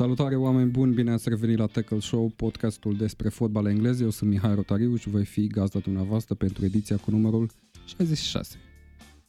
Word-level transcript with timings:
Salutare 0.00 0.36
oameni 0.36 0.70
buni, 0.70 0.94
bine 0.94 1.10
ați 1.10 1.28
revenit 1.28 1.58
la 1.58 1.66
Tackle 1.66 1.98
Show, 1.98 2.32
podcastul 2.36 2.96
despre 2.96 3.28
fotbal 3.28 3.66
englez. 3.66 4.00
Eu 4.00 4.10
sunt 4.10 4.30
Mihai 4.30 4.54
Rotariu 4.54 4.96
și 4.96 5.08
voi 5.08 5.24
fi 5.24 5.46
gazda 5.46 5.78
dumneavoastră 5.78 6.34
pentru 6.34 6.64
ediția 6.64 6.96
cu 6.96 7.10
numărul 7.10 7.50
66. 7.84 8.56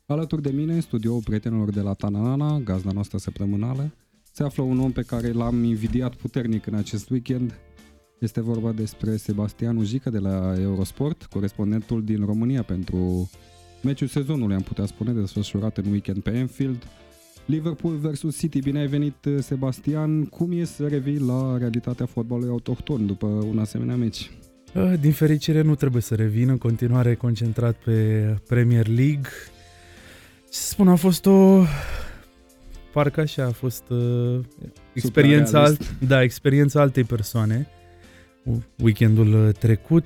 Alături 0.05 0.41
de 0.41 0.51
mine, 0.51 0.73
în 0.73 0.81
studioul 0.81 1.21
prietenilor 1.23 1.71
de 1.71 1.81
la 1.81 1.93
Tananana, 1.93 2.59
gazda 2.59 2.91
noastră 2.91 3.17
săptămânală, 3.17 3.91
se 4.31 4.43
află 4.43 4.63
un 4.63 4.79
om 4.79 4.91
pe 4.91 5.01
care 5.01 5.31
l-am 5.31 5.63
invidiat 5.63 6.15
puternic 6.15 6.65
în 6.65 6.73
acest 6.73 7.09
weekend. 7.09 7.59
Este 8.19 8.41
vorba 8.41 8.71
despre 8.71 9.15
Sebastian 9.15 9.77
Ujică 9.77 10.09
de 10.09 10.19
la 10.19 10.53
Eurosport, 10.59 11.25
corespondentul 11.25 12.03
din 12.03 12.25
România 12.25 12.63
pentru 12.63 13.29
meciul 13.83 14.07
sezonului, 14.07 14.55
am 14.55 14.61
putea 14.61 14.85
spune, 14.85 15.11
desfășurat 15.11 15.77
în 15.77 15.91
weekend 15.91 16.19
pe 16.19 16.37
Anfield. 16.37 16.87
Liverpool 17.45 17.95
versus 17.95 18.37
City, 18.37 18.59
bine 18.59 18.79
ai 18.79 18.87
venit 18.87 19.15
Sebastian, 19.39 20.25
cum 20.25 20.51
e 20.51 20.63
să 20.63 20.87
revii 20.87 21.19
la 21.19 21.57
realitatea 21.57 22.05
fotbalului 22.05 22.49
autohton 22.49 23.05
după 23.05 23.25
un 23.25 23.59
asemenea 23.59 23.95
meci? 23.95 24.31
Uh, 24.73 24.93
din 24.99 25.11
fericire 25.11 25.61
nu 25.61 25.75
trebuie 25.75 26.01
să 26.01 26.15
revin, 26.15 26.49
în 26.49 26.57
continuare 26.57 27.15
concentrat 27.15 27.75
pe 27.75 28.25
Premier 28.47 28.87
League. 28.87 29.29
Ce 30.49 30.57
să 30.57 30.69
spun, 30.69 30.87
a 30.87 30.95
fost 30.95 31.25
o... 31.25 31.63
Parcă 32.93 33.21
așa 33.21 33.45
a 33.45 33.51
fost 33.51 33.83
uh, 33.89 34.39
experiența, 34.93 35.63
alt, 35.63 35.99
da, 35.99 36.23
experiența 36.23 36.81
altei 36.81 37.03
persoane. 37.03 37.67
Weekendul 38.83 39.51
trecut. 39.51 40.05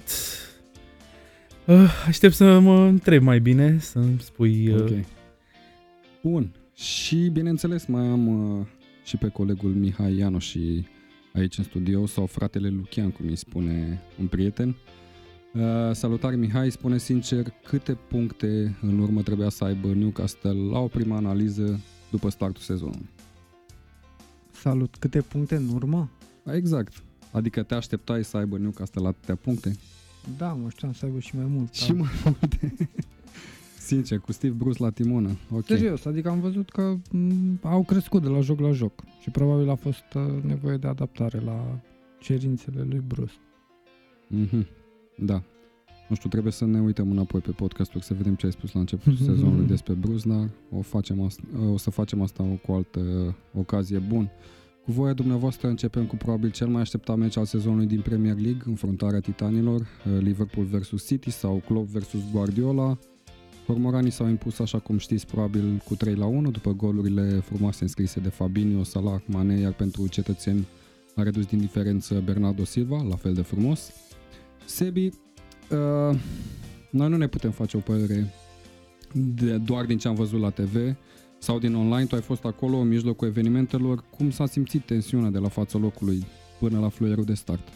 Uh, 1.66 1.90
aștept 2.08 2.34
să 2.34 2.60
mă 2.60 2.86
întreb 2.86 3.24
mai 3.24 3.40
bine, 3.40 3.78
să-mi 3.80 4.20
spui... 4.20 4.74
Uh... 4.74 4.82
Ok. 4.82 4.92
Bun. 6.22 6.52
Și, 6.76 7.30
bineînțeles, 7.30 7.86
mai 7.86 8.06
am 8.06 8.28
uh, 8.28 8.66
și 9.04 9.18
pe 9.18 9.28
colegul 9.28 9.74
Mihai 9.74 10.18
Iano 10.18 10.40
și 10.40 10.88
aici 11.34 11.58
în 11.58 11.64
studio, 11.64 12.06
sau 12.06 12.26
fratele 12.26 12.70
Lucian, 12.70 13.12
cum 13.12 13.26
îi 13.28 13.36
spune 13.36 14.02
un 14.20 14.28
prieten. 14.28 14.76
Uh, 15.54 15.62
salutare 15.92 16.36
Mihai, 16.36 16.72
spune 16.72 16.98
sincer 16.98 17.54
câte 17.64 17.94
puncte 17.94 18.78
în 18.82 19.00
urmă 19.00 19.22
trebuia 19.22 19.50
să 19.50 19.64
aibă 19.64 19.94
Newcastle 19.94 20.52
la 20.52 20.80
o 20.80 20.88
prima 20.88 21.16
analiză 21.16 21.80
după 22.12 22.30
startul 22.30 22.62
sezonului. 22.62 23.10
Salut, 24.52 24.96
câte 24.96 25.22
puncte 25.22 25.56
în 25.56 25.70
urmă? 25.74 26.12
Exact. 26.46 27.04
Adică 27.32 27.64
te 27.64 27.74
așteptai 27.74 28.24
să 28.24 28.38
aibă 28.38 28.58
Newcastle 28.58 29.02
la 29.02 29.08
atâtea 29.08 29.36
puncte? 29.36 29.76
Da, 30.38 30.54
mă 30.54 30.70
știam 30.70 30.94
să 30.94 31.06
aibă 31.06 31.20
și 31.20 31.36
mai 31.36 31.46
mult. 31.46 31.74
Și 31.74 31.92
mai 31.92 32.12
multe. 32.24 32.74
Sincer, 33.86 34.20
cu 34.20 34.32
Steve 34.32 34.54
Bruce 34.54 34.84
la 34.84 34.90
timonă. 34.90 35.30
Okay. 35.50 35.78
Serios, 35.78 36.06
adică 36.06 36.30
am 36.30 36.40
văzut 36.40 36.70
că 36.70 36.96
m- 36.96 37.12
mm, 37.12 37.60
au 37.64 37.84
crescut 37.84 38.22
de 38.22 38.28
la 38.28 38.40
joc 38.40 38.60
la 38.60 38.72
joc 38.72 39.04
și 39.22 39.30
probabil 39.30 39.70
a 39.70 39.76
fost 39.76 40.04
uh, 40.16 40.44
nevoie 40.44 40.78
de 40.78 40.88
adaptare 40.88 41.40
la 41.40 41.80
cerințele 42.20 42.86
lui 42.90 43.04
Bruce. 43.08 43.34
Mm-hmm. 44.36 44.66
Da. 45.18 45.44
Nu 46.10 46.16
știu, 46.16 46.30
trebuie 46.30 46.52
să 46.52 46.66
ne 46.66 46.80
uităm 46.80 47.12
înapoi 47.12 47.40
pe 47.42 47.52
podcastul 47.52 48.02
să 48.02 48.14
vedem 48.14 48.36
ce 48.36 48.46
ai 48.46 48.52
spus 48.52 48.72
la 48.72 48.80
începutul 48.80 49.26
sezonului 49.30 49.68
despre 49.68 49.94
Bruce, 49.94 50.30
dar 50.30 50.50
o, 50.72 50.82
facem 50.82 51.22
asta, 51.22 51.44
o 51.72 51.78
să 51.78 51.90
facem 51.90 52.22
asta 52.22 52.44
cu 52.44 52.72
o 52.72 52.76
altă 52.76 53.36
ocazie. 53.54 53.98
Bun. 53.98 54.30
Cu 54.86 54.92
voia 54.92 55.14
dumneavoastră 55.14 55.68
începem 55.68 56.06
cu 56.06 56.16
probabil 56.16 56.52
cel 56.52 56.68
mai 56.68 56.82
așteptat 56.82 57.18
meci 57.18 57.38
al 57.38 57.46
sezonului 57.46 57.86
din 57.86 58.02
Premier 58.02 58.36
League, 58.36 58.62
înfruntarea 58.66 59.20
titanilor, 59.20 59.82
uh, 59.82 60.20
Liverpool 60.20 60.66
vs 60.66 61.06
City 61.06 61.30
sau 61.30 61.62
Klopp 61.68 61.88
vs 61.88 62.32
Guardiola. 62.32 62.98
Cormoranii 63.68 64.12
s-au 64.12 64.28
impus, 64.28 64.60
așa 64.60 64.80
cum 64.80 64.98
știți, 64.98 65.28
probabil 65.28 65.82
cu 65.86 65.96
3 65.96 66.16
la 66.16 66.26
1, 66.26 66.52
după 66.52 66.72
golurile 66.72 67.40
frumoase 67.40 67.84
înscrise 67.84 68.20
de 68.20 68.30
Fabinho, 68.30 68.84
Salah, 68.84 69.22
Mane, 69.26 69.60
iar 69.60 69.74
pentru 69.74 70.08
cetățeni 70.08 70.68
a 71.16 71.24
redus 71.24 71.46
din 71.46 71.60
diferență 71.60 72.22
Bernardo 72.26 72.64
Silva, 72.64 73.02
la 73.10 73.16
fel 73.16 73.34
de 73.34 73.42
frumos. 73.42 73.92
Sebi, 74.66 75.06
uh, 75.06 76.18
noi 76.90 77.10
nu 77.10 77.18
ne 77.18 77.28
putem 77.28 77.52
face 77.52 77.78
o 77.78 77.80
părere 77.80 78.34
de, 79.14 79.58
doar 79.58 79.86
din 79.86 79.98
ce 79.98 80.08
am 80.08 80.16
văzut 80.16 80.40
la 80.40 80.50
TV 80.50 80.96
sau 81.40 81.60
din 81.60 81.76
online, 81.76 82.06
tu 82.06 82.16
ai 82.16 82.22
fost 82.22 82.46
acolo 82.46 82.78
în 82.78 82.88
mijlocul 82.88 83.28
evenimentelor, 83.28 84.04
cum 84.18 84.32
s-a 84.32 84.46
simțit 84.46 84.86
tensiunea 84.86 85.30
de 85.30 85.38
la 85.38 85.48
fața 85.48 85.78
locului 85.78 86.26
până 86.60 86.80
la 86.80 86.90
fluierul 86.90 87.26
de 87.26 87.34
start? 87.34 87.68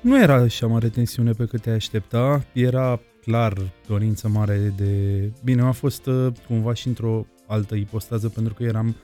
Nu 0.00 0.20
era 0.20 0.34
așa 0.34 0.66
mare 0.66 0.88
tensiune 0.88 1.32
pe 1.32 1.44
cât 1.44 1.60
te 1.60 1.70
aștepta, 1.70 2.44
era 2.52 3.00
clar 3.24 3.72
dorință 3.86 4.28
mare 4.28 4.72
de... 4.76 5.20
Bine, 5.44 5.62
a 5.62 5.72
fost 5.72 6.06
uh, 6.06 6.32
cumva 6.46 6.74
și 6.74 6.88
într-o 6.88 7.26
altă 7.46 7.74
ipostază 7.74 8.28
pentru 8.28 8.54
că 8.54 8.62
eram 8.62 8.96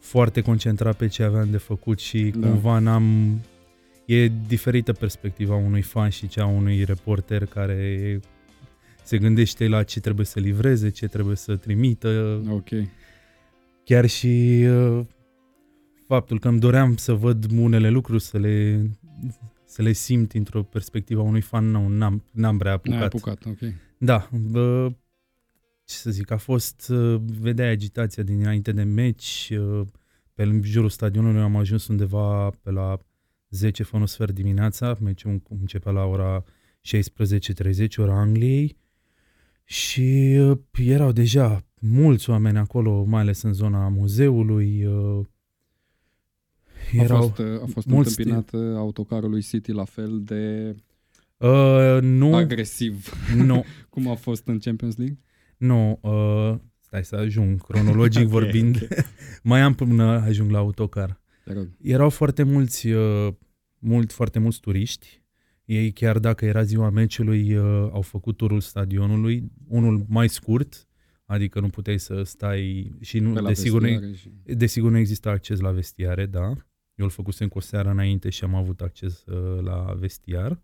foarte 0.00 0.40
concentrat 0.40 0.96
pe 0.96 1.06
ce 1.06 1.22
aveam 1.22 1.50
de 1.50 1.56
făcut 1.56 1.98
și 1.98 2.32
da. 2.36 2.48
cumva 2.48 2.78
n-am... 2.78 3.40
E 4.04 4.30
diferită 4.46 4.92
perspectiva 4.92 5.54
unui 5.54 5.82
fan 5.82 6.08
și 6.08 6.28
cea 6.28 6.46
unui 6.46 6.84
reporter 6.84 7.46
care 7.46 8.20
se 9.02 9.18
gândește 9.18 9.68
la 9.68 9.82
ce 9.82 10.00
trebuie 10.00 10.26
să 10.26 10.40
livreze, 10.40 10.90
ce 10.90 11.06
trebuie 11.06 11.36
să 11.36 11.56
trimită. 11.56 12.42
Ok. 12.50 12.68
Chiar 13.84 14.06
și 14.06 14.64
uh, 14.68 15.04
faptul 16.06 16.38
că 16.38 16.48
îmi 16.48 16.58
doream 16.58 16.96
să 16.96 17.12
văd 17.12 17.46
unele 17.56 17.90
lucruri, 17.90 18.22
să 18.22 18.38
le 18.38 18.86
să 19.74 19.82
le 19.82 19.92
simt 19.92 20.32
într-o 20.32 20.62
perspectivă 20.62 21.20
unui 21.20 21.40
fan 21.40 21.70
nou, 21.70 21.88
n-am, 21.88 22.24
n-am 22.30 22.58
prea 22.58 22.72
apucat. 22.72 22.96
N-ai 22.96 23.06
apucat, 23.06 23.44
ok. 23.44 23.58
Da, 23.98 24.30
bă, 24.32 24.88
ce 25.84 25.94
să 25.94 26.10
zic, 26.10 26.30
a 26.30 26.36
fost, 26.36 26.88
uh, 26.88 27.20
vedeai 27.40 27.68
agitația 27.68 28.22
dinainte 28.22 28.72
de 28.72 28.82
meci, 28.82 29.52
uh, 29.58 29.86
pe 30.34 30.60
jurul 30.62 30.88
stadionului 30.88 31.40
am 31.40 31.56
ajuns 31.56 31.86
undeva 31.86 32.50
pe 32.50 32.70
la 32.70 32.98
10 33.50 33.82
fără 33.82 34.00
un 34.02 34.06
sfert 34.06 34.34
dimineața, 34.34 34.96
meciul 35.00 35.42
începea 35.60 35.92
la 35.92 36.04
ora 36.04 36.44
16.30, 36.80 37.96
ora 37.96 38.18
Angliei, 38.18 38.76
și 39.64 40.36
uh, 40.40 40.58
erau 40.72 41.12
deja 41.12 41.66
mulți 41.80 42.30
oameni 42.30 42.58
acolo, 42.58 43.04
mai 43.04 43.20
ales 43.20 43.42
în 43.42 43.52
zona 43.52 43.88
muzeului, 43.88 44.84
erau 46.92 47.16
a 47.16 47.20
fost, 47.20 47.40
a 47.40 47.66
fost 47.72 47.86
întâmpinat 47.86 48.48
sti- 48.48 48.76
autocarul 48.76 49.30
lui 49.30 49.42
City 49.42 49.72
la 49.72 49.84
fel 49.84 50.20
de 50.24 50.74
uh, 51.36 51.98
nu, 52.00 52.34
agresiv 52.34 53.12
nu. 53.36 53.64
cum 53.90 54.08
a 54.08 54.14
fost 54.14 54.46
în 54.46 54.58
Champions 54.58 54.96
League? 54.96 55.18
Nu, 55.56 55.98
uh, 56.02 56.58
stai 56.78 57.04
să 57.04 57.16
ajung, 57.16 57.62
cronologic 57.66 58.26
okay, 58.26 58.40
vorbind, 58.40 58.82
okay. 58.82 59.04
mai 59.42 59.60
am 59.60 59.74
până 59.74 60.04
ajung 60.04 60.50
la 60.50 60.58
autocar. 60.58 61.22
Erau 61.80 62.10
foarte 62.10 62.42
mulți, 62.42 62.88
uh, 62.88 63.32
mult, 63.78 64.12
foarte 64.12 64.38
mulți 64.38 64.60
turiști, 64.60 65.22
ei 65.64 65.92
chiar 65.92 66.18
dacă 66.18 66.44
era 66.44 66.62
ziua 66.62 66.90
meciului 66.90 67.54
uh, 67.54 67.88
au 67.92 68.00
făcut 68.00 68.36
turul 68.36 68.60
stadionului, 68.60 69.52
unul 69.68 70.04
mai 70.08 70.28
scurt, 70.28 70.88
adică 71.24 71.60
nu 71.60 71.68
puteai 71.68 71.98
să 71.98 72.22
stai 72.22 72.92
și 73.00 73.18
nu, 73.18 73.42
desigur, 73.42 73.82
nu, 73.82 74.12
și... 74.14 74.30
desigur 74.44 74.90
nu 74.90 74.98
exista 74.98 75.30
acces 75.30 75.60
la 75.60 75.70
vestiare, 75.70 76.26
da. 76.26 76.52
Eu 76.94 77.04
îl 77.04 77.10
făcusem 77.10 77.48
cu 77.48 77.58
o 77.58 77.60
seară 77.60 77.90
înainte 77.90 78.30
și 78.30 78.44
am 78.44 78.54
avut 78.54 78.80
acces 78.80 79.24
uh, 79.24 79.62
la 79.62 79.94
vestiar. 79.98 80.60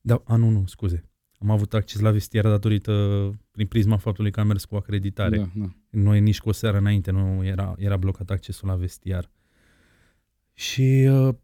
Da, 0.00 0.22
a, 0.24 0.36
nu, 0.36 0.48
nu, 0.48 0.66
scuze. 0.66 1.04
Am 1.38 1.50
avut 1.50 1.74
acces 1.74 2.00
la 2.00 2.10
vestiar 2.10 2.44
datorită, 2.44 2.92
prin 3.50 3.66
prisma 3.66 3.96
faptului 3.96 4.30
că 4.30 4.40
am 4.40 4.46
mers 4.46 4.64
cu 4.64 4.76
acreditare. 4.76 5.36
Da, 5.36 5.50
da. 5.54 5.74
Noi 5.90 6.20
nici 6.20 6.40
cu 6.40 6.48
o 6.48 6.52
seară 6.52 6.78
înainte 6.78 7.10
nu 7.10 7.44
era, 7.44 7.74
era 7.78 7.96
blocat 7.96 8.30
accesul 8.30 8.68
la 8.68 8.74
vestiar. 8.74 9.30
Și, 10.52 11.08
uh, 11.10 11.34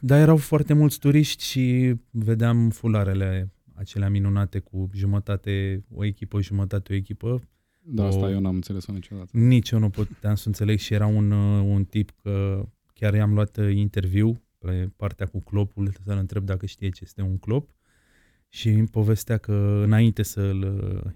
da, 0.00 0.18
erau 0.18 0.36
foarte 0.36 0.72
mulți 0.72 0.98
turiști 0.98 1.44
și 1.44 1.94
vedeam 2.10 2.70
fularele 2.70 3.52
acelea 3.74 4.08
minunate 4.08 4.58
cu 4.58 4.90
jumătate 4.92 5.84
o 5.90 6.04
echipă, 6.04 6.40
jumătate 6.40 6.92
o 6.92 6.96
echipă. 6.96 7.48
Da, 7.82 8.02
o, 8.02 8.06
asta 8.06 8.30
eu 8.30 8.40
n-am 8.40 8.54
înțeles-o 8.54 8.92
niciodată. 8.92 9.30
Nici 9.32 9.70
eu 9.70 9.78
nu 9.78 9.90
puteam 9.90 10.34
să 10.34 10.46
înțeleg 10.46 10.78
și 10.78 10.94
era 10.94 11.06
un, 11.06 11.30
uh, 11.30 11.64
un 11.66 11.84
tip 11.84 12.10
că 12.22 12.66
Chiar 12.94 13.14
i-am 13.14 13.34
luat 13.34 13.56
uh, 13.56 13.74
interviu 13.74 14.42
pe 14.58 14.90
partea 14.96 15.26
cu 15.26 15.40
clopul, 15.40 15.92
să-l 16.04 16.18
întreb 16.18 16.44
dacă 16.44 16.66
știe 16.66 16.88
ce 16.88 17.00
este 17.02 17.22
un 17.22 17.38
clop 17.38 17.70
și 18.54 18.68
îmi 18.68 18.88
povestea 18.88 19.38
că 19.38 19.80
înainte 19.84 20.22
să-l, 20.22 20.62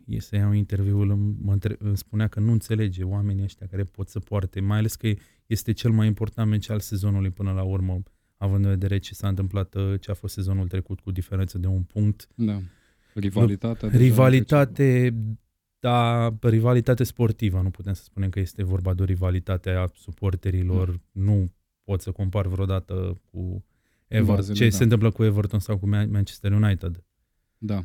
uh, 0.06 0.20
să 0.20 0.36
iau 0.36 0.52
interviul 0.52 1.16
mă 1.16 1.52
între, 1.52 1.76
îmi 1.78 1.96
spunea 1.96 2.28
că 2.28 2.40
nu 2.40 2.52
înțelege 2.52 3.04
oamenii 3.04 3.44
ăștia 3.44 3.66
care 3.66 3.84
pot 3.84 4.08
să 4.08 4.19
poarte, 4.19 4.60
mai 4.60 4.78
ales 4.78 4.94
că 4.94 5.08
este 5.46 5.72
cel 5.72 5.90
mai 5.90 6.06
important 6.06 6.48
meci 6.50 6.70
al 6.70 6.80
sezonului 6.80 7.30
până 7.30 7.52
la 7.52 7.62
urmă, 7.62 8.02
având 8.36 8.64
în 8.64 8.70
vedere 8.70 8.98
ce 8.98 9.14
s-a 9.14 9.28
întâmplat, 9.28 9.75
uh, 9.75 10.00
ce 10.00 10.10
a 10.10 10.14
fost 10.14 10.34
sezonul 10.34 10.69
trecut 10.69 11.00
cu 11.00 11.10
diferență 11.10 11.58
de 11.58 11.66
un 11.66 11.82
punct. 11.82 12.28
Da. 12.34 12.60
Rivalitate. 13.14 13.88
Rivalitate, 13.96 15.14
da, 15.78 16.28
rivalitate 16.40 17.04
sportivă, 17.04 17.60
nu 17.60 17.70
putem 17.70 17.92
să 17.92 18.02
spunem 18.02 18.30
că 18.30 18.40
este 18.40 18.62
vorba 18.62 18.94
de 18.94 19.02
o 19.02 19.04
rivalitate 19.04 19.70
a 19.70 19.86
suporterilor, 19.94 20.88
mm. 20.90 21.25
nu 21.25 21.50
pot 21.88 22.00
să 22.00 22.12
compar 22.12 22.46
vreodată 22.46 23.20
cu 23.31 23.64
Everton, 24.08 24.55
ce 24.55 24.64
da. 24.64 24.76
se 24.76 24.82
întâmplă 24.82 25.11
cu 25.11 25.25
Everton 25.25 25.61
sau 25.61 25.79
cu 25.79 25.88
Manchester 25.88 26.52
United. 26.52 27.05
Da. 27.58 27.85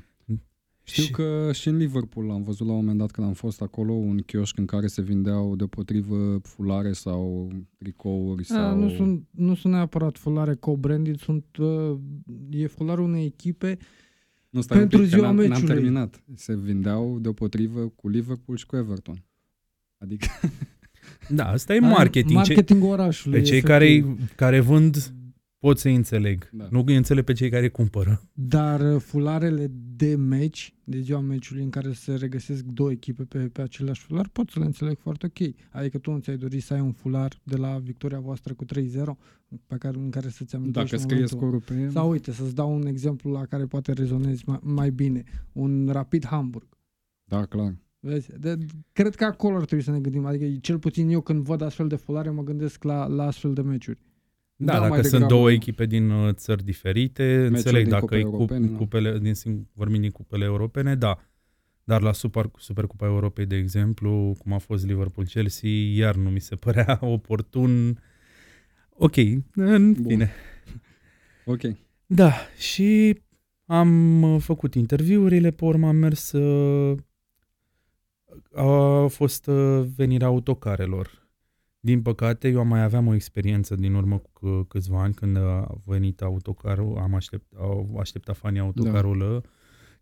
Știu 0.84 1.04
și... 1.04 1.12
că 1.12 1.50
și 1.54 1.68
în 1.68 1.78
Liverpool 1.78 2.32
am 2.32 2.44
văzut 2.44 2.68
la 2.68 2.74
un 2.74 2.80
moment 2.80 2.98
dat 2.98 3.12
când 3.12 3.28
am 3.28 3.34
fost 3.34 3.62
acolo 3.62 3.94
un 3.94 4.18
chioșc 4.18 4.58
în 4.58 4.66
care 4.66 4.88
se 4.88 5.02
vindeau 5.02 5.56
deopotrivă 5.56 6.40
fulare 6.44 6.92
sau 6.92 7.52
tricouri 7.78 8.42
A, 8.42 8.46
sau... 8.46 8.80
Nu 8.80 8.90
sunt, 8.90 9.28
nu 9.32 9.56
sunt 9.56 9.74
neapărat 9.74 10.18
fulare 10.18 10.56
co-branded, 10.56 11.16
sunt, 11.18 11.58
uh, 11.58 11.98
e 12.50 12.68
fularul 12.68 13.06
unei 13.06 13.26
echipe 13.26 13.78
nu, 14.50 14.62
stai 14.62 14.78
pentru 14.78 14.98
un 14.98 15.04
pic, 15.04 15.14
ziua 15.14 15.26
n-am, 15.26 15.36
meciului. 15.36 15.60
N-am 15.62 15.76
terminat. 15.76 16.24
Se 16.36 16.56
vindeau 16.56 17.20
deopotrivă 17.20 17.88
cu 17.88 18.08
Liverpool 18.08 18.58
și 18.58 18.66
cu 18.66 18.76
Everton. 18.76 19.24
Adică... 19.98 20.28
Da, 21.30 21.50
asta 21.50 21.76
e 21.76 21.80
marketing. 21.80 22.36
Marketingul 22.36 22.90
orașului. 22.90 23.40
Pe 23.40 23.46
cei 23.46 23.62
care, 23.62 24.16
care 24.36 24.60
vând 24.60 25.14
pot 25.64 25.80
să 25.80 25.90
înțeleg. 25.90 26.50
Da. 26.52 26.68
Nu 26.72 26.84
îi 26.86 26.96
înțeleg 26.96 27.24
pe 27.24 27.34
cei 27.34 27.50
care 27.50 27.70
cumpără. 27.70 28.22
Dar 28.34 28.94
uh, 28.94 29.02
fularele 29.02 29.72
de 29.96 30.16
meci, 30.16 30.74
de 30.84 31.00
ziua 31.00 31.20
meciului 31.20 31.64
în 31.64 31.70
care 31.70 31.94
se 31.94 32.16
regăsesc 32.16 32.64
două 32.64 32.92
echipe 32.92 33.24
pe, 33.24 33.38
pe 33.38 33.62
același 33.62 34.02
fular, 34.02 34.28
pot 34.32 34.50
să 34.50 34.60
le 34.60 34.66
înțeleg 34.66 34.98
foarte 34.98 35.26
ok. 35.26 35.54
Adică 35.70 35.98
tu 35.98 36.12
nu 36.12 36.20
ți-ai 36.20 36.38
dorit 36.38 36.64
să 36.64 36.74
ai 36.74 36.80
un 36.80 36.92
fular 36.92 37.40
de 37.44 37.56
la 37.56 37.78
victoria 37.78 38.20
voastră 38.20 38.54
cu 38.54 38.66
3-0 38.66 38.70
pe 39.68 39.76
care, 39.78 39.98
în 39.98 40.10
care 40.10 40.30
să-ți 40.30 40.56
amintești 40.56 40.90
Dacă 40.90 41.02
scrie 41.02 41.28
scorul 41.28 41.62
pe 41.62 41.74
el. 41.74 41.90
Sau 41.90 42.10
uite, 42.10 42.32
să-ți 42.32 42.56
dau 42.56 42.76
un 42.76 42.86
exemplu 42.86 43.32
la 43.32 43.46
care 43.46 43.66
poate 43.66 43.92
rezonezi 43.92 44.44
mai, 44.46 44.60
mai 44.62 44.92
bine. 44.92 45.24
Un 45.52 45.90
Rapid 45.92 46.26
Hamburg. 46.26 46.68
Da, 47.24 47.46
clar. 47.46 47.76
Vezi? 48.06 48.40
De, 48.40 48.58
cred 48.92 49.16
că 49.16 49.24
acolo 49.26 49.56
ar 49.56 49.66
trebui 49.66 49.84
să 49.84 49.92
ne 49.92 50.00
gândim. 50.00 50.26
Adică 50.26 50.46
cel 50.62 50.80
puțin 50.80 51.10
eu 51.10 51.22
când 51.22 51.44
văd 51.44 51.62
astfel 51.62 51.88
de 51.88 51.96
fulare 51.96 52.30
mă 52.30 52.44
gândesc 52.44 52.84
la, 52.84 53.06
la 53.08 53.26
astfel 53.26 53.54
de 53.54 53.62
meciuri. 53.62 54.00
Da, 54.56 54.80
da 54.80 54.90
dacă 54.90 55.02
sunt 55.02 55.28
două 55.28 55.52
echipe 55.52 55.86
din 55.86 56.10
uh, 56.10 56.34
țări 56.34 56.64
diferite, 56.64 57.46
înțeleg 57.46 57.88
dacă 57.88 58.16
e 58.16 58.22
cu, 58.22 58.46
cupele, 58.78 59.20
din, 59.20 59.34
vorbim 59.74 60.02
din 60.02 60.10
cupele 60.10 60.44
europene, 60.44 60.96
da. 60.96 61.18
Dar 61.84 62.02
la 62.02 62.12
Super, 62.12 62.52
Supercupa 62.58 63.06
Europei, 63.06 63.46
de 63.46 63.56
exemplu, 63.56 64.36
cum 64.38 64.54
a 64.54 64.58
fost 64.58 64.86
Liverpool-Chelsea, 64.86 65.70
iar 65.70 66.16
nu 66.16 66.30
mi 66.30 66.40
se 66.40 66.56
părea 66.56 67.00
oportun. 67.18 68.00
Ok, 68.90 69.16
în 69.54 69.94
Bun. 69.94 70.06
fine. 70.08 70.32
Ok. 71.46 71.62
Da, 72.06 72.34
și 72.58 73.20
am 73.66 74.22
uh, 74.22 74.42
făcut 74.42 74.76
interviurile, 74.76 75.52
pe 75.52 75.66
urmă 75.66 75.88
am 75.88 75.96
mers 75.96 76.32
uh, 76.32 76.98
a 78.54 79.08
fost 79.08 79.46
venirea 79.96 80.28
autocarelor 80.28 81.24
din 81.86 82.02
păcate, 82.02 82.48
eu 82.48 82.66
mai 82.66 82.84
aveam 82.84 83.08
o 83.08 83.14
experiență 83.14 83.76
din 83.76 83.94
urmă 83.94 84.22
cu 84.34 84.64
câțiva 84.64 85.02
ani 85.02 85.14
când 85.14 85.38
a 85.38 85.78
venit 85.86 86.22
autocarul, 86.22 86.98
am 86.98 87.14
aștept, 87.16 87.54
au 87.58 87.98
așteptat 88.00 88.38
fanii 88.38 88.60
autocarul 88.60 89.18
da. 89.20 89.50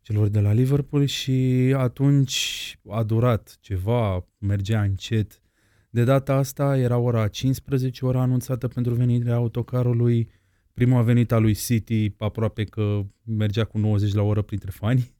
celor 0.01 0.27
de 0.27 0.39
la 0.39 0.51
Liverpool 0.51 1.05
și 1.05 1.31
atunci 1.77 2.79
a 2.89 3.03
durat 3.03 3.57
ceva, 3.59 4.27
mergea 4.37 4.81
încet. 4.81 5.41
De 5.89 6.03
data 6.03 6.33
asta 6.33 6.77
era 6.77 6.97
ora 6.97 7.27
15, 7.27 8.05
ora 8.05 8.21
anunțată 8.21 8.67
pentru 8.67 8.93
venirea 8.93 9.35
autocarului. 9.35 10.29
Prima 10.73 10.97
a 10.97 11.01
venit 11.01 11.31
a 11.31 11.37
lui 11.37 11.53
City, 11.53 12.13
aproape 12.17 12.63
că 12.63 13.01
mergea 13.23 13.63
cu 13.63 13.77
90 13.77 14.13
la 14.13 14.21
oră 14.21 14.41
printre 14.41 14.71
fani. 14.73 15.13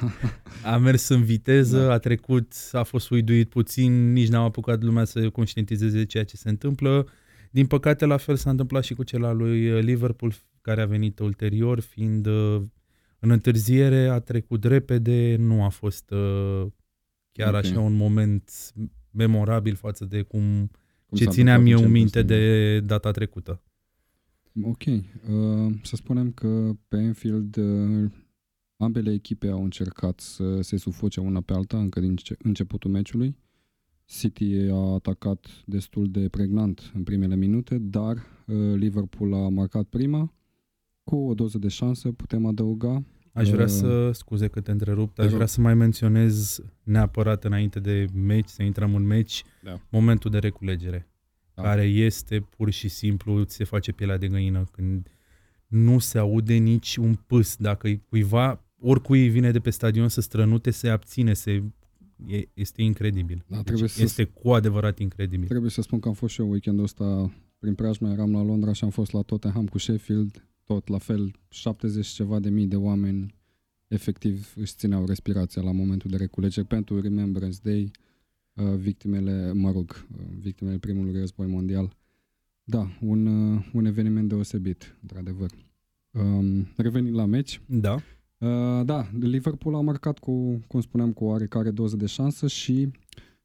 a 0.64 0.76
mers 0.76 1.08
în 1.08 1.22
viteză, 1.22 1.78
da. 1.78 1.92
a 1.92 1.98
trecut, 1.98 2.52
a 2.72 2.82
fost 2.82 3.10
uiduit 3.10 3.48
puțin, 3.48 4.12
nici 4.12 4.28
n-am 4.28 4.44
apucat 4.44 4.82
lumea 4.82 5.04
să 5.04 5.30
conștientizeze 5.30 6.04
ceea 6.04 6.24
ce 6.24 6.36
se 6.36 6.48
întâmplă. 6.48 7.06
Din 7.50 7.66
păcate, 7.66 8.04
la 8.04 8.16
fel 8.16 8.36
s-a 8.36 8.50
întâmplat 8.50 8.84
și 8.84 8.94
cu 8.94 9.02
cel 9.02 9.24
al 9.24 9.36
lui 9.36 9.82
Liverpool, 9.82 10.34
care 10.60 10.80
a 10.80 10.86
venit 10.86 11.18
ulterior, 11.18 11.80
fiind 11.80 12.26
uh, 12.26 12.62
în 13.18 13.30
întârziere, 13.30 14.08
a 14.08 14.18
trecut 14.18 14.64
repede, 14.64 15.36
nu 15.38 15.64
a 15.64 15.68
fost 15.68 16.10
uh, 16.10 16.66
chiar 17.32 17.48
okay. 17.48 17.60
așa 17.60 17.80
un 17.80 17.92
moment 17.92 18.50
memorabil 19.10 19.74
față 19.74 20.04
de 20.04 20.22
cum, 20.22 20.70
cum 21.06 21.18
ce 21.18 21.24
țineam 21.24 21.66
eu 21.66 21.82
în 21.82 21.90
minte 21.90 22.22
de 22.22 22.80
data 22.80 23.10
trecută. 23.10 23.62
Ok. 24.62 24.84
Uh, 24.86 25.74
să 25.82 25.96
spunem 25.96 26.32
că 26.32 26.70
pe 26.88 26.96
Enfield 26.96 27.56
uh, 27.56 28.10
Ambele 28.80 29.12
echipe 29.12 29.48
au 29.48 29.62
încercat 29.62 30.20
să 30.20 30.60
se 30.60 30.76
sufoce 30.76 31.20
una 31.20 31.40
pe 31.40 31.52
alta 31.52 31.78
încă 31.78 32.00
din 32.00 32.16
începutul 32.38 32.90
meciului. 32.90 33.36
City 34.04 34.54
a 34.70 34.92
atacat 34.94 35.46
destul 35.66 36.10
de 36.10 36.28
pregnant 36.28 36.90
în 36.94 37.02
primele 37.02 37.36
minute, 37.36 37.78
dar 37.78 38.16
uh, 38.16 38.74
Liverpool 38.74 39.34
a 39.34 39.48
marcat 39.48 39.84
prima. 39.84 40.32
Cu 41.04 41.16
o 41.16 41.34
doză 41.34 41.58
de 41.58 41.68
șansă 41.68 42.12
putem 42.12 42.46
adăuga. 42.46 43.04
Aș 43.32 43.50
vrea 43.50 43.64
uh, 43.64 43.70
să, 43.70 44.10
scuze 44.12 44.48
că 44.48 44.60
te 44.60 44.70
întrerup, 44.70 45.18
aș 45.18 45.32
vrea 45.32 45.46
să 45.46 45.60
mai 45.60 45.74
menționez 45.74 46.60
neapărat 46.82 47.44
înainte 47.44 47.80
de 47.80 48.06
meci, 48.14 48.48
să 48.48 48.62
intrăm 48.62 48.94
în 48.94 49.06
meci, 49.06 49.44
da. 49.62 49.80
momentul 49.90 50.30
de 50.30 50.38
reculegere, 50.38 51.09
da. 51.60 51.68
care 51.68 51.82
este 51.82 52.40
pur 52.40 52.70
și 52.70 52.88
simplu, 52.88 53.42
ți 53.42 53.54
se 53.54 53.64
face 53.64 53.92
pielea 53.92 54.18
de 54.18 54.28
găină 54.28 54.64
când 54.72 55.10
nu 55.66 55.98
se 55.98 56.18
aude 56.18 56.54
nici 56.54 56.96
un 56.96 57.14
pâs. 57.14 57.56
Dacă 57.56 57.88
cuiva 58.08 58.64
oricui 58.78 59.28
vine 59.28 59.50
de 59.50 59.60
pe 59.60 59.70
stadion 59.70 60.08
să 60.08 60.20
strănute, 60.20 60.70
se 60.70 60.88
abține, 60.88 61.32
se, 61.32 61.62
e, 62.26 62.48
este 62.54 62.82
incredibil. 62.82 63.44
Da, 63.46 63.62
deci 63.62 63.90
să 63.90 64.02
este 64.02 64.24
cu 64.24 64.50
adevărat 64.50 64.98
incredibil. 64.98 65.46
Trebuie 65.46 65.70
să 65.70 65.82
spun 65.82 66.00
că 66.00 66.08
am 66.08 66.14
fost 66.14 66.34
și 66.34 66.40
eu 66.40 66.50
weekendul 66.50 66.84
ăsta 66.84 67.32
prin 67.58 67.74
preajma, 67.74 68.10
eram 68.10 68.32
la 68.32 68.42
Londra 68.42 68.72
și 68.72 68.84
am 68.84 68.90
fost 68.90 69.12
la 69.12 69.22
Tottenham 69.22 69.66
cu 69.66 69.78
Sheffield, 69.78 70.48
tot 70.64 70.88
la 70.88 70.98
fel, 70.98 71.40
70 71.48 72.06
ceva 72.06 72.38
de 72.38 72.50
mii 72.50 72.66
de 72.66 72.76
oameni 72.76 73.34
efectiv 73.88 74.52
își 74.56 74.74
țineau 74.74 75.06
respirația 75.06 75.62
la 75.62 75.72
momentul 75.72 76.10
de 76.10 76.16
reculegere 76.16 76.66
pentru 76.66 77.00
Remembrance 77.00 77.58
Day, 77.62 77.82
uh, 77.82 78.09
victimele, 78.76 79.52
mă 79.52 79.70
rog, 79.70 80.06
uh, 80.16 80.24
victimele 80.38 80.78
primului 80.78 81.18
război 81.18 81.46
mondial. 81.46 81.96
Da, 82.64 82.86
un, 83.00 83.26
uh, 83.26 83.70
un 83.72 83.84
eveniment 83.84 84.28
deosebit, 84.28 84.96
într-adevăr. 85.02 85.50
Um, 86.10 86.66
revenind 86.76 87.14
la 87.14 87.24
meci. 87.24 87.60
Da. 87.66 87.94
Uh, 88.38 88.84
da, 88.84 89.08
Liverpool 89.20 89.74
a 89.74 89.80
marcat 89.80 90.18
cu, 90.18 90.64
cum 90.66 90.80
spuneam, 90.80 91.12
cu 91.12 91.24
oarecare 91.24 91.70
doză 91.70 91.96
de 91.96 92.06
șansă 92.06 92.46
și 92.46 92.90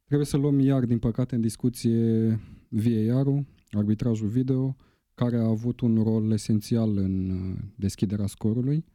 trebuie 0.05 0.27
să 0.27 0.37
luăm 0.37 0.59
iar, 0.59 0.85
din 0.85 0.99
păcate, 0.99 1.35
în 1.35 1.41
discuție 1.41 2.39
VAR-ul, 2.69 3.45
arbitrajul 3.71 4.27
video, 4.27 4.75
care 5.15 5.37
a 5.37 5.47
avut 5.47 5.79
un 5.79 6.03
rol 6.03 6.31
esențial 6.31 6.97
în 6.97 7.29
uh, 7.29 7.57
deschiderea 7.75 8.27
scorului. 8.27 8.85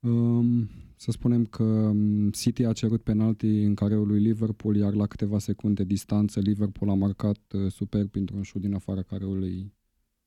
Um, 0.00 0.68
să 0.96 1.10
spunem 1.10 1.44
că 1.44 1.62
um, 1.62 2.30
City 2.30 2.64
a 2.64 2.72
cerut 2.72 3.02
penalti 3.02 3.46
în 3.46 3.74
careul 3.74 4.06
lui 4.06 4.20
Liverpool, 4.20 4.76
iar 4.76 4.94
la 4.94 5.06
câteva 5.06 5.38
secunde 5.38 5.84
distanță 5.84 6.40
Liverpool 6.40 6.90
a 6.90 6.94
marcat 6.94 7.52
uh, 7.52 7.72
superb 7.72 8.10
printr-un 8.10 8.42
șut 8.42 8.60
din 8.60 8.74
afara 8.74 9.02
careului 9.02 9.72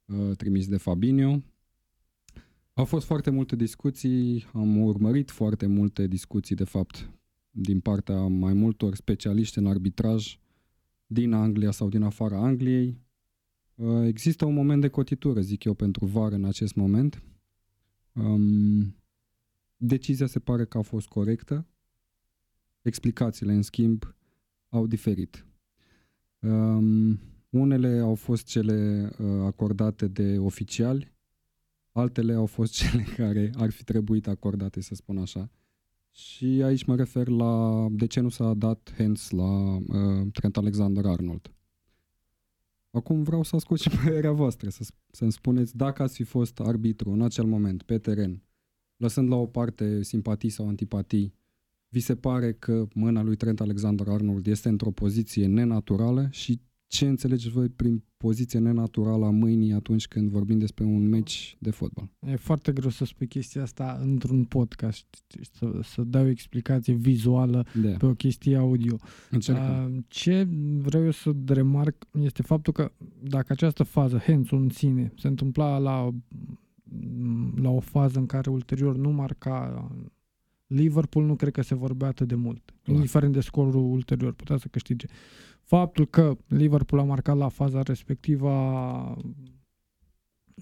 uh, 0.05 0.35
trimis 0.38 0.67
de 0.67 0.77
Fabinho. 0.77 1.41
Au 2.73 2.85
fost 2.85 3.05
foarte 3.05 3.29
multe 3.29 3.55
discuții, 3.55 4.45
am 4.53 4.81
urmărit 4.81 5.31
foarte 5.31 5.65
multe 5.65 6.07
discuții, 6.07 6.55
de 6.55 6.63
fapt, 6.63 7.09
din 7.51 7.79
partea 7.79 8.21
mai 8.21 8.53
multor 8.53 8.95
specialiști 8.95 9.57
în 9.57 9.67
arbitraj 9.67 10.39
din 11.05 11.33
Anglia 11.33 11.71
sau 11.71 11.89
din 11.89 12.01
afara 12.01 12.38
Angliei. 12.38 12.97
Uh, 13.75 14.05
există 14.05 14.45
un 14.45 14.53
moment 14.53 14.81
de 14.81 14.88
cotitură, 14.88 15.41
zic 15.41 15.63
eu, 15.63 15.73
pentru 15.73 16.05
VAR 16.05 16.31
în 16.31 16.45
acest 16.45 16.75
moment. 16.75 17.23
Um, 18.13 18.95
decizia 19.81 20.25
se 20.25 20.39
pare 20.39 20.65
că 20.65 20.77
a 20.77 20.81
fost 20.81 21.07
corectă. 21.07 21.67
Explicațiile, 22.81 23.53
în 23.53 23.62
schimb, 23.62 24.15
au 24.69 24.88
diferit. 24.88 25.45
Um, 26.39 27.19
unele 27.50 28.00
au 28.00 28.15
fost 28.15 28.45
cele 28.45 29.09
uh, 29.19 29.27
acordate 29.45 30.07
de 30.07 30.38
oficiali, 30.38 31.13
altele 31.91 32.33
au 32.33 32.45
fost 32.45 32.74
cele 32.79 33.03
care 33.03 33.51
ar 33.55 33.69
fi 33.69 33.83
trebuit 33.83 34.27
acordate, 34.27 34.81
să 34.81 34.95
spun 34.95 35.17
așa. 35.17 35.50
Și 36.12 36.45
aici 36.45 36.83
mă 36.83 36.95
refer 36.95 37.27
la 37.27 37.86
de 37.91 38.05
ce 38.07 38.19
nu 38.19 38.29
s-a 38.29 38.53
dat 38.53 38.93
hands 38.98 39.29
la 39.29 39.75
uh, 39.75 40.27
Trent 40.31 40.57
Alexander-Arnold. 40.57 41.53
Acum 42.91 43.24
vreau 43.24 43.43
să 43.43 43.55
ascult 43.55 43.79
și 43.79 43.89
părerea 44.03 44.31
voastră, 44.31 44.69
să, 44.69 44.88
să-mi 45.12 45.31
spuneți 45.31 45.77
dacă 45.77 46.01
ați 46.03 46.15
fi 46.15 46.24
fost 46.24 46.59
arbitru 46.59 47.12
în 47.12 47.21
acel 47.21 47.45
moment, 47.45 47.83
pe 47.83 47.98
teren, 47.98 48.43
lăsând 49.00 49.29
la 49.29 49.36
o 49.36 49.46
parte 49.46 50.03
simpatii 50.03 50.50
sau 50.50 50.68
antipatii, 50.68 51.34
vi 51.89 52.00
se 52.00 52.15
pare 52.15 52.53
că 52.53 52.88
mâna 52.94 53.22
lui 53.22 53.36
Trent 53.36 53.62
Alexander-Arnold 53.62 54.48
este 54.48 54.70
într-o 54.70 54.91
poziție 54.91 55.48
nenaturală 55.48 56.27
și 56.32 56.62
ce 56.88 57.08
înțelegeți 57.08 57.50
voi 57.50 57.70
prin 57.70 58.03
poziție 58.18 58.60
nenaturală 58.60 59.25
a 59.25 59.29
mâinii 59.29 59.74
atunci 59.74 60.08
când 60.08 60.29
vorbim 60.29 60.58
despre 60.58 60.84
un 60.84 61.08
meci 61.08 61.58
de 61.60 61.70
fotbal? 61.70 62.10
E 62.20 62.36
foarte 62.36 62.72
greu 62.72 62.89
să 62.89 63.06
spui 63.06 63.27
chestia 63.27 63.62
asta 63.62 64.00
într-un 64.01 64.44
podcast, 64.44 65.06
să, 65.51 65.79
să 65.84 66.03
dai 66.03 66.24
o 66.24 66.27
explicație 66.29 66.94
vizuală 66.94 67.65
de. 67.82 67.96
pe 67.98 68.06
o 68.06 68.13
chestie 68.13 68.58
audio. 68.58 68.98
Încercăm. 69.29 69.96
Uh, 69.96 70.03
ce 70.08 70.48
vreau 70.77 71.03
eu 71.03 71.12
să 71.12 71.32
remarc 71.46 72.08
este 72.22 72.41
faptul 72.41 72.74
că 72.74 72.91
dacă 73.24 73.53
această 73.53 73.84
fază, 73.84 74.22
hands 74.25 74.51
în 74.51 74.70
sine, 74.70 75.13
se 75.18 75.27
întâmpla 75.27 75.77
la, 75.77 76.10
la 77.55 77.69
o 77.69 77.79
fază 77.79 78.19
în 78.19 78.25
care 78.25 78.50
ulterior 78.50 78.98
nu 78.98 79.12
marca 79.12 79.88
Liverpool 80.67 81.25
nu 81.25 81.36
cred 81.36 81.51
că 81.51 81.62
se 81.62 81.75
vorbea 81.75 82.08
atât 82.08 82.27
de 82.27 82.36
mult, 82.36 82.74
Clar. 82.84 82.96
indiferent 82.96 83.34
de 83.34 83.39
scorul 83.39 83.91
ulterior, 83.91 84.34
putea 84.34 84.58
să 84.58 84.67
câștige. 84.67 85.08
Faptul 85.62 86.05
că 86.05 86.38
Liverpool 86.48 87.01
a 87.01 87.05
marcat 87.05 87.38
la 87.38 87.48
faza 87.48 87.81
respectivă 87.81 88.50
a, 88.50 89.17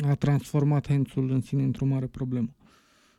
a 0.07 0.15
transformat 0.15 0.87
Hențul 0.87 1.29
în 1.29 1.41
sine 1.41 1.63
într-o 1.63 1.85
mare 1.85 2.07
problemă. 2.07 2.55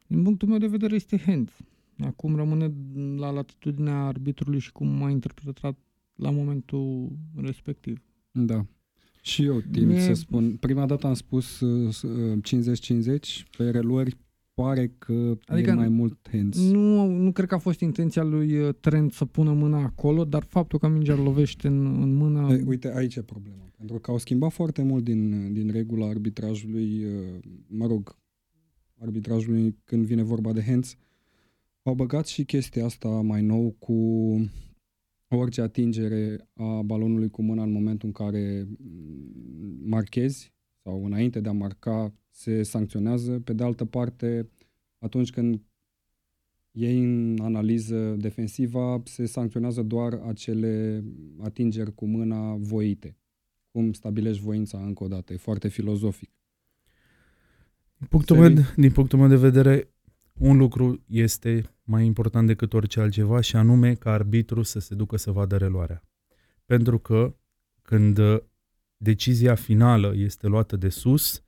Din 0.07 0.23
punctul 0.23 0.49
meu 0.49 0.59
de 0.59 0.67
vedere 0.67 0.95
este 0.95 1.19
Hens. 1.19 1.51
Acum 1.99 2.37
rămâne 2.37 2.73
la 3.17 3.31
latitudinea 3.31 4.07
arbitrului 4.07 4.59
și 4.59 4.73
cum 4.73 5.03
a 5.03 5.11
interpretat 5.11 5.79
la 6.15 6.31
momentul 6.31 7.13
respectiv. 7.37 8.03
Da. 8.31 8.67
Și 9.23 9.45
eu 9.45 9.61
timp 9.71 9.87
Mie... 9.87 10.01
să 10.01 10.13
spun. 10.13 10.57
Prima 10.61 10.87
dată 10.87 11.07
am 11.07 11.15
spus 11.15 11.57
50-50, 11.57 11.61
uh, 11.61 13.43
pe 13.57 13.71
reluări 13.71 14.17
pare 14.63 14.95
că 14.99 15.39
adică 15.47 15.71
e 15.71 15.75
mai 15.75 15.89
mult 15.89 16.29
hands. 16.33 16.71
Nu, 16.71 17.07
nu 17.07 17.33
cred 17.33 17.49
că 17.49 17.55
a 17.55 17.59
fost 17.59 17.81
intenția 17.81 18.23
lui 18.23 18.59
uh, 18.59 18.75
Trent 18.81 19.13
să 19.13 19.25
pună 19.25 19.53
mâna 19.53 19.83
acolo, 19.83 20.25
dar 20.25 20.45
faptul 20.49 20.79
că 20.79 20.89
mingea 20.89 21.15
lovește 21.15 21.67
în, 21.67 22.03
în 22.03 22.15
mână... 22.15 22.53
E, 22.53 22.65
uite, 22.67 22.93
aici 22.95 23.17
e 23.17 23.23
problema. 23.23 23.73
Pentru 23.77 23.99
că 23.99 24.11
au 24.11 24.19
schimbat 24.19 24.53
foarte 24.53 24.83
mult 24.83 25.05
din, 25.05 25.53
din 25.53 25.71
regula 25.71 26.07
arbitrajului, 26.07 27.05
uh, 27.05 27.11
mă 27.67 27.87
rog, 27.87 28.17
arbitrajului 28.99 29.77
când 29.85 30.05
vine 30.05 30.23
vorba 30.23 30.53
de 30.53 30.63
hands. 30.63 30.97
Au 31.83 31.95
băgat 31.95 32.27
și 32.27 32.45
chestia 32.45 32.85
asta 32.85 33.09
mai 33.09 33.43
nou 33.43 33.75
cu 33.79 33.95
orice 35.37 35.61
atingere 35.61 36.49
a 36.55 36.83
balonului 36.83 37.31
cu 37.31 37.43
mâna 37.43 37.63
în 37.63 37.73
momentul 37.73 38.09
în 38.09 38.13
care 38.13 38.69
marchezi 39.85 40.53
sau 40.83 41.05
înainte 41.05 41.41
de 41.41 41.49
a 41.49 41.53
marca 41.53 42.15
se 42.31 42.63
sancționează. 42.63 43.41
Pe 43.41 43.53
de 43.53 43.65
altă 43.65 43.85
parte, 43.85 44.51
atunci 44.99 45.31
când 45.31 45.63
iei 46.71 46.99
în 46.99 47.39
analiză 47.41 48.17
defensivă, 48.19 49.03
se 49.05 49.27
sancționează 49.27 49.83
doar 49.83 50.13
acele 50.27 51.05
atingeri 51.39 51.95
cu 51.95 52.07
mâna 52.07 52.55
voite. 52.57 53.17
Cum 53.71 53.93
stabilești 53.93 54.43
voința 54.43 54.79
încă 54.79 55.05
o 55.05 55.09
dată? 55.09 55.33
E 55.33 55.37
foarte 55.37 55.69
filozofic. 55.69 56.31
Din 57.97 58.07
punctul, 58.11 58.37
meu, 58.37 58.55
din 58.77 58.93
punctul 58.93 59.19
meu 59.19 59.29
de 59.29 59.37
vedere, 59.37 59.95
un 60.39 60.57
lucru 60.57 61.05
este 61.07 61.63
mai 61.83 62.05
important 62.05 62.47
decât 62.47 62.73
orice 62.73 63.01
altceva 63.01 63.41
și 63.41 63.57
anume 63.57 63.95
ca 63.95 64.13
arbitru 64.13 64.63
să 64.63 64.79
se 64.79 64.95
ducă 64.95 65.17
să 65.17 65.31
vadă 65.31 65.57
reluarea. 65.57 66.03
Pentru 66.65 66.99
că 66.99 67.35
când 67.83 68.21
decizia 68.97 69.55
finală 69.55 70.13
este 70.17 70.47
luată 70.47 70.77
de 70.77 70.89
sus, 70.89 71.43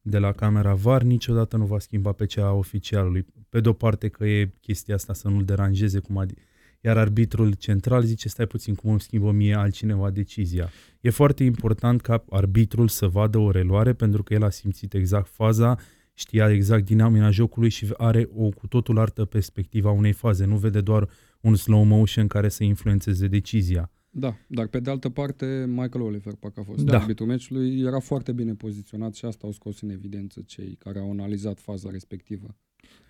de 0.00 0.18
la 0.18 0.32
camera 0.32 0.74
VAR, 0.74 1.02
niciodată 1.02 1.56
nu 1.56 1.66
va 1.66 1.78
schimba 1.78 2.12
pe 2.12 2.26
cea 2.26 2.46
a 2.46 2.52
oficialului. 2.52 3.26
Pe 3.48 3.60
de 3.60 3.68
o 3.68 3.72
parte 3.72 4.08
că 4.08 4.26
e 4.26 4.52
chestia 4.60 4.94
asta 4.94 5.12
să 5.12 5.28
nu-l 5.28 5.44
deranjeze, 5.44 5.98
cum 5.98 6.26
ad- 6.26 6.38
iar 6.80 6.96
arbitrul 6.96 7.52
central 7.52 8.02
zice 8.02 8.28
stai 8.28 8.46
puțin 8.46 8.74
cum 8.74 8.90
îmi 8.90 9.00
schimbă 9.00 9.30
mie 9.30 9.54
altcineva 9.54 10.10
decizia. 10.10 10.70
E 11.00 11.10
foarte 11.10 11.44
important 11.44 12.00
ca 12.00 12.24
arbitrul 12.30 12.88
să 12.88 13.08
vadă 13.08 13.38
o 13.38 13.50
reluare 13.50 13.92
pentru 13.92 14.22
că 14.22 14.34
el 14.34 14.42
a 14.42 14.50
simțit 14.50 14.94
exact 14.94 15.28
faza, 15.28 15.78
știa 16.18 16.50
exact 16.50 16.84
dinamica 16.84 17.30
jocului 17.30 17.68
și 17.68 17.86
are 17.96 18.28
o 18.34 18.48
cu 18.48 18.66
totul 18.66 18.98
altă 18.98 19.24
perspectivă 19.24 19.88
a 19.88 19.92
unei 19.92 20.12
faze. 20.12 20.44
Nu 20.44 20.56
vede 20.56 20.80
doar 20.80 21.08
un 21.40 21.54
slow 21.54 21.82
motion 21.82 22.26
care 22.26 22.48
să 22.48 22.64
influențeze 22.64 23.26
decizia. 23.26 23.90
Da, 24.10 24.36
dar 24.46 24.66
pe 24.66 24.80
de 24.80 24.90
altă 24.90 25.08
parte, 25.08 25.64
Michael 25.68 26.04
Oliver, 26.04 26.34
parcă 26.34 26.60
a 26.60 26.62
fost 26.62 26.84
da. 26.84 26.98
arbitrul 26.98 27.26
meciului, 27.26 27.80
era 27.80 27.98
foarte 27.98 28.32
bine 28.32 28.54
poziționat 28.54 29.14
și 29.14 29.24
asta 29.24 29.46
au 29.46 29.52
scos 29.52 29.80
în 29.80 29.90
evidență 29.90 30.42
cei 30.46 30.76
care 30.78 30.98
au 30.98 31.10
analizat 31.10 31.60
faza 31.60 31.90
respectivă. 31.90 32.56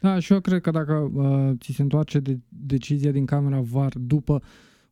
Da, 0.01 0.19
și 0.19 0.33
eu 0.33 0.41
cred 0.41 0.61
că 0.61 0.71
dacă 0.71 0.93
uh, 0.93 1.51
ți 1.59 1.73
se 1.73 1.83
întoarce 1.83 2.19
de, 2.19 2.39
decizia 2.49 3.11
din 3.11 3.27
camera 3.27 3.61
VAR 3.61 3.93
după, 3.97 4.43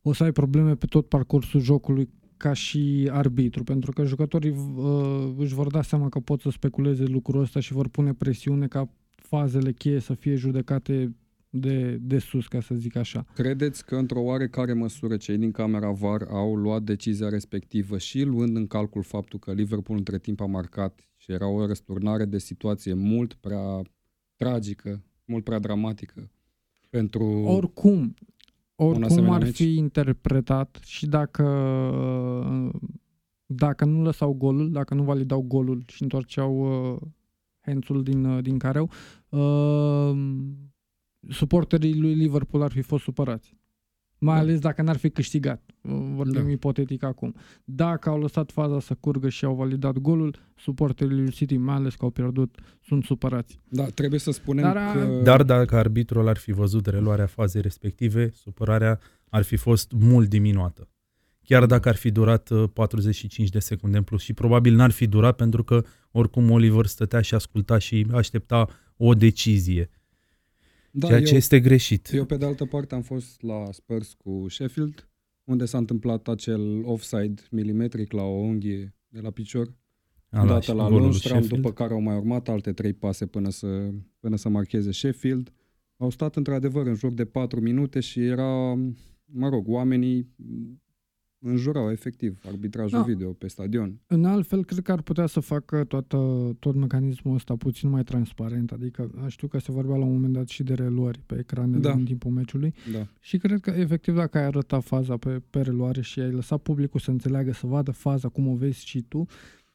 o 0.01 0.13
să 0.13 0.23
ai 0.23 0.31
probleme 0.31 0.75
pe 0.75 0.85
tot 0.85 1.07
parcursul 1.07 1.61
jocului 1.61 2.09
ca 2.37 2.53
și 2.53 3.09
arbitru, 3.11 3.63
pentru 3.63 3.91
că 3.91 4.03
jucătorii 4.03 4.49
uh, 4.49 5.33
își 5.37 5.53
vor 5.53 5.67
da 5.67 5.81
seama 5.81 6.09
că 6.09 6.19
pot 6.19 6.41
să 6.41 6.49
speculeze 6.49 7.03
lucrul 7.03 7.41
ăsta 7.41 7.59
și 7.59 7.73
vor 7.73 7.87
pune 7.87 8.13
presiune 8.13 8.67
ca 8.67 8.89
fazele 9.15 9.71
cheie 9.71 9.99
să 9.99 10.13
fie 10.13 10.35
judecate 10.35 11.15
de, 11.49 11.97
de 12.01 12.19
sus, 12.19 12.47
ca 12.47 12.61
să 12.61 12.75
zic 12.75 12.95
așa. 12.95 13.25
Credeți 13.33 13.85
că 13.85 13.95
într-o 13.95 14.21
oarecare 14.21 14.73
măsură 14.73 15.17
cei 15.17 15.37
din 15.37 15.51
camera 15.51 15.91
VAR 15.91 16.27
au 16.29 16.55
luat 16.55 16.83
decizia 16.83 17.29
respectivă 17.29 17.97
și 17.97 18.21
luând 18.21 18.55
în 18.55 18.67
calcul 18.67 19.03
faptul 19.03 19.39
că 19.39 19.53
Liverpool 19.53 19.97
între 19.97 20.19
timp 20.19 20.41
a 20.41 20.45
marcat 20.45 20.99
și 21.15 21.31
era 21.31 21.47
o 21.47 21.65
răsturnare 21.65 22.25
de 22.25 22.37
situație 22.37 22.93
mult 22.93 23.33
prea 23.33 23.81
tragică, 24.35 25.03
mult 25.25 25.43
prea 25.43 25.59
dramatică 25.59 26.31
pentru 26.89 27.23
Oricum, 27.25 28.13
oricum 28.77 29.29
ar 29.29 29.45
fi 29.45 29.75
interpretat 29.75 30.79
și 30.83 31.05
dacă 31.05 31.43
dacă 33.45 33.85
nu 33.85 34.01
lăsau 34.01 34.33
golul, 34.33 34.71
dacă 34.71 34.93
nu 34.93 35.03
validau 35.03 35.41
golul 35.41 35.83
și 35.87 36.01
întorceau 36.03 36.59
uh, 36.93 37.01
hands 37.59 37.87
din, 38.01 38.25
uh, 38.25 38.43
din 38.43 38.57
careu, 38.57 38.89
uh, 39.29 40.17
suporterii 41.29 41.99
lui 41.99 42.13
Liverpool 42.13 42.63
ar 42.63 42.71
fi 42.71 42.81
fost 42.81 43.03
supărați. 43.03 43.55
Mai 44.17 44.35
da. 44.35 44.41
ales 44.41 44.59
dacă 44.59 44.81
n-ar 44.81 44.97
fi 44.97 45.09
câștigat. 45.09 45.61
Vorbim 46.15 46.43
da. 46.43 46.49
ipotetic 46.49 47.03
acum. 47.03 47.35
Dacă 47.63 48.09
au 48.09 48.19
lăsat 48.19 48.51
faza 48.51 48.79
să 48.79 48.95
curgă 48.99 49.29
și 49.29 49.45
au 49.45 49.55
validat 49.55 49.97
golul, 49.97 50.35
suporterii 50.55 51.17
lui 51.17 51.31
City, 51.31 51.57
mai 51.57 51.75
ales 51.75 51.95
că 51.95 52.03
au 52.05 52.09
pierdut, 52.09 52.59
sunt 52.83 53.03
supărați. 53.03 53.59
Da, 53.67 53.85
trebuie 53.85 54.19
să 54.19 54.31
spunem 54.31 54.63
Dar, 54.63 54.95
că... 54.95 55.19
Dar 55.23 55.43
dacă 55.43 55.75
arbitrul 55.75 56.27
ar 56.27 56.37
fi 56.37 56.51
văzut 56.51 56.85
reluarea 56.85 57.25
fazei 57.25 57.61
respective, 57.61 58.31
supărarea 58.33 58.99
ar 59.29 59.43
fi 59.43 59.55
fost 59.55 59.91
mult 59.91 60.29
diminuată. 60.29 60.89
Chiar 61.43 61.65
dacă 61.65 61.89
ar 61.89 61.95
fi 61.95 62.11
durat 62.11 62.49
45 62.73 63.45
uh, 63.47 63.53
de 63.53 63.59
secunde 63.59 63.97
în 63.97 64.03
plus 64.03 64.21
și 64.21 64.33
probabil 64.33 64.75
n-ar 64.75 64.91
fi 64.91 65.07
durat 65.07 65.35
pentru 65.35 65.63
că 65.63 65.83
oricum 66.11 66.51
Oliver 66.51 66.85
stătea 66.85 67.21
și 67.21 67.35
asculta 67.35 67.77
și 67.77 68.07
aștepta 68.13 68.67
o 68.97 69.13
decizie. 69.13 69.89
Da, 70.99 71.07
ceea 71.07 71.21
ce 71.21 71.31
eu, 71.31 71.37
este 71.37 71.59
greșit. 71.59 72.09
Eu, 72.13 72.25
pe 72.25 72.37
de 72.37 72.45
altă 72.45 72.65
parte, 72.65 72.95
am 72.95 73.01
fost 73.01 73.41
la 73.41 73.63
Spurs 73.71 74.13
cu 74.13 74.45
Sheffield, 74.49 75.09
unde 75.43 75.65
s-a 75.65 75.77
întâmplat 75.77 76.27
acel 76.27 76.81
offside 76.85 77.41
milimetric 77.51 78.11
la 78.11 78.23
o 78.23 78.35
unghie 78.35 78.95
de 79.07 79.19
la 79.19 79.29
picior, 79.29 79.75
a, 80.29 80.45
dată 80.45 80.73
la 80.73 80.89
Lundstram, 80.89 81.41
după 81.41 81.71
care 81.71 81.93
au 81.93 82.01
mai 82.01 82.15
urmat 82.15 82.49
alte 82.49 82.73
trei 82.73 82.93
pase 82.93 83.25
până 83.25 83.49
să, 83.49 83.89
până 84.19 84.35
să 84.35 84.49
marcheze 84.49 84.91
Sheffield. 84.91 85.51
Au 85.97 86.09
stat 86.09 86.35
într-adevăr 86.35 86.87
în 86.87 86.95
jur 86.95 87.13
de 87.13 87.25
patru 87.25 87.61
minute 87.61 87.99
și 87.99 88.19
era, 88.19 88.73
mă 89.25 89.49
rog, 89.49 89.67
oamenii 89.67 90.29
înjurau 91.39 91.91
efectiv 91.91 92.41
arbitrajul 92.47 92.97
da. 92.97 93.03
video 93.03 93.31
pe 93.33 93.47
stadion. 93.47 93.99
În 94.07 94.25
altfel, 94.25 94.65
cred 94.65 94.79
că 94.79 94.91
ar 94.91 95.01
putea 95.01 95.25
să 95.25 95.39
facă 95.39 95.83
toată, 95.83 96.17
tot 96.59 96.75
mecanismul 96.75 97.35
ăsta 97.35 97.55
puțin 97.55 97.89
mai 97.89 98.03
transparent, 98.03 98.71
adică 98.71 99.11
știu 99.27 99.47
că 99.47 99.59
se 99.59 99.71
vorbea 99.71 99.95
la 99.95 100.05
un 100.05 100.11
moment 100.11 100.33
dat 100.33 100.47
și 100.47 100.63
de 100.63 100.73
reluări 100.73 101.21
pe 101.25 101.35
ecrane 101.39 101.77
da. 101.77 101.91
în 101.91 102.05
timpul 102.05 102.31
meciului 102.31 102.73
da. 102.93 103.07
și 103.19 103.37
cred 103.37 103.59
că 103.59 103.69
efectiv 103.69 104.15
dacă 104.15 104.37
ai 104.37 104.43
arătat 104.43 104.83
faza 104.83 105.17
pe, 105.17 105.41
pe 105.49 105.61
reluare 105.61 106.01
și 106.01 106.19
ai 106.19 106.31
lăsat 106.31 106.61
publicul 106.61 106.99
să 106.99 107.11
înțeleagă, 107.11 107.51
să 107.51 107.67
vadă 107.67 107.91
faza 107.91 108.29
cum 108.29 108.47
o 108.47 108.55
vezi 108.55 108.85
și 108.85 109.01
tu, 109.01 109.25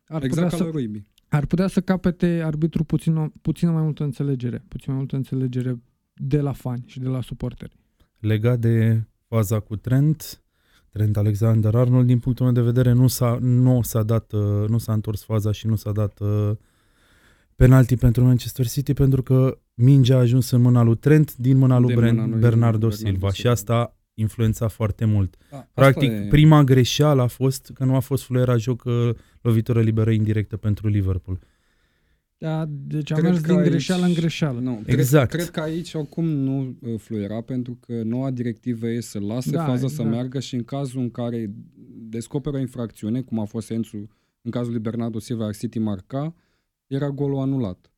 ar 0.07 0.25
exact 0.25 0.51
putea 0.51 0.67
să, 0.67 0.91
ar 1.29 1.47
putea 1.47 1.67
să 1.67 1.81
capete 1.81 2.43
arbitru 2.45 2.85
puțin, 2.85 3.33
puțin 3.43 3.73
mai 3.73 3.83
multă 3.83 4.05
înțelegere, 4.05 4.65
puțin 4.69 4.87
mai 4.93 4.97
multă 4.97 5.17
înțelegere 5.17 5.83
de 6.15 6.41
la 6.41 6.53
fani 6.53 6.85
și 6.87 7.01
de 7.01 7.09
la 7.09 7.23
suporteri. 7.23 7.77
Legat 8.19 8.59
de 8.59 9.05
faza 9.29 9.61
cu 9.61 9.77
Trent, 9.77 10.42
Trent 10.93 11.17
Alexander-Arnold, 11.17 12.07
din 12.07 12.19
punctul 12.19 12.45
meu 12.45 12.55
de 12.55 12.61
vedere, 12.61 12.93
nu 12.93 13.07
s-a, 13.07 13.39
nu 13.41 13.83
s-a 13.83 14.03
dat, 14.03 14.33
uh, 14.33 14.69
nu 14.69 14.79
s-a 14.79 14.93
întors 14.93 15.25
faza 15.25 15.53
și 15.53 15.67
nu 15.67 15.77
s-a 15.77 15.93
dat 15.93 16.19
uh, 16.21 16.51
penalti 17.57 17.97
pentru 17.97 18.25
Manchester 18.25 18.67
City 18.67 18.93
pentru 18.93 19.23
că 19.23 19.59
mingea 19.75 20.17
a 20.17 20.19
ajuns 20.19 20.51
în 20.51 20.61
mâna 20.61 20.83
lui 20.83 20.97
Trent 20.97 21.37
din 21.37 21.57
mâna 21.57 21.79
lui 21.79 21.95
Bren, 21.95 22.15
mâna 22.15 22.27
lui 22.27 22.41
Bernardo 22.41 22.91
Silva 22.91 23.11
Bernardo 23.11 23.35
și 23.35 23.47
asta 23.47 23.97
influența 24.15 24.69
foarte 24.69 25.05
mult. 25.05 25.37
Da, 25.51 25.69
Practic, 25.75 26.11
e... 26.11 26.27
prima 26.31 26.63
greșeală 26.63 27.23
a 27.23 27.27
fost 27.27 27.71
că 27.75 27.85
nu 27.85 27.95
a 27.95 28.01
fost 28.01 28.25
fluiera 28.25 28.57
joc 28.57 28.85
uh, 28.85 29.15
lovitură 29.41 29.81
liberă 29.81 30.11
indirectă 30.11 30.57
pentru 30.57 30.89
Liverpool. 30.89 31.39
Da, 32.43 32.67
deci 32.69 33.11
am 33.11 33.23
mers 33.23 33.41
din 33.41 33.57
aici, 33.57 33.69
greșeală 33.69 34.05
în 34.05 34.13
greșeală. 34.13 34.61
Nu, 34.61 34.83
exact. 34.87 35.31
Cred, 35.31 35.41
cred 35.41 35.55
că 35.55 35.61
aici 35.61 35.95
acum 35.95 36.25
nu 36.25 36.77
uh, 36.81 36.99
fluiera 36.99 37.41
pentru 37.41 37.79
că 37.81 38.03
noua 38.03 38.31
directivă 38.31 38.89
e 38.89 39.01
să 39.01 39.19
lase 39.19 39.51
da, 39.51 39.65
faza 39.65 39.73
exact. 39.73 39.93
să 39.93 40.03
meargă 40.03 40.41
și 40.41 40.55
în 40.55 40.65
cazul 40.65 41.01
în 41.01 41.11
care 41.11 41.51
descoperă 42.09 42.57
o 42.57 42.61
infracțiune, 42.61 43.21
cum 43.21 43.39
a 43.39 43.45
fost 43.45 43.71
Ențu 43.71 44.09
în 44.43 44.51
cazul 44.51 44.71
lui 44.73 44.81
Bernardo 44.81 45.19
Silva, 45.19 45.51
City 45.51 45.79
marca, 45.79 46.35
era 46.87 47.09
golul 47.09 47.39
anulat. 47.39 47.93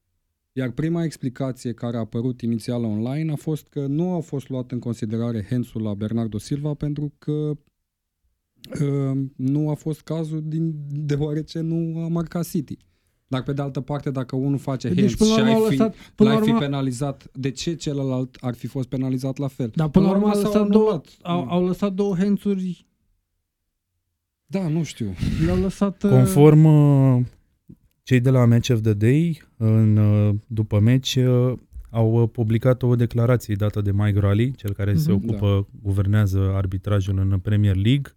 Iar 0.52 0.70
prima 0.70 1.04
explicație 1.04 1.72
care 1.72 1.96
a 1.96 2.00
apărut 2.00 2.40
inițial 2.40 2.84
online 2.84 3.32
a 3.32 3.36
fost 3.36 3.66
că 3.66 3.86
nu 3.86 4.14
a 4.14 4.20
fost 4.20 4.48
luat 4.48 4.72
în 4.72 4.78
considerare 4.78 5.46
Hensul 5.48 5.82
la 5.82 5.94
Bernardo 5.94 6.38
Silva 6.38 6.74
pentru 6.74 7.12
că 7.18 7.32
uh, 8.80 9.26
nu 9.36 9.70
a 9.70 9.74
fost 9.74 10.00
cazul 10.00 10.42
din, 10.44 10.74
deoarece 10.88 11.60
nu 11.60 12.00
a 12.02 12.08
marcat 12.08 12.48
City. 12.48 12.76
Dar 13.26 13.42
pe 13.42 13.52
de 13.52 13.62
altă 13.62 13.80
parte, 13.80 14.10
dacă 14.10 14.36
unul 14.36 14.58
face 14.58 14.88
deci, 14.88 15.16
hands 15.16 15.32
și 15.32 15.40
ai 15.40 15.54
fi, 15.54 15.70
lăsat, 15.70 15.94
până 16.14 16.28
l-ai 16.28 16.38
urmă... 16.40 16.52
fi 16.52 16.64
penalizat, 16.64 17.30
de 17.32 17.50
ce 17.50 17.74
celălalt 17.74 18.36
ar 18.40 18.54
fi 18.54 18.66
fost 18.66 18.88
penalizat 18.88 19.36
la 19.36 19.48
fel? 19.48 19.70
Dar 19.74 19.88
până, 19.88 20.06
până 20.06 20.18
la 20.18 20.24
urmă 20.24 20.40
lăsat 20.42 20.68
două, 20.68 21.00
au, 21.22 21.46
au 21.48 21.66
lăsat 21.66 21.92
două 21.92 22.16
hands 22.16 22.42
Da, 24.46 24.68
nu 24.68 24.82
știu. 24.82 25.14
Le-au 25.44 25.60
lăsat... 25.60 26.02
Uh, 26.02 26.10
Conform 26.10 26.64
uh, 26.64 27.24
cei 28.02 28.20
de 28.20 28.30
la 28.30 28.44
Match 28.44 28.70
of 28.70 28.80
the 28.80 28.92
Day, 28.92 29.42
în, 29.56 29.96
uh, 29.96 30.34
după 30.46 30.80
meci, 30.80 31.14
uh, 31.14 31.52
au 31.90 32.22
uh, 32.22 32.28
publicat 32.32 32.82
o 32.82 32.96
declarație 32.96 33.54
dată 33.54 33.80
de 33.80 33.92
Mike 33.92 34.18
Raleigh, 34.18 34.56
cel 34.56 34.72
care 34.72 34.92
uh-huh, 34.92 34.96
se 34.96 35.12
mhm. 35.12 35.22
ocupă, 35.24 35.68
da. 35.70 35.78
guvernează 35.82 36.52
arbitrajul 36.54 37.18
în 37.18 37.38
Premier 37.38 37.74
League, 37.76 38.12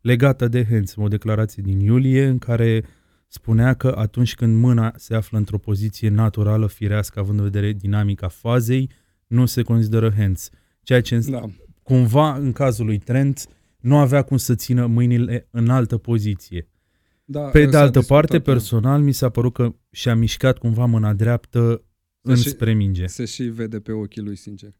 legată 0.00 0.48
de 0.48 0.66
hands, 0.70 0.94
o 0.96 1.08
declarație 1.08 1.62
din 1.66 1.80
iulie 1.80 2.26
în 2.26 2.38
care 2.38 2.84
spunea 3.28 3.74
că 3.74 3.94
atunci 3.96 4.34
când 4.34 4.56
mâna 4.56 4.92
se 4.96 5.14
află 5.14 5.38
într-o 5.38 5.58
poziție 5.58 6.08
naturală, 6.08 6.66
firească, 6.66 7.18
având 7.18 7.38
în 7.38 7.44
vedere 7.44 7.72
dinamica 7.72 8.28
fazei, 8.28 8.90
nu 9.26 9.46
se 9.46 9.62
consideră 9.62 10.12
hands. 10.16 10.50
Ceea 10.82 11.00
ce 11.00 11.18
da. 11.18 11.42
cumva, 11.82 12.34
în 12.34 12.52
cazul 12.52 12.86
lui 12.86 12.98
Trent, 12.98 13.46
nu 13.80 13.96
avea 13.96 14.22
cum 14.22 14.36
să 14.36 14.54
țină 14.54 14.86
mâinile 14.86 15.48
în 15.50 15.68
altă 15.68 15.96
poziție. 15.96 16.68
Da, 17.24 17.40
Pe 17.40 17.66
de 17.66 17.76
altă 17.76 18.02
parte, 18.02 18.36
da. 18.36 18.42
personal, 18.42 19.00
mi 19.00 19.12
s-a 19.12 19.28
părut 19.28 19.52
că 19.52 19.74
și-a 19.90 20.14
mișcat 20.14 20.58
cumva 20.58 20.84
mâna 20.84 21.14
dreaptă 21.14 21.82
se 22.22 22.30
înspre 22.32 22.72
minge. 22.72 23.06
Se 23.06 23.24
și 23.24 23.42
vede 23.42 23.80
pe 23.80 23.92
ochii 23.92 24.22
lui, 24.22 24.36
sincer. 24.36 24.70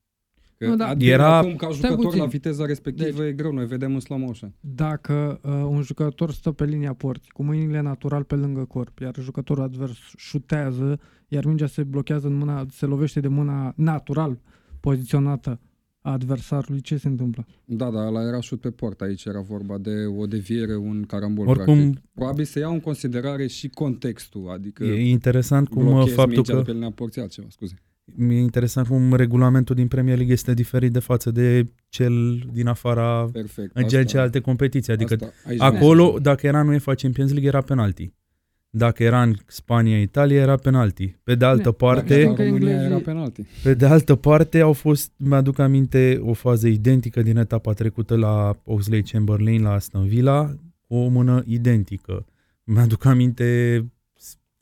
Că 0.58 0.66
nu, 0.66 0.76
da. 0.76 0.94
Era... 0.98 1.36
Acum, 1.36 1.56
ca 1.56 1.70
jucător 1.70 2.14
la 2.14 2.26
viteza 2.26 2.66
respectivă, 2.66 3.22
deci, 3.22 3.28
e 3.28 3.32
greu, 3.32 3.52
noi 3.52 3.66
vedem 3.66 3.94
în 3.94 4.00
slow 4.00 4.18
motion. 4.18 4.54
Dacă 4.60 5.40
uh, 5.42 5.52
un 5.52 5.82
jucător 5.82 6.32
stă 6.32 6.52
pe 6.52 6.64
linia 6.64 6.92
porții, 6.92 7.30
cu 7.30 7.42
mâinile 7.42 7.80
natural 7.80 8.24
pe 8.24 8.34
lângă 8.34 8.64
corp, 8.64 8.98
iar 8.98 9.14
jucătorul 9.20 9.62
advers 9.62 9.96
șutează, 10.16 11.00
iar 11.28 11.44
mingea 11.44 11.66
se 11.66 11.82
blochează 11.82 12.26
în 12.26 12.34
mâna, 12.34 12.66
se 12.70 12.86
lovește 12.86 13.20
de 13.20 13.28
mâna 13.28 13.72
natural 13.76 14.40
poziționată 14.80 15.60
a 16.00 16.12
adversarului, 16.12 16.80
ce 16.80 16.96
se 16.96 17.08
întâmplă? 17.08 17.46
Da, 17.64 17.90
da, 17.90 18.06
ăla 18.06 18.22
era 18.22 18.40
șut 18.40 18.60
pe 18.60 18.70
port, 18.70 19.00
aici 19.00 19.24
era 19.24 19.40
vorba 19.40 19.78
de 19.78 20.04
o 20.18 20.26
deviere, 20.26 20.76
un 20.76 21.04
carambol 21.04 21.48
Oricum, 21.48 21.74
practic. 21.74 22.02
Probabil 22.14 22.44
să 22.44 22.58
iau 22.58 22.72
în 22.72 22.80
considerare 22.80 23.46
și 23.46 23.68
contextul, 23.68 24.48
adică... 24.48 24.84
E 24.84 25.10
interesant 25.10 25.68
cum 25.68 26.06
faptul 26.06 26.44
că... 26.44 26.62
pe 26.62 26.72
linia 26.72 26.90
porții 26.90 27.20
altceva, 27.20 27.46
scuze. 27.50 27.74
E 28.18 28.34
interesant 28.34 28.86
cum 28.86 29.14
regulamentul 29.14 29.74
din 29.74 29.88
Premier 29.88 30.16
League 30.16 30.32
este 30.32 30.54
diferit 30.54 30.92
de 30.92 30.98
față 30.98 31.30
de 31.30 31.64
cel 31.88 32.42
din 32.52 32.66
afara 32.66 33.28
Perfect, 33.32 33.76
în 33.76 34.04
ce 34.04 34.18
alte 34.18 34.40
competiții. 34.40 34.92
Adică 34.92 35.14
asta, 35.14 35.64
acolo, 35.64 36.18
dacă 36.22 36.46
era 36.46 36.62
nu 36.62 36.74
e 36.74 36.80
Champions 36.84 37.30
League, 37.30 37.48
era 37.48 37.60
penalti. 37.60 38.12
Dacă 38.70 39.02
era 39.02 39.22
în 39.22 39.34
Spania, 39.46 40.00
Italia, 40.00 40.40
era 40.40 40.56
penalti. 40.56 41.16
Pe 41.22 41.34
de 41.34 41.44
altă 41.44 41.72
parte, 41.72 42.34
era 42.58 42.98
penalti. 42.98 43.42
Pe 43.62 43.74
de 43.74 43.86
altă 43.86 44.14
parte, 44.14 44.60
au 44.60 44.72
fost, 44.72 45.12
mi-aduc 45.16 45.58
aminte, 45.58 46.20
o 46.22 46.32
fază 46.32 46.68
identică 46.68 47.22
din 47.22 47.36
etapa 47.36 47.72
trecută 47.72 48.16
la 48.16 48.60
Oxley 48.64 49.02
Chamberlain 49.02 49.62
la 49.62 49.72
Aston 49.72 50.06
Villa, 50.06 50.54
cu 50.86 50.94
o 50.94 51.08
mână 51.08 51.42
identică. 51.46 52.26
Mi-aduc 52.64 53.04
aminte 53.04 53.84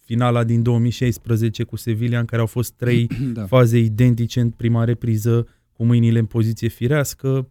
finala 0.07 0.45
din 0.45 0.63
2016 0.63 1.63
cu 1.63 1.77
Sevilla, 1.77 2.19
în 2.19 2.25
care 2.25 2.41
au 2.41 2.47
fost 2.47 2.73
trei 2.73 3.07
da. 3.33 3.47
faze 3.47 3.79
identice 3.79 4.41
în 4.41 4.51
prima 4.51 4.85
repriză, 4.85 5.47
cu 5.73 5.85
mâinile 5.85 6.19
în 6.19 6.27
poziție 6.27 6.69
firească. 6.69 7.51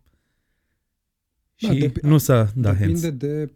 Da, 1.62 1.72
și 1.74 1.86
dep- 1.86 2.02
nu 2.02 2.18
s-a 2.18 2.52
dat 2.56 2.78
Depinde 2.78 3.02
hands. 3.08 3.18
de 3.18 3.52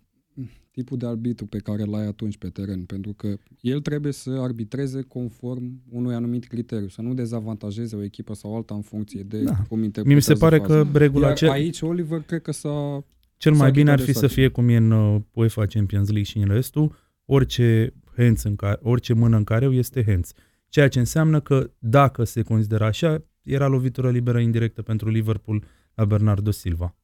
tipul 0.71 0.97
de 0.97 1.05
arbitru 1.05 1.45
pe 1.45 1.57
care 1.57 1.83
l-ai 1.83 2.07
atunci 2.07 2.37
pe 2.37 2.49
teren, 2.49 2.83
pentru 2.85 3.13
că 3.13 3.37
el 3.61 3.79
trebuie 3.81 4.11
să 4.11 4.29
arbitreze 4.29 5.01
conform 5.01 5.81
unui 5.89 6.13
anumit 6.15 6.45
criteriu, 6.47 6.87
să 6.87 7.01
nu 7.01 7.13
dezavantajeze 7.13 7.95
o 7.95 8.03
echipă 8.03 8.33
sau 8.33 8.55
alta 8.55 8.75
în 8.75 8.81
funcție 8.81 9.23
de 9.23 9.41
da. 9.43 9.51
cum 9.69 9.83
interpretează 9.83 10.31
Mi 10.31 10.35
se 10.35 10.45
pare 10.45 10.57
faza. 10.57 10.73
că 10.91 10.97
regula 10.97 11.27
Iar 11.27 11.35
ce... 11.35 11.49
aici 11.49 11.81
Oliver 11.81 12.21
cred 12.21 12.41
că 12.41 12.51
s-a 12.51 13.03
cel 13.37 13.53
mai 13.53 13.71
bine 13.71 13.91
ar 13.91 13.99
fi 13.99 14.13
să 14.13 14.27
fie 14.27 14.47
cum 14.47 14.69
e 14.69 14.75
în 14.75 14.91
uh, 14.91 15.21
UEFA 15.33 15.65
Champions 15.65 16.05
League 16.07 16.23
și 16.23 16.37
în 16.37 16.47
restul, 16.47 16.95
orice 17.25 17.93
hands 18.23 18.43
în 18.43 18.55
care, 18.55 18.79
orice 18.81 19.13
mână 19.13 19.37
în 19.37 19.43
care 19.43 19.65
este 19.65 20.03
hands. 20.07 20.33
Ceea 20.67 20.87
ce 20.87 20.99
înseamnă 20.99 21.39
că 21.41 21.71
dacă 21.79 22.23
se 22.23 22.41
consideră 22.41 22.85
așa, 22.85 23.23
era 23.43 23.67
lovitură 23.67 24.11
liberă 24.11 24.39
indirectă 24.39 24.81
pentru 24.81 25.09
Liverpool 25.09 25.63
la 25.93 26.05
Bernardo 26.05 26.51
Silva. 26.51 26.95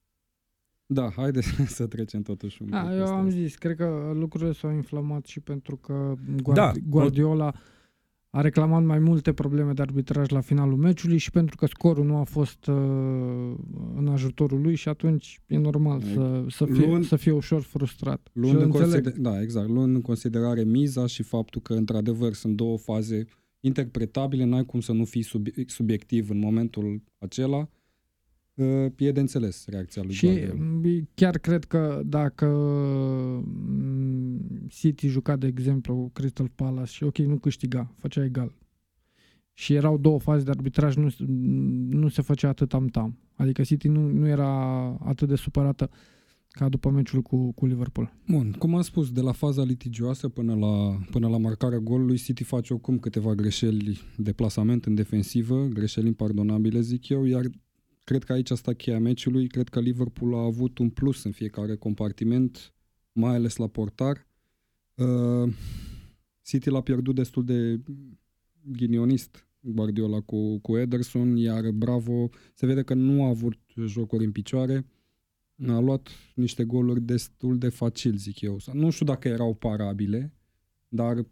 Da, 0.85 1.09
haide 1.15 1.41
să 1.77 1.87
trecem 1.87 2.21
totuși 2.21 2.61
un 2.61 2.69
da, 2.69 2.95
Eu 2.95 3.05
am 3.05 3.29
zis, 3.29 3.55
cred 3.55 3.75
că 3.75 4.11
lucrurile 4.13 4.51
s-au 4.51 4.71
inflamat 4.71 5.25
și 5.25 5.39
pentru 5.39 5.77
că 5.77 6.13
Guardi- 6.17 6.53
da, 6.53 6.71
Guardiola 6.87 7.53
a 8.35 8.41
reclamat 8.41 8.83
mai 8.83 8.99
multe 8.99 9.33
probleme 9.33 9.73
de 9.73 9.81
arbitraj 9.81 10.29
la 10.29 10.39
finalul 10.39 10.77
meciului 10.77 11.17
și 11.17 11.31
pentru 11.31 11.55
că 11.55 11.65
scorul 11.65 12.05
nu 12.05 12.15
a 12.17 12.23
fost 12.23 12.67
uh, 12.67 12.75
în 13.95 14.07
ajutorul 14.11 14.61
lui 14.61 14.75
și 14.75 14.89
atunci 14.89 15.41
e 15.47 15.57
normal 15.57 16.01
să, 16.01 16.45
să, 16.49 16.65
fie, 16.65 16.85
luând, 16.85 17.05
să 17.05 17.15
fie 17.15 17.31
ușor 17.31 17.61
frustrat. 17.61 18.27
Luând 18.33 18.61
în 18.61 18.69
consider- 18.69 19.17
da, 19.17 19.41
exact. 19.41 19.69
Luând 19.69 19.95
în 19.95 20.01
considerare 20.01 20.63
miza 20.63 21.05
și 21.05 21.23
faptul 21.23 21.61
că 21.61 21.73
într-adevăr 21.73 22.33
sunt 22.33 22.55
două 22.55 22.77
faze 22.77 23.25
interpretabile, 23.59 24.43
n-ai 24.43 24.65
cum 24.65 24.79
să 24.79 24.91
nu 24.91 25.05
fii 25.05 25.21
sub, 25.21 25.47
subiectiv 25.67 26.29
în 26.29 26.39
momentul 26.39 27.01
acela 27.17 27.69
e 28.97 29.11
de 29.11 29.19
înțeles 29.19 29.65
reacția 29.67 30.01
lui 30.05 30.13
Și 30.13 30.25
Guardiola. 30.25 31.01
chiar 31.13 31.37
cred 31.37 31.63
că 31.63 32.01
dacă 32.05 32.45
City 34.67 35.07
juca, 35.07 35.35
de 35.35 35.47
exemplu, 35.47 36.09
Crystal 36.13 36.51
Palace 36.55 36.91
și 36.91 37.03
ok, 37.03 37.17
nu 37.17 37.37
câștiga, 37.37 37.93
făcea 37.97 38.23
egal. 38.23 38.55
Și 39.53 39.73
erau 39.73 39.97
două 39.97 40.19
faze 40.19 40.43
de 40.43 40.49
arbitraj, 40.49 40.95
nu, 40.95 41.09
nu 41.89 42.07
se 42.07 42.21
făcea 42.21 42.47
atât 42.47 42.73
am-tam. 42.73 43.17
Adică 43.35 43.61
City 43.61 43.87
nu, 43.87 44.07
nu 44.07 44.27
era 44.27 44.87
atât 44.87 45.27
de 45.27 45.35
supărată 45.35 45.89
ca 46.49 46.69
după 46.69 46.89
meciul 46.89 47.21
cu, 47.21 47.51
cu 47.51 47.65
Liverpool. 47.65 48.13
Bun, 48.27 48.51
cum 48.51 48.75
am 48.75 48.81
spus, 48.81 49.11
de 49.11 49.21
la 49.21 49.31
faza 49.31 49.63
litigioasă 49.63 50.29
până 50.29 50.55
la, 50.55 50.99
până 51.11 51.27
la 51.27 51.37
marcarea 51.37 51.79
golului, 51.79 52.17
City 52.17 52.43
face 52.43 52.73
oricum 52.73 52.99
câteva 52.99 53.33
greșeli 53.33 54.01
de 54.17 54.33
plasament 54.33 54.85
în 54.85 54.95
defensivă, 54.95 55.65
greșeli 55.65 56.07
impardonabile, 56.07 56.79
zic 56.79 57.09
eu, 57.09 57.25
iar 57.25 57.45
Cred 58.05 58.23
că 58.23 58.33
aici 58.33 58.51
asta 58.51 58.73
cheia 58.73 58.99
meciului. 58.99 59.47
Cred 59.47 59.69
că 59.69 59.79
Liverpool 59.79 60.35
a 60.35 60.43
avut 60.43 60.77
un 60.77 60.89
plus 60.89 61.23
în 61.23 61.31
fiecare 61.31 61.75
compartiment, 61.75 62.73
mai 63.11 63.35
ales 63.35 63.55
la 63.55 63.67
portar. 63.67 64.24
Uh, 64.95 65.53
City 66.43 66.69
l-a 66.69 66.81
pierdut 66.81 67.15
destul 67.15 67.45
de 67.45 67.81
ghinionist 68.71 69.47
Guardiola 69.59 70.21
cu, 70.21 70.59
cu 70.59 70.77
Ederson, 70.77 71.37
iar 71.37 71.71
Bravo 71.71 72.29
se 72.53 72.65
vede 72.65 72.83
că 72.83 72.93
nu 72.93 73.23
a 73.23 73.27
avut 73.27 73.57
jocuri 73.85 74.25
în 74.25 74.31
picioare. 74.31 74.85
A 75.67 75.79
luat 75.79 76.09
niște 76.35 76.63
goluri 76.63 77.01
destul 77.01 77.57
de 77.57 77.69
facil, 77.69 78.15
zic 78.15 78.41
eu. 78.41 78.57
Nu 78.73 78.89
știu 78.89 79.05
dacă 79.05 79.27
erau 79.27 79.53
parabile, 79.53 80.33
dar 80.87 81.25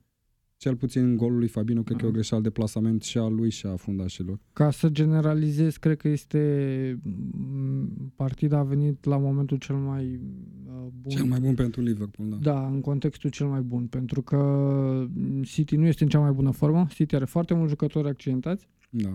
cel 0.63 0.75
puțin 0.75 1.15
golul 1.15 1.37
lui 1.37 1.47
Fabino, 1.47 1.83
cred 1.83 1.97
că 1.97 2.05
e 2.05 2.07
o 2.07 2.11
greșeală 2.11 2.43
de 2.43 2.49
plasament 2.49 3.03
și 3.03 3.17
a 3.17 3.27
lui 3.27 3.49
și 3.49 3.65
a 3.65 3.75
fundașilor. 3.75 4.39
Ca 4.53 4.71
să 4.71 4.89
generalizez, 4.89 5.77
cred 5.77 5.97
că 5.97 6.07
este 6.07 6.99
mm, 7.03 8.13
partida 8.15 8.57
a 8.57 8.63
venit 8.63 9.05
la 9.05 9.17
momentul 9.17 9.57
cel 9.57 9.75
mai 9.75 10.03
uh, 10.05 10.87
bun. 11.01 11.11
Cel 11.11 11.23
mai 11.23 11.39
bun 11.39 11.53
pentru 11.53 11.81
Liverpool, 11.81 12.29
da. 12.29 12.35
Da, 12.35 12.67
în 12.67 12.81
contextul 12.81 13.29
cel 13.29 13.47
mai 13.47 13.61
bun, 13.61 13.87
pentru 13.87 14.21
că 14.21 15.07
City 15.41 15.75
nu 15.75 15.85
este 15.85 16.03
în 16.03 16.09
cea 16.09 16.19
mai 16.19 16.31
bună 16.31 16.51
formă. 16.51 16.87
City 16.89 17.15
are 17.15 17.25
foarte 17.25 17.53
mulți 17.53 17.69
jucători 17.69 18.07
accidentați. 18.07 18.67
Da. 18.89 19.13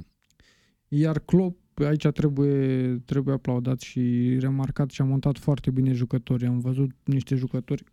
Iar 0.89 1.19
Klopp 1.19 1.81
aici 1.85 2.07
trebuie, 2.07 2.97
trebuie 3.05 3.35
aplaudat 3.35 3.81
și 3.81 4.37
remarcat 4.39 4.91
și 4.91 5.01
a 5.01 5.05
montat 5.05 5.39
foarte 5.39 5.71
bine 5.71 5.93
jucătorii. 5.93 6.47
Am 6.47 6.59
văzut 6.59 6.91
niște 7.05 7.35
jucători 7.35 7.85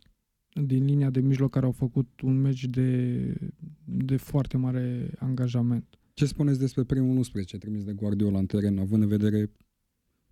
din 0.64 0.84
linia 0.84 1.10
de 1.10 1.20
mijloc 1.20 1.50
care 1.50 1.66
au 1.66 1.72
făcut 1.72 2.20
un 2.20 2.40
meci 2.40 2.64
de, 2.64 3.34
de 3.84 4.16
foarte 4.16 4.56
mare 4.56 5.10
angajament. 5.18 5.84
Ce 6.14 6.26
spuneți 6.26 6.58
despre 6.58 6.84
primul 6.84 7.16
11 7.16 7.58
trimis 7.58 7.84
de 7.84 7.92
Guardiola 7.92 8.38
în 8.38 8.46
teren, 8.46 8.78
având 8.78 9.02
în 9.02 9.08
vedere 9.08 9.50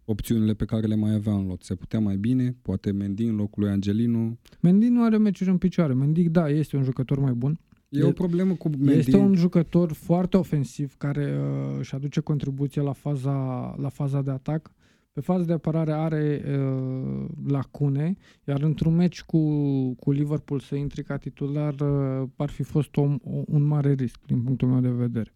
opțiunile 0.04 0.54
pe 0.54 0.64
care 0.64 0.86
le 0.86 0.94
mai 0.94 1.14
avea 1.14 1.32
în 1.32 1.46
lot? 1.46 1.62
Se 1.62 1.74
putea 1.74 2.00
mai 2.00 2.16
bine? 2.16 2.56
Poate 2.62 2.90
Mendy 2.90 3.24
în 3.24 3.36
locul 3.36 3.62
lui 3.62 3.72
Angelino? 3.72 4.38
Mendy 4.60 4.88
nu 4.88 5.02
are 5.02 5.18
meciuri 5.18 5.50
în 5.50 5.58
picioare. 5.58 5.94
Mendy, 5.94 6.28
da, 6.28 6.48
este 6.48 6.76
un 6.76 6.82
jucător 6.82 7.18
mai 7.18 7.32
bun. 7.32 7.58
E, 7.88 7.98
e 7.98 8.02
o 8.02 8.12
problemă 8.12 8.54
cu 8.54 8.68
Mendy. 8.68 8.98
Este 8.98 9.16
un 9.16 9.34
jucător 9.34 9.92
foarte 9.92 10.36
ofensiv 10.36 10.94
care 10.96 11.38
uh, 11.38 11.76
își 11.78 11.94
aduce 11.94 12.20
contribuție 12.20 12.82
la 12.82 12.92
faza, 12.92 13.74
la 13.78 13.88
faza 13.88 14.22
de 14.22 14.30
atac 14.30 14.72
pe 15.14 15.20
fază 15.20 15.44
de 15.44 15.52
apărare 15.52 15.92
are 15.92 16.42
uh, 16.46 17.24
lacune, 17.46 18.16
iar 18.44 18.62
într-un 18.62 18.94
meci 18.94 19.22
cu, 19.22 19.40
cu 19.94 20.10
Liverpool 20.10 20.60
să 20.60 20.74
intri 20.74 21.02
ca 21.02 21.16
titular 21.16 21.80
uh, 21.80 22.28
ar 22.36 22.50
fi 22.50 22.62
fost 22.62 22.96
o, 22.96 23.02
o, 23.02 23.42
un 23.46 23.62
mare 23.62 23.92
risc 23.92 24.20
din 24.26 24.42
punctul 24.42 24.68
meu 24.68 24.80
de 24.80 24.88
vedere. 24.88 25.34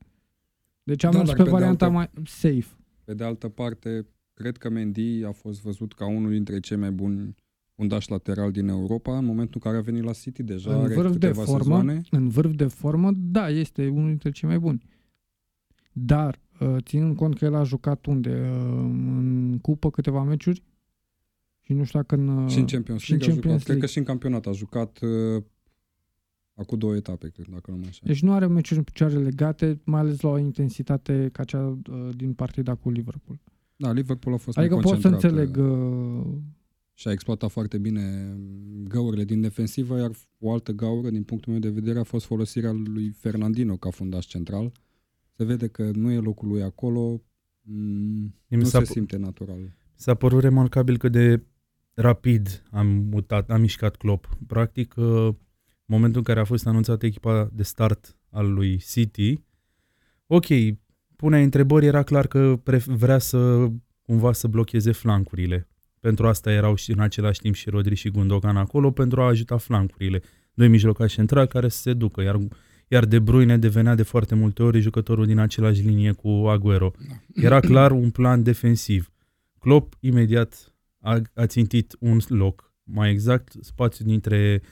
Deci 0.83 1.05
am 1.05 1.13
da, 1.13 1.19
mers 1.19 1.31
pe, 1.31 1.43
pe 1.43 1.51
varianta 1.51 1.85
altă, 1.85 1.97
mai 1.97 2.11
safe. 2.25 2.77
Pe 3.05 3.15
de 3.15 3.25
altă 3.25 3.49
parte, 3.49 4.07
cred 4.35 4.57
că 4.57 4.71
Mendy 4.71 5.25
a 5.25 5.33
fost 5.33 5.63
văzut 5.63 5.93
ca 5.93 6.09
unul 6.09 6.31
dintre 6.31 6.61
cei 6.61 6.77
mai 6.77 6.91
buni 6.91 7.35
fundaș 7.75 8.07
lateral 8.07 8.51
din 8.51 8.69
Europa, 8.69 9.19
în 9.19 9.25
momentul 9.25 9.61
în 9.65 9.71
care 9.71 9.83
a 9.83 9.85
venit 9.85 10.03
la 10.03 10.13
City 10.13 10.43
deja 10.43 10.75
în 10.75 10.81
are 10.81 10.95
vârf 10.95 11.17
de 11.17 11.33
formă, 11.33 11.59
sezoane. 11.59 12.01
În 12.11 12.29
vârf 12.29 12.51
de 12.55 12.67
formă, 12.67 13.11
da, 13.17 13.49
este 13.49 13.89
unul 13.89 14.09
dintre 14.09 14.31
cei 14.31 14.49
mai 14.49 14.59
buni. 14.59 14.83
Dar, 15.93 16.35
uh, 16.35 16.48
ținând 16.79 17.17
cont 17.17 17.39
că 17.39 17.45
el 17.45 17.55
a 17.55 17.63
jucat 17.63 18.07
unde? 18.07 18.31
Uh, 18.31 18.69
în 19.17 19.59
cupă 19.63 19.91
câteva 19.91 20.23
meciuri? 20.23 20.63
Și 21.61 21.73
nu 21.73 21.85
știu 21.85 21.99
dacă 21.99 22.15
în... 22.15 22.29
Uh, 22.29 22.51
și 22.51 22.59
în 22.59 22.67
Champions 22.67 22.87
League, 22.87 23.03
și 23.05 23.13
în 23.13 23.19
Champions 23.19 23.35
a 23.35 23.35
jucat, 23.35 23.45
League. 23.45 23.65
cred 23.65 23.79
că 23.79 23.87
și 23.87 23.99
în 23.99 24.05
campionat 24.05 24.47
a 24.47 24.53
jucat 24.53 24.99
uh, 25.01 25.43
acum 26.55 26.79
două 26.79 26.95
etape, 26.95 27.29
cred, 27.29 27.47
dacă 27.51 27.71
nu 27.71 27.77
mă 27.77 27.85
așa. 27.89 28.01
Deci 28.05 28.23
nu 28.23 28.33
are 28.33 28.47
meciuri 28.47 28.79
în 28.79 28.85
picioare 28.85 29.19
legate, 29.19 29.81
mai 29.85 30.01
ales 30.01 30.21
la 30.21 30.29
o 30.29 30.39
intensitate 30.39 31.29
ca 31.33 31.45
cea 31.45 31.67
uh, 31.67 32.09
din 32.17 32.33
partida 32.33 32.75
cu 32.75 32.91
Liverpool. 32.91 33.41
Da, 33.77 33.93
Liverpool 33.93 34.35
a 34.35 34.39
fost 34.39 34.59
adică 34.59 34.75
mai 34.75 34.83
pot 34.83 35.01
să 35.01 35.09
înțeleg... 35.09 35.57
Uh... 35.57 36.27
Și 36.95 37.09
a 37.09 37.13
exploatat 37.13 37.51
foarte 37.51 37.79
bine 37.79 38.37
găurile 38.89 39.25
din 39.25 39.41
defensivă, 39.41 39.99
iar 39.99 40.11
o 40.39 40.53
altă 40.53 40.73
gaură, 40.73 41.11
din 41.11 41.23
punctul 41.23 41.53
meu 41.53 41.61
de 41.61 41.69
vedere, 41.69 41.99
a 41.99 42.03
fost 42.03 42.25
folosirea 42.25 42.73
lui 42.73 43.09
Fernandino 43.11 43.77
ca 43.77 43.91
fundaș 43.91 44.27
central. 44.27 44.73
Se 45.39 45.45
vede 45.45 45.69
că 45.69 45.91
nu 45.95 46.11
e 46.11 46.19
locul 46.19 46.49
lui 46.49 46.63
acolo, 46.63 47.23
mm, 47.63 48.35
nu 48.47 48.65
se 48.65 48.85
simte 48.85 49.17
natural. 49.17 49.59
S-a 49.95 50.15
părut 50.15 50.41
remarcabil 50.41 50.97
că 50.97 51.09
de 51.09 51.43
rapid 51.95 52.63
am 52.71 52.87
mutat, 52.87 53.51
am 53.51 53.61
mișcat 53.61 53.97
Klopp. 53.97 54.39
Practic, 54.47 54.95
uh, 54.97 55.35
momentul 55.85 56.19
în 56.19 56.25
care 56.25 56.41
a 56.41 56.45
fost 56.45 56.67
anunțată 56.67 57.07
echipa 57.07 57.51
de 57.53 57.63
start 57.63 58.17
al 58.31 58.53
lui 58.53 58.79
City, 58.79 59.43
ok, 60.27 60.47
punea 61.17 61.43
întrebări, 61.43 61.87
era 61.87 62.03
clar 62.03 62.27
că 62.27 62.61
vrea 62.87 63.19
să 63.19 63.71
cumva 64.03 64.33
să 64.33 64.47
blocheze 64.47 64.93
flancurile. 64.93 65.69
Pentru 66.01 66.27
asta 66.27 66.53
erau 66.53 66.75
și 66.75 66.91
în 66.93 67.01
același 67.01 67.41
timp 67.41 67.55
și 67.55 67.71
Rodri 67.71 67.95
și 67.95 68.11
Gundogan 68.11 68.57
acolo, 68.57 68.91
pentru 68.91 69.21
a 69.21 69.27
ajuta 69.27 69.57
flancurile. 69.57 70.23
Doi 70.55 70.69
mijlocași 70.69 71.15
centrali 71.15 71.49
care 71.49 71.69
să 71.69 71.79
se 71.79 71.93
ducă, 71.93 72.23
iar, 72.23 72.39
iar 72.89 73.05
De 73.05 73.19
Bruyne 73.19 73.59
devenea 73.59 73.95
de 73.95 74.03
foarte 74.03 74.35
multe 74.35 74.63
ori 74.63 74.81
jucătorul 74.81 75.27
din 75.27 75.39
același 75.39 75.83
linie 75.83 76.13
cu 76.13 76.29
Aguero. 76.29 76.93
Da. 77.09 77.43
Era 77.43 77.61
clar 77.61 77.91
un 77.91 78.11
plan 78.11 78.43
defensiv. 78.43 79.11
Klopp 79.59 79.95
imediat 80.01 80.75
a, 81.01 81.23
a 81.35 81.47
țintit 81.47 81.97
un 82.01 82.19
loc, 82.29 82.73
mai 82.85 83.11
exact 83.11 83.53
spațiu 83.61 84.05
dintre 84.05 84.63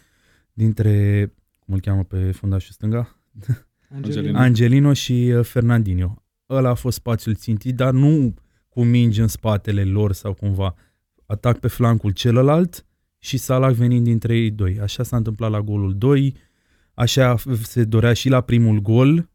dintre, 0.57 1.26
cum 1.59 1.74
îl 1.74 1.81
cheamă 1.81 2.05
pe 2.05 2.33
fundașul 2.33 2.72
stânga? 2.72 3.20
Angelino. 3.94 4.38
Angelino 4.38 4.92
și 4.92 5.33
uh, 5.37 5.44
Fernandinho. 5.44 6.22
Ăla 6.50 6.68
a 6.68 6.74
fost 6.74 6.96
spațiul 6.96 7.35
țintit, 7.35 7.74
dar 7.74 7.92
nu 7.92 8.35
cu 8.68 8.85
mingi 8.85 9.20
în 9.20 9.29
spatele 9.29 9.85
lor 9.85 10.12
sau 10.12 10.35
cumva. 10.35 10.74
Atac 11.26 11.59
pe 11.59 11.68
flancul 11.68 12.11
celălalt 12.11 12.87
și 13.18 13.37
Salah 13.37 13.72
venind 13.72 14.05
dintre 14.05 14.37
ei 14.37 14.50
doi. 14.50 14.79
Așa 14.81 15.02
s-a 15.02 15.16
întâmplat 15.16 15.50
la 15.50 15.61
golul 15.61 15.94
2, 15.98 16.35
așa 16.96 17.37
se 17.62 17.85
dorea 17.85 18.12
și 18.12 18.28
la 18.28 18.40
primul 18.40 18.80
gol. 18.80 19.30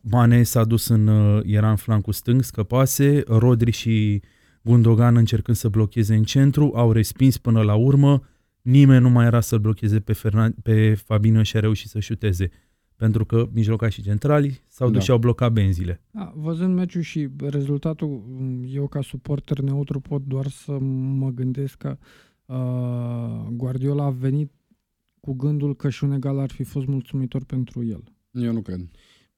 Mane 0.00 0.42
s-a 0.42 0.64
dus 0.64 0.86
în, 0.86 1.06
uh, 1.06 1.42
era 1.44 1.70
în 1.70 1.76
flancul 1.76 2.12
stâng, 2.12 2.42
scăpase, 2.42 3.22
Rodri 3.26 3.70
și 3.70 4.22
Gundogan 4.62 5.16
încercând 5.16 5.56
să 5.56 5.68
blocheze 5.68 6.14
în 6.14 6.22
centru, 6.22 6.72
au 6.74 6.92
respins 6.92 7.38
până 7.38 7.62
la 7.62 7.74
urmă, 7.74 8.22
nimeni 8.62 9.02
nu 9.02 9.10
mai 9.10 9.26
era 9.26 9.40
să-l 9.40 9.58
blocheze 9.58 10.00
pe, 10.00 10.12
Fernan- 10.12 10.62
pe 10.62 10.94
Fabinho 10.94 11.42
și 11.42 11.56
a 11.56 11.60
reușit 11.60 11.88
să 11.88 12.00
șuteze. 12.00 12.50
Pentru 12.96 13.24
că 13.24 13.48
mijlocașii 13.52 14.02
centrali 14.02 14.60
s-au 14.68 14.86
dus 14.86 14.96
da. 14.96 15.02
și 15.04 15.10
au 15.10 15.18
blocat 15.18 15.52
benzile. 15.52 16.00
Da, 16.10 16.32
văzând 16.36 16.74
meciul 16.74 17.02
și 17.02 17.28
rezultatul, 17.48 18.22
eu 18.68 18.86
ca 18.86 19.00
suporter 19.02 19.58
neutru 19.58 20.00
pot 20.00 20.22
doar 20.24 20.46
să 20.46 20.78
mă 21.18 21.30
gândesc 21.30 21.76
că 21.76 21.98
uh, 22.46 23.46
Guardiola 23.50 24.04
a 24.04 24.10
venit 24.10 24.50
cu 25.26 25.32
gândul 25.32 25.76
că 25.76 25.88
și 25.88 26.04
un 26.04 26.12
egal 26.12 26.38
ar 26.38 26.50
fi 26.50 26.62
fost 26.62 26.86
mulțumitor 26.86 27.44
pentru 27.44 27.84
el. 27.84 28.02
Eu 28.30 28.52
nu 28.52 28.60
cred. 28.60 28.80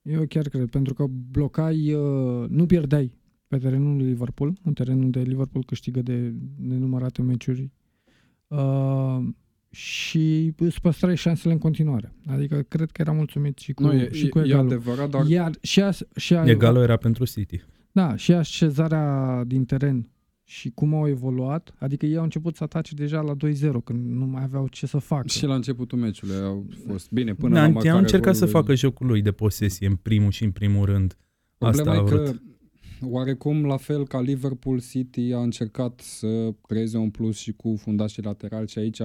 Eu 0.03 0.27
chiar 0.27 0.49
cred, 0.49 0.71
pentru 0.71 0.95
că 0.95 1.07
blocai, 1.31 1.95
uh, 1.95 2.49
nu 2.49 2.67
pierdeai 2.67 3.13
pe 3.47 3.59
terenul 3.59 3.97
lui 3.97 4.07
Liverpool, 4.07 4.53
un 4.65 4.73
teren 4.73 5.03
unde 5.03 5.21
Liverpool 5.21 5.65
câștigă 5.65 6.03
de 6.03 6.35
nenumărate 6.57 7.23
meciuri 7.23 7.71
uh, 8.47 9.19
și 9.71 10.53
îți 10.57 10.81
păstrai 10.81 11.17
șansele 11.17 11.53
în 11.53 11.59
continuare. 11.59 12.13
Adică 12.27 12.65
cred 12.69 12.91
că 12.91 13.01
era 13.01 13.13
mulțumit 13.13 13.59
și 13.59 13.73
cu, 13.73 13.83
nu, 13.83 13.93
e, 13.93 14.13
și 14.13 14.29
cu 14.29 14.39
egalul. 14.39 14.71
E 14.71 14.75
adevărat, 14.75 15.11
dar... 15.11 15.27
Iar 15.27 15.51
și 15.61 15.83
a, 15.83 15.91
și 16.17 16.35
a, 16.35 16.45
egalul 16.45 16.83
era 16.83 16.97
pentru 16.97 17.25
City. 17.25 17.65
Da, 17.93 18.17
și 18.17 18.33
așezarea 18.33 19.45
din 19.47 19.65
teren 19.65 20.09
și 20.51 20.71
cum 20.71 20.95
au 20.95 21.09
evoluat, 21.09 21.75
adică 21.79 22.07
ei 22.07 22.17
au 22.17 22.23
început 22.23 22.57
să 22.57 22.65
atace 22.65 22.95
deja 22.95 23.21
la 23.21 23.35
2-0, 23.35 23.37
când 23.85 24.11
nu 24.11 24.27
mai 24.27 24.43
aveau 24.43 24.69
ce 24.69 24.87
să 24.87 24.99
facă. 24.99 25.29
Și 25.29 25.47
la 25.47 25.55
începutul 25.55 25.99
meciului 25.99 26.37
au 26.37 26.67
fost 26.87 27.11
bine 27.11 27.35
până 27.35 27.55
da, 27.55 27.67
la 27.67 27.91
Au 27.91 27.99
încercat 27.99 28.37
să 28.37 28.47
facă 28.47 28.75
jocul 28.75 29.07
lui 29.07 29.23
de 29.23 29.33
posesie 29.33 29.87
în 29.87 29.97
primul 29.97 30.31
și 30.31 30.45
în 30.45 30.51
primul 30.51 30.85
rând. 30.85 31.17
Problema 31.59 31.93
Asta 31.93 32.15
e 32.15 32.17
că 32.17 32.33
oarecum 33.01 33.65
la 33.65 33.77
fel 33.77 34.07
ca 34.07 34.21
Liverpool 34.21 34.81
City 34.81 35.33
a 35.33 35.41
încercat 35.41 36.01
să 36.01 36.55
creeze 36.63 36.97
un 36.97 37.11
plus 37.11 37.37
și 37.37 37.53
cu 37.53 37.77
fundașii 37.77 38.23
laterali 38.23 38.69
și 38.69 38.79
aici 38.79 39.01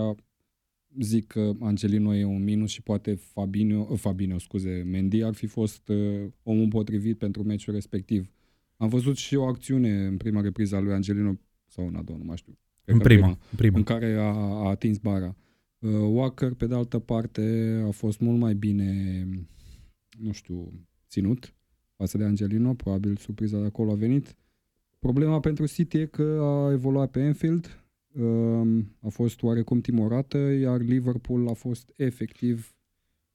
zic 1.00 1.28
că 1.28 1.52
Angelino 1.60 2.16
e 2.16 2.24
un 2.24 2.44
minus 2.44 2.72
și 2.72 2.82
poate 2.82 3.16
Fabinho, 3.16 3.88
uh, 3.90 4.00
Fabinho 4.00 4.38
scuze, 4.38 4.84
Mendy 4.92 5.24
ar 5.24 5.34
fi 5.34 5.46
fost 5.46 5.90
uh, 5.90 6.26
omul 6.44 6.68
potrivit 6.68 7.18
pentru 7.18 7.44
meciul 7.44 7.74
respectiv. 7.74 8.32
Am 8.84 8.90
văzut 8.90 9.18
și 9.18 9.36
o 9.36 9.44
acțiune 9.44 10.06
în 10.06 10.18
prima 10.18 10.42
repriză 10.42 10.76
a 10.76 10.80
lui 10.80 10.94
Angelino 10.94 11.40
sau 11.68 11.88
în 11.88 11.96
a 11.96 12.02
doua, 12.02 12.18
nu 12.18 12.26
mai 12.26 12.38
știu. 12.38 12.58
În 12.86 12.98
prima, 12.98 13.22
prima, 13.22 13.38
prima. 13.56 13.78
În 13.78 13.84
care 13.84 14.14
a, 14.14 14.34
a 14.34 14.70
atins 14.70 14.98
bara. 14.98 15.36
Uh, 15.80 15.92
Walker, 15.92 16.54
pe 16.54 16.68
de 16.68 16.76
altă 16.76 17.00
parte, 17.00 17.42
a 17.88 17.92
fost 17.92 18.20
mult 18.20 18.40
mai 18.40 18.54
bine, 18.54 19.28
nu 20.20 20.32
știu, 20.32 20.72
ținut 21.10 21.54
față 21.96 22.18
de 22.18 22.24
Angelino, 22.24 22.74
probabil 22.74 23.16
surpriza 23.16 23.60
de 23.60 23.66
acolo 23.66 23.92
a 23.92 23.96
venit. 23.96 24.36
Problema 25.00 25.40
pentru 25.40 25.66
City 25.66 25.98
e 25.98 26.06
că 26.06 26.40
a 26.42 26.72
evoluat 26.72 27.12
pe 27.12 27.20
Enfield, 27.20 27.84
um, 28.14 28.96
a 29.02 29.08
fost 29.08 29.44
oarecum 29.44 29.82
timorată, 29.82 30.38
iar 30.38 30.82
Liverpool 30.82 31.48
a 31.48 31.54
fost 31.54 31.94
efectiv 31.96 32.76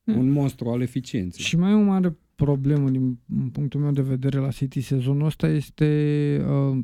hmm. 0.05 0.17
un 0.17 0.31
monstru 0.31 0.69
al 0.69 0.81
eficienței. 0.81 1.45
Și 1.45 1.57
mai 1.57 1.71
e 1.71 1.75
o 1.75 1.81
mare 1.81 2.17
problemă 2.45 2.91
din 2.91 3.19
punctul 3.53 3.81
meu 3.81 3.91
de 3.91 4.03
vedere 4.03 4.39
la 4.39 4.51
City 4.51 4.81
sezonul 4.81 5.27
ăsta 5.27 5.49
este 5.49 5.89
uh, 6.49 6.79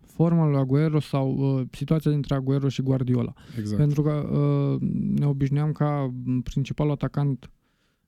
forma 0.00 0.48
lui 0.48 0.58
Aguero 0.58 1.00
sau 1.00 1.36
uh, 1.36 1.66
situația 1.70 2.10
dintre 2.10 2.34
Aguero 2.34 2.68
și 2.68 2.82
Guardiola. 2.82 3.32
Exact. 3.58 3.80
Pentru 3.80 4.02
că 4.02 4.12
uh, 4.12 4.88
ne 5.18 5.26
obișnuiam 5.26 5.72
ca 5.72 6.14
principalul 6.42 6.92
atacant 6.92 7.50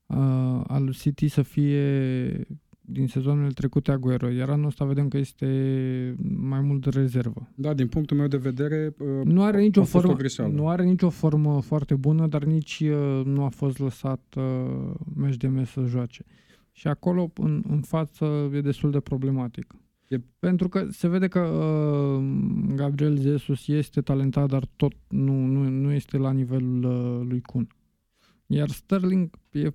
uh, 0.06 0.60
al 0.66 0.92
City 0.92 1.28
să 1.28 1.42
fie 1.42 2.46
din 2.80 3.06
sezoanele 3.06 3.48
trecute 3.48 3.90
Aguero, 3.90 4.28
iar 4.28 4.48
anul 4.48 4.66
ăsta 4.66 4.84
vedem 4.84 5.08
că 5.08 5.18
este 5.18 5.46
mai 6.36 6.60
mult 6.60 6.82
de 6.82 7.00
rezervă. 7.00 7.48
Da, 7.54 7.74
din 7.74 7.86
punctul 7.86 8.16
meu 8.16 8.26
de 8.26 8.36
vedere 8.36 8.94
uh, 8.98 9.24
nu 9.24 9.42
are 9.42 9.60
nicio 9.60 9.84
formă, 9.84 10.16
nu 10.52 10.68
are 10.68 10.84
nicio 10.84 11.10
formă 11.10 11.60
foarte 11.60 11.94
bună, 11.94 12.26
dar 12.26 12.44
nici 12.44 12.80
uh, 12.80 13.24
nu 13.24 13.44
a 13.44 13.48
fost 13.48 13.78
lăsat 13.78 14.34
uh, 14.36 14.94
meci 15.14 15.36
de 15.36 15.48
mes 15.48 15.68
să 15.68 15.84
joace. 15.88 16.24
Și 16.78 16.88
acolo, 16.88 17.32
în, 17.34 17.62
în 17.68 17.80
față, 17.80 18.50
e 18.52 18.60
destul 18.60 18.90
de 18.90 19.00
problematic. 19.00 19.74
E... 20.08 20.18
Pentru 20.38 20.68
că 20.68 20.86
se 20.90 21.08
vede 21.08 21.28
că 21.28 21.40
uh, 21.40 22.24
Gabriel 22.74 23.18
Jesus 23.18 23.68
este 23.68 24.00
talentat, 24.00 24.48
dar 24.48 24.64
tot 24.76 24.92
nu, 25.08 25.44
nu, 25.44 25.68
nu 25.68 25.92
este 25.92 26.16
la 26.16 26.32
nivelul 26.32 26.84
uh, 26.84 27.26
lui 27.28 27.40
Kun. 27.40 27.68
Iar 28.46 28.68
Sterling 28.68 29.30
e, 29.50 29.70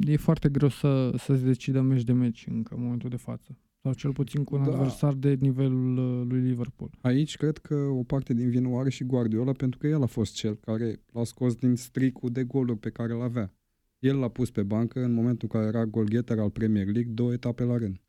e 0.00 0.16
foarte 0.16 0.48
greu 0.48 0.68
să, 0.68 1.12
să-ți 1.16 1.44
decidă 1.44 1.80
meci 1.80 2.02
de 2.02 2.12
meci 2.12 2.46
încă 2.50 2.74
în 2.74 2.82
momentul 2.82 3.10
de 3.10 3.16
față. 3.16 3.58
Sau 3.82 3.92
cel 3.92 4.12
puțin 4.12 4.44
cu 4.44 4.54
un 4.54 4.62
da. 4.62 4.70
adversar 4.70 5.12
de 5.12 5.36
nivelul 5.40 5.96
uh, 5.96 6.26
lui 6.28 6.40
Liverpool. 6.40 6.90
Aici 7.00 7.36
cred 7.36 7.58
că 7.58 7.74
o 7.74 8.02
parte 8.02 8.34
din 8.34 8.48
vină 8.48 8.68
o 8.68 8.78
are 8.78 8.90
și 8.90 9.04
Guardiola 9.04 9.52
pentru 9.52 9.78
că 9.78 9.86
el 9.86 10.02
a 10.02 10.06
fost 10.06 10.34
cel 10.34 10.54
care 10.54 11.00
l-a 11.12 11.24
scos 11.24 11.54
din 11.54 11.74
stricul 11.76 12.30
de 12.30 12.44
goluri 12.44 12.78
pe 12.78 12.90
care 12.90 13.12
îl 13.12 13.22
avea. 13.22 13.54
El 14.02 14.18
l-a 14.18 14.28
pus 14.28 14.50
pe 14.50 14.62
bancă 14.62 15.04
în 15.04 15.12
momentul 15.12 15.48
în 15.52 15.60
care 15.60 15.76
era 15.76 15.84
golgheter 15.84 16.38
al 16.38 16.50
Premier 16.50 16.84
League 16.84 17.12
două 17.12 17.32
etape 17.32 17.64
la 17.64 17.76
rând. 17.76 18.00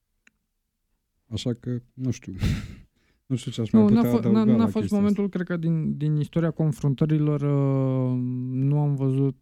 Așa 1.28 1.54
că, 1.54 1.82
nu 1.94 2.12
știu. 2.12 2.34
nu 3.28 3.36
știu 3.36 3.52
ce 3.52 3.62
aș 3.62 3.72
mai 3.72 3.86
putea 3.86 4.02
n-a, 4.02 4.20
f- 4.20 4.32
n-a, 4.32 4.44
n-a 4.44 4.68
fost 4.68 4.90
momentul, 4.90 5.24
asta. 5.24 5.36
cred 5.38 5.48
că 5.48 5.58
din, 5.58 5.98
din 5.98 6.16
istoria 6.16 6.52
confruntărilor 6.52 7.42
uh, 7.42 8.20
nu 8.52 8.80
am 8.80 8.96
văzut 8.96 9.38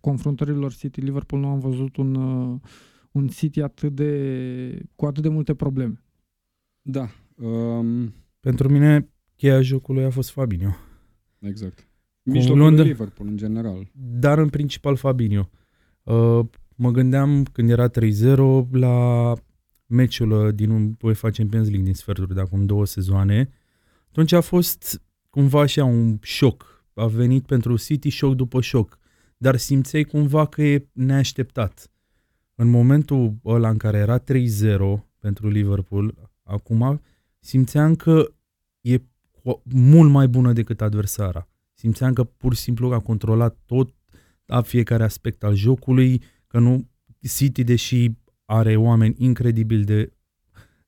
confruntărilor 0.00 0.74
City-Liverpool 0.74 1.40
nu 1.40 1.48
am 1.48 1.58
văzut 1.58 1.96
un, 1.96 2.14
uh, 2.14 2.60
un 3.10 3.28
City 3.28 3.60
atât 3.60 3.94
de, 3.94 4.82
cu 4.94 5.06
atât 5.06 5.22
de 5.22 5.28
multe 5.28 5.54
probleme. 5.54 6.02
Da. 6.82 7.08
Um... 7.34 8.14
Pentru 8.40 8.68
mine, 8.68 9.10
cheia 9.36 9.60
jocului 9.60 10.04
a 10.04 10.10
fost 10.10 10.30
Fabinho. 10.30 10.76
Exact. 11.38 11.88
Mijlocul 12.26 12.58
Londra, 12.58 12.84
Liverpool, 12.84 13.28
în 13.28 13.36
general. 13.36 13.90
Dar 13.92 14.38
în 14.38 14.48
principal 14.48 14.96
Fabinho. 14.96 15.48
Uh, 16.02 16.40
mă 16.74 16.90
gândeam 16.90 17.44
când 17.44 17.70
era 17.70 17.90
3-0 17.90 17.94
la 18.70 19.32
meciul 19.86 20.30
uh, 20.30 20.54
din 20.54 20.96
UEFA 21.00 21.30
Champions 21.30 21.66
League 21.66 21.84
din 21.84 21.94
sferturi 21.94 22.34
de 22.34 22.40
acum 22.40 22.64
două 22.66 22.86
sezoane. 22.86 23.48
Atunci 24.08 24.32
a 24.32 24.40
fost 24.40 25.02
cumva 25.30 25.60
așa 25.60 25.84
un 25.84 26.18
șoc 26.22 26.76
a 26.94 27.06
venit 27.06 27.46
pentru 27.46 27.76
City 27.76 28.08
șoc 28.08 28.34
după 28.34 28.60
șoc, 28.60 28.98
dar 29.36 29.56
simțeai 29.56 30.04
cumva 30.04 30.46
că 30.46 30.62
e 30.62 30.88
neașteptat. 30.92 31.90
În 32.54 32.68
momentul 32.68 33.36
ăla 33.44 33.68
în 33.68 33.76
care 33.76 33.98
era 33.98 34.18
3-0 34.20 34.24
pentru 35.18 35.48
Liverpool, 35.48 36.30
acum 36.42 37.00
simțeam 37.40 37.94
că 37.94 38.32
e 38.80 39.00
mult 39.62 40.10
mai 40.10 40.28
bună 40.28 40.52
decât 40.52 40.80
adversara. 40.80 41.48
Simțeam 41.86 42.12
că 42.12 42.24
pur 42.24 42.54
și 42.54 42.60
simplu 42.60 42.92
a 42.92 43.00
controlat 43.00 43.58
tot 43.66 43.94
a 44.46 44.60
fiecare 44.60 45.02
aspect 45.02 45.42
al 45.42 45.54
jocului, 45.54 46.22
că 46.46 46.58
nu 46.58 46.88
City, 47.36 47.64
deși 47.64 48.10
are 48.44 48.76
oameni 48.76 49.14
incredibil 49.18 49.84
de, 49.84 50.12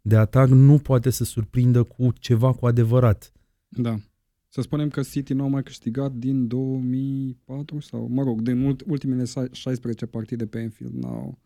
de 0.01 0.17
atac, 0.17 0.49
nu 0.49 0.79
poate 0.79 1.11
să 1.11 1.25
surprindă 1.25 1.83
cu 1.83 2.13
ceva 2.13 2.53
cu 2.53 2.67
adevărat. 2.67 3.33
Da. 3.69 3.97
Să 4.49 4.61
spunem 4.61 4.89
că 4.89 5.03
City 5.03 5.33
nu 5.33 5.45
a 5.45 5.47
mai 5.47 5.63
câștigat 5.63 6.13
din 6.13 6.47
2004 6.47 7.81
sau, 7.81 8.09
mă 8.09 8.23
rog, 8.23 8.41
din 8.41 8.77
ultimele 8.87 9.25
16 9.53 10.07
partide 10.07 10.47
pe 10.47 10.59
Enfield 10.59 10.95
n-au, 10.95 11.39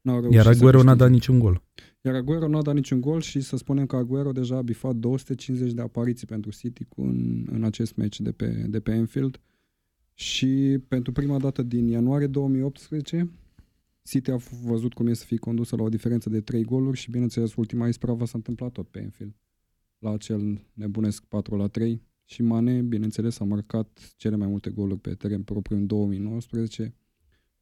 n-au 0.00 0.20
reușit 0.20 0.36
Iar 0.36 0.46
Aguero 0.46 0.82
n-a 0.82 0.94
dat 0.94 1.10
niciun 1.10 1.38
gol. 1.38 1.62
Iar 2.00 2.14
Aguero 2.14 2.48
n-a 2.48 2.62
dat 2.62 2.74
niciun 2.74 3.00
gol 3.00 3.20
și 3.20 3.40
să 3.40 3.56
spunem 3.56 3.86
că 3.86 3.96
Aguero 3.96 4.32
deja 4.32 4.56
a 4.56 4.62
bifat 4.62 4.96
250 4.96 5.72
de 5.72 5.80
apariții 5.80 6.26
pentru 6.26 6.50
City 6.50 6.84
cu 6.84 7.02
în, 7.02 7.46
în 7.50 7.64
acest 7.64 7.96
meci 7.96 8.20
de 8.20 8.32
pe, 8.32 8.46
de 8.46 8.80
pe 8.80 8.90
Enfield. 8.90 9.40
Și 10.14 10.78
pentru 10.88 11.12
prima 11.12 11.38
dată 11.38 11.62
din 11.62 11.88
ianuarie 11.88 12.26
2018, 12.26 13.30
City 14.02 14.30
a 14.30 14.36
văzut 14.64 14.94
cum 14.94 15.06
e 15.06 15.12
să 15.12 15.24
fie 15.24 15.36
condusă 15.36 15.76
la 15.76 15.82
o 15.82 15.88
diferență 15.88 16.28
de 16.30 16.40
3 16.40 16.64
goluri 16.64 16.96
și 16.96 17.10
bineînțeles 17.10 17.54
ultima 17.54 17.88
ispravă 17.88 18.24
s-a 18.24 18.32
întâmplat 18.34 18.72
tot 18.72 18.88
pe 18.88 18.98
Enfield. 18.98 19.34
La 19.98 20.12
acel 20.12 20.60
nebunesc 20.72 21.24
4 21.24 21.56
la 21.56 21.66
3 21.66 22.02
și 22.24 22.42
Mane, 22.42 22.80
bineînțeles, 22.80 23.40
a 23.40 23.44
marcat 23.44 24.14
cele 24.16 24.36
mai 24.36 24.46
multe 24.46 24.70
goluri 24.70 25.00
pe 25.00 25.14
teren 25.14 25.42
propriu 25.42 25.76
în 25.76 25.86
2019, 25.86 26.94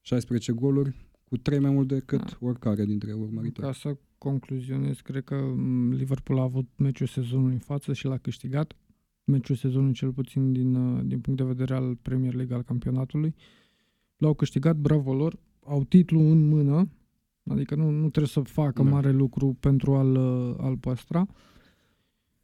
16 0.01 0.53
goluri, 0.53 1.06
cu 1.29 1.37
3 1.37 1.59
mai 1.59 1.71
mult 1.71 1.89
decât 1.89 2.21
da. 2.21 2.37
oricare 2.41 2.85
dintre 2.85 3.12
urmăritori. 3.12 3.67
Ca 3.67 3.73
să 3.73 3.97
concluzionez, 4.19 5.01
cred 5.01 5.25
că 5.25 5.35
mm, 5.35 5.93
Liverpool 5.93 6.39
a 6.39 6.43
avut 6.43 6.69
meciul 6.77 7.07
sezonului 7.07 7.53
în 7.53 7.59
față 7.59 7.93
și 7.93 8.07
l-a 8.07 8.17
câștigat. 8.17 8.77
Meciul 9.25 9.57
sezonului 9.57 9.95
cel 9.95 10.12
puțin 10.12 10.53
din, 10.53 10.75
uh, 10.75 11.03
din 11.05 11.21
punct 11.21 11.41
de 11.41 11.47
vedere 11.47 11.75
al 11.75 11.97
Premier 12.03 12.35
League 12.35 12.55
al 12.55 12.62
campionatului. 12.62 13.35
L-au 14.17 14.35
câștigat, 14.35 14.77
bravo 14.77 15.15
lor, 15.15 15.39
au 15.65 15.85
titlu 15.85 16.21
în 16.21 16.49
mână, 16.49 16.89
adică 17.47 17.75
nu, 17.75 17.91
nu 17.91 18.09
trebuie 18.09 18.27
să 18.27 18.41
facă 18.41 18.83
da. 18.83 18.91
mare 18.91 19.11
lucru 19.11 19.57
pentru 19.61 19.95
a-l, 19.95 20.15
uh, 20.15 20.65
a-l 20.65 20.77
păstra. 20.77 21.27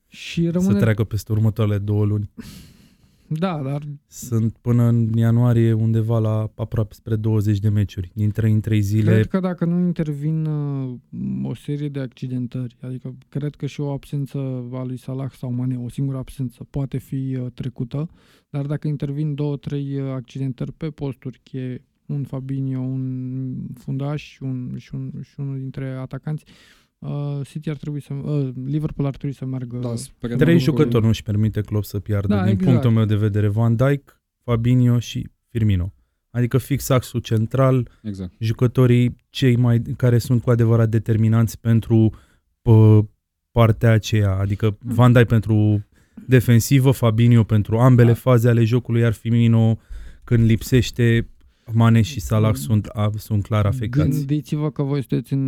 Și 0.07 0.49
rămâne... 0.49 0.73
Să 0.73 0.79
treacă 0.79 1.05
peste 1.05 1.33
următoarele 1.33 1.79
două 1.79 2.05
luni. 2.05 2.31
Da, 3.38 3.62
dar... 3.62 3.83
Sunt 4.07 4.57
până 4.61 4.83
în 4.83 5.12
ianuarie 5.14 5.73
undeva 5.73 6.18
la 6.18 6.53
aproape 6.55 6.95
spre 6.95 7.16
20 7.16 7.59
de 7.59 7.68
meciuri, 7.68 8.11
din 8.14 8.31
3 8.31 8.53
în 8.53 8.61
3 8.61 8.81
zile. 8.81 9.12
Cred 9.12 9.27
că 9.27 9.40
dacă 9.40 9.64
nu 9.64 9.79
intervin 9.79 10.45
uh, 10.45 10.99
o 11.42 11.55
serie 11.55 11.88
de 11.88 12.01
accidentări, 12.01 12.77
adică 12.81 13.14
cred 13.29 13.55
că 13.55 13.66
și 13.66 13.81
o 13.81 13.92
absență 13.92 14.38
a 14.73 14.85
lui 14.85 14.99
Salah 14.99 15.31
sau 15.31 15.53
Mane, 15.53 15.77
o 15.79 15.88
singură 15.88 16.18
absență, 16.18 16.66
poate 16.71 16.99
fi 16.99 17.37
uh, 17.40 17.47
trecută, 17.55 18.09
dar 18.51 18.66
dacă 18.66 18.88
intervin 18.88 19.35
două, 19.35 19.57
trei 19.57 20.01
uh, 20.01 20.11
accidentări 20.11 20.73
pe 20.73 20.90
posturi 20.90 21.40
cheie, 21.42 21.85
un 22.07 22.25
Fabinho, 22.25 22.81
un 22.81 23.55
fundaș 23.75 24.23
și, 24.23 24.42
un, 24.42 24.75
și, 24.77 24.95
un, 24.95 25.11
și 25.23 25.40
unul 25.40 25.59
dintre 25.59 25.90
atacanți, 25.90 26.45
uh, 26.47 26.82
City 27.45 27.71
ar 27.71 27.77
trebui 27.77 28.01
să, 28.01 28.15
uh, 28.15 28.49
Liverpool 28.65 29.09
ar 29.09 29.17
trebui 29.17 29.37
să 29.37 29.45
meargă... 29.45 29.77
Da, 29.79 29.95
Trei 30.37 30.59
jucători 30.59 31.03
nu 31.03 31.09
își 31.09 31.23
permite 31.23 31.61
Klopp 31.61 31.85
să 31.85 31.99
piardă, 31.99 32.35
da, 32.35 32.43
din 32.43 32.53
exact. 32.53 32.71
punctul 32.71 32.91
meu 32.91 33.05
de 33.05 33.17
vedere. 33.17 33.49
Van 33.49 33.77
Dijk, 33.77 34.21
Fabinho 34.45 34.99
și 34.99 35.29
Firmino. 35.49 35.93
Adică 36.31 36.59
fix 36.59 36.88
axul 36.88 37.21
central, 37.21 37.88
exact. 38.03 38.33
jucătorii 38.38 39.17
cei 39.31 39.57
mai 39.57 39.83
care 39.97 40.19
sunt 40.19 40.43
cu 40.43 40.51
adevărat 40.51 40.88
determinanți 40.88 41.61
pentru 41.61 42.15
pă, 42.62 43.07
partea 43.51 43.91
aceea, 43.91 44.31
adică 44.31 44.77
hmm. 44.81 44.95
Van 44.95 45.12
Dijk 45.12 45.27
pentru 45.27 45.87
defensivă, 46.27 46.91
Fabinho 46.91 47.43
pentru 47.45 47.79
ambele 47.79 48.09
da. 48.09 48.15
faze 48.15 48.49
ale 48.49 48.65
jocului, 48.65 49.01
iar 49.01 49.12
Firmino 49.12 49.79
când 50.25 50.45
lipsește 50.45 51.29
Mane 51.72 52.03
și 52.03 52.20
Salah 52.20 52.55
sunt, 52.55 52.88
sunt 53.16 53.42
clar 53.42 53.66
afectați. 53.66 54.11
Gândiți-vă 54.11 54.70
că 54.70 54.83
voi 54.83 54.98
sunteți 54.98 55.33
în, 55.33 55.42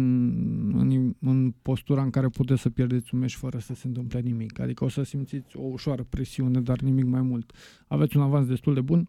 în, 0.78 1.14
în 1.20 1.54
postura 1.62 2.02
în 2.02 2.10
care 2.10 2.28
puteți 2.28 2.60
să 2.60 2.70
pierdeți 2.70 3.14
un 3.14 3.20
meci 3.20 3.34
fără 3.34 3.58
să 3.58 3.74
se 3.74 3.86
întâmple 3.86 4.20
nimic. 4.20 4.58
Adică 4.58 4.84
o 4.84 4.88
să 4.88 5.02
simțiți 5.02 5.56
o 5.56 5.62
ușoară 5.62 6.06
presiune, 6.08 6.60
dar 6.60 6.80
nimic 6.80 7.04
mai 7.04 7.22
mult. 7.22 7.52
Aveți 7.86 8.16
un 8.16 8.22
avans 8.22 8.46
destul 8.46 8.74
de 8.74 8.80
bun 8.80 9.08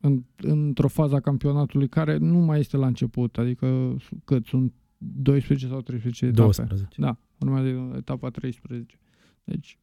în, 0.00 0.22
într-o 0.36 0.88
fază 0.88 1.14
a 1.14 1.20
campionatului 1.20 1.88
care 1.88 2.16
nu 2.16 2.38
mai 2.38 2.58
este 2.58 2.76
la 2.76 2.86
început. 2.86 3.38
Adică 3.38 3.96
cât? 4.24 4.46
Sunt 4.46 4.72
12 4.98 5.66
sau 5.66 5.80
13 5.80 6.24
etape? 6.24 6.42
12. 6.42 6.88
Da, 6.96 7.18
urmează 7.38 7.94
etapa 7.96 8.30
13. 8.30 8.98
Deci... 9.44 9.78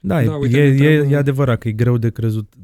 Da, 0.00 0.24
da 0.24 0.36
e, 0.36 0.58
e, 0.58 1.06
e 1.10 1.16
adevărat 1.16 1.58
că 1.58 1.68
e 1.68 1.72
greu 1.72 1.96
de 1.96 2.10
crezut. 2.10 2.54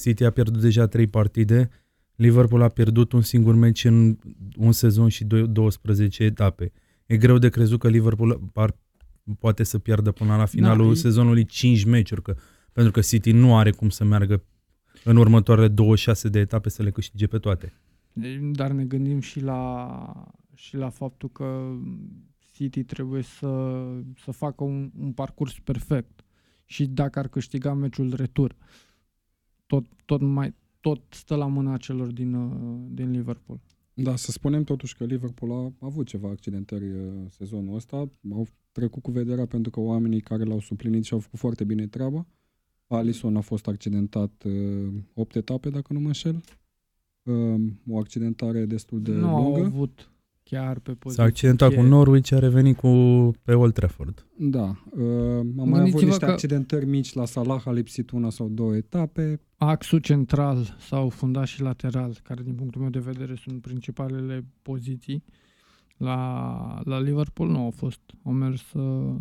City 0.00 0.24
a 0.24 0.30
pierdut 0.30 0.60
deja 0.60 0.86
3 0.86 1.06
partide 1.06 1.70
Liverpool 2.16 2.62
a 2.62 2.68
pierdut 2.68 3.12
un 3.12 3.22
singur 3.22 3.54
meci 3.54 3.84
în 3.84 4.16
un 4.56 4.72
sezon 4.72 5.08
și 5.08 5.24
12 5.24 6.22
etape. 6.22 6.72
E 7.06 7.16
greu 7.16 7.38
de 7.38 7.48
crezut 7.48 7.78
că 7.78 7.88
Liverpool 7.88 8.50
ar, 8.54 8.76
poate 9.38 9.62
să 9.62 9.78
piardă 9.78 10.10
până 10.10 10.36
la 10.36 10.44
finalul 10.44 10.88
da, 10.88 10.94
sezonului 10.94 11.44
5 11.44 11.84
meciuri, 11.84 12.22
că, 12.22 12.36
pentru 12.72 12.92
că 12.92 13.00
City 13.00 13.32
nu 13.32 13.56
are 13.56 13.70
cum 13.70 13.88
să 13.88 14.04
meargă 14.04 14.42
în 15.04 15.16
următoarele 15.16 15.68
26 15.68 16.28
de 16.28 16.38
etape 16.38 16.68
să 16.68 16.82
le 16.82 16.90
câștige 16.90 17.26
pe 17.26 17.38
toate. 17.38 17.72
Dar 18.52 18.70
ne 18.70 18.84
gândim 18.84 19.20
și 19.20 19.40
la, 19.40 20.34
și 20.54 20.76
la 20.76 20.88
faptul 20.88 21.30
că 21.30 21.72
City 22.52 22.84
trebuie 22.84 23.22
să, 23.22 23.82
să 24.24 24.30
facă 24.30 24.64
un, 24.64 24.90
un 24.98 25.12
parcurs 25.12 25.58
perfect 25.58 26.24
și 26.64 26.86
dacă 26.86 27.18
ar 27.18 27.28
câștiga 27.28 27.74
meciul 27.74 28.14
retur, 28.14 28.56
tot, 29.66 29.84
tot 30.04 30.20
mai, 30.20 30.54
tot 30.84 31.00
stă 31.10 31.34
la 31.34 31.46
mâna 31.46 31.76
celor 31.76 32.12
din, 32.12 32.34
uh, 32.34 32.76
din 32.90 33.10
Liverpool. 33.10 33.60
Da, 33.94 34.16
să 34.16 34.30
spunem 34.30 34.64
totuși 34.64 34.96
că 34.96 35.04
Liverpool 35.04 35.52
a 35.52 35.72
avut 35.86 36.06
ceva 36.06 36.28
accidentări 36.28 36.90
uh, 36.90 37.12
sezonul 37.28 37.74
ăsta. 37.74 37.96
Au 38.32 38.46
trecut 38.72 39.02
cu 39.02 39.10
vederea 39.10 39.46
pentru 39.46 39.70
că 39.70 39.80
oamenii 39.80 40.20
care 40.20 40.44
l-au 40.44 40.60
suplinit 40.60 41.04
și-au 41.04 41.20
făcut 41.20 41.38
foarte 41.38 41.64
bine 41.64 41.86
treaba. 41.86 42.26
Alisson 42.86 43.36
a 43.36 43.40
fost 43.40 43.66
accidentat 43.66 44.44
8 45.14 45.30
uh, 45.30 45.36
etape, 45.36 45.70
dacă 45.70 45.92
nu 45.92 46.00
mă 46.00 46.06
înșel. 46.06 46.40
O 47.88 47.98
accidentare 47.98 48.64
destul 48.64 49.02
de 49.02 49.12
nu 49.12 49.20
lungă. 49.20 49.58
Nu 49.58 49.64
avut 49.64 50.10
chiar 50.44 50.78
pe 50.78 50.92
poziție. 50.92 51.22
S-a 51.22 51.28
accidentat 51.28 51.68
cheie. 51.68 51.80
cu 51.80 51.86
Norwich, 51.86 52.32
a 52.32 52.38
revenit 52.38 52.76
cu, 52.76 52.88
pe 53.42 53.54
Old 53.54 53.72
Trafford. 53.72 54.26
Da. 54.36 54.74
Uh, 54.90 55.04
am 55.58 55.68
mai 55.68 55.80
avut 55.80 56.02
niște 56.02 56.24
accidentări 56.24 56.86
mici 56.86 57.12
la 57.12 57.24
Salah, 57.24 57.62
a 57.64 57.72
lipsit 57.72 58.10
una 58.10 58.30
sau 58.30 58.48
două 58.48 58.76
etape. 58.76 59.40
Axul 59.56 59.98
central 59.98 60.76
sau 60.78 61.08
fundaș 61.08 61.52
și 61.52 61.62
lateral, 61.62 62.16
care 62.22 62.42
din 62.42 62.54
punctul 62.54 62.80
meu 62.80 62.90
de 62.90 62.98
vedere 62.98 63.34
sunt 63.34 63.60
principalele 63.60 64.44
poziții, 64.62 65.24
la, 65.96 66.80
la 66.84 67.00
Liverpool 67.00 67.48
nu 67.48 67.58
au 67.58 67.70
fost. 67.70 68.00
Au 68.22 68.32
mers 68.32 68.72
uh, 68.72 69.14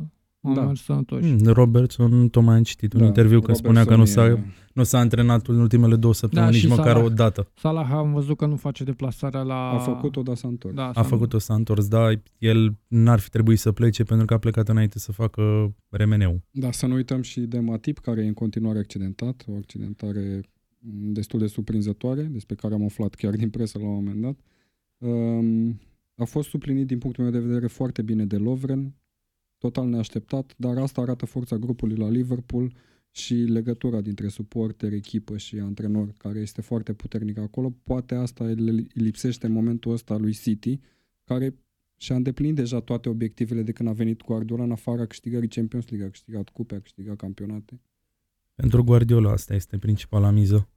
am 0.43 0.53
da. 0.53 0.65
mers 0.65 0.83
sănătoși. 0.83 1.31
Mm, 1.31 1.45
Robertson, 1.45 2.29
tocmai 2.29 2.55
am 2.55 2.63
citit 2.63 2.93
un 2.93 2.99
da, 2.99 3.05
interviu 3.05 3.39
că 3.39 3.45
Robertson 3.45 3.65
spunea 3.65 3.85
că 3.85 3.95
nu 3.95 4.05
s-a, 4.05 4.25
e... 4.25 4.43
nu 4.73 4.83
s-a 4.83 4.99
antrenat 4.99 5.47
în 5.47 5.59
ultimele 5.59 5.95
două 5.95 6.13
săptămâni, 6.13 6.51
da, 6.51 6.57
nici 6.57 6.67
măcar 6.67 6.85
Salah, 6.85 7.03
o 7.03 7.09
dată. 7.09 7.47
Salah 7.53 7.89
am 7.91 8.13
văzut 8.13 8.37
că 8.37 8.45
nu 8.45 8.55
face 8.55 8.83
deplasarea 8.83 9.41
la... 9.41 9.69
A 9.69 9.77
făcut-o, 9.77 10.21
dar 10.21 10.35
s-a 10.35 10.47
întors. 10.47 10.75
Da, 10.75 10.89
a 10.89 11.01
făcut-o, 11.01 11.37
s-a 11.37 11.53
întors, 11.53 11.87
da. 11.87 12.11
El 12.37 12.77
n-ar 12.87 13.19
fi 13.19 13.29
trebuit 13.29 13.59
să 13.59 13.71
plece 13.71 14.03
pentru 14.03 14.25
că 14.25 14.33
a 14.33 14.37
plecat 14.37 14.69
înainte 14.69 14.99
să 14.99 15.11
facă 15.11 15.73
remeneu. 15.89 16.41
Da, 16.51 16.71
să 16.71 16.85
nu 16.85 16.93
uităm 16.93 17.21
și 17.21 17.39
de 17.39 17.59
Matip, 17.59 17.99
care 17.99 18.23
e 18.23 18.27
în 18.27 18.33
continuare 18.33 18.79
accidentat, 18.79 19.43
o 19.47 19.55
accidentare 19.55 20.41
destul 20.89 21.39
de 21.39 21.47
surprinzătoare, 21.47 22.21
despre 22.21 22.55
care 22.55 22.73
am 22.73 22.83
aflat 22.83 23.15
chiar 23.15 23.35
din 23.35 23.49
presă 23.49 23.77
la 23.77 23.85
un 23.85 23.93
moment 23.93 24.21
dat. 24.21 24.37
Um, 24.97 25.79
a 26.15 26.23
fost 26.23 26.49
suplinit 26.49 26.87
din 26.87 26.97
punctul 26.97 27.23
meu 27.23 27.33
de 27.33 27.39
vedere 27.39 27.67
foarte 27.67 28.01
bine 28.01 28.25
de 28.25 28.37
Lovren, 28.37 28.95
total 29.63 29.87
neașteptat, 29.87 30.53
dar 30.57 30.77
asta 30.77 31.01
arată 31.01 31.25
forța 31.25 31.55
grupului 31.55 31.95
la 31.95 32.09
Liverpool 32.09 32.73
și 33.11 33.33
legătura 33.33 34.01
dintre 34.01 34.27
suporter, 34.27 34.93
echipă 34.93 35.37
și 35.37 35.59
antrenor, 35.59 36.13
care 36.17 36.39
este 36.39 36.61
foarte 36.61 36.93
puternică 36.93 37.41
acolo. 37.41 37.73
Poate 37.83 38.15
asta 38.15 38.43
îi 38.43 38.87
lipsește 38.93 39.45
în 39.45 39.51
momentul 39.51 39.91
ăsta 39.91 40.17
lui 40.17 40.33
City, 40.33 40.79
care 41.23 41.55
și-a 41.97 42.15
îndeplinit 42.15 42.55
deja 42.55 42.79
toate 42.79 43.09
obiectivele 43.09 43.61
de 43.61 43.71
când 43.71 43.89
a 43.89 43.91
venit 43.91 44.21
cu 44.21 44.33
Guardiola 44.33 44.63
în 44.63 44.71
afara 44.71 45.05
câștigării 45.05 45.47
Champions 45.47 45.89
League, 45.89 46.07
a 46.07 46.09
câștigat 46.09 46.49
cupe, 46.49 46.75
a 46.75 46.79
câștigat 46.79 47.15
campionate. 47.15 47.81
Pentru 48.55 48.83
Guardiola 48.83 49.31
asta 49.31 49.53
este 49.53 49.77
principala 49.77 50.29
miză. 50.29 50.69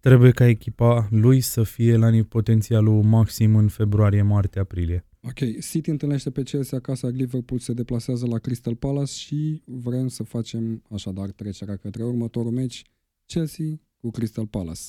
Trebuie 0.00 0.30
ca 0.30 0.46
echipa 0.46 1.08
lui 1.10 1.40
să 1.40 1.62
fie 1.62 1.96
la 1.96 2.10
potențialul 2.28 3.02
maxim 3.02 3.56
în 3.56 3.68
februarie, 3.68 4.22
martie, 4.22 4.60
aprilie. 4.60 5.06
Ok, 5.24 5.60
City 5.70 5.90
întâlnește 5.90 6.30
pe 6.30 6.42
Chelsea 6.42 6.78
acasă, 6.78 7.08
Liverpool 7.08 7.60
se 7.60 7.72
deplasează 7.72 8.26
la 8.26 8.38
Crystal 8.38 8.74
Palace 8.74 9.12
și 9.12 9.62
vrem 9.64 10.08
să 10.08 10.22
facem 10.22 10.82
așadar 10.90 11.30
trecerea 11.30 11.76
către 11.76 12.04
următorul 12.04 12.50
meci 12.50 12.82
Chelsea 13.26 13.66
cu 14.00 14.10
Crystal 14.10 14.46
Palace. 14.46 14.82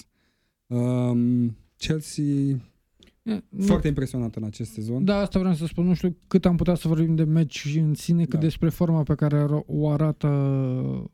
Um, 0.67 1.57
Chelsea 1.77 2.23
nu, 3.23 3.43
foarte 3.65 3.87
impresionată 3.87 4.39
în 4.39 4.45
acest 4.45 4.71
sezon. 4.71 5.05
Da, 5.05 5.17
asta 5.17 5.39
vreau 5.39 5.53
să 5.53 5.65
spun. 5.65 5.85
Nu 5.85 5.93
știu 5.93 6.17
cât 6.27 6.45
am 6.45 6.55
putea 6.55 6.75
să 6.75 6.87
vorbim 6.87 7.15
de 7.15 7.23
meci 7.23 7.75
în 7.79 7.93
sine, 7.93 8.23
cât 8.23 8.39
da. 8.39 8.45
despre 8.45 8.69
forma 8.69 9.03
pe 9.03 9.15
care 9.15 9.63
o 9.65 9.89
arată, 9.89 10.27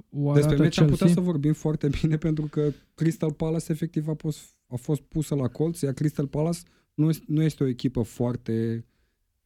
o 0.09 0.29
arată 0.29 0.47
Despre 0.47 0.63
meci 0.63 0.79
am 0.79 0.87
putea 0.87 1.07
să 1.07 1.19
vorbim 1.19 1.53
foarte 1.53 1.87
bine 2.01 2.17
pentru 2.27 2.45
că 2.45 2.71
Crystal 2.93 3.33
Palace 3.33 3.71
efectiv 3.71 4.07
a 4.07 4.13
fost, 4.13 4.39
a 4.67 4.75
fost 4.75 5.01
pusă 5.01 5.35
la 5.35 5.47
colț, 5.47 5.81
iar 5.81 5.93
Crystal 5.93 6.27
Palace 6.27 6.59
nu, 6.93 7.09
nu 7.25 7.41
este 7.41 7.63
o 7.63 7.67
echipă 7.67 8.01
foarte 8.01 8.85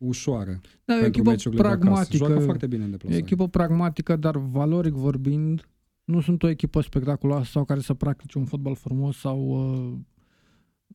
ușoară. 0.08 0.62
Da, 0.86 0.98
e 0.98 1.02
o 1.02 1.06
echipă 1.06 1.36
pragmatică. 1.56 2.26
Joacă 2.26 2.40
foarte 2.40 2.68
bine 2.68 2.84
în 2.84 2.92
deplasare. 2.92 3.20
E 3.20 3.22
o 3.22 3.26
echipă 3.26 3.48
pragmatică, 3.48 4.16
dar 4.16 4.38
valoric 4.38 4.94
vorbind, 4.94 5.68
nu 6.04 6.22
sunt 6.22 6.44
o 6.44 6.50
echipă 6.50 6.82
spectaculoasă 6.82 7.50
sau 7.52 7.66
care 7.66 7.80
să 7.80 7.94
practice 7.94 8.38
un 8.38 8.46
fotbal 8.46 8.76
frumos 8.76 9.18
sau 9.18 9.40
uh, 9.40 9.98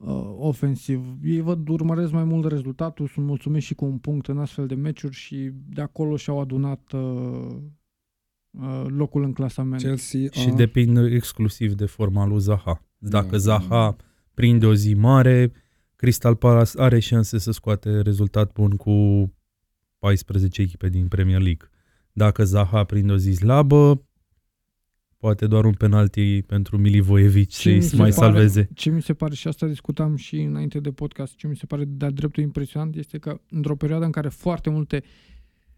uh, 0.09 0.35
ofensiv. 0.38 1.16
Ei 1.23 1.40
văd, 1.40 1.68
urmăresc 1.68 2.12
mai 2.12 2.25
mult 2.25 2.47
rezultatul, 2.47 3.07
sunt 3.07 3.27
mulțumiți 3.27 3.66
și 3.66 3.75
cu 3.75 3.85
un 3.85 3.99
punct 3.99 4.27
în 4.27 4.38
astfel 4.38 4.66
de 4.66 4.75
meciuri 4.75 5.14
și 5.14 5.51
de 5.68 5.81
acolo 5.81 6.16
și-au 6.16 6.40
adunat 6.40 6.92
uh, 6.92 7.57
uh, 8.51 8.85
locul 8.87 9.23
în 9.23 9.33
clasament. 9.33 9.81
Chelsea, 9.81 10.21
uh... 10.21 10.31
Și 10.31 10.51
depind 10.51 11.12
exclusiv 11.12 11.75
de 11.75 11.87
forma 11.87 12.27
lui 12.27 12.40
Zaha. 12.40 12.83
Dacă 12.99 13.31
da, 13.31 13.37
Zaha 13.37 13.97
prinde 14.35 14.66
o 14.66 14.75
zi 14.75 14.94
mare, 14.94 15.53
Crystal 15.99 16.37
Palace 16.37 16.71
are 16.77 16.99
șanse 16.99 17.39
să 17.39 17.51
scoate 17.51 18.01
rezultat 18.01 18.53
bun 18.53 18.77
cu 18.77 18.93
14 19.99 20.63
echipe 20.63 20.89
din 20.89 21.09
Premier 21.09 21.41
League. 21.41 21.71
Dacă 22.13 22.45
Zaha 22.45 22.85
prinde 22.85 23.13
o 23.13 23.17
zi 23.17 23.33
slabă, 23.33 24.07
poate 25.17 25.47
doar 25.47 25.65
un 25.65 25.73
penalti 25.73 26.43
pentru 26.43 26.79
Milivojevic 26.79 27.53
să 27.53 27.69
mai 27.71 27.97
pare, 27.97 28.11
salveze. 28.11 28.69
Ce 28.75 28.91
mi 28.91 29.03
se 29.03 29.15
pare, 29.15 29.35
și 29.35 29.49
asta 29.49 29.67
discutam 29.67 30.17
și 30.17 30.41
înainte 30.41 30.81
de 30.81 30.91
podcast, 30.91 31.37
ce 31.37 31.47
mi 31.47 31.57
se 31.57 31.67
pare 31.67 31.85
de-a 31.85 32.11
dreptul 32.11 32.43
impresionant 32.43 32.97
este 32.97 33.19
că 33.19 33.41
într-o 33.51 33.77
perioadă 33.77 34.05
în 34.05 34.11
care 34.11 34.29
foarte 34.29 34.71
multe 34.71 35.03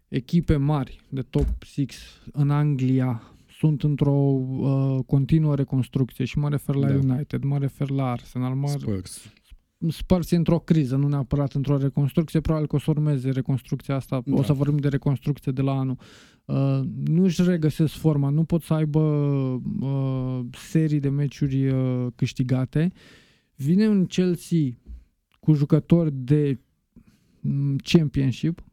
echipe 0.07 0.55
mari 0.55 1.01
de 1.09 1.21
top 1.21 1.63
6 1.63 1.85
în 2.31 2.49
Anglia 2.49 3.21
sunt 3.57 3.83
într-o 3.83 4.11
uh, 4.11 4.99
continuă 5.05 5.55
reconstrucție 5.55 6.25
și 6.25 6.37
mă 6.37 6.49
refer 6.49 6.75
la 6.75 6.87
da. 6.87 6.93
United, 6.93 7.43
mă 7.43 7.57
refer 7.57 7.89
la 7.89 8.11
Arsenal, 8.11 8.55
mă 8.55 8.67
Spurs. 8.67 9.33
Spurs 9.89 10.31
într-o 10.31 10.59
criză, 10.59 10.95
nu 10.95 11.07
neapărat 11.07 11.53
într-o 11.53 11.77
reconstrucție, 11.77 12.39
probabil 12.41 12.67
că 12.67 12.75
o 12.75 12.79
să 12.79 12.89
urmeze 12.89 13.29
reconstrucția 13.29 13.95
asta, 13.95 14.21
da. 14.25 14.35
o 14.35 14.43
să 14.43 14.53
vorbim 14.53 14.77
de 14.77 14.87
reconstrucție 14.87 15.51
de 15.51 15.61
la 15.61 15.71
anul. 15.71 15.97
Uh, 16.45 16.79
nu 17.05 17.23
își 17.23 17.43
regăsesc 17.43 17.93
forma, 17.93 18.29
nu 18.29 18.43
pot 18.43 18.61
să 18.61 18.73
aibă 18.73 18.99
uh, 19.79 20.39
serii 20.51 20.99
de 20.99 21.09
meciuri 21.09 21.69
uh, 21.69 22.07
câștigate. 22.15 22.91
Vine 23.55 23.87
un 23.87 24.05
Chelsea 24.05 24.59
cu 25.39 25.53
jucători 25.53 26.11
de 26.13 26.59
mm, 27.39 27.75
championship, 27.83 28.63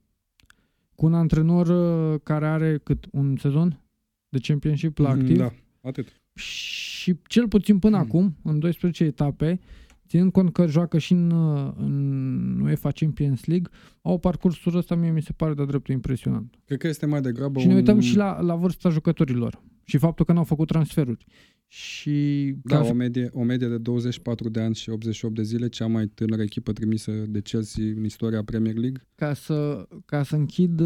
cu 0.95 1.07
un 1.07 1.15
antrenor 1.15 1.67
uh, 1.67 2.21
care 2.23 2.47
are 2.47 2.79
cât 2.79 3.07
un 3.13 3.37
sezon 3.37 3.81
de 4.29 4.39
championship 4.39 4.99
la 4.99 5.09
mhm, 5.09 5.21
activ. 5.21 5.37
Da, 5.37 5.53
atât. 5.81 6.21
Și 6.35 7.15
cel 7.27 7.49
puțin 7.49 7.79
până 7.79 7.97
mm. 7.97 8.03
acum, 8.03 8.37
în 8.43 8.59
12 8.59 9.05
etape, 9.05 9.61
ținând 10.09 10.33
cont 10.33 10.53
că 10.53 10.67
joacă 10.67 10.99
și 10.99 11.13
în, 11.13 11.33
în 11.77 12.61
UEFA 12.61 12.91
Champions 12.91 13.45
League, 13.45 13.71
au 14.03 14.19
parcursul 14.19 14.77
ăsta, 14.77 14.95
mie 14.95 15.11
mi 15.11 15.23
se 15.23 15.33
pare 15.33 15.55
de 15.55 15.65
dreptul 15.65 15.95
impresionant. 15.95 16.55
Cred 16.65 16.79
că 16.79 16.89
este 16.89 17.07
mai 17.07 17.21
degrabă 17.21 17.61
Și 17.61 17.67
ne 17.67 17.75
uităm 17.75 18.01
și 18.01 18.17
la, 18.17 18.41
la 18.41 18.55
vârsta 18.55 18.89
jucătorilor 18.89 19.63
și 19.85 19.99
faptul 19.99 20.25
că 20.25 20.33
n-au 20.33 20.45
făcut 20.45 20.69
transferuri. 20.69 21.25
Și 21.67 22.55
da, 22.63 22.81
o 22.81 22.93
medie, 22.93 23.31
o 23.33 23.43
medie 23.43 23.69
de 23.69 23.79
24 23.79 24.49
de 24.49 24.61
ani 24.61 24.75
și 24.75 24.91
88 24.91 25.35
de 25.35 25.43
zile, 25.43 25.69
cea 25.69 25.87
mai 25.87 26.07
tânără 26.07 26.43
echipă 26.43 26.73
trimisă 26.73 27.13
de 27.13 27.41
Chelsea 27.41 27.85
în 27.85 28.05
istoria 28.05 28.45
Premier 28.45 28.75
League. 28.75 29.03
Ca 29.15 29.35
să, 29.35 29.89
ca 30.05 30.23
să 30.23 30.37
închid, 30.37 30.79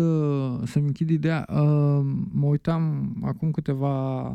să-mi 0.65 0.87
închid 0.87 1.11
ideea, 1.11 1.47
mă 2.33 2.47
uitam 2.47 3.17
acum 3.25 3.51
câteva 3.51 4.31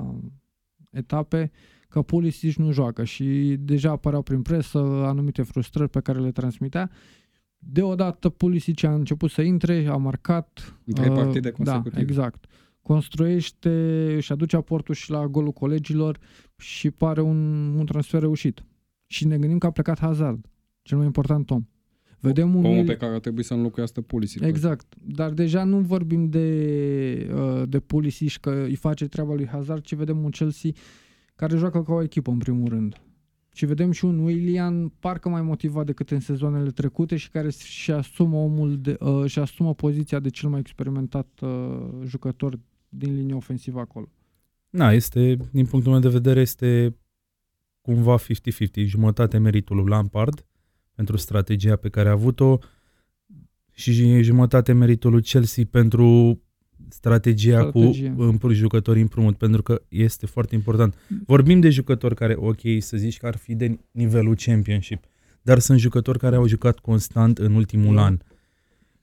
etape, 0.92 1.52
că 1.88 2.02
Pulisic 2.02 2.56
nu 2.56 2.72
joacă 2.72 3.04
și 3.04 3.56
deja 3.60 3.92
apăreau 3.92 4.22
prin 4.22 4.42
presă 4.42 4.78
anumite 4.80 5.42
frustrări 5.42 5.90
pe 5.90 6.00
care 6.00 6.20
le 6.20 6.32
transmitea. 6.32 6.92
Deodată 7.58 8.30
Pulisic 8.30 8.84
a 8.84 8.94
început 8.94 9.30
să 9.30 9.42
intre, 9.42 9.86
a 9.86 9.96
marcat. 9.96 10.78
În 10.86 10.94
trei 10.94 11.10
uh, 11.10 11.16
partide 11.16 11.52
consecutive. 11.52 11.96
Da, 11.96 12.02
exact. 12.02 12.46
Construiește, 12.82 14.14
își 14.16 14.32
aduce 14.32 14.56
aportul 14.56 14.96
și 14.96 15.12
la 15.12 15.28
golul 15.28 15.52
colegilor 15.52 16.20
și 16.58 16.92
pare 16.92 17.22
un, 17.22 17.74
un 17.78 17.86
transfer 17.86 18.20
reușit. 18.20 18.64
Și 19.06 19.28
ne 19.28 19.38
gândim 19.38 19.58
că 19.58 19.66
a 19.66 19.72
plecat 19.72 20.00
Hazard, 20.00 20.46
cel 20.82 20.98
mai 20.98 21.06
important 21.06 21.50
om. 21.50 21.66
Vedem 22.20 22.56
un 22.56 22.66
Omul 22.66 22.86
pe 22.86 22.98
care 22.98 23.14
ar 23.14 23.20
trebui 23.20 23.44
să 23.44 23.54
înlocuiască 23.54 24.02
Pulisic. 24.02 24.42
Exact. 24.42 24.94
Dar 25.06 25.32
deja 25.32 25.64
nu 25.64 25.80
vorbim 25.80 26.30
de, 26.30 27.30
uh, 27.34 27.64
de 27.70 27.80
Pulisic 27.80 28.38
că 28.38 28.64
îi 28.68 28.76
face 28.76 29.08
treaba 29.08 29.34
lui 29.34 29.48
Hazard, 29.48 29.82
ci 29.82 29.94
vedem 29.94 30.24
un 30.24 30.30
Chelsea 30.30 30.72
care 31.38 31.58
joacă 31.58 31.84
ca 31.84 31.94
o 31.94 32.02
echipă 32.02 32.32
în 32.32 32.38
primul 32.38 32.70
rând. 32.70 33.02
Și 33.54 33.66
vedem 33.66 33.92
și 33.92 34.06
un 34.06 34.20
William 34.20 34.94
parcă 35.00 35.30
mai 35.30 35.42
motivat 35.42 35.86
decât 35.86 36.12
în 36.12 36.20
sezoanele 36.20 36.70
trecute 36.70 37.16
și 37.16 37.30
care 37.30 37.50
și 37.50 37.92
asumă 37.92 38.38
omul 38.38 38.78
de, 38.78 38.98
uh, 39.00 39.26
și 39.26 39.40
asumă 39.40 39.74
poziția 39.74 40.20
de 40.20 40.30
cel 40.30 40.50
mai 40.50 40.60
experimentat 40.60 41.28
uh, 41.42 41.50
jucător 42.06 42.60
din 42.90 43.16
linia 43.16 43.36
ofensivă 43.36 43.80
acolo. 43.80 44.10
Da, 44.70 44.94
este, 44.94 45.38
din 45.52 45.66
punctul 45.66 45.92
meu 45.92 46.02
de 46.02 46.10
vedere, 46.10 46.40
este 46.40 46.98
cumva 47.82 48.18
50-50, 48.20 48.24
jumătate 48.74 49.38
meritul 49.38 49.76
lui 49.76 49.90
Lampard 49.90 50.46
pentru 50.96 51.18
strategia 51.18 51.76
pe 51.76 51.90
care 51.90 52.10
a 52.10 52.12
avut-o 52.12 52.58
și 53.72 54.22
jumătate 54.22 54.74
meritul 54.74 55.12
lui 55.12 55.22
Chelsea 55.22 55.64
pentru 55.72 56.42
strategia, 56.90 57.60
strategia. 57.60 58.14
cu 58.14 58.38
împr- 58.38 58.54
jucători 58.54 59.02
împrumut, 59.02 59.38
pentru 59.38 59.64
că 59.64 59.82
este 59.88 60.26
foarte 60.26 60.56
important. 60.56 60.96
Vorbim 61.26 61.60
de 61.60 61.70
jucători 61.70 62.16
care, 62.16 62.36
ok, 62.38 62.60
să 62.80 62.98
zici 62.98 63.18
că 63.18 63.28
ar 63.28 63.36
fi 63.36 63.56
de 63.56 63.80
nivelul 63.92 64.36
championship, 64.36 65.04
dar 65.42 65.60
sunt 65.60 65.80
jucători 65.80 66.20
care 66.20 66.36
au 66.36 66.48
jucat 66.48 66.80
constant 66.80 67.38
în 67.38 67.54
ultimul 67.54 67.92
mm. 67.92 67.98
an. 67.98 68.18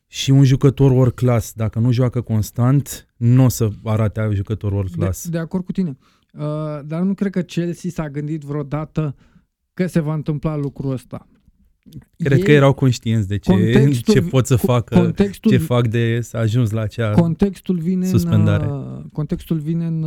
Și 0.07 0.31
un 0.31 0.45
jucător 0.45 0.91
world 0.91 1.13
class, 1.13 1.53
dacă 1.53 1.79
nu 1.79 1.93
joacă 1.93 2.21
constant, 2.21 3.07
nu 3.17 3.45
o 3.45 3.49
să 3.49 3.71
arate 3.85 4.21
a 4.21 4.31
jucător 4.31 4.73
world 4.73 4.91
class. 4.91 5.25
De, 5.25 5.31
de 5.31 5.39
acord 5.39 5.65
cu 5.65 5.73
tine. 5.73 5.97
Uh, 6.33 6.43
dar 6.85 7.03
nu 7.03 7.15
cred 7.15 7.33
că 7.33 7.43
Chelsea 7.43 7.91
s-a 7.91 8.11
gândit 8.11 8.43
vreodată 8.43 9.15
că 9.75 9.87
se 9.87 10.01
va 10.01 10.15
întâmpla 10.15 10.57
lucrul 10.57 10.93
ăsta. 10.93 11.29
Cred 12.17 12.39
ei, 12.39 12.45
că 12.45 12.53
erau 12.53 12.73
conștienți 12.73 13.29
de 13.29 13.37
ce, 13.37 13.91
ce 14.05 14.21
pot 14.21 14.47
să 14.47 14.57
facă, 14.57 14.99
contextul, 14.99 15.51
ce 15.51 15.59
fac 15.59 15.89
de 15.89 16.21
să 16.21 16.37
ajuns 16.37 16.71
la 16.71 16.81
acea 16.81 17.11
contextul 17.11 17.79
vine 17.79 18.07
suspendare. 18.07 18.65
În, 18.65 19.09
contextul 19.13 19.59
vine 19.59 19.87
în, 19.87 20.05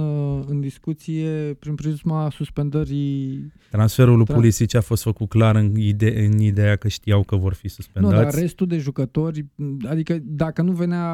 în 0.47 0.59
discuție 0.59 1.29
prin 1.59 1.75
prisma 1.75 2.29
suspendării... 2.29 3.51
Transferul 3.71 4.17
lui 4.17 4.25
tra- 4.25 4.33
Pulisic 4.33 4.75
a 4.75 4.81
fost 4.81 5.03
făcut 5.03 5.29
clar 5.29 5.55
în, 5.55 5.75
ide- 5.75 6.25
în 6.25 6.39
ideea 6.39 6.75
că 6.75 6.87
știau 6.87 7.23
că 7.23 7.35
vor 7.35 7.53
fi 7.53 7.67
suspendați. 7.67 8.15
Nu, 8.15 8.21
dar 8.21 8.33
restul 8.33 8.67
de 8.67 8.77
jucători, 8.77 9.45
adică 9.85 10.19
dacă 10.23 10.61
nu 10.61 10.71
venea 10.71 11.05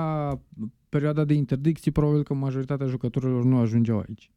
perioada 0.89 1.23
de 1.23 1.33
interdicții, 1.33 1.91
probabil 1.91 2.23
că 2.23 2.33
majoritatea 2.33 2.87
jucătorilor 2.87 3.43
nu 3.43 3.57
ajungeau 3.57 3.97
aici. 4.07 4.31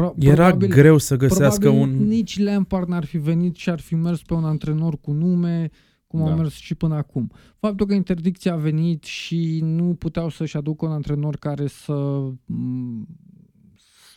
Pro- 0.00 0.14
Era 0.18 0.42
probabil, 0.42 0.68
greu 0.68 0.98
să 0.98 1.16
găsească 1.16 1.68
un... 1.68 2.06
nici 2.06 2.38
Lampard 2.38 2.88
n-ar 2.88 3.04
fi 3.04 3.18
venit 3.18 3.56
și 3.56 3.70
ar 3.70 3.80
fi 3.80 3.94
mers 3.94 4.22
pe 4.22 4.34
un 4.34 4.44
antrenor 4.44 5.00
cu 5.00 5.12
nume, 5.12 5.70
cum 6.06 6.24
da. 6.24 6.32
a 6.32 6.34
mers 6.34 6.54
și 6.54 6.74
până 6.74 6.94
acum. 6.94 7.30
Faptul 7.58 7.86
că 7.86 7.94
interdicția 7.94 8.52
a 8.52 8.56
venit 8.56 9.04
și 9.04 9.60
nu 9.62 9.94
puteau 9.94 10.28
să-și 10.28 10.56
aducă 10.56 10.86
un 10.86 10.92
antrenor 10.92 11.36
care 11.36 11.66
să... 11.66 12.28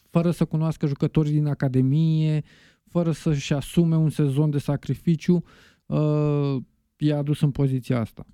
fără 0.09 0.31
să 0.31 0.45
cunoască 0.45 0.85
jucătorii 0.85 1.31
din 1.31 1.47
academie, 1.47 2.43
fără 2.89 3.11
să-și 3.11 3.53
asume 3.53 3.95
un 3.95 4.09
sezon 4.09 4.49
de 4.49 4.57
sacrificiu, 4.57 5.43
uh, 5.85 6.55
i-a 6.97 7.17
adus 7.17 7.41
în 7.41 7.51
poziția 7.51 7.99
asta. 7.99 8.25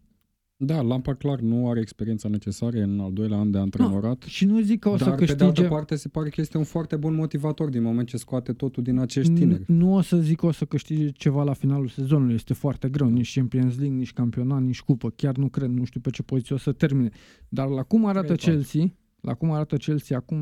Da, 0.61 0.81
Lampa 0.81 1.13
clar 1.13 1.39
nu 1.39 1.69
are 1.69 1.79
experiența 1.79 2.29
necesară 2.29 2.81
în 2.81 2.99
al 2.99 3.13
doilea 3.13 3.37
an 3.37 3.51
de 3.51 3.57
antrenorat. 3.57 4.21
No, 4.21 4.27
și 4.27 4.45
nu 4.45 4.61
zic 4.61 4.79
că 4.79 4.89
o 4.89 4.97
să 4.97 5.03
dar 5.03 5.15
câștige... 5.15 5.37
pe 5.37 5.51
de 5.51 5.61
altă 5.61 5.73
parte 5.73 5.95
se 5.95 6.07
pare 6.07 6.29
că 6.29 6.41
este 6.41 6.57
un 6.57 6.63
foarte 6.63 6.95
bun 6.95 7.15
motivator 7.15 7.69
din 7.69 7.81
moment 7.81 8.07
ce 8.07 8.17
scoate 8.17 8.53
totul 8.53 8.83
din 8.83 8.97
acești 8.99 9.33
tineri. 9.33 9.63
Nu 9.67 9.93
o 9.93 10.01
să 10.01 10.17
zic 10.17 10.37
că 10.37 10.45
o 10.45 10.51
să 10.51 10.65
câștige 10.65 11.09
ceva 11.09 11.43
la 11.43 11.53
finalul 11.53 11.87
sezonului, 11.87 12.33
este 12.33 12.53
foarte 12.53 12.89
greu, 12.89 13.07
nici 13.07 13.33
Champions 13.35 13.77
League, 13.77 13.97
nici 13.97 14.13
campionat, 14.13 14.61
nici 14.61 14.81
cupă, 14.81 15.09
chiar 15.09 15.35
nu 15.35 15.47
cred, 15.47 15.69
nu 15.69 15.83
știu 15.83 15.99
pe 15.99 16.09
ce 16.09 16.23
poziție 16.23 16.55
o 16.55 16.57
să 16.57 16.71
termine. 16.71 17.09
Dar 17.49 17.67
la 17.67 17.83
cum 17.83 18.05
arată 18.05 18.35
Cred 18.35 18.39
Chelsea, 18.39 18.93
la 19.21 19.33
cum 19.33 19.51
arată 19.51 19.75
Chelsea 19.75 20.17
acum, 20.17 20.37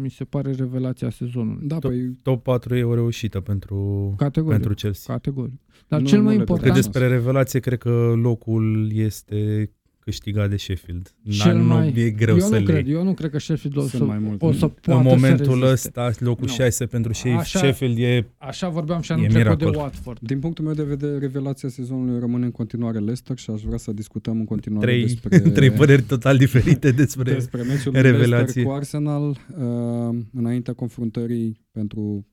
mi 0.00 0.10
se 0.10 0.24
pare 0.24 0.52
revelația 0.52 1.10
sezonului. 1.10 1.66
Da, 1.66 1.78
top, 1.78 1.90
păi... 1.90 2.16
top 2.22 2.42
4 2.42 2.74
e 2.74 2.82
o 2.82 2.94
reușită 2.94 3.40
pentru, 3.40 4.14
Categoric. 4.16 4.52
pentru 4.52 4.74
Chelsea. 4.74 5.14
Categoric. 5.14 5.60
Dar 5.92 6.00
nu, 6.00 6.06
cel 6.06 6.22
mai 6.22 6.34
important... 6.34 6.68
Că 6.68 6.74
despre 6.74 7.08
revelație, 7.08 7.60
cred 7.60 7.78
că 7.78 8.12
locul 8.16 8.90
este 8.94 9.70
câștigat 9.98 10.50
de 10.50 10.56
Sheffield. 10.56 11.14
Cel 11.30 11.56
nu 11.56 11.64
mai... 11.64 11.92
e 11.96 12.10
greu 12.10 12.34
eu 12.34 12.40
să 12.40 12.58
nu 12.58 12.64
cred, 12.64 12.88
Eu 12.88 13.02
nu 13.02 13.14
cred 13.14 13.30
că 13.30 13.38
Sheffield 13.38 13.76
o 13.76 13.80
să, 13.80 14.04
mai 14.04 14.18
mult, 14.18 14.42
o 14.42 14.52
să 14.52 14.66
poată 14.66 14.92
În 14.92 15.02
momentul 15.02 15.62
ăsta, 15.62 16.10
locul 16.18 16.46
no. 16.46 16.52
6 16.52 16.86
pentru 16.86 17.12
așa, 17.14 17.42
Sheffield 17.42 17.98
e 17.98 18.26
Așa 18.38 18.68
vorbeam 18.68 19.00
și 19.00 19.12
anul 19.12 19.26
trecut 19.26 19.58
de 19.58 19.64
Watford. 19.64 20.18
Din 20.20 20.38
punctul 20.38 20.64
meu 20.64 20.74
de 20.74 20.82
vedere, 20.82 21.18
revelația 21.18 21.68
sezonului 21.68 22.20
rămâne 22.20 22.44
în 22.44 22.50
continuare 22.50 22.98
Leicester 22.98 23.38
și 23.38 23.50
aș 23.50 23.60
vrea 23.60 23.78
să 23.78 23.92
discutăm 23.92 24.38
în 24.38 24.44
continuare 24.44 24.86
trei, 24.86 25.02
despre... 25.02 25.38
trei 25.58 25.70
păreri 25.70 26.02
total 26.02 26.36
diferite 26.36 26.90
despre, 27.02 27.32
despre 27.32 27.62
meciul 27.62 27.92
revelație. 27.92 28.62
cu 28.62 28.70
Arsenal 28.70 29.28
uh, 29.28 30.18
înaintea 30.32 30.72
confruntării 30.72 31.60
pentru 31.72 32.26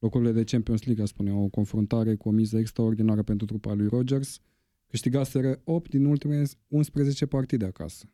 locurile 0.00 0.32
de 0.32 0.44
Champions 0.44 0.84
League, 0.84 1.04
spune, 1.04 1.32
o 1.32 1.46
confruntare 1.46 2.14
cu 2.14 2.28
o 2.28 2.30
miză 2.30 2.58
extraordinară 2.58 3.22
pentru 3.22 3.46
trupa 3.46 3.74
lui 3.74 3.86
Rodgers 3.86 4.40
câștigaseră 4.86 5.60
8 5.64 5.90
din 5.90 6.04
ultimele 6.04 6.46
11 6.68 7.26
partide 7.26 7.64
acasă. 7.64 8.12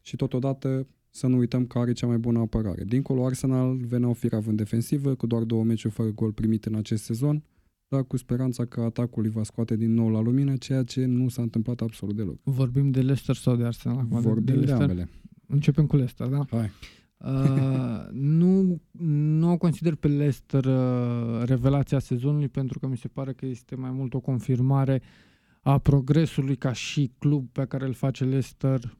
Și 0.00 0.16
totodată 0.16 0.86
să 1.10 1.26
nu 1.26 1.36
uităm 1.36 1.66
că 1.66 1.78
are 1.78 1.92
cea 1.92 2.06
mai 2.06 2.18
bună 2.18 2.38
apărare. 2.38 2.84
Dincolo, 2.84 3.24
Arsenal 3.24 3.76
venea 3.76 4.12
firav 4.12 4.46
în 4.46 4.56
defensivă, 4.56 5.14
cu 5.14 5.26
doar 5.26 5.42
două 5.42 5.64
meciuri 5.64 5.94
fără 5.94 6.08
gol 6.10 6.32
primit 6.32 6.64
în 6.64 6.74
acest 6.74 7.04
sezon, 7.04 7.42
dar 7.88 8.04
cu 8.04 8.16
speranța 8.16 8.64
că 8.64 8.80
atacul 8.80 9.24
îi 9.24 9.30
va 9.30 9.42
scoate 9.42 9.76
din 9.76 9.94
nou 9.94 10.08
la 10.10 10.20
lumină, 10.20 10.56
ceea 10.56 10.82
ce 10.82 11.04
nu 11.04 11.28
s-a 11.28 11.42
întâmplat 11.42 11.80
absolut 11.80 12.16
deloc. 12.16 12.38
Vorbim 12.42 12.90
de 12.90 13.00
Leicester 13.00 13.34
sau 13.34 13.56
de 13.56 13.64
Arsenal? 13.64 14.06
Vorbim 14.08 14.44
de, 14.44 14.52
Leicester? 14.52 14.76
de 14.76 14.82
ambele. 14.82 15.08
Începem 15.46 15.86
cu 15.86 15.96
Leicester, 15.96 16.26
da? 16.26 16.46
Hai. 16.50 16.70
Uh, 17.18 18.06
nu, 18.10 18.80
nu 18.98 19.52
o 19.52 19.56
consider 19.56 19.94
pe 19.94 20.08
Leicester 20.08 20.64
uh, 20.64 21.42
revelația 21.44 21.98
sezonului 21.98 22.48
pentru 22.48 22.78
că 22.78 22.86
mi 22.86 22.96
se 22.96 23.08
pare 23.08 23.32
că 23.32 23.46
este 23.46 23.74
mai 23.74 23.90
mult 23.90 24.14
o 24.14 24.20
confirmare 24.20 25.02
uh, 25.02 25.28
a 25.62 25.78
progresului 25.78 26.56
ca 26.56 26.72
și 26.72 27.12
club 27.18 27.48
pe 27.52 27.64
care 27.64 27.86
îl 27.86 27.92
face 27.92 28.24
Leicester 28.24 28.96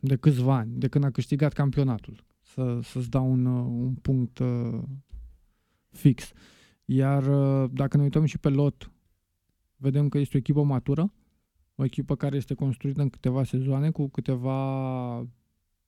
de 0.00 0.16
câțiva 0.16 0.56
ani, 0.56 0.72
de 0.74 0.88
când 0.88 1.04
a 1.04 1.10
câștigat 1.10 1.52
campionatul. 1.52 2.24
Să, 2.40 2.78
să-ți 2.82 3.10
dau 3.10 3.30
un, 3.30 3.46
un 3.46 3.94
punct 3.94 4.38
uh, 4.38 4.82
fix. 5.90 6.32
Iar 6.84 7.26
uh, 7.26 7.70
dacă 7.72 7.96
ne 7.96 8.02
uităm 8.02 8.24
și 8.24 8.38
pe 8.38 8.48
lot, 8.48 8.90
vedem 9.76 10.08
că 10.08 10.18
este 10.18 10.36
o 10.36 10.38
echipă 10.38 10.62
matură, 10.62 11.12
o 11.74 11.84
echipă 11.84 12.16
care 12.16 12.36
este 12.36 12.54
construită 12.54 13.02
în 13.02 13.08
câteva 13.08 13.44
sezoane, 13.44 13.90
cu 13.90 14.08
câteva... 14.08 15.26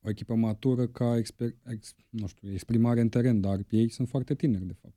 O 0.05 0.09
echipă 0.09 0.33
matură 0.33 0.87
ca 0.87 1.17
exper- 1.19 1.55
ex, 1.71 1.95
nu 2.09 2.27
știu, 2.27 2.51
exprimare 2.51 3.01
în 3.01 3.09
teren, 3.09 3.41
dar 3.41 3.59
ei 3.69 3.89
sunt 3.89 4.07
foarte 4.07 4.35
tineri, 4.35 4.65
de 4.65 4.73
fapt 4.81 4.95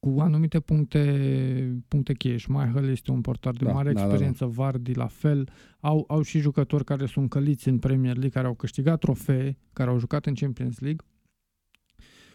cu 0.00 0.20
anumite 0.20 0.60
puncte, 0.60 1.82
puncte 1.88 2.14
cheie. 2.14 2.38
Schmeichel 2.38 2.88
este 2.88 3.10
un 3.10 3.20
portar 3.20 3.54
de 3.54 3.64
da, 3.64 3.72
mare 3.72 3.92
da, 3.92 4.00
experiență, 4.00 4.44
da, 4.44 4.50
da. 4.50 4.56
Vardy 4.56 4.92
la 4.92 5.06
fel. 5.06 5.48
Au, 5.80 6.04
au 6.08 6.22
și 6.22 6.38
jucători 6.38 6.84
care 6.84 7.06
sunt 7.06 7.30
căliți 7.30 7.68
în 7.68 7.78
Premier 7.78 8.12
League, 8.12 8.30
care 8.30 8.46
au 8.46 8.54
câștigat 8.54 8.98
trofee, 8.98 9.56
care 9.72 9.90
au 9.90 9.98
jucat 9.98 10.26
în 10.26 10.34
Champions 10.34 10.78
League. 10.78 11.06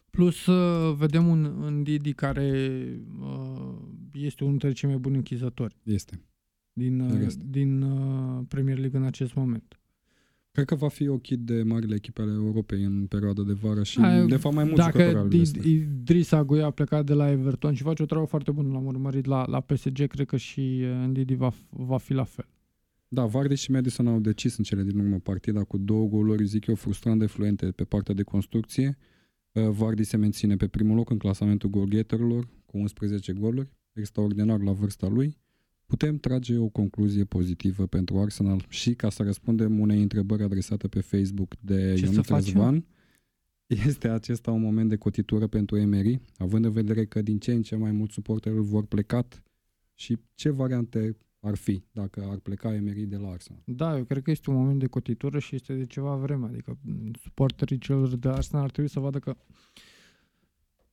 Plus 0.09 0.45
uh, 0.45 0.95
vedem 0.95 1.28
un, 1.28 1.45
un 1.45 1.84
Didi 1.84 2.14
care 2.14 2.78
uh, 3.20 3.76
este 4.14 4.43
unul 4.43 4.57
dintre 4.57 4.78
cei 4.78 4.89
mai 4.89 4.97
buni 4.97 5.16
închizători. 5.16 5.78
Este. 5.84 6.22
Din, 6.74 6.99
uh, 6.99 7.34
din 7.45 7.82
uh, 7.82 8.45
Premier 8.47 8.78
League 8.78 8.99
în 8.99 9.05
acest 9.05 9.34
moment. 9.34 9.80
Cred 10.54 10.66
că 10.66 10.76
va 10.76 10.88
fi 10.88 11.08
ochit 11.08 11.39
de 11.39 11.64
marile 11.64 11.95
echipe 11.95 12.22
ale 12.22 12.32
Europei 12.32 12.84
în 12.84 13.06
perioada 13.06 13.43
de 13.43 13.54
vară 13.54 13.84
și 13.84 13.99
Ai, 13.99 14.28
de 14.28 14.36
fapt 14.36 14.56
mai 14.56 14.64
mulți 14.64 14.80
Dacă 14.80 15.28
Idris 15.64 16.32
Agui 16.32 16.62
a 16.62 16.70
plecat 16.70 17.06
de 17.06 17.14
la 17.14 17.32
Everton 17.32 17.74
și 17.74 17.84
face 17.84 18.04
o 18.04 18.06
treabă 18.06 18.26
foarte 18.26 18.51
bună, 18.51 18.72
l-am 18.72 18.86
urmărit 18.86 19.26
la, 19.26 19.45
la 19.47 19.60
PSG, 19.60 20.08
cred 20.08 20.26
că 20.26 20.38
și 20.38 20.60
uh, 20.60 21.08
Ndidi 21.08 21.36
va, 21.36 21.51
va 21.70 21.97
fi 21.97 22.14
la 22.14 22.24
fel. 22.24 22.47
Da, 23.08 23.26
Vardy 23.26 23.56
și 23.56 23.72
Madison 23.72 24.08
au 24.08 24.20
decis 24.20 24.58
în 24.58 24.64
cele 24.64 24.84
din 24.84 24.99
urmă 24.99 25.20
partida 25.20 25.64
cu 25.64 25.78
două 25.78 26.08
goluri, 26.08 26.45
zic 26.45 26.66
eu, 26.66 26.76
frustrant 26.76 27.20
de 27.20 27.26
fluente 27.26 27.66
pe 27.66 27.84
partea 27.84 28.14
de 28.14 28.24
construcție. 28.24 28.97
Uh, 29.51 29.70
Vardy 29.70 30.04
se 30.04 30.18
menține 30.18 30.56
pe 30.56 30.68
primul 30.68 30.95
loc 30.95 31.10
în 31.10 31.18
clasamentul 31.18 31.70
golgheterilor 31.70 32.49
cu 32.66 32.78
11 32.78 33.34
goluri, 33.34 33.74
extraordinar 33.93 34.62
la 34.62 34.72
vârsta 34.72 35.08
lui 35.08 35.38
putem 35.94 36.18
trage 36.18 36.58
o 36.58 36.68
concluzie 36.68 37.24
pozitivă 37.24 37.86
pentru 37.88 38.20
Arsenal 38.20 38.66
și 38.70 38.94
ca 38.94 39.10
să 39.10 39.24
răspundem 39.24 39.80
unei 39.80 40.02
întrebări 40.02 40.44
adresate 40.44 40.88
pe 40.88 41.02
Facebook 41.02 41.56
de 41.60 42.00
Ionut 42.02 42.28
Răzvan, 42.28 42.86
este 43.88 44.08
acesta 44.08 44.52
un 44.52 44.62
moment 44.62 44.89
de 44.89 44.96
cotitură 44.96 45.48
pentru 45.48 45.78
Emery, 45.78 46.20
având 46.38 46.66
în 46.66 46.72
vedere 46.72 47.06
că 47.06 47.22
din 47.22 47.39
ce 47.39 47.52
în 47.52 47.62
ce 47.62 47.76
mai 47.76 47.91
mulți 47.91 48.14
suporteri 48.14 48.56
vor 48.56 48.86
plecat 48.86 49.44
și 49.94 50.18
ce 50.36 50.50
variante 50.50 51.18
ar 51.39 51.56
fi 51.56 51.84
dacă 51.91 52.28
ar 52.30 52.38
pleca 52.38 52.74
Emery 52.74 53.06
de 53.06 53.18
la 53.18 53.30
Arsenal? 53.30 53.62
Da, 53.66 53.98
eu 53.98 54.04
cred 54.04 54.24
că 54.24 54.32
este 54.32 54.50
un 54.50 54.56
moment 54.56 54.80
de 54.80 54.88
cotitură 54.88 55.39
și 55.39 55.56
este 55.56 55.74
de 55.74 55.86
ceva 55.86 56.16
vreme, 56.16 56.46
adică 56.46 56.78
suporterii 57.22 57.78
celor 57.78 58.16
de 58.16 58.30
Arsenal 58.30 58.64
ar 58.64 58.72
trebui 58.72 58.89
să 58.89 59.00
vadă 59.00 59.20
că 59.20 59.36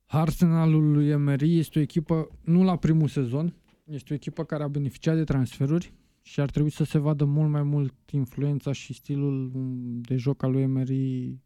Arsenalul 0.07 0.93
lui 0.93 1.09
Emery 1.09 1.59
este 1.59 1.79
o 1.79 1.83
echipă, 1.83 2.29
nu 2.45 2.63
la 2.65 2.77
primul 2.77 3.09
sezon, 3.09 3.55
este 3.91 4.13
o 4.13 4.17
echipă 4.17 4.45
care 4.45 4.63
a 4.63 4.69
beneficiat 4.69 5.17
de 5.17 5.25
transferuri 5.25 5.93
și 6.23 6.41
ar 6.41 6.51
trebui 6.51 6.71
să 6.71 6.85
se 6.85 6.99
vadă 6.99 7.25
mult 7.25 7.51
mai 7.51 7.63
mult 7.63 7.95
influența 8.11 8.73
și 8.73 8.93
stilul 8.93 9.51
de 10.01 10.17
joc 10.17 10.43
al 10.43 10.51
lui 10.51 10.63
Emery 10.63 11.39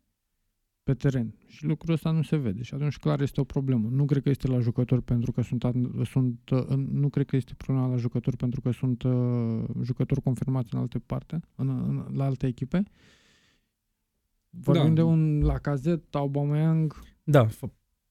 pe 0.82 0.95
teren. 0.95 1.34
Și 1.47 1.64
lucrul 1.64 1.95
ăsta 1.95 2.11
nu 2.11 2.22
se 2.22 2.36
vede 2.36 2.62
și 2.62 2.74
atunci 2.74 2.97
clar 2.97 3.20
este 3.20 3.40
o 3.40 3.45
problemă. 3.45 3.88
Nu 3.90 4.05
cred 4.05 4.22
că 4.22 4.28
este 4.28 4.49
la 4.49 4.59
jucători 4.59 5.03
pentru 5.03 5.32
că 5.32 5.42
sunt, 5.42 5.64
sunt 6.05 6.51
nu 6.76 7.09
cred 7.09 7.26
că 7.26 7.36
este 7.36 7.55
problema 7.55 7.86
la 7.86 7.97
jucători 7.97 8.36
pentru 8.36 8.61
că 8.61 8.70
sunt 8.70 9.03
uh, 9.03 9.64
jucători 9.82 10.22
confirmați 10.22 10.74
în 10.74 10.80
alte 10.80 10.99
parte, 10.99 11.40
în, 11.55 11.68
în, 11.68 12.16
la 12.16 12.24
alte 12.24 12.47
echipe. 12.47 12.82
Vorbim 14.51 14.88
da. 14.88 14.92
de 14.95 15.03
un 15.03 15.40
Lacazette, 15.40 16.18
Aubameyang. 16.18 17.03
Da, 17.22 17.49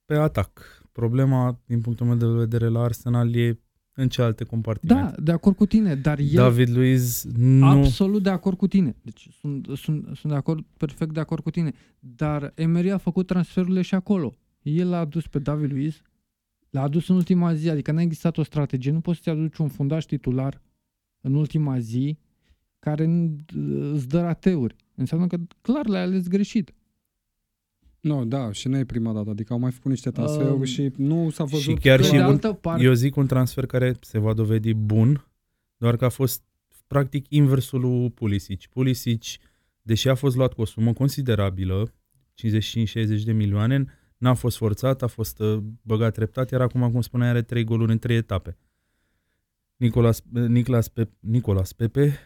pe 0.05 0.15
atac. 0.15 0.81
Problema, 0.91 1.59
din 1.65 1.81
punctul 1.81 2.05
meu 2.05 2.15
de 2.15 2.25
vedere, 2.25 2.67
la 2.67 2.81
Arsenal 2.81 3.35
e 3.35 3.59
în 3.93 4.09
ce 4.09 4.21
alte 4.21 4.43
compartimente. 4.43 5.15
Da, 5.15 5.23
de 5.23 5.31
acord 5.31 5.55
cu 5.55 5.65
tine, 5.65 5.95
dar 5.95 6.19
el... 6.19 6.33
David 6.33 6.69
Luiz 6.69 7.23
nu... 7.35 7.65
Absolut 7.65 8.23
de 8.23 8.29
acord 8.29 8.57
cu 8.57 8.67
tine. 8.67 8.95
Deci 9.01 9.27
sunt, 9.39 9.67
sunt, 9.75 10.05
sunt 10.05 10.31
de 10.31 10.37
acord, 10.37 10.65
perfect 10.77 11.13
de 11.13 11.19
acord 11.19 11.43
cu 11.43 11.49
tine. 11.49 11.71
Dar 11.99 12.51
Emery 12.55 12.91
a 12.91 12.97
făcut 12.97 13.27
transferurile 13.27 13.81
și 13.81 13.95
acolo. 13.95 14.33
El 14.61 14.89
l-a 14.89 14.99
adus 14.99 15.27
pe 15.27 15.39
David 15.39 15.71
Luiz, 15.71 16.01
l-a 16.69 16.81
adus 16.81 17.07
în 17.07 17.15
ultima 17.15 17.53
zi, 17.53 17.69
adică 17.69 17.91
n-a 17.91 18.01
existat 18.01 18.37
o 18.37 18.43
strategie. 18.43 18.91
Nu 18.91 18.99
poți 18.99 19.17
să-ți 19.17 19.29
aduci 19.29 19.57
un 19.57 19.67
fundaș 19.67 20.05
titular 20.05 20.61
în 21.21 21.33
ultima 21.33 21.79
zi 21.79 22.17
care 22.79 23.05
îți 23.93 24.07
dă 24.07 24.21
rateuri. 24.21 24.75
Înseamnă 24.95 25.27
că 25.27 25.37
clar 25.61 25.87
l-ai 25.87 26.01
ales 26.01 26.27
greșit. 26.27 26.73
Nu, 28.03 28.25
da, 28.25 28.51
și 28.51 28.67
nu 28.67 28.77
e 28.77 28.85
prima 28.85 29.13
dată, 29.13 29.29
adică 29.29 29.53
au 29.53 29.59
mai 29.59 29.71
făcut 29.71 29.91
niște 29.91 30.11
transferuri 30.11 30.59
uh, 30.59 30.67
și 30.67 30.91
nu 30.95 31.29
s-a 31.29 31.43
văzut. 31.43 31.61
Și 31.61 31.73
chiar 31.73 32.03
și 32.03 32.15
un, 32.15 32.37
parte... 32.61 32.83
eu 32.83 32.93
zic 32.93 33.15
un 33.15 33.27
transfer 33.27 33.65
care 33.65 33.95
se 34.01 34.19
va 34.19 34.33
dovedi 34.33 34.73
bun, 34.73 35.27
doar 35.77 35.95
că 35.95 36.05
a 36.05 36.09
fost 36.09 36.43
practic 36.87 37.25
inversul 37.29 37.79
lui 37.79 38.11
Pulisic. 38.11 38.67
Pulisic, 38.67 39.21
deși 39.81 40.09
a 40.09 40.15
fost 40.15 40.35
luat 40.35 40.53
cu 40.53 40.61
o 40.61 40.65
sumă 40.65 40.93
considerabilă, 40.93 41.93
55-60 41.93 43.23
de 43.25 43.31
milioane, 43.31 43.85
n-a 44.17 44.33
fost 44.33 44.57
forțat, 44.57 45.01
a 45.01 45.07
fost 45.07 45.39
uh, 45.39 45.57
băgat 45.81 46.13
treptat, 46.13 46.51
iar 46.51 46.61
acum, 46.61 46.91
cum 46.91 47.01
spuneai, 47.01 47.29
are 47.29 47.41
trei 47.41 47.63
goluri 47.63 47.91
în 47.91 47.99
trei 47.99 48.17
etape. 48.17 48.57
Nicolas, 49.75 50.21
Nicolas, 50.31 50.87
Pe, 50.87 51.09
Nicolas 51.19 51.73
Pepe, 51.73 52.19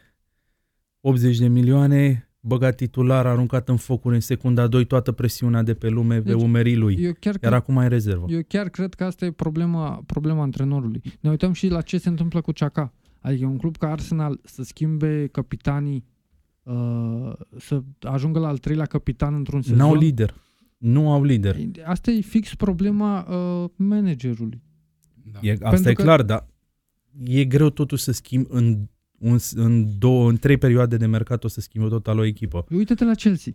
80 1.01 1.37
de 1.37 1.47
milioane, 1.47 2.26
băgat 2.47 2.75
titular, 2.75 3.25
aruncat 3.25 3.69
în 3.69 3.77
focuri 3.77 4.15
în 4.15 4.21
secunda 4.21 4.67
2 4.67 4.85
toată 4.85 5.11
presiunea 5.11 5.63
de 5.63 5.73
pe 5.73 5.89
lume 5.89 6.19
deci, 6.19 6.35
pe 6.35 6.43
umerii 6.43 6.75
lui. 6.75 6.97
Eu 6.99 7.11
chiar 7.19 7.33
Iar 7.33 7.37
cred, 7.37 7.53
acum 7.53 7.77
e 7.77 7.87
rezervă. 7.87 8.25
Eu 8.29 8.41
chiar 8.47 8.69
cred 8.69 8.93
că 8.93 9.03
asta 9.03 9.25
e 9.25 9.31
problema, 9.31 10.03
problema 10.05 10.41
antrenorului. 10.41 11.01
Ne 11.19 11.29
uităm 11.29 11.53
și 11.53 11.67
la 11.67 11.81
ce 11.81 11.97
se 11.97 12.09
întâmplă 12.09 12.41
cu 12.41 12.51
Ceaca. 12.51 12.93
Adică 13.19 13.45
un 13.45 13.57
club 13.57 13.77
ca 13.77 13.91
Arsenal 13.91 14.39
să 14.43 14.63
schimbe 14.63 15.27
capitanii, 15.31 16.05
uh, 16.63 17.33
să 17.57 17.81
ajungă 18.01 18.39
la 18.39 18.47
al 18.47 18.57
treilea 18.57 18.85
capitan 18.85 19.33
într-un 19.33 19.61
sezon. 19.61 19.77
N-au 19.77 19.95
lider. 19.95 20.33
Nu 20.77 21.11
au 21.11 21.23
lider. 21.23 21.57
Asta 21.85 22.11
e 22.11 22.21
fix 22.21 22.55
problema 22.55 23.27
uh, 23.29 23.69
managerului. 23.75 24.61
Da. 25.31 25.39
E, 25.41 25.51
asta 25.51 25.69
Pentru 25.69 25.89
e 25.89 25.93
că... 25.93 26.03
clar, 26.03 26.21
dar 26.21 26.47
e 27.23 27.45
greu 27.45 27.69
totuși 27.69 28.03
să 28.03 28.11
schimbi 28.11 28.47
în 28.51 28.87
un, 29.17 29.37
în, 29.55 29.85
două, 29.97 30.29
în 30.29 30.37
trei 30.37 30.57
perioade 30.57 30.97
de 30.97 31.05
mercat 31.05 31.43
o 31.43 31.47
să 31.47 31.61
schimbe 31.61 31.87
total 31.87 32.19
o 32.19 32.25
echipă. 32.25 32.65
Uite-te 32.69 33.03
la 33.03 33.13
Chelsea. 33.13 33.53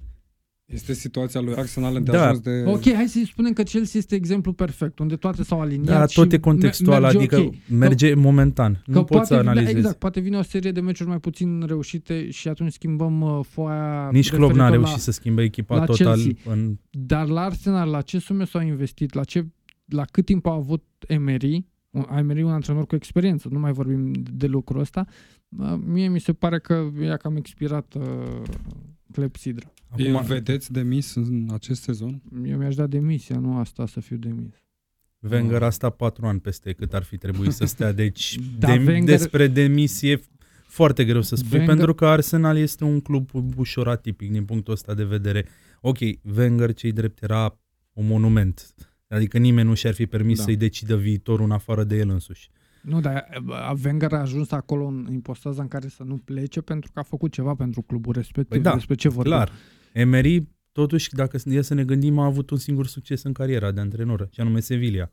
Este 0.65 0.93
situația 0.93 1.41
lui 1.41 1.55
Arsenal 1.55 1.93
de 1.93 2.11
da. 2.11 2.25
ajuns 2.25 2.41
de... 2.41 2.63
Ok, 2.67 2.93
hai 2.95 3.09
să 3.09 3.21
spunem 3.25 3.53
că 3.53 3.63
Chelsea 3.63 4.01
este 4.01 4.15
exemplu 4.15 4.53
perfect, 4.53 4.99
unde 4.99 5.17
toate 5.17 5.43
s-au 5.43 5.61
aliniat 5.61 5.99
Da, 5.99 6.07
tot 6.07 6.33
e 6.33 6.39
contextual, 6.39 7.01
merge 7.01 7.17
adică 7.17 7.37
okay. 7.37 7.63
merge 7.69 8.13
că, 8.13 8.19
momentan. 8.19 8.83
Că 8.85 8.91
nu 8.91 9.05
poți 9.05 9.27
să 9.27 9.35
analizezi. 9.35 9.77
Exact, 9.77 9.99
poate 9.99 10.21
vine 10.21 10.37
o 10.39 10.43
serie 10.43 10.73
de 10.73 10.81
meciuri 10.81 11.09
mai 11.09 11.21
puțin 11.21 11.63
reușite 11.67 12.31
și 12.31 12.49
atunci 12.49 12.73
schimbăm 12.73 13.21
uh, 13.21 13.41
foaia... 13.49 14.09
Nici 14.13 14.31
Klopp 14.31 14.55
n-a 14.55 14.69
reușit 14.69 14.93
la, 14.93 14.99
să 14.99 15.11
schimbe 15.11 15.43
echipa 15.43 15.85
total. 15.85 16.21
În... 16.45 16.79
Dar 16.91 17.29
la 17.29 17.41
Arsenal, 17.41 17.91
la 17.91 18.01
ce 18.01 18.19
sume 18.19 18.45
s-au 18.45 18.63
investit, 18.63 19.15
la, 19.15 19.25
ce, 19.25 19.47
la 19.85 20.05
cât 20.11 20.25
timp 20.25 20.47
a 20.47 20.53
avut 20.53 20.85
Emery, 21.07 21.67
ai 22.07 22.23
meri 22.23 22.43
un 22.43 22.51
antrenor 22.51 22.87
cu 22.87 22.95
experiență, 22.95 23.49
nu 23.51 23.59
mai 23.59 23.73
vorbim 23.73 24.13
de 24.13 24.47
lucrul 24.47 24.81
ăsta. 24.81 25.07
Mie 25.85 26.09
mi 26.09 26.21
se 26.21 26.33
pare 26.33 26.59
că 26.59 26.91
e 27.01 27.17
cam 27.17 27.37
expirat 27.37 27.95
uh, 27.95 28.43
clepsidra. 29.13 29.73
Acum, 29.89 30.23
vedeți 30.27 30.73
demis 30.73 31.15
în 31.15 31.49
acest 31.53 31.83
sezon? 31.83 32.23
Eu 32.45 32.59
mi-aș 32.59 32.75
da 32.75 32.87
demisia, 32.87 33.39
nu 33.39 33.59
asta 33.59 33.87
să 33.87 34.01
fiu 34.01 34.17
demis. 34.17 34.55
Wenger 35.31 35.63
a 35.63 35.71
stat 35.71 35.97
patru 35.97 36.27
ani 36.27 36.41
peste 36.41 36.73
cât 36.73 36.95
ar 36.95 37.03
fi 37.03 37.17
trebuit 37.17 37.53
să 37.53 37.65
stea, 37.65 37.93
deci 37.93 38.39
da, 38.59 38.67
de, 38.67 38.73
Wenger... 38.73 39.17
despre 39.17 39.47
demisie 39.47 40.21
foarte 40.67 41.05
greu 41.05 41.23
să 41.23 41.37
spui, 41.37 41.59
Wenger... 41.59 41.75
pentru 41.75 41.95
că 41.95 42.07
Arsenal 42.07 42.57
este 42.57 42.85
un 42.85 43.01
club 43.01 43.31
ușor 43.57 43.89
atipic 43.89 44.31
din 44.31 44.45
punctul 44.45 44.73
ăsta 44.73 44.95
de 44.95 45.05
vedere. 45.05 45.47
Ok, 45.81 45.99
Wenger, 46.37 46.73
cei 46.73 46.93
drept, 46.93 47.23
era 47.23 47.59
un 47.93 48.07
monument. 48.07 48.75
Adică 49.13 49.39
nimeni 49.39 49.69
nu 49.69 49.75
și-ar 49.75 49.95
fi 49.95 50.07
permis 50.07 50.37
da. 50.39 50.43
să-i 50.43 50.57
decidă 50.57 50.97
viitorul 50.97 51.45
în 51.45 51.51
afară 51.51 51.85
de 51.85 51.97
el 51.97 52.09
însuși. 52.09 52.51
Nu, 52.83 53.01
dar 53.01 53.43
Wenger 53.85 54.13
a 54.13 54.21
ajuns 54.21 54.51
acolo 54.51 54.87
în 54.87 55.09
impostaza 55.13 55.63
în 55.63 55.69
care 55.69 55.89
să 55.89 56.03
nu 56.03 56.17
plece 56.17 56.61
pentru 56.61 56.91
că 56.93 56.99
a 56.99 57.03
făcut 57.03 57.33
ceva 57.33 57.55
pentru 57.55 57.83
clubul 57.83 58.13
respectiv. 58.13 58.49
Păi 58.49 58.61
da, 58.61 58.75
despre 58.75 58.95
ce 58.95 59.09
vorbim. 59.09 59.33
clar. 59.33 59.53
Emery, 59.93 60.49
totuși, 60.73 61.15
dacă 61.15 61.39
e 61.45 61.63
să 61.63 61.75
ne 61.75 61.85
gândim, 61.85 62.19
a 62.19 62.25
avut 62.25 62.51
un 62.51 62.57
singur 62.57 62.87
succes 62.87 63.23
în 63.23 63.33
cariera 63.33 63.71
de 63.71 63.81
antrenor, 63.81 64.29
și 64.33 64.41
anume 64.41 64.61
Sevilla. 64.61 65.11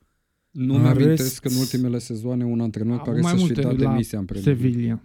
Nu 0.51 0.77
mi 0.77 0.87
amintesc 0.87 1.41
că 1.41 1.47
în 1.47 1.55
ultimele 1.55 1.97
sezoane 1.97 2.43
un 2.43 2.59
antrenor 2.59 3.01
care 3.01 3.21
să-și 3.21 3.45
fi 3.45 3.53
dat 3.53 3.75
demisia 3.75 4.19
în 4.19 4.25
Premier 4.25 4.55
Sevilla. 4.57 5.01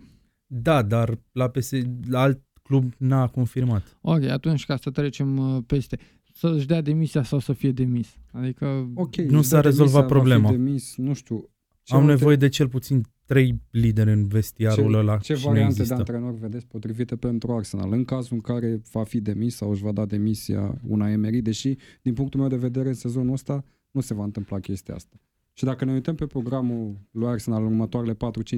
Da, 0.47 0.83
dar 0.83 1.19
la, 1.33 1.49
PS, 1.49 1.71
la 2.09 2.21
alt 2.21 2.41
club 2.63 2.93
n-a 2.99 3.27
confirmat. 3.27 3.99
Ok, 4.01 4.23
atunci 4.23 4.65
ca 4.65 4.77
să 4.77 4.91
trecem 4.91 5.37
uh, 5.37 5.63
peste 5.67 5.99
să-și 6.37 6.67
dea 6.67 6.81
demisia 6.81 7.23
sau 7.23 7.39
să 7.39 7.53
fie 7.53 7.73
demis. 7.73 8.17
Adică 8.33 8.91
okay, 8.95 9.25
nu 9.25 9.43
s-a 9.43 9.61
rezolvat 9.61 10.07
problema. 10.07 10.51
Demis, 10.51 10.97
nu 10.97 11.13
știu. 11.13 11.49
Ce 11.83 11.95
Am 11.95 12.05
nevoie 12.05 12.37
de 12.37 12.49
cel 12.49 12.69
puțin 12.69 13.03
trei 13.27 13.61
lideri 13.71 14.13
în 14.13 14.27
vestiarul 14.27 14.91
ce, 14.91 14.97
ăla. 14.97 15.17
Ce 15.17 15.35
variante 15.35 15.83
de 15.83 15.95
antrenor 15.95 16.35
vedeți 16.35 16.67
potrivite 16.67 17.17
pentru 17.17 17.53
Arsenal? 17.53 17.93
În 17.93 18.05
cazul 18.05 18.35
în 18.35 18.41
care 18.41 18.81
va 18.93 19.05
fi 19.05 19.21
demis 19.21 19.57
sau 19.57 19.71
își 19.71 19.83
va 19.83 19.93
da 19.93 20.05
demisia 20.05 20.81
una 20.87 21.11
Emery, 21.11 21.41
deși 21.41 21.77
din 22.03 22.15
punctul 22.15 22.41
meu 22.41 22.49
de 22.49 22.57
vedere 22.57 22.89
în 22.89 22.95
sezonul 22.95 23.33
ăsta 23.33 23.65
nu 23.91 24.01
se 24.01 24.15
va 24.15 24.25
întâmpla 24.25 24.61
chestia 24.61 24.95
asta. 24.95 25.17
Și 25.53 25.65
dacă 25.65 25.85
ne 25.85 25.93
uităm 25.93 26.15
pe 26.15 26.27
programul 26.27 26.97
lui 27.11 27.29
Arsenal 27.29 27.63
în 27.63 27.67
următoarele 27.67 28.15
4-5 28.15 28.17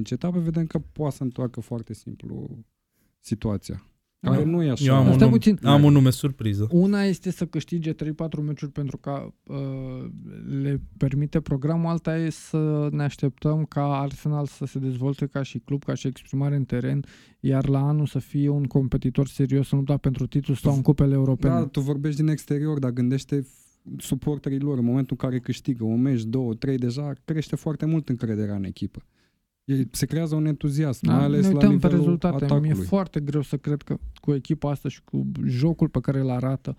etape, 0.09 0.39
vedem 0.39 0.65
că 0.65 0.79
poate 0.91 1.15
să 1.15 1.23
întoarcă 1.23 1.61
foarte 1.61 1.93
simplu 1.93 2.63
situația. 3.19 3.85
Care 4.19 4.43
nu 4.43 4.63
e 4.63 4.69
așa. 4.69 4.85
Eu 4.85 4.95
am, 4.95 5.07
un, 5.07 5.17
nume, 5.17 5.29
puțin. 5.29 5.59
am 5.63 5.83
un 5.83 5.93
nume 5.93 6.09
surpriză. 6.09 6.67
Una 6.71 7.03
este 7.03 7.31
să 7.31 7.45
câștige 7.45 7.93
3-4 7.93 7.95
meciuri 8.41 8.71
pentru 8.71 8.97
că 8.97 9.33
uh, 9.43 9.57
le 10.61 10.81
permite 10.97 11.39
programul, 11.41 11.89
alta 11.89 12.17
e 12.17 12.29
să 12.29 12.87
ne 12.91 13.03
așteptăm 13.03 13.65
ca 13.65 13.99
Arsenal 13.99 14.45
să 14.45 14.65
se 14.65 14.79
dezvolte 14.79 15.25
ca 15.25 15.43
și 15.43 15.59
club, 15.59 15.83
ca 15.83 15.93
și 15.93 16.07
exprimare 16.07 16.55
în 16.55 16.63
teren, 16.65 17.05
iar 17.39 17.67
la 17.67 17.87
anul 17.87 18.05
să 18.05 18.19
fie 18.19 18.49
un 18.49 18.63
competitor 18.63 19.27
serios, 19.27 19.71
nu 19.71 19.81
doar 19.81 19.97
pentru 19.97 20.27
titlu 20.27 20.53
sau 20.53 20.73
în 20.73 20.81
cupele 20.81 21.13
europene. 21.13 21.53
Da, 21.53 21.65
tu 21.65 21.79
vorbești 21.79 22.19
din 22.19 22.29
exterior, 22.29 22.79
dar 22.79 22.91
gândește 22.91 23.47
suporterii 23.97 24.59
lor 24.59 24.77
în 24.77 24.85
momentul 24.85 25.17
în 25.19 25.29
care 25.29 25.39
câștigă 25.39 25.83
un 25.83 26.01
meci, 26.01 26.23
două, 26.23 26.53
trei, 26.53 26.77
deja 26.77 27.13
crește 27.25 27.55
foarte 27.55 27.85
mult 27.85 28.09
încrederea 28.09 28.55
în 28.55 28.63
echipă 28.63 29.03
se 29.91 30.05
creează 30.05 30.35
un 30.35 30.45
entuziasm, 30.45 31.05
da, 31.05 31.13
mai 31.13 31.23
ales 31.23 31.41
ne 31.41 31.53
uităm 31.53 31.71
la 31.71 31.77
pe 31.77 31.87
rezultate. 31.87 32.43
Atacului. 32.43 32.69
Mi-e 32.69 32.83
foarte 32.83 33.19
greu 33.19 33.41
să 33.41 33.57
cred 33.57 33.81
că 33.81 33.97
cu 34.13 34.33
echipa 34.33 34.69
asta 34.69 34.89
și 34.89 35.01
cu 35.03 35.31
jocul 35.45 35.89
pe 35.89 35.99
care 35.99 36.19
îl 36.19 36.29
arată 36.29 36.77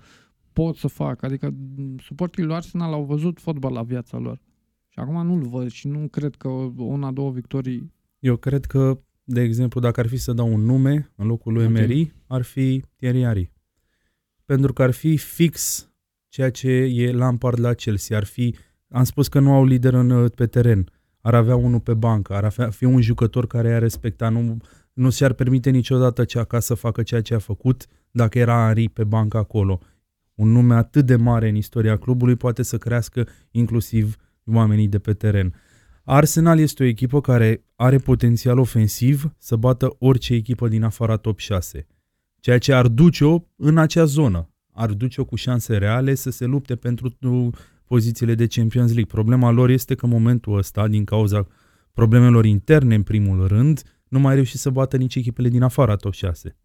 pot 0.53 0.76
să 0.76 0.89
fac. 0.89 1.22
Adică 1.22 1.55
suportii 2.03 2.43
lui 2.43 2.55
Arsenal 2.55 2.93
au 2.93 3.05
văzut 3.05 3.41
fotbal 3.41 3.72
la 3.72 3.82
viața 3.82 4.18
lor. 4.18 4.41
Și 4.89 4.99
acum 4.99 5.26
nu-l 5.26 5.43
văd 5.43 5.70
și 5.70 5.89
nu 5.89 6.09
cred 6.09 6.34
că 6.34 6.49
una, 6.76 7.11
două 7.11 7.30
victorii... 7.30 7.93
Eu 8.18 8.36
cred 8.36 8.64
că, 8.64 9.01
de 9.24 9.41
exemplu, 9.41 9.80
dacă 9.80 10.01
ar 10.01 10.07
fi 10.07 10.16
să 10.16 10.32
dau 10.32 10.53
un 10.53 10.61
nume 10.61 11.12
în 11.16 11.26
locul 11.26 11.53
lui 11.53 11.64
okay. 11.64 11.76
Emery, 11.76 12.14
ar 12.26 12.43
fi 12.43 12.84
Thierry 12.97 13.22
Henry. 13.22 13.53
Pentru 14.45 14.72
că 14.72 14.82
ar 14.82 14.91
fi 14.91 15.16
fix 15.16 15.89
ceea 16.28 16.51
ce 16.51 16.70
e 16.70 17.12
Lampard 17.12 17.61
la 17.61 17.74
Chelsea. 17.74 18.16
Ar 18.16 18.24
fi, 18.24 18.55
am 18.89 19.05
spus 19.05 19.28
că 19.28 19.41
nu 19.41 19.53
au 19.53 19.64
lider 19.64 19.95
în, 19.95 20.28
pe 20.28 20.47
teren 20.47 20.91
ar 21.20 21.34
avea 21.34 21.56
unul 21.56 21.80
pe 21.80 21.94
bancă, 21.94 22.34
ar 22.34 22.44
avea, 22.44 22.70
fi 22.70 22.84
un 22.84 23.00
jucător 23.00 23.46
care 23.46 23.68
i-ar 23.68 23.80
respecta, 23.80 24.28
nu, 24.28 24.56
nu 24.92 25.10
și-ar 25.10 25.32
permite 25.32 25.70
niciodată 25.70 26.24
cea 26.24 26.44
ca 26.44 26.60
să 26.60 26.74
facă 26.74 27.02
ceea 27.02 27.20
ce 27.20 27.34
a 27.34 27.38
făcut 27.38 27.86
dacă 28.10 28.38
era 28.38 28.64
Henry 28.64 28.88
pe 28.88 29.04
bancă 29.04 29.36
acolo. 29.36 29.80
Un 30.34 30.48
nume 30.48 30.74
atât 30.74 31.06
de 31.06 31.16
mare 31.16 31.48
în 31.48 31.54
istoria 31.54 31.96
clubului 31.96 32.36
poate 32.36 32.62
să 32.62 32.78
crească 32.78 33.28
inclusiv 33.50 34.16
oamenii 34.44 34.88
de 34.88 34.98
pe 34.98 35.12
teren. 35.12 35.54
Arsenal 36.04 36.58
este 36.58 36.82
o 36.82 36.86
echipă 36.86 37.20
care 37.20 37.64
are 37.74 37.98
potențial 37.98 38.58
ofensiv 38.58 39.34
să 39.38 39.56
bată 39.56 39.96
orice 39.98 40.34
echipă 40.34 40.68
din 40.68 40.82
afara 40.82 41.16
top 41.16 41.38
6, 41.38 41.86
ceea 42.40 42.58
ce 42.58 42.72
ar 42.72 42.86
duce-o 42.86 43.38
în 43.56 43.78
acea 43.78 44.04
zonă, 44.04 44.50
ar 44.72 44.90
duce-o 44.90 45.24
cu 45.24 45.36
șanse 45.36 45.76
reale 45.76 46.14
să 46.14 46.30
se 46.30 46.44
lupte 46.44 46.76
pentru 46.76 47.10
pozițiile 47.89 48.34
de 48.34 48.47
Champions 48.47 48.93
League. 48.93 49.12
Problema 49.12 49.51
lor 49.51 49.70
este 49.70 49.95
că 49.95 50.05
în 50.05 50.11
momentul 50.11 50.57
ăsta, 50.57 50.89
din 50.89 51.05
cauza 51.05 51.47
problemelor 51.93 52.45
interne 52.45 52.95
în 52.95 53.03
primul 53.03 53.47
rând, 53.47 53.82
nu 54.09 54.18
mai 54.18 54.34
reușit 54.34 54.59
să 54.59 54.70
bată 54.70 54.97
nici 54.97 55.14
echipele 55.14 55.49
din 55.49 55.62
afara 55.62 55.97
top 55.97 56.12
6. 56.12 56.57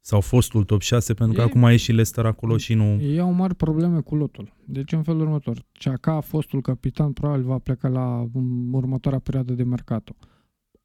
Sau 0.00 0.20
fostul 0.20 0.64
top 0.64 0.80
6, 0.80 1.14
pentru 1.14 1.36
că 1.36 1.40
e, 1.40 1.44
acum 1.44 1.62
e 1.62 1.76
și 1.76 1.90
Leicester 1.90 2.26
acolo 2.26 2.56
și 2.56 2.74
nu... 2.74 2.84
E 2.84 3.20
au 3.20 3.32
mari 3.32 3.54
probleme 3.54 4.00
cu 4.00 4.14
lotul. 4.14 4.54
Deci 4.64 4.92
în 4.92 5.02
felul 5.02 5.20
următor, 5.20 5.64
Ceaca, 5.72 6.20
fostul 6.20 6.62
capitan, 6.62 7.12
probabil 7.12 7.44
va 7.44 7.58
pleca 7.58 7.88
la 7.88 8.28
următoarea 8.72 9.18
perioadă 9.18 9.52
de 9.52 9.62
mercato. 9.62 10.16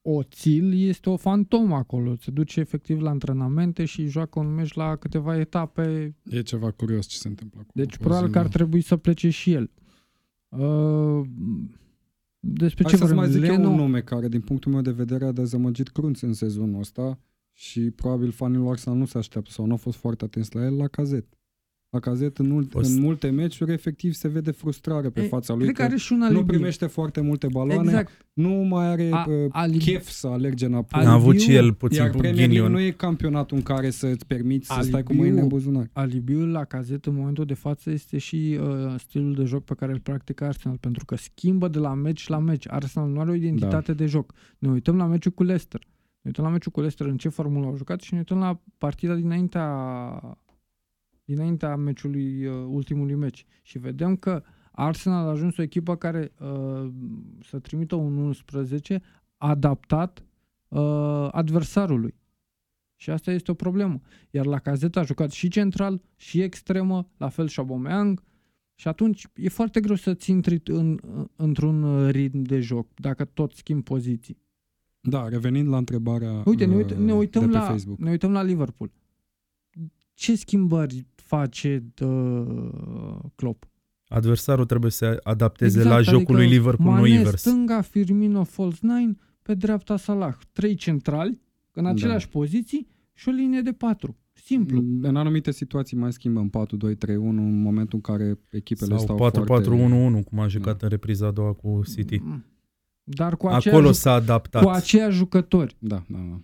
Oțil 0.01 0.87
este 0.87 1.09
o 1.09 1.17
fantomă 1.17 1.75
acolo. 1.75 2.15
Se 2.19 2.31
duce 2.31 2.59
efectiv 2.59 3.01
la 3.01 3.09
antrenamente 3.09 3.85
și 3.85 4.07
joacă 4.07 4.39
un 4.39 4.53
meci 4.53 4.73
la 4.73 4.95
câteva 4.95 5.39
etape. 5.39 6.15
E 6.23 6.41
ceva 6.41 6.71
curios 6.71 7.05
ce 7.05 7.17
se 7.17 7.27
întâmplă 7.27 7.59
acolo. 7.59 7.85
Deci 7.85 7.97
probabil 7.97 8.31
că 8.31 8.39
ar 8.39 8.47
trebui 8.47 8.81
să 8.81 8.97
plece 8.97 9.29
și 9.29 9.51
el. 9.51 9.71
Uh, 10.57 11.27
despre 12.39 12.83
Hai 12.83 12.91
ce 12.91 13.05
să 13.05 13.13
mai 13.13 13.29
zic 13.29 13.41
Leno... 13.41 13.53
eu 13.63 13.69
un 13.69 13.75
nume 13.75 14.01
care, 14.01 14.27
din 14.27 14.41
punctul 14.41 14.71
meu 14.71 14.81
de 14.81 14.91
vedere, 14.91 15.25
a 15.25 15.31
dezamăgit 15.31 15.87
Crunț 15.87 16.21
în 16.21 16.33
sezonul 16.33 16.79
ăsta 16.79 17.19
și 17.51 17.91
probabil 17.91 18.31
fanii 18.31 18.57
lui 18.57 18.69
Arsenal 18.69 18.97
nu 18.97 19.05
se 19.05 19.17
așteaptă 19.17 19.51
sau 19.51 19.65
nu 19.65 19.71
au 19.71 19.77
fost 19.77 19.97
foarte 19.97 20.23
atenți 20.25 20.55
la 20.55 20.63
el, 20.63 20.75
la 20.75 20.87
cazet. 20.87 21.37
La 21.91 21.99
cazet 21.99 22.37
în, 22.37 22.47
mult, 22.47 22.73
în 22.73 22.99
multe 22.99 23.29
meciuri 23.29 23.71
efectiv 23.71 24.13
se 24.13 24.27
vede 24.27 24.51
frustrare 24.51 25.09
pe 25.09 25.21
e, 25.21 25.27
fața 25.27 25.53
lui 25.53 25.65
că, 25.65 25.71
că 25.71 25.81
are 25.81 25.95
și 25.95 26.13
un 26.13 26.19
nu 26.31 26.45
primește 26.45 26.85
foarte 26.85 27.21
multe 27.21 27.47
baloane, 27.47 27.89
exact. 27.89 28.25
nu 28.33 28.49
mai 28.49 28.87
are 28.87 29.09
A, 29.11 29.25
uh, 29.65 29.77
chef 29.77 30.09
să 30.09 30.27
alerge 30.27 30.65
înapoi. 30.65 31.05
A 31.05 31.11
avut 31.11 31.39
și 31.39 31.53
el 31.53 31.73
puțin 31.73 32.01
Iar 32.01 32.09
Premier 32.09 32.49
League 32.49 32.67
nu 32.67 32.79
e 32.79 32.91
campionatul 32.91 33.57
în 33.57 33.63
care 33.63 33.89
să-ți 33.89 34.25
permiți 34.25 34.71
alibiu, 34.71 34.83
să 34.83 34.89
stai 34.89 35.03
cu 35.03 35.13
mâinile 35.13 35.41
în 35.41 35.47
buzunar. 35.47 35.89
Alibiul 35.93 36.51
la 36.51 36.63
cazet 36.63 37.05
în 37.05 37.15
momentul 37.15 37.45
de 37.45 37.53
față 37.53 37.89
este 37.89 38.17
și 38.17 38.59
uh, 38.61 38.95
stilul 38.97 39.33
de 39.33 39.43
joc 39.43 39.63
pe 39.63 39.73
care 39.73 39.91
îl 39.91 39.99
practică 39.99 40.43
Arsenal, 40.43 40.77
pentru 40.77 41.05
că 41.05 41.15
schimbă 41.15 41.67
de 41.67 41.79
la 41.79 41.93
meci 41.93 42.27
la 42.27 42.39
meci. 42.39 42.65
Arsenal 42.67 43.09
nu 43.09 43.19
are 43.19 43.29
o 43.29 43.33
identitate 43.33 43.91
da. 43.91 44.03
de 44.03 44.05
joc. 44.05 44.33
Ne 44.57 44.69
uităm 44.69 44.97
la 44.97 45.05
meciul 45.05 45.31
cu 45.31 45.43
Leicester. 45.43 45.87
Ne 46.21 46.29
uităm 46.29 46.43
la 46.43 46.49
meciul 46.49 46.71
cu 46.71 46.79
Leicester 46.79 47.07
în 47.07 47.17
ce 47.17 47.29
formulă 47.29 47.65
au 47.65 47.75
jucat 47.75 48.01
și 48.01 48.13
ne 48.13 48.19
uităm 48.19 48.37
la 48.37 48.61
partida 48.77 49.15
dinaintea 49.15 49.67
dinaintea 51.33 51.75
meciului, 51.75 52.45
uh, 52.45 52.53
ultimului 52.67 53.15
meci. 53.15 53.45
Și 53.61 53.77
vedem 53.77 54.15
că 54.15 54.43
Arsenal 54.71 55.27
a 55.27 55.29
ajuns 55.29 55.57
o 55.57 55.61
echipă 55.61 55.95
care 55.95 56.31
uh, 56.39 56.91
să 57.43 57.59
trimită 57.59 57.95
un 57.95 58.17
11 58.17 59.01
adaptat 59.37 60.25
uh, 60.67 61.27
adversarului. 61.31 62.15
Și 62.95 63.09
asta 63.09 63.31
este 63.31 63.51
o 63.51 63.53
problemă. 63.53 64.01
Iar 64.29 64.45
la 64.45 64.59
cazeta 64.59 64.99
a 64.99 65.03
jucat 65.03 65.31
și 65.31 65.47
central, 65.47 66.01
și 66.15 66.41
extremă, 66.41 67.07
la 67.17 67.29
fel 67.29 67.47
și 67.47 67.59
Aubameyang, 67.59 68.23
și 68.75 68.87
atunci 68.87 69.27
e 69.35 69.49
foarte 69.49 69.79
greu 69.79 69.95
să-ți 69.95 70.29
intri 70.29 70.61
în, 70.65 70.99
într-un 71.35 72.07
ritm 72.09 72.41
de 72.41 72.59
joc, 72.59 72.87
dacă 72.95 73.25
tot 73.25 73.51
schimbi 73.51 73.83
poziții. 73.83 74.37
Da, 74.99 75.27
revenind 75.27 75.67
la 75.67 75.77
întrebarea 75.77 76.41
Uite, 76.45 76.65
ne, 76.65 76.75
uit- 76.75 76.97
ne 76.97 77.13
uităm 77.13 77.41
de 77.41 77.47
pe 77.47 77.53
la, 77.53 77.61
Facebook. 77.61 77.99
Ne 77.99 78.09
uităm 78.09 78.31
la 78.31 78.43
Liverpool. 78.43 78.91
Ce 80.13 80.35
schimbări 80.35 81.05
face 81.35 81.83
uh, 82.01 83.19
Klopp. 83.35 83.69
Adversarul 84.07 84.65
trebuie 84.65 84.91
să 84.91 85.19
adapteze 85.23 85.77
exact, 85.77 85.95
la 85.95 86.01
jocul 86.01 86.17
adică 86.17 86.33
lui 86.33 86.47
Liverpool, 86.47 86.89
Mane, 86.89 87.01
nu 87.01 87.07
invers. 87.07 87.41
stânga, 87.41 87.81
Firmino, 87.81 88.43
false 88.43 88.79
nine, 88.81 89.15
pe 89.41 89.53
dreapta 89.53 89.97
Salah. 89.97 90.35
Trei 90.51 90.75
centrali, 90.75 91.41
în 91.71 91.83
da. 91.83 91.89
aceleași 91.89 92.25
da. 92.25 92.31
poziții 92.31 92.87
și 93.13 93.29
o 93.29 93.31
linie 93.31 93.61
de 93.61 93.71
patru. 93.71 94.17
Simplu. 94.33 94.83
În 95.01 95.15
anumite 95.15 95.51
situații 95.51 95.97
mai 95.97 96.13
schimbăm 96.13 96.49
4-2-3-1 96.49 96.51
în 97.07 97.61
momentul 97.61 98.01
în 98.03 98.15
care 98.15 98.39
echipele 98.49 98.97
Sau 98.97 99.17
stau 99.17 99.29
4-4-1-1, 99.43 99.45
foarte... 99.45 100.23
cum 100.29 100.39
a 100.39 100.47
jucat 100.47 100.77
da. 100.77 100.85
în 100.85 100.89
repriza 100.89 101.27
a 101.27 101.31
doua 101.31 101.53
cu 101.53 101.81
City. 101.95 102.19
Mm. 102.23 102.45
Dar 103.03 103.37
cu 103.37 103.47
Acolo 103.47 103.91
s-a 103.91 104.13
adaptat. 104.13 104.63
Cu 104.63 104.69
aceiași 104.69 105.17
jucători. 105.17 105.75
Da, 105.79 106.03
da, 106.07 106.17
da. 106.17 106.41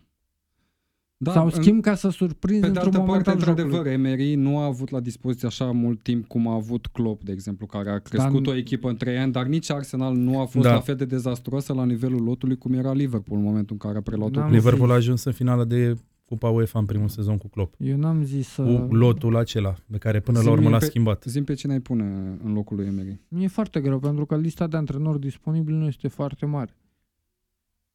Da, 1.20 1.32
Sau 1.32 1.50
schimb 1.50 1.76
în, 1.76 1.82
ca 1.82 1.96
să 1.96 2.10
surprinzi 2.10 2.62
Pe 2.62 2.68
de 2.68 2.80
într-un 2.80 2.94
altă 2.94 3.06
moment 3.06 3.24
parte, 3.24 3.40
într-adevăr, 3.40 3.88
Emery 3.88 4.36
nu 4.36 4.58
a 4.58 4.66
avut 4.66 4.90
la 4.90 5.00
dispoziție 5.00 5.48
așa 5.48 5.72
mult 5.72 6.02
timp 6.02 6.28
cum 6.28 6.48
a 6.48 6.54
avut 6.54 6.88
Klopp, 6.88 7.24
de 7.24 7.32
exemplu, 7.32 7.66
care 7.66 7.90
a 7.90 8.00
crescut 8.00 8.44
dar, 8.44 8.54
o 8.54 8.58
echipă 8.58 8.90
în 8.90 8.96
trei 8.96 9.18
ani, 9.18 9.32
dar 9.32 9.46
nici 9.46 9.72
Arsenal 9.72 10.16
nu 10.16 10.40
a 10.40 10.46
fost 10.46 10.66
da. 10.66 10.74
la 10.74 10.80
fel 10.80 10.96
de 10.96 11.06
dezastruoasă 11.06 11.74
la 11.74 11.86
nivelul 11.86 12.24
lotului 12.24 12.58
cum 12.58 12.74
era 12.74 12.94
Liverpool 12.94 13.40
în 13.40 13.46
momentul 13.46 13.78
în 13.80 13.88
care 13.88 13.98
a 13.98 14.02
preluat-o. 14.02 14.48
Liverpool 14.50 14.92
a 14.92 14.94
ajuns 14.94 15.24
în 15.24 15.32
finală 15.32 15.64
de 15.64 15.98
Cupa 16.26 16.50
UEFA 16.50 16.80
în 16.80 16.86
primul 16.86 17.08
sezon 17.08 17.38
cu 17.38 17.48
Klopp. 17.48 17.74
Eu 17.78 17.98
n-am 17.98 18.24
zis 18.24 18.48
să... 18.48 18.64
Cu 18.64 18.96
lotul 18.96 19.36
acela, 19.36 19.76
pe 19.92 19.98
care 19.98 20.20
până 20.20 20.38
zim 20.38 20.48
la 20.48 20.54
urmă 20.54 20.70
l-a 20.70 20.78
pe, 20.78 20.86
schimbat. 20.86 21.24
Zim 21.28 21.44
pe 21.44 21.54
cine 21.54 21.74
ai 21.74 21.80
pune 21.80 22.04
în 22.44 22.54
locul 22.54 22.76
lui 22.78 22.86
Emery. 22.86 23.20
Mi-e 23.28 23.48
foarte 23.48 23.80
greu, 23.80 24.00
pentru 24.00 24.26
că 24.26 24.38
lista 24.38 24.68
de 24.68 24.78
antrenori 24.78 25.20
disponibili 25.20 25.78
nu 25.78 25.86
este 25.86 26.08
foarte 26.08 26.46
mare. 26.46 26.76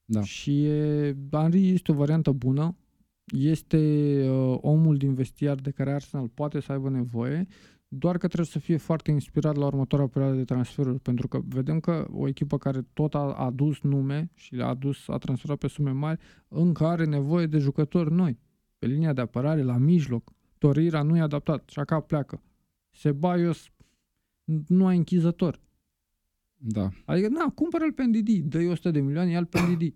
Da. 0.04 0.22
Și 0.22 0.64
e, 0.64 1.16
Henry 1.30 1.70
este 1.70 1.92
o 1.92 1.94
variantă 1.94 2.30
bună, 2.30 2.76
este 3.32 3.78
uh, 4.28 4.58
omul 4.60 4.96
din 4.96 5.14
vestiar 5.14 5.56
de 5.56 5.70
care 5.70 5.92
Arsenal 5.92 6.28
poate 6.28 6.60
să 6.60 6.72
aibă 6.72 6.90
nevoie, 6.90 7.46
doar 7.88 8.18
că 8.18 8.26
trebuie 8.26 8.46
să 8.46 8.58
fie 8.58 8.76
foarte 8.76 9.10
inspirat 9.10 9.56
la 9.56 9.66
următoarea 9.66 10.06
perioadă 10.06 10.36
de 10.36 10.44
transferuri, 10.44 11.00
pentru 11.00 11.28
că 11.28 11.40
vedem 11.44 11.80
că 11.80 12.06
o 12.10 12.28
echipă 12.28 12.58
care 12.58 12.86
tot 12.92 13.14
a 13.14 13.18
adus 13.18 13.80
nume 13.80 14.30
și 14.34 14.54
a 14.54 14.66
adus, 14.66 15.08
a 15.08 15.18
transferat 15.18 15.58
pe 15.58 15.68
sume 15.68 15.90
mari, 15.90 16.20
încă 16.48 16.86
are 16.86 17.04
nevoie 17.04 17.46
de 17.46 17.58
jucători 17.58 18.12
noi. 18.12 18.38
Pe 18.78 18.86
linia 18.86 19.12
de 19.12 19.20
apărare, 19.20 19.62
la 19.62 19.76
mijloc, 19.76 20.32
Torira 20.58 21.02
nu 21.02 21.16
e 21.16 21.20
adaptat, 21.20 21.68
și 21.68 21.78
acá 21.78 22.00
pleacă. 22.00 22.42
Sebaios 22.90 23.70
nu 24.66 24.86
ai 24.86 24.96
închizător. 24.96 25.60
Da. 26.56 26.88
Adică, 27.04 27.28
na, 27.28 27.52
cumpără-l 27.54 27.92
pe 27.92 28.04
NDD, 28.04 28.28
dă-i 28.28 28.66
100 28.66 28.90
de 28.90 29.00
milioane, 29.00 29.30
ia-l 29.30 29.46
pe 29.46 29.60
NDD. 29.60 29.94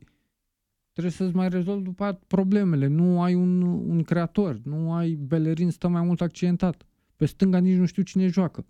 Trebuie 0.97 1.17
să-ți 1.17 1.37
mai 1.37 1.49
rezolvi 1.49 1.85
după 1.85 2.21
problemele. 2.27 2.87
Nu 2.87 3.23
ai 3.23 3.35
un, 3.35 3.63
un 3.63 4.03
creator, 4.03 4.61
nu 4.65 4.93
ai 4.93 5.13
Bellerin, 5.13 5.71
stă 5.71 5.89
mai 5.89 6.03
mult 6.03 6.21
accidentat. 6.21 6.87
Pe 7.17 7.27
stânga 7.27 7.59
nici 7.59 7.77
nu 7.77 7.87
știu 7.87 8.03
cine 8.03 8.27
joacă. 8.27 8.67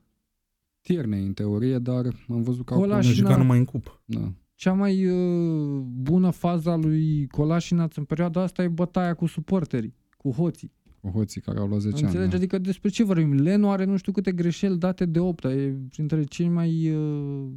Tierney, 0.80 1.26
în 1.26 1.32
teorie, 1.32 1.78
dar 1.78 2.04
am 2.28 2.42
văzut 2.42 2.64
că 2.64 2.74
acum... 2.74 3.00
jucat 3.00 3.38
numai 3.38 3.58
în 3.58 3.64
cup. 3.64 4.02
Da. 4.04 4.32
Cea 4.54 4.72
mai 4.72 5.06
uh, 5.06 5.80
bună 5.80 6.30
faza 6.30 6.76
lui 6.76 7.26
Colașinaț 7.26 7.96
în 7.96 8.04
perioada 8.04 8.42
asta 8.42 8.62
e 8.62 8.68
bătaia 8.68 9.14
cu 9.14 9.26
suporterii, 9.26 9.94
cu 10.16 10.30
hoții. 10.30 10.72
Cu 11.00 11.08
hoții 11.08 11.40
care 11.40 11.58
au 11.58 11.66
luat 11.66 11.80
10 11.80 11.94
Înțelegi? 11.94 12.18
ani. 12.18 12.30
Da. 12.30 12.36
Adică 12.36 12.58
despre 12.58 12.88
ce 12.88 13.04
vorbim? 13.04 13.32
Lenu 13.32 13.70
are 13.70 13.84
nu 13.84 13.96
știu 13.96 14.12
câte 14.12 14.32
greșeli 14.32 14.78
date 14.78 15.04
de 15.04 15.18
8 15.18 15.44
e 15.44 15.76
printre 15.88 16.24
cei 16.24 16.48
mai 16.48 16.90
uh, 16.94 17.48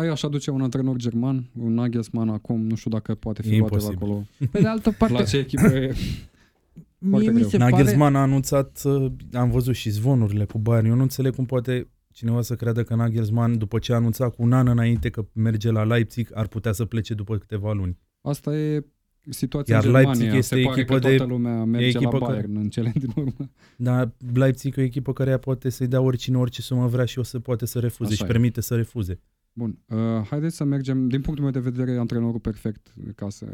ai 0.00 0.08
așa 0.08 0.28
duce 0.28 0.50
un 0.50 0.60
antrenor 0.60 0.96
german, 0.96 1.50
un 1.58 1.74
Nagelsmann 1.74 2.28
acum, 2.28 2.66
nu 2.66 2.74
știu 2.74 2.90
dacă 2.90 3.14
poate 3.14 3.42
fi 3.42 3.58
luat 3.58 3.84
acolo. 3.84 4.24
Pe 4.52 4.60
de 4.60 4.66
altă 4.66 4.90
parte... 4.90 5.14
La 5.14 5.22
ce 5.22 5.36
echipă 5.36 5.66
e... 5.66 5.94
Mie 6.98 7.30
mi 7.30 7.42
se 7.42 7.56
Nagelsmann 7.56 8.12
pare... 8.12 8.16
a 8.16 8.20
anunțat, 8.20 8.82
uh, 8.84 9.12
am 9.32 9.50
văzut 9.50 9.74
și 9.74 9.90
zvonurile 9.90 10.44
cu 10.44 10.58
Bayern, 10.58 10.86
eu 10.86 10.94
nu 10.94 11.02
înțeleg 11.02 11.34
cum 11.34 11.46
poate 11.46 11.88
cineva 12.12 12.42
să 12.42 12.54
creadă 12.54 12.82
că 12.82 12.94
Nagelsmann, 12.94 13.58
după 13.58 13.78
ce 13.78 13.92
a 13.92 13.96
anunțat 13.96 14.34
cu 14.34 14.42
un 14.42 14.52
an 14.52 14.66
înainte 14.66 15.10
că 15.10 15.26
merge 15.32 15.70
la 15.70 15.84
Leipzig, 15.84 16.30
ar 16.34 16.46
putea 16.46 16.72
să 16.72 16.84
plece 16.84 17.14
după 17.14 17.36
câteva 17.36 17.72
luni. 17.72 17.98
Asta 18.20 18.56
e 18.56 18.84
situația 19.28 19.74
Iar 19.74 19.84
în 19.84 19.92
Germania. 19.92 20.12
Leipzig 20.12 20.38
este 20.38 20.54
Se 20.54 20.60
echipă 20.60 20.94
pare 20.94 21.00
că 21.00 21.16
toată 21.16 21.32
lumea 21.32 21.64
merge 21.64 21.86
echipă 21.86 22.18
la 22.18 22.26
Bayern 22.26 22.52
că, 22.52 22.58
în 22.60 22.68
cele 22.68 22.92
din 22.94 23.12
urmă. 23.16 23.50
Dar 23.76 24.12
Leipzig 24.34 24.76
e 24.76 24.80
o 24.80 24.84
echipă 24.84 25.12
care 25.12 25.38
poate 25.38 25.68
să-i 25.68 25.86
dea 25.86 26.00
oricine 26.00 26.36
orice 26.36 26.62
sumă 26.62 26.86
vrea 26.86 27.04
și 27.04 27.18
o 27.18 27.22
să 27.22 27.38
poate 27.38 27.66
să 27.66 27.78
refuze 27.78 28.12
Așa 28.12 28.24
și 28.24 28.30
e. 28.30 28.32
permite 28.32 28.60
să 28.60 28.76
refuze. 28.76 29.20
Bun, 29.60 29.78
uh, 29.88 30.26
haideți 30.26 30.56
să 30.56 30.64
mergem, 30.64 31.08
din 31.08 31.20
punctul 31.20 31.44
meu 31.44 31.52
de 31.52 31.70
vedere, 31.70 31.98
antrenorul 31.98 32.40
perfect, 32.40 32.94
ca 33.14 33.28
să 33.28 33.46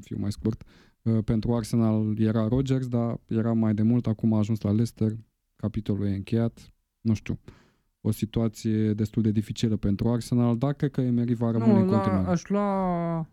fiu 0.00 0.16
mai 0.18 0.32
scurt. 0.32 0.64
Uh, 1.02 1.24
pentru 1.24 1.54
Arsenal 1.54 2.18
era 2.18 2.48
Rodgers, 2.48 2.88
dar 2.88 3.20
era 3.26 3.52
mai 3.52 3.74
de 3.74 3.82
mult, 3.82 4.06
acum 4.06 4.32
a 4.32 4.38
ajuns 4.38 4.60
la 4.60 4.70
Leicester, 4.70 5.12
capitolul 5.56 6.06
e 6.06 6.14
încheiat, 6.14 6.72
nu 7.00 7.14
știu. 7.14 7.38
O 8.00 8.10
situație 8.10 8.92
destul 8.92 9.22
de 9.22 9.30
dificilă 9.30 9.76
pentru 9.76 10.08
Arsenal, 10.08 10.58
dar 10.58 10.72
cred 10.72 10.90
că 10.90 11.00
Emery 11.00 11.34
va 11.34 11.50
rămâne 11.50 11.72
nu, 11.72 11.78
în 11.78 11.88
continuare. 11.88 12.22
La, 12.22 12.30
aș 12.30 12.48
lua, 12.48 13.28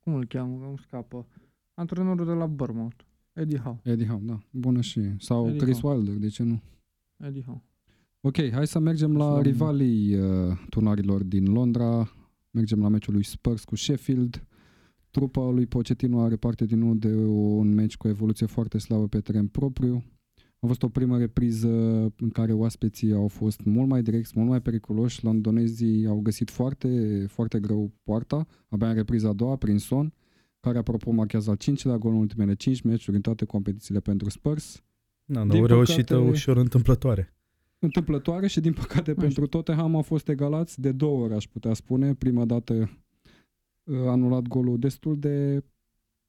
cum 0.00 0.14
îl 0.14 0.26
cheamă, 0.26 0.66
îmi 0.66 0.78
scapă, 0.78 1.26
antrenorul 1.74 2.26
de 2.26 2.32
la 2.32 2.46
Bournemouth, 2.46 3.04
Eddie 3.32 3.58
Howe. 3.58 3.80
Eddie 3.82 4.06
Howe, 4.06 4.22
da, 4.24 4.38
bună 4.50 4.80
și 4.80 5.00
Sau 5.18 5.46
Eddie 5.46 5.58
Chris 5.58 5.80
Howe. 5.80 5.94
Wilder, 5.94 6.14
de 6.14 6.28
ce 6.28 6.42
nu? 6.42 6.62
Eddie 7.16 7.42
Howe. 7.42 7.62
Ok, 8.24 8.36
hai 8.52 8.66
să 8.66 8.78
mergem 8.78 9.16
la 9.16 9.40
rivalii 9.40 10.14
uh, 10.14 10.56
turnarilor 10.68 11.22
din 11.22 11.52
Londra. 11.52 12.12
Mergem 12.50 12.80
la 12.80 12.88
meciul 12.88 13.12
lui 13.12 13.24
Spurs 13.24 13.64
cu 13.64 13.76
Sheffield. 13.76 14.46
Trupa 15.10 15.50
lui 15.50 15.66
Pochettino 15.66 16.20
are 16.20 16.36
parte 16.36 16.64
din 16.64 16.78
nou 16.78 16.94
de 16.94 17.14
un 17.24 17.74
meci 17.74 17.96
cu 17.96 18.08
evoluție 18.08 18.46
foarte 18.46 18.78
slabă 18.78 19.08
pe 19.08 19.20
teren 19.20 19.46
propriu. 19.46 20.04
A 20.58 20.66
fost 20.66 20.82
o 20.82 20.88
primă 20.88 21.18
repriză 21.18 21.68
în 22.16 22.28
care 22.32 22.52
oaspeții 22.52 23.12
au 23.12 23.28
fost 23.28 23.64
mult 23.64 23.88
mai 23.88 24.02
direcți, 24.02 24.32
mult 24.36 24.48
mai 24.48 24.60
periculoși. 24.60 25.24
Londonezii 25.24 26.06
au 26.06 26.20
găsit 26.20 26.50
foarte, 26.50 27.24
foarte 27.28 27.60
greu 27.60 27.92
poarta, 28.02 28.46
abia 28.68 28.88
în 28.88 28.94
repriza 28.94 29.28
a 29.28 29.32
doua, 29.32 29.56
prin 29.56 29.78
Son, 29.78 30.12
care 30.60 30.78
apropo 30.78 31.10
marchează 31.10 31.50
al 31.50 31.56
cincilea 31.56 31.96
gol 31.96 32.12
în 32.12 32.18
ultimele 32.18 32.54
cinci 32.54 32.80
meciuri 32.80 33.16
în 33.16 33.22
toate 33.22 33.44
competițiile 33.44 34.00
pentru 34.00 34.30
Spurs. 34.30 34.82
Da, 35.24 35.44
dar 35.44 35.60
o 35.60 35.66
reușită 35.66 36.14
păcate, 36.14 36.30
ușor 36.30 36.56
întâmplătoare 36.56 37.34
întâmplătoare 37.82 38.46
și 38.46 38.60
din 38.60 38.72
păcate 38.72 39.10
Așa. 39.10 39.20
pentru 39.20 39.46
Tottenham 39.46 39.94
au 39.96 40.02
fost 40.02 40.28
egalați 40.28 40.80
de 40.80 40.92
două 40.92 41.24
ori, 41.24 41.34
aș 41.34 41.46
putea 41.46 41.72
spune. 41.72 42.14
Prima 42.14 42.44
dată 42.44 42.72
uh, 43.84 43.96
anulat 44.06 44.42
golul 44.42 44.78
destul 44.78 45.18
de 45.18 45.64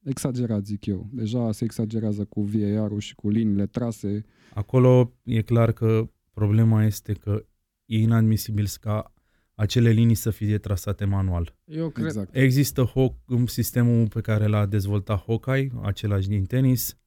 exagerat, 0.03 0.65
zic 0.65 0.85
eu. 0.85 1.09
Deja 1.11 1.51
se 1.51 1.63
exagerează 1.63 2.25
cu 2.25 2.41
VAR-ul 2.41 2.99
și 2.99 3.15
cu 3.15 3.29
liniile 3.29 3.65
trase. 3.65 4.25
Acolo 4.53 5.13
e 5.23 5.41
clar 5.41 5.71
că 5.71 6.09
problema 6.33 6.83
este 6.85 7.13
că 7.13 7.45
e 7.85 7.97
inadmisibil 7.97 8.67
ca 8.79 9.13
acele 9.55 9.89
linii 9.89 10.15
să 10.15 10.29
fie 10.29 10.57
trasate 10.57 11.05
manual. 11.05 11.57
Eu 11.65 11.89
cred. 11.89 12.05
Exact. 12.05 12.35
Există 12.35 12.91
ho- 12.91 13.45
sistemul 13.45 14.07
pe 14.07 14.21
care 14.21 14.47
l-a 14.47 14.65
dezvoltat 14.65 15.23
Hawkeye, 15.25 15.71
același 15.81 16.27
din 16.27 16.45
tenis, 16.45 16.97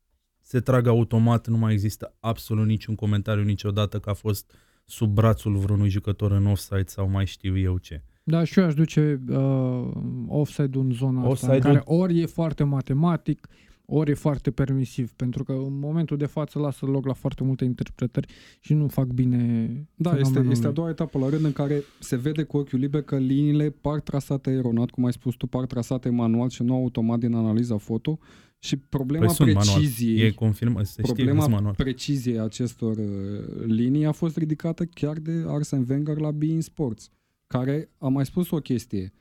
se 0.47 0.61
trag 0.61 0.86
automat, 0.86 1.47
nu 1.47 1.57
mai 1.57 1.72
există 1.72 2.14
absolut 2.20 2.66
niciun 2.66 2.94
comentariu 2.94 3.42
niciodată 3.44 3.99
că 3.99 4.11
a 4.11 4.12
fost 4.12 4.53
sub 4.84 5.14
brațul 5.14 5.57
vreunui 5.57 5.88
jucător 5.88 6.32
în 6.32 6.47
offside 6.47 6.86
sau 6.86 7.09
mai 7.09 7.26
știu 7.26 7.59
eu 7.59 7.78
ce. 7.78 8.03
Da, 8.22 8.44
și 8.44 8.59
eu 8.59 8.64
aș 8.64 8.74
duce 8.74 9.20
uh, 9.28 9.90
offside 10.26 10.78
în 10.78 10.90
zona 10.92 11.28
offside 11.28 11.53
asta, 11.53 11.68
în 11.68 11.74
care 11.74 11.82
ori 11.84 12.20
e 12.20 12.26
foarte 12.26 12.64
matematic, 12.64 13.49
ori 13.86 14.11
e 14.11 14.14
foarte 14.14 14.51
permisiv, 14.51 15.12
pentru 15.12 15.44
că 15.44 15.53
în 15.53 15.78
momentul 15.78 16.16
de 16.16 16.26
față 16.26 16.59
lasă 16.59 16.86
loc 16.86 17.07
la 17.07 17.12
foarte 17.12 17.44
multe 17.44 17.64
interpretări 17.64 18.32
și 18.61 18.74
nu 18.74 18.88
fac 18.88 19.07
bine 19.07 19.70
Da, 19.94 20.16
este, 20.18 20.47
este 20.51 20.66
a 20.66 20.70
doua 20.70 20.88
etapă 20.88 21.18
la 21.18 21.28
rând 21.28 21.44
în 21.44 21.53
care 21.53 21.82
se 21.99 22.16
vede 22.16 22.42
cu 22.42 22.57
ochiul 22.57 22.78
liber 22.78 23.03
că 23.03 23.16
liniile 23.16 23.70
par 23.80 24.01
trasate 24.01 24.51
eronat, 24.51 24.90
cum 24.90 25.05
ai 25.05 25.12
spus 25.12 25.34
tu, 25.34 25.47
par 25.47 25.66
trasate 25.66 26.09
manual 26.09 26.49
și 26.49 26.62
nu 26.62 26.74
automat 26.74 27.18
din 27.18 27.34
analiza 27.34 27.76
foto 27.76 28.18
și 28.59 28.76
problema 28.76 29.34
păi 29.36 29.52
preciziei, 29.52 30.14
manual. 30.14 30.30
E 30.30 30.34
confirmat, 30.34 30.86
se 30.86 31.02
problema 31.02 31.40
știe 31.40 31.54
manual. 31.54 31.74
preciziei 31.74 32.38
acestor 32.38 32.96
uh, 32.96 33.64
linii 33.64 34.07
a 34.07 34.12
fost 34.12 34.36
ridicată 34.36 34.84
chiar 34.84 35.18
de 35.18 35.44
Arsene 35.46 35.84
Wenger 35.88 36.18
la 36.18 36.30
Bein 36.30 36.61
Sports, 36.61 37.11
care 37.46 37.90
a 37.98 38.09
mai 38.09 38.26
spus 38.26 38.50
o 38.50 38.57
chestie. 38.57 39.12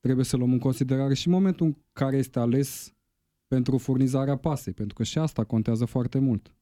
Trebuie 0.00 0.24
să 0.24 0.36
luăm 0.36 0.52
în 0.52 0.58
considerare 0.58 1.14
și 1.14 1.28
momentul 1.28 1.66
în 1.66 1.76
care 1.92 2.16
este 2.16 2.38
ales 2.38 2.92
pentru 3.48 3.78
furnizarea 3.78 4.36
pasei, 4.36 4.72
pentru 4.72 4.94
că 4.94 5.02
și 5.02 5.18
asta 5.18 5.44
contează 5.44 5.84
foarte 5.84 6.18
mult. 6.18 6.52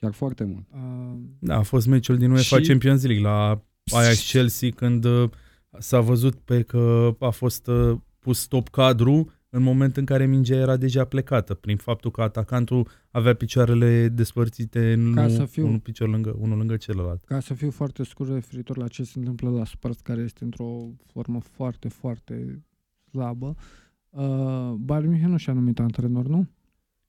Chiar 0.00 0.12
foarte 0.12 0.44
mult. 0.44 0.66
Uh, 0.72 1.18
da, 1.38 1.56
a 1.56 1.62
fost 1.62 1.86
meciul 1.86 2.16
din 2.16 2.30
UEFA 2.30 2.58
și... 2.58 2.66
Champions 2.66 3.04
League 3.04 3.24
la 3.24 3.64
Ajax 3.92 4.30
Chelsea 4.30 4.68
când 4.70 5.04
uh, 5.04 5.30
s-a 5.78 6.00
văzut 6.00 6.34
pe 6.34 6.62
că 6.62 7.14
a 7.18 7.30
fost 7.30 7.66
uh, 7.66 7.96
pus 8.18 8.38
stop 8.38 8.68
cadru 8.68 9.32
în 9.54 9.62
moment 9.62 9.96
în 9.96 10.04
care 10.04 10.26
mingea 10.26 10.54
era 10.54 10.76
deja 10.76 11.04
plecată, 11.04 11.54
prin 11.54 11.76
faptul 11.76 12.10
că 12.10 12.22
atacantul 12.22 12.88
avea 13.10 13.34
picioarele 13.34 14.08
despărțite 14.08 14.92
în 14.92 15.12
ca 15.14 15.28
să 15.28 15.44
fiu, 15.44 15.66
unul 15.66 15.78
picior 15.78 16.08
lângă, 16.08 16.36
unul 16.38 16.58
lângă 16.58 16.76
celălalt. 16.76 17.24
Ca 17.24 17.40
să 17.40 17.54
fiu 17.54 17.70
foarte 17.70 18.04
scurt 18.04 18.30
referitor 18.32 18.76
la 18.76 18.88
ce 18.88 19.02
se 19.02 19.18
întâmplă 19.18 19.50
la 19.50 19.64
Spurs, 19.64 20.00
care 20.00 20.20
este 20.20 20.44
într-o 20.44 20.88
formă 21.12 21.40
foarte, 21.40 21.88
foarte 21.88 22.62
slabă, 23.10 23.56
uh, 24.10 24.72
Bayern 24.76 25.08
München 25.08 25.30
nu 25.30 25.36
și-a 25.36 25.52
numit 25.52 25.78
antrenor, 25.78 26.26
nu? 26.26 26.46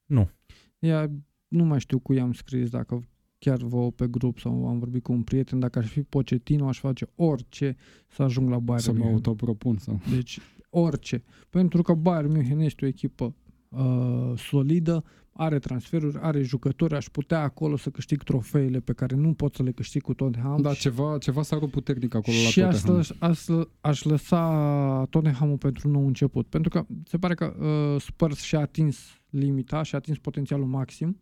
Nu. 0.04 0.30
Ea, 0.78 1.10
nu 1.48 1.64
mai 1.64 1.80
știu 1.80 1.98
cu 1.98 2.12
i-am 2.12 2.32
scris, 2.32 2.70
dacă 2.70 3.02
chiar 3.38 3.56
vă 3.56 3.90
pe 3.90 4.06
grup 4.06 4.38
sau 4.38 4.68
am 4.68 4.78
vorbit 4.78 5.02
cu 5.02 5.12
un 5.12 5.22
prieten, 5.22 5.58
dacă 5.58 5.78
aș 5.78 5.86
fi 5.86 6.02
Pochettino, 6.02 6.68
aș 6.68 6.78
face 6.78 7.08
orice 7.14 7.76
să 8.08 8.22
ajung 8.22 8.50
la 8.50 8.58
Bayern 8.58 8.84
Să 8.84 8.92
mă 8.92 9.04
autopropun. 9.04 9.76
Sau... 9.76 10.00
Deci 10.10 10.38
orice. 10.78 11.24
Pentru 11.50 11.82
că 11.82 11.92
Bayern 11.92 12.32
München 12.32 12.58
este 12.58 12.84
o 12.84 12.88
echipă 12.88 13.34
uh, 13.68 14.32
solidă, 14.36 15.04
are 15.32 15.58
transferuri, 15.58 16.18
are 16.20 16.42
jucători, 16.42 16.94
aș 16.94 17.06
putea 17.06 17.42
acolo 17.42 17.76
să 17.76 17.90
câștig 17.90 18.22
trofeile 18.22 18.80
pe 18.80 18.92
care 18.92 19.16
nu 19.16 19.32
pot 19.32 19.54
să 19.54 19.62
le 19.62 19.72
câștig 19.72 20.02
cu 20.02 20.14
Tottenham. 20.14 20.60
Da, 20.60 20.72
și, 20.72 20.80
ceva, 20.80 21.18
ceva 21.18 21.42
s-a 21.42 21.58
rupt 21.58 21.72
puternic 21.72 22.14
acolo 22.14 22.36
și 22.36 22.60
la 22.60 22.70
Tottenham. 22.70 23.02
Și 23.02 23.12
aș, 23.18 23.30
aș, 23.30 23.64
aș 23.80 24.02
lăsa 24.02 25.06
Tottenham 25.10 25.56
pentru 25.56 25.88
nou 25.88 26.06
început. 26.06 26.46
Pentru 26.46 26.70
că 26.70 26.86
se 27.04 27.18
pare 27.18 27.34
că 27.34 27.56
uh, 27.58 28.00
Spurs 28.00 28.40
și-a 28.40 28.60
atins 28.60 28.98
limita 29.30 29.82
și 29.82 29.94
a 29.94 29.98
atins 29.98 30.18
potențialul 30.18 30.66
maxim 30.66 31.20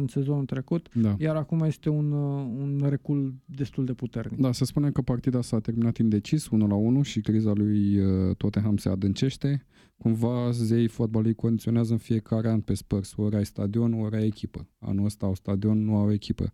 în 0.00 0.06
sezonul 0.06 0.44
trecut, 0.44 0.94
da. 0.94 1.16
iar 1.18 1.36
acum 1.36 1.60
este 1.60 1.88
un, 1.88 2.12
uh, 2.12 2.46
un 2.58 2.86
recul 2.88 3.34
destul 3.44 3.84
de 3.84 3.92
puternic. 3.92 4.40
Da, 4.40 4.52
se 4.52 4.64
spune 4.64 4.90
că 4.90 5.02
partida 5.02 5.40
s-a 5.40 5.60
terminat 5.60 5.96
indecis, 5.96 6.48
1 6.48 6.66
la 6.66 6.74
1 6.74 7.02
și 7.02 7.20
criza 7.20 7.52
lui 7.52 7.98
uh, 7.98 8.36
Tottenham 8.36 8.76
se 8.76 8.88
adâncește. 8.88 9.66
Cumva 9.96 10.50
zei 10.50 10.88
fotbalului 10.88 11.34
condiționează 11.34 11.92
în 11.92 11.98
fiecare 11.98 12.48
an 12.48 12.60
pe 12.60 12.74
Spurs, 12.74 13.16
ori 13.16 13.36
ai 13.36 13.44
stadion, 13.44 13.92
ori 13.92 14.16
ai 14.16 14.26
echipă. 14.26 14.68
Anul 14.78 15.04
ăsta 15.04 15.26
au 15.26 15.34
stadion, 15.34 15.84
nu 15.84 15.96
au 15.96 16.12
echipă. 16.12 16.52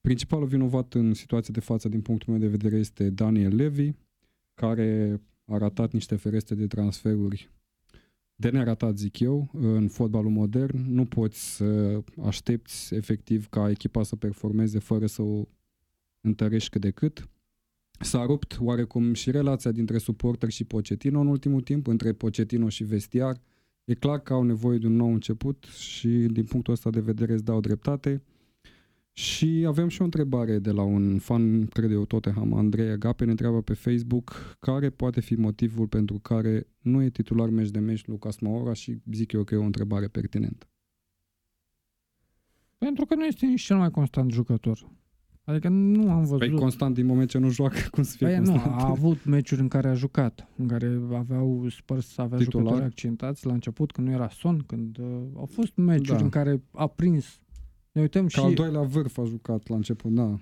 Principalul 0.00 0.46
vinovat 0.46 0.94
în 0.94 1.14
situația 1.14 1.54
de 1.54 1.60
față, 1.60 1.88
din 1.88 2.00
punctul 2.00 2.32
meu 2.32 2.42
de 2.42 2.48
vedere, 2.48 2.76
este 2.76 3.10
Daniel 3.10 3.54
Levy, 3.54 3.92
care 4.54 5.20
a 5.44 5.58
ratat 5.58 5.92
niște 5.92 6.16
fereste 6.16 6.54
de 6.54 6.66
transferuri 6.66 7.50
de 8.40 8.50
neratat, 8.50 8.98
zic 8.98 9.18
eu, 9.18 9.50
în 9.52 9.88
fotbalul 9.88 10.30
modern. 10.30 10.94
Nu 10.94 11.04
poți 11.04 11.56
să 11.56 12.00
aștepți 12.22 12.94
efectiv 12.94 13.48
ca 13.48 13.70
echipa 13.70 14.02
să 14.02 14.16
performeze 14.16 14.78
fără 14.78 15.06
să 15.06 15.22
o 15.22 15.44
întărești 16.20 16.70
cât 16.70 16.80
de 16.80 16.90
cât. 16.90 17.28
S-a 18.00 18.24
rupt 18.24 18.58
oarecum 18.60 19.12
și 19.12 19.30
relația 19.30 19.70
dintre 19.70 19.98
suporter 19.98 20.50
și 20.50 20.64
Pochettino 20.64 21.20
în 21.20 21.26
ultimul 21.26 21.60
timp, 21.60 21.86
între 21.86 22.12
Pochettino 22.12 22.68
și 22.68 22.84
vestiar. 22.84 23.40
E 23.84 23.94
clar 23.94 24.18
că 24.18 24.32
au 24.32 24.42
nevoie 24.42 24.78
de 24.78 24.86
un 24.86 24.96
nou 24.96 25.12
început 25.12 25.64
și 25.64 26.08
din 26.08 26.44
punctul 26.44 26.72
ăsta 26.72 26.90
de 26.90 27.00
vedere 27.00 27.32
îți 27.32 27.44
dau 27.44 27.60
dreptate. 27.60 28.22
Și 29.20 29.64
avem 29.66 29.88
și 29.88 30.00
o 30.00 30.04
întrebare 30.04 30.58
de 30.58 30.70
la 30.70 30.82
un 30.82 31.18
fan, 31.18 31.66
cred 31.66 31.90
eu, 31.90 32.04
Tottenham, 32.04 32.54
Andrei 32.54 32.90
Agape, 32.90 33.24
ne 33.24 33.30
întreabă 33.30 33.62
pe 33.62 33.74
Facebook 33.74 34.56
care 34.60 34.90
poate 34.90 35.20
fi 35.20 35.34
motivul 35.34 35.86
pentru 35.86 36.18
care 36.18 36.66
nu 36.80 37.02
e 37.02 37.10
titular 37.10 37.48
meci 37.48 37.70
de 37.70 37.78
meci 37.78 38.06
Lucas 38.06 38.38
Maura 38.38 38.72
și 38.72 38.96
zic 39.12 39.32
eu 39.32 39.44
că 39.44 39.54
e 39.54 39.58
o 39.58 39.64
întrebare 39.64 40.06
pertinentă. 40.06 40.68
Pentru 42.78 43.04
că 43.04 43.14
nu 43.14 43.24
este 43.24 43.46
nici 43.46 43.62
cel 43.62 43.76
mai 43.76 43.90
constant 43.90 44.30
jucător. 44.30 44.90
Adică 45.44 45.68
nu 45.68 46.10
am 46.10 46.20
văzut... 46.20 46.38
Păi 46.38 46.50
constant 46.50 46.94
din 46.94 47.06
moment 47.06 47.28
ce 47.28 47.38
nu 47.38 47.48
joacă, 47.48 47.78
cum 47.90 48.02
să 48.02 48.16
fie 48.16 48.26
păi 48.26 48.36
constant? 48.36 48.64
Nu, 48.64 48.70
a 48.72 48.88
avut 48.88 49.24
meciuri 49.24 49.60
în 49.60 49.68
care 49.68 49.88
a 49.88 49.94
jucat, 49.94 50.48
în 50.56 50.66
care 50.66 51.00
aveau 51.12 51.68
spărs 51.68 52.06
să 52.06 52.20
avea 52.20 52.38
Titular. 52.38 52.66
jucători 52.66 52.90
accentați 52.90 53.46
la 53.46 53.52
început, 53.52 53.92
când 53.92 54.06
nu 54.06 54.12
era 54.12 54.28
son, 54.28 54.58
când 54.66 54.98
uh, 54.98 55.06
au 55.34 55.46
fost 55.46 55.76
meciuri 55.76 56.18
da. 56.18 56.24
în 56.24 56.30
care 56.30 56.62
a 56.72 56.86
prins 56.86 57.40
ne 57.92 58.00
uităm 58.00 58.22
Ca 58.22 58.28
și... 58.28 58.40
al 58.40 58.54
doilea 58.54 58.82
vârf 58.82 59.18
a 59.18 59.24
jucat 59.24 59.68
la 59.68 59.76
început, 59.76 60.12
da. 60.12 60.40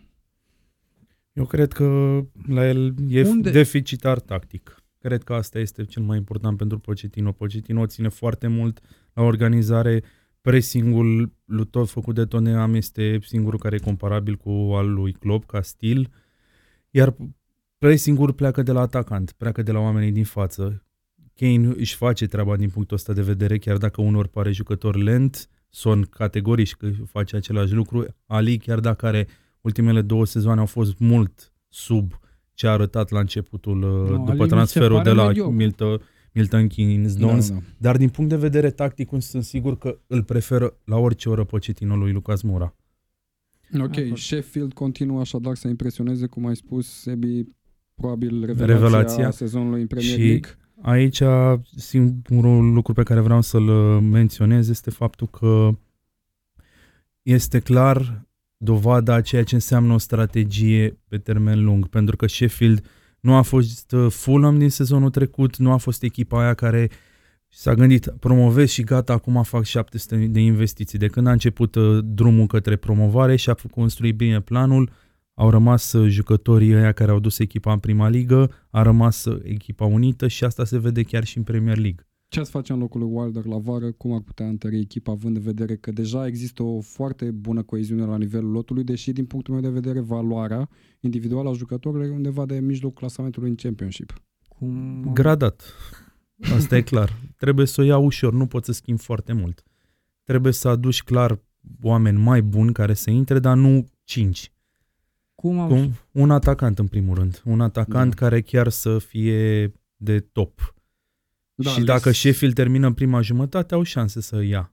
Eu 1.32 1.44
cred 1.46 1.72
că 1.72 2.20
la 2.46 2.68
el 2.68 2.94
e 3.08 3.28
Unde? 3.28 3.50
deficitar 3.50 4.20
tactic. 4.20 4.82
Cred 4.98 5.22
că 5.22 5.34
asta 5.34 5.58
este 5.58 5.84
cel 5.84 6.02
mai 6.02 6.16
important 6.16 6.56
pentru 6.56 6.78
Pochettino. 6.78 7.32
Pochettino 7.32 7.86
ține 7.86 8.08
foarte 8.08 8.46
mult 8.46 8.80
la 9.12 9.22
organizare. 9.22 10.02
Pressingul 10.40 11.32
lui 11.44 11.66
tot 11.66 11.88
făcut 11.88 12.14
de 12.14 12.24
Tottenham 12.24 12.74
este 12.74 13.18
singurul 13.22 13.58
care 13.58 13.74
e 13.74 13.78
comparabil 13.78 14.36
cu 14.36 14.50
al 14.50 14.92
lui 14.92 15.12
Klopp 15.12 15.46
ca 15.46 15.62
stil. 15.62 16.10
Iar 16.90 17.16
pressingul 17.78 18.32
pleacă 18.32 18.62
de 18.62 18.72
la 18.72 18.80
atacant, 18.80 19.32
pleacă 19.32 19.62
de 19.62 19.72
la 19.72 19.78
oamenii 19.78 20.12
din 20.12 20.24
față. 20.24 20.82
Kane 21.34 21.66
își 21.76 21.96
face 21.96 22.26
treaba 22.26 22.56
din 22.56 22.68
punctul 22.68 22.96
ăsta 22.96 23.12
de 23.12 23.22
vedere, 23.22 23.58
chiar 23.58 23.76
dacă 23.76 24.00
unor 24.00 24.26
pare 24.26 24.52
jucător 24.52 24.96
lent, 24.96 25.48
Son 25.68 26.02
categoric 26.02 26.72
că 26.72 26.90
face 27.04 27.36
același 27.36 27.72
lucru. 27.72 28.06
Ali, 28.26 28.58
chiar 28.58 28.80
dacă 28.80 29.06
are 29.06 29.26
ultimele 29.60 30.02
două 30.02 30.26
sezoane 30.26 30.60
au 30.60 30.66
fost 30.66 30.98
mult 30.98 31.52
sub 31.68 32.20
ce 32.54 32.66
a 32.66 32.70
arătat 32.70 33.10
la 33.10 33.18
începutul, 33.18 33.78
no, 33.78 34.16
după 34.16 34.42
Ali 34.42 34.48
transferul 34.48 35.02
de 35.02 35.10
la 35.10 35.32
Milton, 35.50 36.00
Milton 36.32 36.66
Keynes 36.66 37.16
Dons, 37.16 37.48
da, 37.48 37.54
da. 37.54 37.60
dar 37.78 37.96
din 37.96 38.08
punct 38.08 38.30
de 38.30 38.36
vedere 38.36 38.70
tactic 38.70 39.08
sunt 39.18 39.44
sigur 39.44 39.78
că 39.78 39.98
îl 40.06 40.22
preferă 40.22 40.76
la 40.84 40.96
orice 40.96 41.28
oră 41.28 41.44
Pochettino 41.44 41.96
lui 41.96 42.12
Lucas 42.12 42.42
Moura. 42.42 42.76
Ok, 43.80 44.18
Sheffield 44.18 44.72
continuă 44.72 45.20
așadar 45.20 45.54
să 45.54 45.68
impresioneze, 45.68 46.26
cum 46.26 46.46
ai 46.46 46.56
spus, 46.56 47.00
Sebi, 47.00 47.44
probabil 47.94 48.44
revelația, 48.44 48.74
revelația. 48.74 49.30
sezonului 49.30 49.80
în 49.80 49.86
Premier 49.86 50.18
League. 50.18 50.50
Aici 50.82 51.22
singurul 51.76 52.72
lucru 52.72 52.92
pe 52.92 53.02
care 53.02 53.20
vreau 53.20 53.40
să-l 53.40 53.68
uh, 53.68 54.02
menționez 54.10 54.68
este 54.68 54.90
faptul 54.90 55.26
că 55.26 55.70
este 57.22 57.58
clar 57.58 58.26
dovada 58.56 59.14
a 59.14 59.20
ceea 59.20 59.44
ce 59.44 59.54
înseamnă 59.54 59.92
o 59.92 59.98
strategie 59.98 60.98
pe 61.08 61.18
termen 61.18 61.64
lung, 61.64 61.88
pentru 61.88 62.16
că 62.16 62.26
Sheffield 62.26 62.84
nu 63.20 63.34
a 63.34 63.42
fost 63.42 63.92
uh, 63.92 64.10
Fulham 64.10 64.58
din 64.58 64.70
sezonul 64.70 65.10
trecut, 65.10 65.56
nu 65.56 65.72
a 65.72 65.76
fost 65.76 66.02
echipa 66.02 66.40
aia 66.40 66.54
care 66.54 66.90
s-a 67.48 67.74
gândit 67.74 68.08
promovez 68.20 68.68
și 68.68 68.82
gata, 68.82 69.12
acum 69.12 69.42
fac 69.42 69.64
700 69.64 70.16
de 70.16 70.40
investiții. 70.40 70.98
De 70.98 71.06
când 71.06 71.26
a 71.26 71.32
început 71.32 71.74
uh, 71.74 71.98
drumul 72.04 72.46
către 72.46 72.76
promovare 72.76 73.36
și 73.36 73.50
a 73.50 73.54
construit 73.70 74.16
bine 74.16 74.40
planul, 74.40 74.90
au 75.38 75.50
rămas 75.50 75.92
uh, 75.92 76.10
jucătorii 76.10 76.74
ăia 76.74 76.92
care 76.92 77.10
au 77.10 77.18
dus 77.18 77.38
echipa 77.38 77.72
în 77.72 77.78
prima 77.78 78.08
ligă, 78.08 78.50
a 78.70 78.82
rămas 78.82 79.24
uh, 79.24 79.40
echipa 79.42 79.84
unită 79.84 80.28
și 80.28 80.44
asta 80.44 80.64
se 80.64 80.78
vede 80.78 81.02
chiar 81.02 81.24
și 81.24 81.36
în 81.36 81.42
Premier 81.42 81.78
League. 81.78 82.06
Ce 82.28 82.40
ați 82.40 82.50
face 82.50 82.72
în 82.72 82.78
locul 82.78 83.00
lui 83.00 83.10
Wilder 83.12 83.44
la 83.44 83.58
vară? 83.58 83.92
Cum 83.92 84.12
ar 84.12 84.20
putea 84.20 84.46
întări 84.46 84.78
echipa, 84.78 85.12
având 85.12 85.36
în 85.36 85.42
vedere 85.42 85.76
că 85.76 85.90
deja 85.90 86.26
există 86.26 86.62
o 86.62 86.80
foarte 86.80 87.30
bună 87.30 87.62
coeziune 87.62 88.04
la 88.04 88.16
nivelul 88.16 88.50
lotului, 88.50 88.84
deși 88.84 89.12
din 89.12 89.26
punctul 89.26 89.54
meu 89.54 89.62
de 89.62 89.68
vedere 89.68 90.00
valoarea 90.00 90.68
individuală 91.00 91.48
a 91.48 91.52
jucătorilor 91.52 92.04
e 92.04 92.10
undeva 92.10 92.46
de 92.46 92.58
mijloc 92.60 92.94
clasamentului 92.94 93.48
în 93.48 93.54
Championship. 93.54 94.22
Cum... 94.48 95.02
Gradat. 95.12 95.62
Asta 96.56 96.76
e 96.76 96.82
clar. 96.82 97.20
Trebuie 97.36 97.66
să 97.66 97.80
o 97.80 97.84
iau 97.84 98.04
ușor, 98.04 98.32
nu 98.32 98.46
poți 98.46 98.66
să 98.66 98.72
schimbi 98.72 99.02
foarte 99.02 99.32
mult. 99.32 99.62
Trebuie 100.24 100.52
să 100.52 100.68
aduci 100.68 101.02
clar 101.02 101.40
oameni 101.82 102.18
mai 102.18 102.42
buni 102.42 102.72
care 102.72 102.94
să 102.94 103.10
intre, 103.10 103.38
dar 103.38 103.56
nu 103.56 103.86
cinci. 104.04 104.52
Cum 105.42 105.58
am... 105.58 105.68
Cum? 105.68 105.92
Un 106.12 106.30
atacant, 106.30 106.78
în 106.78 106.86
primul 106.86 107.14
rând. 107.14 107.42
Un 107.44 107.60
atacant 107.60 108.14
da. 108.14 108.16
care 108.16 108.40
chiar 108.40 108.68
să 108.68 108.98
fie 108.98 109.72
de 109.96 110.20
top. 110.20 110.74
Da, 111.54 111.70
și 111.70 111.84
dacă 111.84 112.10
Sheffield 112.10 112.54
termină 112.54 112.86
în 112.86 112.94
prima 112.94 113.20
jumătate, 113.20 113.74
au 113.74 113.82
șanse 113.82 114.20
să 114.20 114.42
ia. 114.42 114.72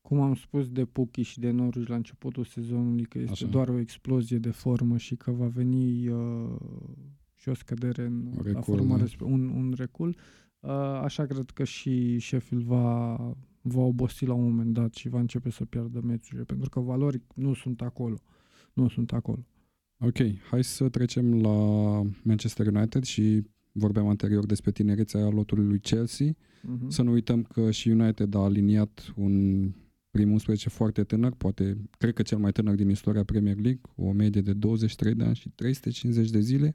Cum 0.00 0.20
am 0.20 0.34
spus 0.34 0.68
de 0.68 0.84
Puki 0.84 1.22
și 1.22 1.40
de 1.40 1.50
Norwich 1.50 1.88
la 1.88 1.94
începutul 1.94 2.44
sezonului, 2.44 3.04
că 3.04 3.18
este 3.18 3.32
Așa. 3.32 3.46
doar 3.46 3.68
o 3.68 3.78
explozie 3.78 4.38
de 4.38 4.50
formă 4.50 4.96
și 4.96 5.16
că 5.16 5.30
va 5.30 5.46
veni 5.46 6.08
uh, 6.08 6.56
și 7.34 7.48
o 7.48 7.54
scădere 7.54 8.04
în 8.04 8.30
recul, 8.34 8.52
la 8.52 8.60
formă, 8.60 8.96
da. 8.96 9.04
un, 9.20 9.48
un 9.48 9.74
recul. 9.76 10.16
Uh, 10.60 10.70
așa 11.02 11.26
cred 11.26 11.50
că 11.50 11.64
și 11.64 12.18
Sheffield 12.18 12.64
va, 12.64 13.16
va 13.60 13.80
obosi 13.80 14.24
la 14.24 14.34
un 14.34 14.42
moment 14.42 14.72
dat 14.72 14.94
și 14.94 15.08
va 15.08 15.18
începe 15.18 15.50
să 15.50 15.64
piardă 15.64 16.00
meciurile, 16.00 16.44
pentru 16.44 16.68
că 16.68 16.80
valori 16.80 17.22
nu 17.34 17.54
sunt 17.54 17.80
acolo. 17.80 18.22
Nu 18.72 18.88
sunt 18.88 19.12
acolo. 19.12 19.46
Ok, 20.00 20.16
hai 20.50 20.64
să 20.64 20.88
trecem 20.88 21.40
la 21.40 21.56
Manchester 22.22 22.66
United 22.66 23.02
și 23.04 23.42
vorbeam 23.72 24.08
anterior 24.08 24.46
despre 24.46 24.70
tinerețea 24.70 25.28
lotului 25.28 25.64
lui 25.64 25.80
Chelsea. 25.80 26.32
Uh-huh. 26.32 26.88
Să 26.88 27.02
nu 27.02 27.12
uităm 27.12 27.42
că 27.42 27.70
și 27.70 27.88
United 27.88 28.34
a 28.34 28.38
aliniat 28.38 29.12
un 29.16 29.64
prim 30.10 30.30
11 30.30 30.68
foarte 30.68 31.04
tânăr, 31.04 31.34
poate, 31.34 31.76
cred 31.98 32.14
că 32.14 32.22
cel 32.22 32.38
mai 32.38 32.52
tânăr 32.52 32.74
din 32.74 32.88
istoria 32.88 33.24
Premier 33.24 33.56
League, 33.56 33.80
o 33.96 34.12
medie 34.12 34.40
de 34.40 34.52
23 34.52 35.14
de 35.14 35.24
ani 35.24 35.34
și 35.34 35.48
350 35.48 36.30
de 36.30 36.40
zile. 36.40 36.70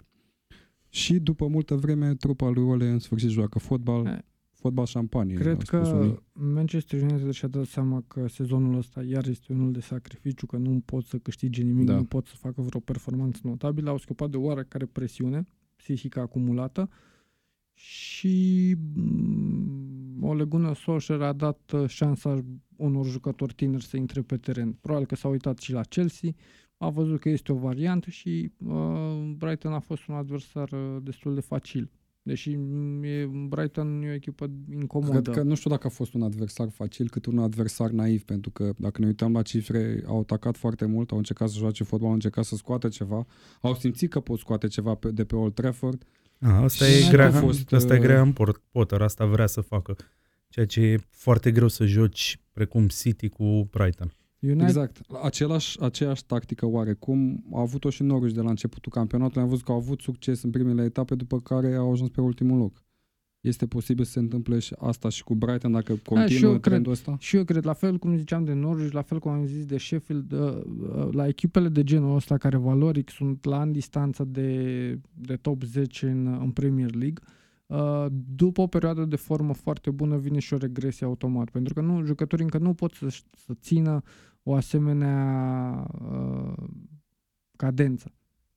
Și 0.89 1.19
după 1.19 1.47
multă 1.47 1.75
vreme, 1.75 2.15
trupa 2.15 2.49
lui 2.49 2.63
Ole 2.63 2.89
în 2.89 2.99
sfârșit 2.99 3.29
joacă 3.29 3.59
fotbal. 3.59 4.25
Eh, 4.63 4.69
fotbal 4.69 4.85
șampanie. 4.85 5.35
Cred 5.35 5.61
că 5.61 5.77
unii. 5.77 6.19
Manchester 6.33 7.01
United 7.01 7.31
și-a 7.31 7.47
dat 7.47 7.65
seama 7.65 8.03
că 8.07 8.27
sezonul 8.27 8.77
ăsta 8.77 9.03
iar 9.03 9.27
este 9.27 9.53
unul 9.53 9.71
de 9.71 9.79
sacrificiu, 9.79 10.45
că 10.45 10.57
nu 10.57 10.81
pot 10.85 11.05
să 11.05 11.17
câștige 11.17 11.63
nimic, 11.63 11.85
da. 11.85 11.95
nu 11.95 12.03
pot 12.03 12.25
să 12.25 12.35
facă 12.35 12.61
vreo 12.61 12.79
performanță 12.79 13.39
notabilă. 13.43 13.89
Au 13.89 13.97
scăpat 13.97 14.29
de 14.29 14.37
oarecare 14.37 14.85
presiune 14.85 15.47
psihică 15.75 16.19
acumulată 16.19 16.89
și 17.73 18.75
mm, 18.95 20.23
o 20.23 20.33
legună 20.33 20.73
Solskjaer 20.73 21.21
a 21.21 21.33
dat 21.33 21.71
uh, 21.73 21.87
șansa 21.87 22.45
unor 22.75 23.05
jucători 23.05 23.53
tineri 23.53 23.83
să 23.83 23.97
intre 23.97 24.21
pe 24.21 24.37
teren. 24.37 24.71
Probabil 24.71 25.07
că 25.07 25.15
s-a 25.15 25.27
uitat 25.27 25.57
și 25.57 25.71
la 25.71 25.81
Chelsea, 25.81 26.29
a 26.77 26.89
văzut 26.89 27.19
că 27.19 27.29
este 27.29 27.51
o 27.51 27.55
variantă 27.55 28.09
și 28.09 28.51
uh, 28.57 29.33
Brighton 29.37 29.73
a 29.73 29.79
fost 29.79 30.07
un 30.07 30.15
adversar 30.15 30.71
uh, 30.71 30.97
destul 31.01 31.33
de 31.33 31.41
facil. 31.41 31.91
Deși 32.25 32.51
e, 33.01 33.29
Brighton 33.47 34.01
e 34.03 34.09
o 34.09 34.13
echipă 34.13 34.49
incomodă. 34.71 35.21
Cred 35.21 35.35
că 35.35 35.43
nu 35.43 35.55
știu 35.55 35.69
dacă 35.69 35.87
a 35.87 35.89
fost 35.89 36.13
un 36.13 36.21
adversar 36.21 36.69
facil, 36.69 37.09
cât 37.09 37.25
un 37.25 37.39
adversar 37.39 37.89
naiv, 37.89 38.23
pentru 38.23 38.51
că 38.51 38.73
dacă 38.77 39.01
ne 39.01 39.07
uităm 39.07 39.33
la 39.33 39.41
cifre, 39.41 40.03
au 40.05 40.19
atacat 40.19 40.57
foarte 40.57 40.85
mult, 40.85 41.11
au 41.11 41.17
încercat 41.17 41.49
să 41.49 41.57
joace 41.57 41.83
fotbal, 41.83 42.07
au 42.07 42.13
încercat 42.13 42.43
să 42.43 42.55
scoate 42.55 42.87
ceva, 42.87 43.25
au 43.61 43.75
simțit 43.75 44.09
că 44.09 44.19
pot 44.19 44.39
scoate 44.39 44.67
ceva 44.67 44.95
pe, 44.95 45.11
de 45.11 45.23
pe 45.23 45.35
Old 45.35 45.53
Trafford. 45.53 46.03
A, 46.39 46.63
asta 46.63 46.87
e 46.87 47.09
Graham, 47.09 47.41
fost, 47.41 47.73
asta 47.73 47.93
e 47.93 47.97
uh, 47.97 48.03
Graham 48.03 48.35
Potter, 48.71 49.01
asta 49.01 49.25
vrea 49.25 49.47
să 49.47 49.61
facă. 49.61 49.95
Ceea 50.49 50.65
ce 50.65 50.81
e 50.81 50.97
foarte 51.09 51.51
greu 51.51 51.67
să 51.67 51.85
joci 51.85 52.39
precum 52.51 52.87
City 52.87 53.29
cu 53.29 53.67
Brighton. 53.71 54.13
United... 54.43 54.67
Exact. 54.67 55.01
Același, 55.23 55.81
aceeași 55.81 56.25
tactică 56.25 56.65
oarecum 56.65 57.43
a 57.53 57.59
avut-o 57.59 57.89
și 57.89 58.03
Norwich 58.03 58.35
de 58.35 58.41
la 58.41 58.49
începutul 58.49 58.91
campionatului. 58.91 59.41
Am 59.41 59.49
văzut 59.49 59.65
că 59.65 59.71
au 59.71 59.77
avut 59.77 60.01
succes 60.01 60.43
în 60.43 60.49
primele 60.49 60.83
etape, 60.83 61.15
după 61.15 61.39
care 61.39 61.75
au 61.75 61.91
ajuns 61.91 62.09
pe 62.09 62.21
ultimul 62.21 62.57
loc. 62.57 62.83
este 63.41 63.67
posibil 63.67 64.03
să 64.03 64.11
se 64.11 64.19
întâmple 64.19 64.59
și 64.59 64.75
asta 64.79 65.09
și 65.09 65.23
cu 65.23 65.35
Brighton 65.35 65.71
dacă 65.71 65.95
continuă 66.03 66.51
da, 66.51 66.59
trendul 66.59 66.59
cred, 66.59 66.85
ăsta? 66.85 67.17
Și 67.19 67.35
eu 67.35 67.43
cred, 67.43 67.65
la 67.65 67.73
fel 67.73 67.97
cum 67.97 68.17
ziceam 68.17 68.43
de 68.43 68.53
Norwich, 68.53 68.91
la 68.91 69.01
fel 69.01 69.19
cum 69.19 69.31
am 69.31 69.45
zis 69.45 69.65
de 69.65 69.77
Sheffield, 69.77 70.31
uh, 70.31 70.39
uh, 70.39 71.09
la 71.11 71.27
echipele 71.27 71.69
de 71.69 71.83
genul 71.83 72.15
ăsta 72.15 72.37
care 72.37 72.57
valoric 72.57 73.09
sunt 73.09 73.45
la 73.45 73.61
în 73.61 73.71
distanță 73.71 74.23
de, 74.23 74.99
de 75.13 75.35
top 75.35 75.63
10 75.63 76.09
în, 76.09 76.37
în 76.41 76.51
Premier 76.51 76.95
League, 76.95 77.23
uh, 77.65 78.05
după 78.35 78.61
o 78.61 78.67
perioadă 78.67 79.05
de 79.05 79.15
formă 79.15 79.53
foarte 79.53 79.91
bună 79.91 80.17
vine 80.17 80.39
și 80.39 80.53
o 80.53 80.57
regresie 80.57 81.05
automat, 81.05 81.49
pentru 81.49 81.73
că 81.73 81.81
nu 81.81 82.05
jucătorii 82.05 82.43
încă 82.43 82.57
nu 82.57 82.73
pot 82.73 82.93
să, 82.93 83.07
să 83.45 83.53
țină 83.61 84.03
o 84.43 84.53
asemenea 84.53 85.87
uh, 86.11 86.63
cadență. 87.55 88.13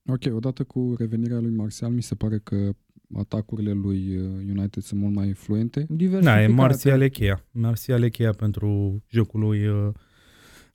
Ok, 0.06 0.34
odată 0.34 0.64
cu 0.64 0.94
revenirea 0.98 1.40
lui 1.40 1.50
Martial, 1.50 1.90
mi 1.90 2.02
se 2.02 2.14
pare 2.14 2.38
că 2.38 2.70
atacurile 3.14 3.72
lui 3.72 4.16
uh, 4.16 4.24
United 4.48 4.82
sunt 4.82 5.00
mult 5.00 5.14
mai 5.14 5.26
influente. 5.26 5.86
Da, 6.20 6.42
e 6.42 6.46
Martial 6.46 7.00
e 7.00 7.08
cheia. 7.08 7.44
Martial 7.50 8.02
e 8.02 8.08
cheia 8.08 8.32
pentru 8.32 9.02
jocul 9.08 9.40
lui, 9.40 9.66
uh, 9.66 9.92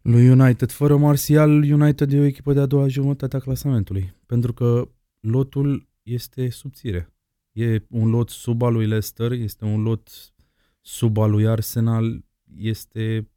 lui 0.01 0.29
United. 0.29 0.71
Fără 0.71 0.97
Martial, 0.97 1.49
United 1.49 2.13
e 2.13 2.19
o 2.19 2.23
echipă 2.23 2.53
de 2.53 2.59
a 2.59 2.65
doua 2.65 2.87
jumătate 2.87 3.35
a 3.35 3.39
clasamentului. 3.39 4.13
Pentru 4.25 4.53
că 4.53 4.89
lotul 5.19 5.89
este 6.03 6.49
subțire. 6.49 7.13
E 7.51 7.85
un 7.89 8.09
lot 8.09 8.29
sub 8.29 8.61
al 8.61 8.73
lui 8.73 8.87
Leicester, 8.87 9.31
este 9.31 9.65
un 9.65 9.81
lot 9.81 10.09
sub 10.81 11.17
al 11.17 11.31
lui 11.31 11.47
Arsenal, 11.47 12.25
este 12.55 13.29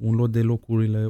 un 0.00 0.14
lot 0.14 0.30
de 0.30 0.42
locurile 0.42 1.06
8-9. 1.06 1.08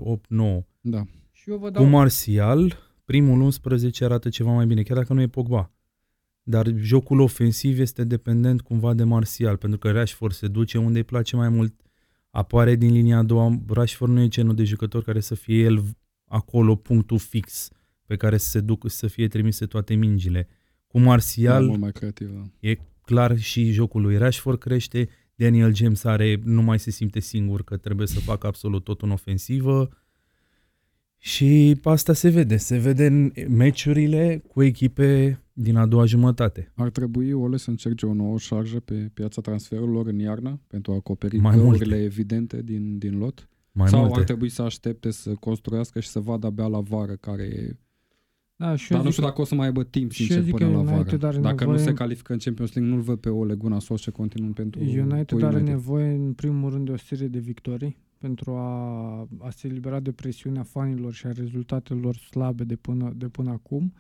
Da. 0.81 1.03
Și 1.33 1.51
eu 1.51 1.57
vă 1.57 1.71
dau... 1.71 1.83
Cu 1.83 1.89
Martial, 1.89 2.77
primul 3.05 3.41
11 3.41 4.05
arată 4.05 4.29
ceva 4.29 4.53
mai 4.53 4.67
bine, 4.67 4.83
chiar 4.83 4.97
dacă 4.97 5.13
nu 5.13 5.21
e 5.21 5.29
Pogba. 5.29 5.73
Dar 6.43 6.67
jocul 6.77 7.21
ofensiv 7.21 7.79
este 7.79 8.05
dependent 8.05 8.61
cumva 8.61 8.95
de 8.95 9.05
Martial, 9.05 9.57
pentru 9.57 9.79
că 9.79 9.91
Rashford 9.91 10.33
se 10.35 10.49
duce 10.49 10.79
unde 10.79 10.99
îi 10.99 11.05
place 11.05 11.37
mai 11.37 11.49
mult, 11.49 11.75
apare 12.31 12.75
din 12.75 12.93
linia 12.93 13.19
a 13.19 13.23
doua. 13.23 13.61
Rashford 13.69 14.13
nu 14.13 14.21
e 14.21 14.29
genul 14.29 14.55
de 14.55 14.65
jucător 14.65 15.03
care 15.03 15.21
să 15.21 15.35
fie 15.35 15.63
el 15.63 15.83
acolo 16.25 16.75
punctul 16.77 17.19
fix 17.19 17.69
pe 18.07 18.17
care 18.17 18.37
să 18.37 18.49
se 18.49 18.61
ducă 18.61 18.89
să 18.89 19.07
fie 19.07 19.29
trimise 19.29 19.67
toate 19.67 19.95
mingile. 19.95 20.49
Cu 20.87 20.99
Martial 21.01 21.67
mult 21.67 21.81
mai 21.81 21.93
creativ, 21.93 22.31
da. 22.31 22.69
e 22.69 22.79
clar 23.01 23.39
și 23.39 23.71
jocul 23.71 24.03
lui 24.03 24.17
Rashford 24.17 24.59
crește, 24.59 25.09
Daniel 25.45 25.75
James 25.75 26.05
are, 26.05 26.41
nu 26.45 26.63
mai 26.63 26.79
se 26.79 26.91
simte 26.91 27.21
singur 27.21 27.65
că 27.65 27.77
trebuie 27.77 28.07
să 28.07 28.21
facă 28.21 28.47
absolut 28.47 28.85
tot 28.85 29.03
în 29.03 29.11
ofensivă. 29.11 29.89
Și 31.19 31.81
asta 31.83 32.13
se 32.13 32.29
vede. 32.29 32.57
Se 32.57 32.79
vede 32.79 33.07
în 33.07 33.33
meciurile 33.49 34.43
cu 34.49 34.63
echipe 34.63 35.41
din 35.53 35.77
a 35.77 35.87
doua 35.87 36.05
jumătate. 36.05 36.73
Ar 36.75 36.91
trebui 36.91 37.33
Ole 37.33 37.57
să 37.57 37.71
încerce 37.71 38.07
o 38.07 38.15
nouă 38.15 38.39
șarjă 38.39 38.81
pe 38.81 38.95
piața 38.95 39.41
transferurilor 39.41 40.07
în 40.07 40.19
iarnă 40.19 40.61
pentru 40.67 40.93
a 40.93 40.95
acoperi 40.95 41.39
mai 41.39 41.57
multe. 41.57 42.03
evidente 42.03 42.63
din, 42.63 42.99
din 42.99 43.19
lot? 43.19 43.49
Mai 43.73 43.89
Sau 43.89 44.01
multe. 44.01 44.19
ar 44.19 44.25
trebui 44.25 44.49
să 44.49 44.63
aștepte 44.63 45.11
să 45.11 45.35
construiască 45.35 46.01
și 46.01 46.09
să 46.09 46.21
vadă 46.21 46.47
abia 46.47 46.67
la 46.67 46.81
vară 46.81 47.17
care 47.17 47.43
e 47.43 47.77
da, 48.61 48.77
și 48.77 48.91
dar 48.91 49.03
nu 49.03 49.11
știu 49.11 49.23
dacă 49.23 49.41
o 49.41 49.45
să 49.45 49.55
mai 49.55 49.67
aibă 49.67 49.85
timp, 49.85 50.13
sincer, 50.13 50.45
până 50.45 50.71
la 50.71 50.83
vară. 50.83 51.17
Dacă 51.17 51.39
nevoie... 51.41 51.67
nu 51.67 51.77
se 51.77 51.93
califică 51.93 52.33
în 52.33 52.39
Champions 52.39 52.73
League, 52.73 52.93
nu-l 52.93 53.03
văd 53.03 53.19
pe 53.19 53.29
Ole 53.29 53.55
Gunnar 53.55 53.81
Solskjaer 53.81 54.17
continuând 54.17 54.55
pentru 54.55 54.81
United, 54.81 55.03
United 55.11 55.43
are 55.43 55.61
nevoie, 55.61 56.11
în 56.11 56.33
primul 56.33 56.71
rând, 56.71 56.87
de 56.87 56.93
o 56.93 56.97
serie 56.97 57.27
de 57.27 57.39
victorii 57.39 57.97
pentru 58.19 58.51
a, 58.51 58.73
a 59.39 59.51
se 59.51 59.69
libera 59.69 60.01
de 60.01 60.13
presiunea 60.13 60.63
fanilor 60.63 61.13
și 61.13 61.27
a 61.27 61.33
rezultatelor 61.33 62.17
slabe 62.17 62.65
de 62.65 62.77
până, 62.77 63.13
de 63.17 63.29
până 63.29 63.51
acum 63.51 63.93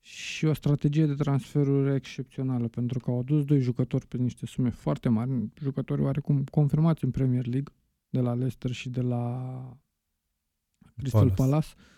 și 0.00 0.44
o 0.44 0.52
strategie 0.52 1.06
de 1.06 1.14
transferuri 1.14 1.94
excepțională, 1.94 2.68
pentru 2.68 2.98
că 2.98 3.10
au 3.10 3.18
adus 3.18 3.44
doi 3.44 3.60
jucători 3.60 4.06
pe 4.06 4.16
niște 4.16 4.46
sume 4.46 4.70
foarte 4.70 5.08
mari, 5.08 5.30
jucători 5.60 6.02
oarecum 6.02 6.44
confirmați 6.50 7.04
în 7.04 7.10
Premier 7.10 7.46
League, 7.46 7.74
de 8.08 8.20
la 8.20 8.34
Leicester 8.34 8.70
și 8.70 8.88
de 8.88 9.00
la 9.00 9.62
Crystal 10.96 11.20
Palace, 11.20 11.42
Palace. 11.42 11.68
uh, 11.76 11.97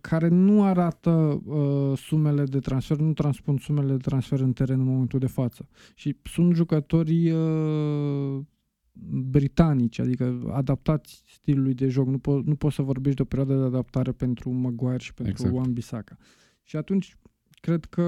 care 0.00 0.28
nu 0.28 0.62
arată 0.62 1.10
uh, 1.44 1.98
sumele 1.98 2.44
de 2.44 2.58
transfer, 2.58 2.96
nu 2.96 3.12
transpun 3.12 3.56
sumele 3.56 3.92
de 3.92 3.96
transfer 3.96 4.40
în 4.40 4.52
teren 4.52 4.80
în 4.80 4.86
momentul 4.86 5.18
de 5.18 5.26
față. 5.26 5.68
Și 5.94 6.16
sunt 6.22 6.54
jucători 6.54 7.30
uh, 7.30 8.40
britanici, 9.30 9.98
adică 9.98 10.50
adaptați 10.52 11.22
stilului 11.26 11.74
de 11.74 11.88
joc. 11.88 12.06
Nu, 12.06 12.18
po- 12.18 12.44
nu 12.44 12.54
poți 12.54 12.74
să 12.74 12.82
vorbești 12.82 13.16
de 13.16 13.22
o 13.22 13.24
perioadă 13.24 13.60
de 13.60 13.66
adaptare 13.66 14.12
pentru 14.12 14.50
Maguire 14.50 14.98
și 14.98 15.14
pentru 15.14 15.46
exact. 15.46 15.54
Wan-Bissaka. 15.54 16.16
Și 16.62 16.76
atunci, 16.76 17.16
cred 17.60 17.84
că 17.84 18.02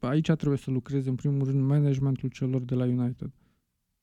aici 0.00 0.30
trebuie 0.30 0.58
să 0.58 0.70
lucreze 0.70 1.08
în 1.08 1.14
primul 1.14 1.44
rând 1.44 1.66
managementul 1.66 2.28
celor 2.28 2.62
de 2.62 2.74
la 2.74 2.84
United. 2.84 3.30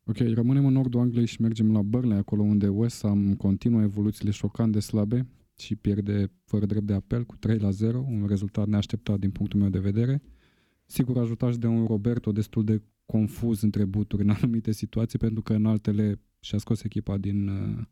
Ok, 0.03 0.17
rămânem 0.17 0.65
în 0.65 0.73
nordul 0.73 0.99
Angliei 0.99 1.25
și 1.25 1.41
mergem 1.41 1.71
la 1.71 1.81
Burnley, 1.81 2.17
acolo 2.17 2.41
unde 2.41 2.67
West 2.67 3.01
Ham 3.01 3.33
continuă 3.33 3.81
evoluțiile 3.81 4.31
șocant 4.31 4.71
de 4.71 4.79
slabe 4.79 5.27
și 5.57 5.75
pierde 5.75 6.31
fără 6.45 6.65
drept 6.65 6.85
de 6.85 6.93
apel 6.93 7.23
cu 7.23 7.35
3 7.35 7.57
la 7.57 7.69
0, 7.69 8.05
un 8.09 8.25
rezultat 8.27 8.67
neașteptat 8.67 9.19
din 9.19 9.31
punctul 9.31 9.59
meu 9.59 9.69
de 9.69 9.79
vedere. 9.79 10.21
Sigur 10.85 11.17
ajutat 11.17 11.51
și 11.51 11.57
de 11.57 11.67
un 11.67 11.85
Roberto 11.85 12.31
destul 12.31 12.63
de 12.63 12.81
confuz 13.05 13.61
între 13.61 13.85
buturi 13.85 14.21
în 14.21 14.29
anumite 14.41 14.71
situații, 14.71 15.19
pentru 15.19 15.41
că 15.41 15.53
în 15.53 15.65
altele 15.65 16.21
și-a 16.39 16.57
scos 16.57 16.83
echipa 16.83 17.17
din, 17.17 17.47
uh, 17.47 17.83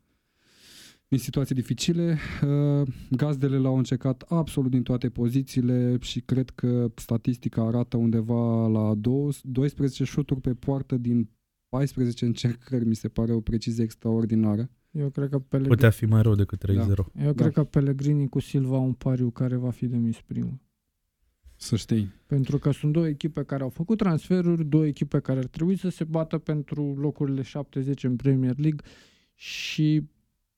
din 1.08 1.18
situații 1.18 1.56
dificile. 1.56 2.18
Uh, 2.44 2.88
gazdele 3.12 3.58
l-au 3.58 3.78
încercat 3.78 4.22
absolut 4.22 4.72
din 4.72 4.84
toate 4.84 5.10
pozițiile 5.10 5.98
și 6.02 6.22
cred 6.22 6.50
că 6.50 6.92
statistica 6.96 7.66
arată 7.66 7.98
undeva 7.98 8.68
la 8.68 8.94
12 9.44 10.04
șuturi 10.04 10.42
pe 10.42 10.54
poartă 10.54 10.98
din 10.98 11.30
14 11.70 12.26
încercări, 12.26 12.86
mi 12.86 12.96
se 12.96 13.08
pare 13.08 13.34
o 13.34 13.42
precizie 13.42 13.84
extraordinară. 13.84 14.70
Eu 14.94 15.10
cred 15.10 15.30
că 15.30 15.40
Pellegrini... 15.40 15.76
Putea 15.76 15.90
fi 15.90 16.06
mai 16.06 16.22
rău 16.22 16.36
decât 16.36 16.72
3-0. 16.72 16.76
Da. 16.76 16.84
Eu 17.24 17.34
cred 17.34 17.36
da. 17.36 17.50
că 17.50 17.64
Pellegrini 17.64 18.30
cu 18.30 18.40
Silva 18.40 18.78
un 18.78 18.94
pariu 18.94 19.30
care 19.30 19.56
va 19.56 19.70
fi 19.70 19.88
demis 19.88 20.22
primul. 20.22 20.60
Să 21.56 21.76
știi. 21.76 22.14
Pentru 22.26 22.58
că 22.58 22.72
sunt 22.72 22.94
două 22.94 23.08
echipe 23.08 23.44
care 23.44 23.64
au 23.64 23.70
făcut 23.70 23.98
transferuri, 23.98 24.66
două 24.66 24.86
echipe 24.86 25.20
care 25.20 25.40
ar 25.40 25.46
trebui 25.46 25.78
să 25.78 25.90
se 25.90 26.04
bată 26.04 26.38
pentru 26.38 26.96
locurile 26.98 27.42
70 27.42 28.04
în 28.04 28.16
Premier 28.16 28.58
League 28.58 28.86
și 29.34 30.10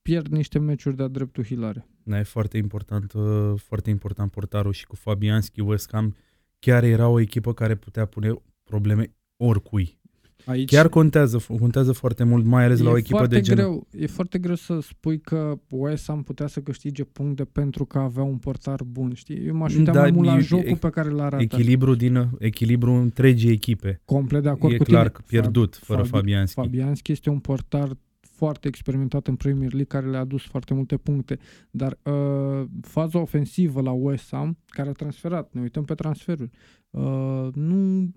pierd 0.02 0.28
niște 0.28 0.60
meciuri 0.60 0.96
de-a 0.96 1.08
dreptul 1.08 1.44
hilare. 1.44 1.88
Da, 2.04 2.20
e 2.20 2.24
foarte 2.24 2.58
important, 2.58 3.14
uh, 3.14 3.54
foarte 3.56 3.90
important 3.90 4.32
portarul 4.32 4.74
și 4.74 4.86
cu 4.86 4.96
Fabianski, 4.96 5.62
West 5.62 5.90
Ham 5.92 6.16
chiar 6.60 6.84
era 6.84 7.08
o 7.08 7.20
echipă 7.20 7.54
care 7.54 7.76
putea 7.76 8.06
pune 8.06 8.34
probleme 8.64 9.16
oricui. 9.38 10.00
Aici 10.46 10.70
Chiar 10.70 10.89
contează, 10.89 11.46
contează 11.60 11.91
foarte 11.91 12.24
mult, 12.24 12.46
mai 12.46 12.64
ales 12.64 12.80
e 12.80 12.84
la 12.84 12.89
o 12.89 12.98
echipă 12.98 13.28
de 13.28 13.41
genul. 13.41 13.64
Greu, 13.64 13.88
e 14.04 14.08
foarte 14.08 14.38
greu 14.38 14.56
să 14.56 14.80
spui 14.80 15.20
că 15.20 15.60
West 15.70 16.08
Ham 16.08 16.24
putea 16.24 16.48
să 16.48 16.60
câștige 16.60 17.04
puncte 17.04 17.43
pentru 17.43 17.86
că 17.86 17.98
avea 17.98 18.24
un 18.24 18.38
portar 18.38 18.84
bun, 18.84 19.14
știi? 19.14 19.46
Eu 19.46 19.56
m-aș 19.56 19.76
uita 19.76 19.91
da, 19.91 20.00
mai 20.00 20.12
mult 20.12 20.28
la 20.28 20.39
jocul 20.39 20.68
e, 20.68 20.76
pe 20.76 20.89
care 20.89 21.10
l 21.10 21.20
arată. 21.20 21.43
Echilibru 21.43 21.96
din 21.96 22.30
echilibru 22.39 22.91
întregii 22.91 23.52
echipe. 23.52 24.02
Complet 24.06 24.43
de 24.43 24.50
acord 24.50 24.74
e 24.74 24.78
cu 24.78 24.84
clar 24.84 25.10
tine. 25.10 25.26
pierdut 25.28 25.76
Fabi, 25.76 25.86
fără 25.86 26.04
Fabianski. 26.04 26.60
Fabianski 26.60 27.12
este 27.12 27.30
un 27.30 27.39
portar 27.39 27.98
foarte 28.20 28.68
experimentat 28.68 29.28
în 29.28 29.36
Premier 29.36 29.72
League, 29.72 30.00
care 30.00 30.10
le-a 30.10 30.20
adus 30.20 30.43
foarte 30.43 30.74
multe 30.74 30.98
puncte, 30.98 31.39
dar 31.72 31.98
uh, 32.04 32.68
faza 32.82 33.20
ofensivă 33.20 33.82
la 33.82 33.91
West 33.91 34.28
Ham, 34.32 34.58
care 34.68 34.89
a 34.89 34.91
transferat, 34.91 35.54
ne 35.54 35.62
uităm 35.62 35.84
pe 35.84 35.93
transferuri, 35.93 36.50
uh, 36.89 37.48
nu, 37.54 38.12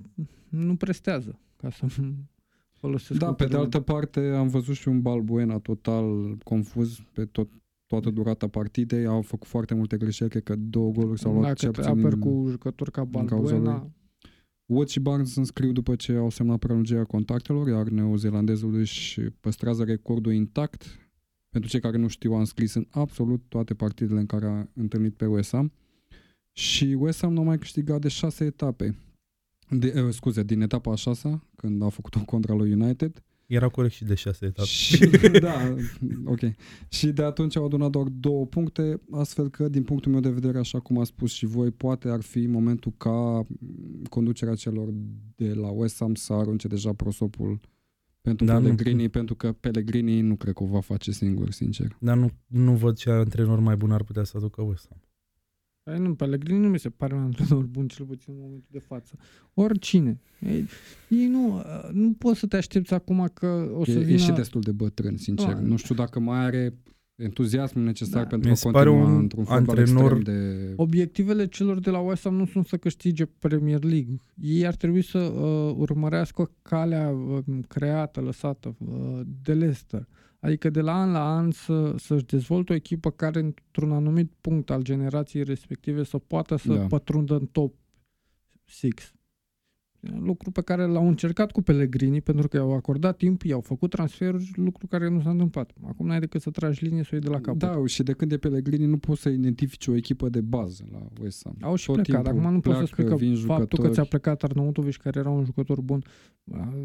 nu 0.48 0.76
prestează 0.76 1.38
ca 1.62 1.70
să 1.70 1.86
folosesc. 2.80 3.20
Da, 3.20 3.32
pe 3.32 3.46
de 3.46 3.56
altă 3.56 3.80
parte 3.80 4.20
am 4.20 4.48
văzut 4.48 4.74
și 4.74 4.88
un 4.88 5.02
Balbuena 5.02 5.58
total 5.58 6.36
confuz 6.44 6.98
pe 7.12 7.24
tot, 7.24 7.48
toată 7.86 8.10
durata 8.10 8.48
partidei. 8.48 9.06
Au 9.06 9.22
făcut 9.22 9.48
foarte 9.48 9.74
multe 9.74 9.96
greșeli, 9.96 10.30
cred 10.30 10.42
că 10.42 10.56
două 10.56 10.90
goluri 10.90 11.20
s-au 11.20 11.32
luat 11.32 11.56
cel 11.56 11.70
puțin 11.70 11.90
aper 11.90 12.18
cu 12.18 12.46
jucători 12.48 12.90
ca 12.90 13.04
Balbuena. 13.04 13.90
Watt 14.66 14.90
și 14.90 15.00
Barnes 15.00 15.32
se 15.32 15.38
înscriu 15.38 15.72
după 15.72 15.96
ce 15.96 16.12
au 16.12 16.30
semnat 16.30 16.58
prelungirea 16.58 17.04
contactelor, 17.04 17.68
iar 17.68 17.88
neozelandezul 17.88 18.74
își 18.74 19.20
păstrează 19.20 19.84
recordul 19.84 20.32
intact. 20.32 20.84
Pentru 21.48 21.70
cei 21.70 21.80
care 21.80 21.96
nu 21.96 22.08
știu, 22.08 22.32
a 22.32 22.38
înscris 22.38 22.74
în 22.74 22.86
absolut 22.90 23.42
toate 23.48 23.74
partidele 23.74 24.20
în 24.20 24.26
care 24.26 24.46
a 24.46 24.68
întâlnit 24.74 25.14
pe 25.14 25.26
West 25.26 25.50
Ham. 25.50 25.72
Și 26.52 26.96
West 26.98 27.20
Ham 27.20 27.32
nu 27.32 27.40
a 27.40 27.44
mai 27.44 27.58
câștigat 27.58 28.00
de 28.00 28.08
șase 28.08 28.44
etape. 28.44 28.96
De, 29.70 30.02
uh, 30.02 30.12
scuze, 30.12 30.42
din 30.42 30.60
etapa 30.60 30.92
a 30.92 30.94
șasea, 30.94 31.42
când 31.56 31.82
a 31.82 31.88
făcut-o 31.88 32.24
contra 32.24 32.54
lui 32.54 32.72
United. 32.72 33.22
Era 33.46 33.68
corect 33.68 33.94
și 33.94 34.04
de 34.04 34.14
șase 34.14 34.44
etape. 34.44 34.68
Și, 34.68 35.06
da, 35.40 35.74
ok. 36.24 36.40
Și 36.88 37.06
de 37.06 37.22
atunci 37.22 37.56
au 37.56 37.64
adunat 37.64 37.90
doar 37.90 38.06
două 38.06 38.46
puncte, 38.46 39.00
astfel 39.10 39.48
că, 39.48 39.68
din 39.68 39.82
punctul 39.82 40.12
meu 40.12 40.20
de 40.20 40.30
vedere, 40.30 40.58
așa 40.58 40.80
cum 40.80 40.98
a 40.98 41.04
spus 41.04 41.32
și 41.32 41.46
voi, 41.46 41.70
poate 41.70 42.08
ar 42.08 42.20
fi 42.20 42.46
momentul 42.46 42.92
ca 42.96 43.46
conducerea 44.08 44.54
celor 44.54 44.88
de 45.36 45.52
la 45.54 45.68
West 45.68 45.96
Ham 45.98 46.14
să 46.14 46.32
arunce 46.32 46.68
deja 46.68 46.92
prosopul 46.92 47.60
pentru 48.20 48.46
da, 48.46 48.54
Pellegrini, 48.54 49.02
nu. 49.02 49.08
pentru 49.08 49.34
că 49.34 49.52
Pellegrini 49.52 50.20
nu 50.20 50.36
cred 50.36 50.54
că 50.54 50.62
o 50.62 50.66
va 50.66 50.80
face 50.80 51.10
singur, 51.10 51.50
sincer. 51.50 51.96
Dar 52.00 52.16
nu, 52.16 52.30
nu 52.46 52.74
văd 52.74 52.96
ce 52.96 53.10
antrenor 53.10 53.58
mai 53.58 53.76
bun 53.76 53.90
ar 53.90 54.02
putea 54.02 54.24
să 54.24 54.36
aducă 54.36 54.62
West 54.62 54.86
Ham. 54.88 55.02
Păi 55.88 55.98
nu, 55.98 56.14
Pellegrini 56.14 56.60
nu 56.60 56.68
mi 56.68 56.78
se 56.78 56.88
pare 56.88 57.14
un 57.14 57.20
antrenor 57.20 57.64
bun, 57.64 57.86
cel 57.86 58.04
puțin 58.04 58.32
în 58.32 58.40
momentul 58.40 58.68
de 58.70 58.78
față. 58.78 59.14
Oricine. 59.54 60.20
Ei, 60.40 60.66
ei 61.08 61.26
nu, 61.26 61.62
nu 61.92 62.12
poți 62.12 62.38
să 62.38 62.46
te 62.46 62.56
aștepți 62.56 62.94
acum 62.94 63.30
că 63.34 63.70
o 63.74 63.84
să 63.84 63.90
e, 63.90 64.02
vină... 64.02 64.10
E 64.10 64.16
și 64.16 64.32
destul 64.32 64.60
de 64.60 64.72
bătrân, 64.72 65.16
sincer. 65.16 65.52
Da. 65.52 65.60
Nu 65.60 65.76
știu 65.76 65.94
dacă 65.94 66.20
mai 66.20 66.38
are 66.38 66.74
entuziasmul 67.16 67.84
necesar 67.84 68.22
da. 68.22 68.28
pentru 68.28 68.48
Mi 68.48 68.54
a 68.54 68.70
continua 68.70 69.06
un 69.06 69.16
într-un 69.16 69.44
antrenor 69.48 70.22
de... 70.22 70.72
Obiectivele 70.76 71.46
celor 71.46 71.80
de 71.80 71.90
la 71.90 71.98
West 71.98 72.22
Ham 72.22 72.34
nu 72.34 72.46
sunt 72.46 72.66
să 72.66 72.76
câștige 72.76 73.24
Premier 73.26 73.82
League. 73.82 74.20
Ei 74.34 74.66
ar 74.66 74.74
trebui 74.74 75.02
să 75.02 75.18
uh, 75.18 75.74
urmărească 75.76 76.50
calea 76.62 77.08
uh, 77.10 77.38
creată, 77.68 78.20
lăsată 78.20 78.76
uh, 78.78 79.20
de 79.42 79.52
Leicester. 79.52 80.08
Adică 80.40 80.70
de 80.70 80.80
la 80.80 80.92
an 80.92 81.12
la 81.12 81.36
an 81.36 81.50
să, 81.50 81.94
să-și 81.96 82.24
dezvolte 82.24 82.72
o 82.72 82.74
echipă 82.74 83.10
care 83.10 83.38
într-un 83.38 83.92
anumit 83.92 84.32
punct 84.40 84.70
al 84.70 84.82
generației 84.82 85.44
respective 85.44 86.02
să 86.02 86.18
poată 86.18 86.56
să 86.56 86.74
da. 86.74 86.86
pătrundă 86.86 87.34
în 87.34 87.46
top 87.46 87.74
6 88.64 89.17
lucru 90.00 90.50
pe 90.50 90.62
care 90.62 90.86
l-au 90.86 91.08
încercat 91.08 91.50
cu 91.50 91.62
Pellegrini 91.62 92.20
pentru 92.20 92.48
că 92.48 92.56
i-au 92.56 92.74
acordat 92.74 93.16
timp, 93.16 93.42
i-au 93.42 93.60
făcut 93.60 93.90
transferuri, 93.90 94.50
lucru 94.54 94.86
care 94.86 95.08
nu 95.08 95.20
s-a 95.20 95.30
întâmplat. 95.30 95.70
Acum 95.86 96.06
n-ai 96.06 96.20
decât 96.20 96.40
să 96.40 96.50
tragi 96.50 96.84
linie 96.84 97.02
să 97.02 97.08
o 97.12 97.16
iei 97.16 97.24
de 97.24 97.30
la 97.30 97.40
capăt. 97.40 97.58
Da, 97.58 97.86
și 97.86 98.02
de 98.02 98.12
când 98.12 98.32
e 98.32 98.36
Pellegrini 98.36 98.86
nu 98.86 98.98
poți 98.98 99.20
să 99.20 99.28
identifici 99.28 99.86
o 99.86 99.94
echipă 99.94 100.28
de 100.28 100.40
bază 100.40 100.84
la 100.92 101.06
West 101.22 101.42
Ham. 101.44 101.56
Au 101.60 101.74
și 101.74 101.86
Tot 101.86 102.02
plecat, 102.02 102.26
acum 102.26 102.52
nu 102.52 102.60
poți 102.60 102.78
să 102.78 102.84
spui 102.84 103.04
că 103.04 103.10
faptul 103.10 103.34
jucători. 103.34 103.82
că 103.82 103.88
ți-a 103.88 104.04
plecat 104.04 104.42
Arnautovic, 104.42 104.96
care 104.96 105.18
era 105.18 105.30
un 105.30 105.44
jucător 105.44 105.80
bun, 105.80 106.02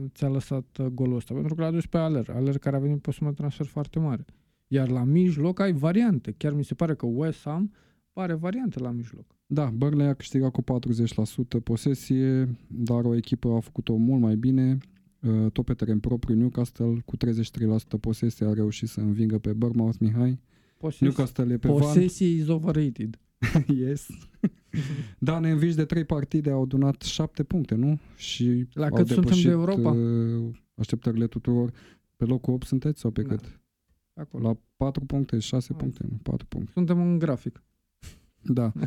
ți-a 0.07 0.29
lăsat 0.29 0.77
uh, 0.79 0.85
golul 0.85 1.15
ăsta, 1.15 1.33
pentru 1.33 1.55
că 1.55 1.61
l-a 1.61 1.71
dus 1.71 1.85
pe 1.85 1.97
Aler, 1.97 2.29
Aler 2.29 2.57
care 2.57 2.75
a 2.75 2.79
venit 2.79 3.01
pe 3.01 3.11
sumă 3.11 3.31
transfer 3.31 3.65
foarte 3.65 3.99
mare. 3.99 4.25
Iar 4.67 4.89
la 4.89 5.03
mijloc 5.03 5.59
ai 5.59 5.73
variante. 5.73 6.33
Chiar 6.37 6.53
mi 6.53 6.63
se 6.63 6.73
pare 6.73 6.95
că 6.95 7.05
West 7.05 7.41
Ham 7.43 7.71
are 8.13 8.33
variante 8.33 8.79
la 8.79 8.91
mijloc. 8.91 9.25
Da, 9.45 9.65
Burnley 9.65 10.07
a 10.07 10.13
câștigat 10.13 10.51
cu 10.51 10.61
40% 10.61 10.65
posesie, 11.63 12.57
dar 12.67 13.05
o 13.05 13.15
echipă 13.15 13.49
a 13.49 13.59
făcut-o 13.59 13.95
mult 13.95 14.21
mai 14.21 14.35
bine. 14.35 14.77
Uh, 15.19 15.51
tot 15.51 15.65
pe 15.65 15.73
teren 15.73 15.99
propriu, 15.99 16.35
Newcastle 16.35 16.97
cu 17.05 17.17
33% 17.17 17.99
posesie 17.99 18.45
a 18.45 18.53
reușit 18.53 18.87
să 18.87 18.99
învingă 18.99 19.37
pe 19.39 19.53
Bournemouth 19.53 19.97
Mihai. 19.99 20.39
Poses- 20.77 20.99
Newcastle 20.99 21.53
e 21.53 21.57
pe 21.57 21.67
Posesie 21.67 22.27
van. 22.27 22.37
is 22.37 22.47
overrated. 22.47 23.19
yes. 23.83 24.07
da, 25.19 25.39
ne 25.39 25.49
învinși 25.51 25.75
de 25.75 25.85
trei 25.85 26.03
partide, 26.05 26.49
au 26.49 26.61
adunat 26.61 27.01
șapte 27.01 27.43
puncte, 27.43 27.75
nu? 27.75 27.99
Și 28.15 28.67
La 28.73 28.89
cât 28.89 29.07
suntem 29.07 29.41
de 29.43 29.49
Europa? 29.49 29.91
Uh, 29.91 30.55
așteptările 30.75 31.27
tuturor. 31.27 31.71
Pe 32.15 32.25
locul 32.25 32.53
8 32.53 32.67
sunteți 32.67 32.99
sau 32.99 33.11
pe 33.11 33.21
da. 33.21 33.27
cât? 33.27 33.59
Acolo. 34.13 34.47
La 34.47 34.57
4 34.77 35.05
puncte, 35.05 35.39
6 35.39 35.73
puncte, 35.73 36.05
nu, 36.09 36.19
4 36.23 36.45
puncte. 36.45 36.71
Suntem 36.71 37.01
în 37.01 37.19
grafic. 37.19 37.63
Da. 38.43 38.71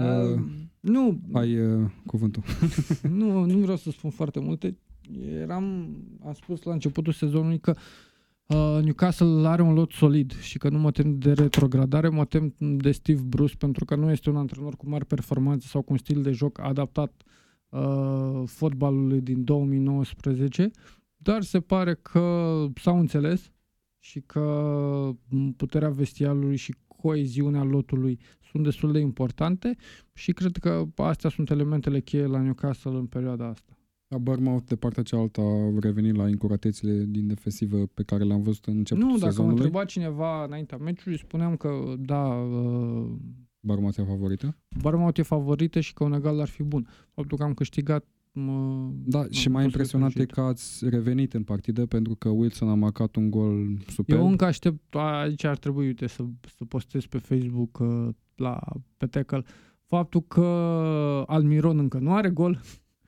Uh, 0.00 0.40
nu. 0.80 1.20
Ai 1.32 1.58
uh, 1.58 1.90
cuvântul. 2.06 2.42
nu, 3.10 3.44
nu 3.44 3.58
vreau 3.58 3.76
să 3.76 3.90
spun 3.90 4.10
foarte 4.10 4.40
multe. 4.40 4.78
Eram, 5.40 5.64
am 6.24 6.32
spus 6.32 6.62
la 6.62 6.72
începutul 6.72 7.12
sezonului 7.12 7.58
că 7.58 7.74
uh, 8.46 8.82
Newcastle 8.82 9.48
are 9.48 9.62
un 9.62 9.74
lot 9.74 9.92
solid 9.92 10.40
și 10.40 10.58
că 10.58 10.68
nu 10.68 10.78
mă 10.78 10.90
tem 10.90 11.18
de 11.18 11.32
retrogradare, 11.32 12.08
mă 12.08 12.24
tem 12.24 12.54
de 12.58 12.90
Steve 12.90 13.22
Bruce 13.22 13.56
pentru 13.56 13.84
că 13.84 13.94
nu 13.94 14.10
este 14.10 14.30
un 14.30 14.36
antrenor 14.36 14.76
cu 14.76 14.88
mari 14.88 15.06
performanțe 15.06 15.66
sau 15.66 15.82
cu 15.82 15.92
un 15.92 15.98
stil 15.98 16.22
de 16.22 16.30
joc 16.30 16.60
adaptat 16.60 17.12
uh, 17.68 18.42
fotbalului 18.44 19.20
din 19.20 19.44
2019, 19.44 20.70
dar 21.16 21.42
se 21.42 21.60
pare 21.60 21.94
că 21.94 22.64
s-au 22.74 22.98
înțeles 22.98 23.52
și 23.98 24.20
că 24.20 25.10
puterea 25.56 25.90
vestialului 25.90 26.56
și 26.56 26.74
coeziunea 26.86 27.62
lotului 27.62 28.18
sunt 28.50 28.62
destul 28.62 28.92
de 28.92 28.98
importante 28.98 29.76
și 30.12 30.32
cred 30.32 30.56
că 30.56 30.84
astea 30.96 31.30
sunt 31.30 31.50
elementele 31.50 32.00
cheie 32.00 32.26
la 32.26 32.40
Newcastle 32.40 32.96
în 32.96 33.06
perioada 33.06 33.46
asta. 33.46 33.72
La 34.08 34.18
Bournemouth, 34.18 34.64
de 34.66 34.76
partea 34.76 35.02
cealaltă, 35.02 35.40
a 35.40 35.78
revenit 35.80 36.16
la 36.16 36.28
incuratețile 36.28 37.04
din 37.08 37.26
defensivă 37.26 37.86
pe 37.86 38.02
care 38.02 38.24
le-am 38.24 38.42
văzut 38.42 38.64
în 38.64 38.76
începutul 38.76 39.08
Nu, 39.08 39.16
dacă 39.16 39.30
sezonului. 39.30 39.56
mă 39.56 39.62
întreba 39.62 39.84
cineva 39.84 40.44
înaintea 40.44 40.78
meciului, 40.78 41.18
spuneam 41.18 41.56
că, 41.56 41.94
da... 41.98 42.24
Uh, 42.24 43.10
Bournemouth 43.60 43.98
e 43.98 44.02
favorită? 44.02 44.56
Bournemouth 44.80 45.18
e 45.18 45.22
favorită 45.22 45.80
și 45.80 45.92
că 45.94 46.04
un 46.04 46.12
egal 46.12 46.40
ar 46.40 46.48
fi 46.48 46.62
bun. 46.62 46.88
Faptul 47.14 47.38
că 47.38 47.44
am 47.44 47.54
câștigat 47.54 48.04
mă, 48.32 48.88
da, 49.04 49.26
și 49.30 49.48
mai 49.48 49.64
impresionant 49.64 50.18
e 50.18 50.24
că 50.24 50.40
ați 50.40 50.88
revenit 50.88 51.34
în 51.34 51.42
partidă 51.42 51.86
pentru 51.86 52.14
că 52.14 52.28
Wilson 52.28 52.68
a 52.68 52.74
marcat 52.74 53.16
un 53.16 53.30
gol 53.30 53.78
super. 53.88 54.16
Eu 54.16 54.28
încă 54.28 54.44
aștept, 54.44 54.94
aici 54.94 55.44
ar 55.44 55.58
trebui, 55.58 55.86
uite, 55.86 56.06
să, 56.06 56.24
să 56.56 56.64
postez 56.64 57.06
pe 57.06 57.18
Facebook 57.18 57.78
uh, 57.78 58.08
la, 58.38 58.60
pe 58.96 59.06
tackle, 59.06 59.44
faptul 59.86 60.20
că 60.20 60.44
Almiron 61.26 61.78
încă 61.78 61.98
nu 61.98 62.14
are 62.14 62.30
gol, 62.30 62.60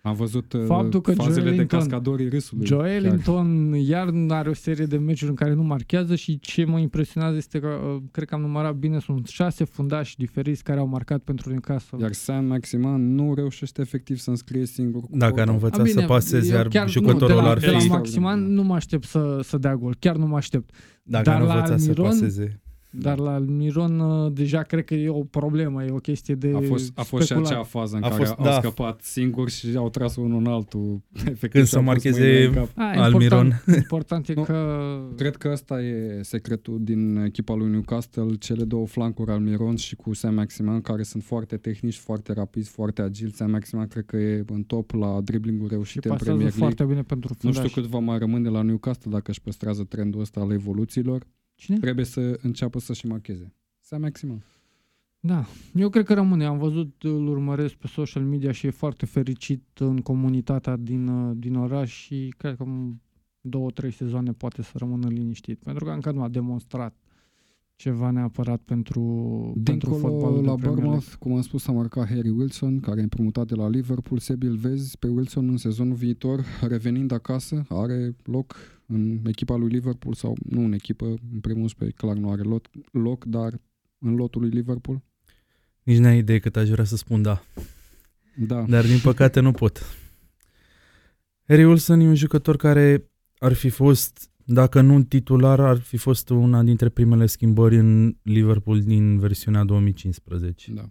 am 0.02 0.14
văzut 0.14 0.52
uh, 0.52 0.64
Faptul 0.66 1.00
că 1.00 1.12
fazele 1.12 1.40
Joelinton, 1.40 1.66
de 1.66 1.76
cascadorii 1.76 2.28
râsului. 2.28 2.66
Joelinton 2.66 3.74
iar 3.74 4.12
are 4.28 4.48
o 4.48 4.54
serie 4.54 4.84
de 4.84 4.98
meciuri 4.98 5.30
în 5.30 5.36
care 5.36 5.52
nu 5.52 5.62
marchează 5.62 6.14
și 6.14 6.38
ce 6.38 6.64
mă 6.64 6.78
impresionează 6.78 7.36
este 7.36 7.58
că, 7.58 7.66
uh, 7.66 8.02
cred 8.10 8.28
că 8.28 8.34
am 8.34 8.40
numărat 8.40 8.74
bine, 8.74 8.98
sunt 8.98 9.26
șase 9.26 9.64
fundași 9.64 10.16
diferiți 10.16 10.62
care 10.62 10.78
au 10.78 10.86
marcat 10.86 11.20
pentru 11.20 11.50
Newcastle. 11.50 11.98
Iar 12.00 12.12
Sam 12.12 12.44
Maximan 12.44 13.14
nu 13.14 13.34
reușește 13.34 13.80
efectiv 13.80 14.18
să 14.18 14.30
înscrie 14.30 14.66
singur. 14.66 15.02
Dacă 15.10 15.44
nu 15.44 15.52
învăța 15.52 15.84
să 15.84 16.00
paseze, 16.00 16.54
iar 16.54 16.68
chiar, 16.68 16.88
jucătorul 16.88 17.28
nu, 17.28 17.40
de 17.40 17.42
la, 17.42 17.50
ar 17.50 17.58
fi... 17.58 17.66
De 17.66 17.70
la 17.70 17.94
Maximan 17.94 18.52
nu 18.52 18.62
mă 18.62 18.74
aștept 18.74 19.04
să, 19.04 19.40
să 19.42 19.58
dea 19.58 19.76
gol, 19.76 19.96
chiar 19.98 20.16
nu 20.16 20.26
mă 20.26 20.36
aștept. 20.36 20.74
Dacă 21.02 21.24
Dar 21.24 21.40
nu 21.40 21.48
învăța 21.48 21.76
să 21.76 21.92
paseze 21.92 22.60
dar 22.90 23.18
la 23.18 23.38
Miron 23.38 23.98
uh, 23.98 24.32
deja 24.32 24.62
cred 24.62 24.84
că 24.84 24.94
e 24.94 25.08
o 25.08 25.24
problemă, 25.24 25.84
e 25.84 25.90
o 25.90 25.96
chestie 25.96 26.34
de 26.34 26.52
A 26.54 26.60
fost, 26.60 26.92
a 26.98 27.02
fost 27.02 27.26
și 27.26 27.32
acea 27.32 27.62
fază 27.62 27.96
în 27.96 28.02
a 28.02 28.08
care 28.08 28.24
fost, 28.24 28.38
au 28.38 28.44
da. 28.44 28.52
scăpat 28.52 29.00
singur 29.02 29.50
și 29.50 29.76
au 29.76 29.90
tras 29.90 30.16
unul 30.16 30.38
în 30.38 30.46
altul. 30.46 31.00
Efectiv, 31.14 31.50
Când 31.50 31.66
să 31.66 31.80
marcheze 31.80 32.52
Almiron. 32.74 33.62
Important 33.76 34.28
e 34.28 34.34
că... 34.34 34.98
Cred 35.16 35.36
că 35.36 35.48
ăsta 35.52 35.82
e 35.82 36.22
secretul 36.22 36.78
din 36.80 37.16
echipa 37.16 37.54
lui 37.54 37.70
Newcastle, 37.70 38.34
cele 38.34 38.64
două 38.64 38.86
flancuri 38.86 39.30
Almiron 39.30 39.76
și 39.76 39.96
cu 39.96 40.14
Sam 40.14 40.34
Maximan, 40.34 40.80
care 40.80 41.02
sunt 41.02 41.22
foarte 41.22 41.56
tehnici, 41.56 41.96
foarte 41.96 42.32
rapizi, 42.32 42.70
foarte 42.70 43.02
agili. 43.02 43.32
Sam 43.32 43.50
Maximan 43.50 43.86
cred 43.86 44.04
că 44.04 44.16
e 44.16 44.44
în 44.46 44.62
top 44.62 44.90
la 44.90 45.20
dribbling-uri 45.20 45.70
reușite 45.70 46.08
în 46.08 46.16
Premier 46.16 46.40
League. 46.40 46.58
foarte 46.58 46.84
bine 46.84 47.02
pentru 47.02 47.34
fundaș. 47.38 47.62
Nu 47.62 47.68
știu 47.68 47.80
cât 47.80 47.90
va 47.90 47.98
mai 47.98 48.18
rămâne 48.18 48.48
la 48.48 48.62
Newcastle 48.62 49.10
dacă 49.10 49.30
își 49.30 49.40
păstrează 49.40 49.84
trendul 49.84 50.20
ăsta 50.20 50.40
al 50.40 50.52
evoluțiilor. 50.52 51.26
Cine? 51.60 51.78
Trebuie 51.78 52.04
să 52.04 52.38
înceapă 52.42 52.78
să-și 52.78 53.06
marcheze. 53.06 53.54
Să 53.80 53.98
maximum. 53.98 54.42
Da, 55.20 55.44
eu 55.74 55.88
cred 55.88 56.04
că 56.04 56.14
rămâne. 56.14 56.44
Am 56.44 56.58
văzut, 56.58 57.02
îl 57.02 57.28
urmăresc 57.28 57.74
pe 57.74 57.86
social 57.86 58.22
media 58.22 58.52
și 58.52 58.66
e 58.66 58.70
foarte 58.70 59.06
fericit 59.06 59.62
în 59.78 60.00
comunitatea 60.00 60.76
din, 60.76 61.32
din 61.38 61.54
oraș 61.54 61.90
și 61.90 62.34
cred 62.36 62.56
că 62.56 62.64
două, 63.40 63.70
trei 63.70 63.90
sezoane 63.90 64.32
poate 64.32 64.62
să 64.62 64.72
rămână 64.74 65.08
liniștit. 65.08 65.62
Pentru 65.62 65.84
că 65.84 65.90
încă 65.90 66.10
nu 66.10 66.22
a 66.22 66.28
demonstrat 66.28 66.94
ceva 67.80 68.10
neapărat 68.10 68.60
pentru, 68.60 69.00
Dincolo, 69.56 69.62
pentru 69.62 69.94
fotbalul 69.94 70.44
la 70.44 70.54
Bournemouth, 70.54 71.12
cum 71.18 71.34
am 71.34 71.42
spus, 71.42 71.66
a 71.66 71.72
marcat 71.72 72.08
Harry 72.08 72.28
Wilson, 72.28 72.80
care 72.80 73.00
e 73.00 73.02
împrumutat 73.02 73.46
de 73.46 73.54
la 73.54 73.68
Liverpool. 73.68 74.18
Sebi 74.18 74.46
îl 74.46 74.56
vezi 74.56 74.98
pe 74.98 75.06
Wilson 75.06 75.48
în 75.48 75.56
sezonul 75.56 75.94
viitor, 75.94 76.44
revenind 76.68 77.12
acasă, 77.12 77.64
are 77.68 78.16
loc 78.24 78.56
în 78.86 79.20
echipa 79.26 79.56
lui 79.56 79.68
Liverpool 79.68 80.14
sau 80.14 80.36
nu 80.48 80.64
în 80.64 80.72
echipă, 80.72 81.04
în 81.32 81.40
primul 81.40 81.70
rând, 81.78 81.92
clar 81.92 82.16
nu 82.16 82.30
are 82.30 82.42
lot, 82.42 82.70
loc, 82.92 83.24
dar 83.24 83.60
în 83.98 84.14
lotul 84.14 84.40
lui 84.40 84.50
Liverpool? 84.50 85.02
Nici 85.82 85.98
n-ai 85.98 86.18
idee 86.18 86.38
cât 86.38 86.56
aș 86.56 86.68
vrea 86.68 86.84
să 86.84 86.96
spun 86.96 87.22
da. 87.22 87.42
Da. 88.36 88.62
Dar 88.62 88.84
din 88.84 88.98
păcate 89.02 89.40
nu 89.40 89.52
pot. 89.52 89.82
Harry 91.46 91.64
Wilson 91.64 92.00
e 92.00 92.06
un 92.06 92.14
jucător 92.14 92.56
care 92.56 93.10
ar 93.38 93.52
fi 93.52 93.68
fost 93.68 94.29
dacă 94.52 94.80
nu 94.80 95.02
titular, 95.02 95.60
ar 95.60 95.78
fi 95.78 95.96
fost 95.96 96.28
una 96.28 96.62
dintre 96.62 96.88
primele 96.88 97.26
schimbări 97.26 97.76
în 97.76 98.16
Liverpool 98.22 98.80
din 98.80 99.18
versiunea 99.18 99.64
2015. 99.64 100.72
Da. 100.72 100.90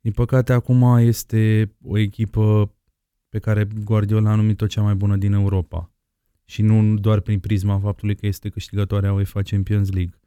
Din 0.00 0.12
păcate, 0.12 0.52
acum 0.52 0.96
este 0.98 1.72
o 1.82 1.98
echipă 1.98 2.74
pe 3.28 3.38
care 3.38 3.68
Guardiola 3.84 4.30
a 4.30 4.34
numit-o 4.34 4.66
cea 4.66 4.82
mai 4.82 4.94
bună 4.94 5.16
din 5.16 5.32
Europa. 5.32 5.92
Și 6.44 6.62
nu 6.62 6.98
doar 6.98 7.20
prin 7.20 7.38
prisma 7.38 7.78
faptului 7.78 8.14
că 8.14 8.26
este 8.26 8.48
câștigătoarea 8.48 9.12
UEFA 9.12 9.42
Champions 9.42 9.92
League. 9.92 10.18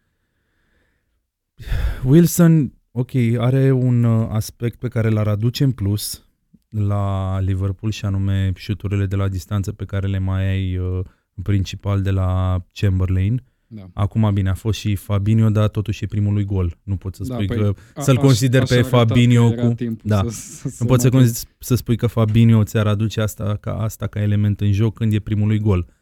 Wilson, 2.05 2.74
ok, 2.91 3.12
are 3.38 3.72
un 3.72 4.03
uh, 4.03 4.28
aspect 4.30 4.80
pe 4.80 4.88
care 4.88 5.09
l-ar 5.09 5.28
aduce 5.28 5.64
în 5.64 5.72
plus 5.72 6.26
la 6.70 7.39
Liverpool 7.39 7.91
și 7.91 8.05
anume 8.05 8.51
șuturile 8.55 9.05
de 9.05 9.16
la 9.16 9.28
distanță 9.28 9.72
pe 9.72 9.86
care 9.86 10.07
le 10.07 10.18
mai 10.18 10.49
ai 10.49 10.78
uh, 10.78 11.05
principal 11.41 12.01
de 12.01 12.11
la 12.11 12.61
Chamberlain. 12.73 13.43
Da. 13.73 13.89
Acum, 13.93 14.33
bine, 14.33 14.49
a 14.49 14.53
fost 14.53 14.79
și 14.79 14.95
Fabinho, 14.95 15.49
dar 15.49 15.67
totuși 15.67 16.03
e 16.03 16.07
primul 16.07 16.33
lui 16.33 16.43
gol. 16.43 16.77
Nu 16.83 16.95
pot 16.95 17.15
să 17.15 17.23
da, 17.23 17.33
spui 17.33 17.45
păi, 17.45 17.57
că 17.57 17.73
a, 17.95 18.01
să-l 18.01 18.17
consider 18.17 18.63
pe 18.63 18.81
Fabinho 18.81 19.51
cu... 19.51 19.75
Da. 20.03 20.23
Să, 20.29 20.69
să 20.69 20.83
nu 20.83 20.85
pot 20.85 21.01
să, 21.01 21.45
să 21.59 21.75
spui 21.75 21.95
că 21.95 22.07
Fabinho 22.07 22.63
ți-ar 22.63 22.87
aduce 22.87 23.21
asta 23.21 23.57
ca, 23.61 23.73
asta 23.73 24.07
ca 24.07 24.21
element 24.21 24.61
în 24.61 24.71
joc 24.71 24.93
când 24.93 25.13
e 25.13 25.19
primul 25.19 25.47
lui 25.47 25.59
gol. 25.59 25.93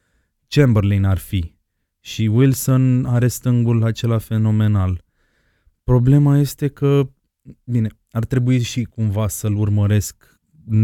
Chamberlain 0.47 1.03
ar 1.03 1.17
fi. 1.17 1.53
Și 1.99 2.21
Wilson 2.21 3.05
are 3.05 3.27
stângul 3.27 3.83
acela 3.83 4.17
fenomenal. 4.17 5.03
Problema 5.83 6.37
este 6.37 6.67
că 6.67 7.09
bine, 7.63 7.89
ar 8.11 8.25
trebui 8.25 8.61
și 8.61 8.83
cumva 8.83 9.27
să-l 9.27 9.55
urmăresc 9.55 10.39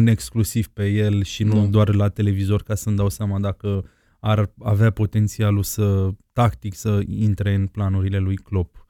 exclusiv 0.06 0.68
pe 0.68 0.88
el 0.88 1.24
și 1.24 1.44
nu 1.44 1.54
da. 1.54 1.66
doar 1.66 1.96
la 1.96 2.10
televizor 2.10 2.64
ca 2.64 2.76
să-mi 2.76 2.96
dau 2.96 3.10
seama 3.10 3.40
dacă 3.40 3.86
ar 4.26 4.54
avea 4.60 4.92
potențialul 4.92 5.64
să 5.64 6.10
tactic 6.32 6.76
să 6.76 7.02
intre 7.08 7.54
în 7.54 7.68
planurile 7.68 8.18
lui 8.18 8.36
Klopp. 8.36 8.86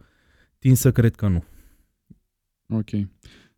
Tin 0.59 0.75
să 0.75 0.91
cred 0.91 1.15
că 1.15 1.27
nu. 1.27 1.43
Ok. 2.69 2.89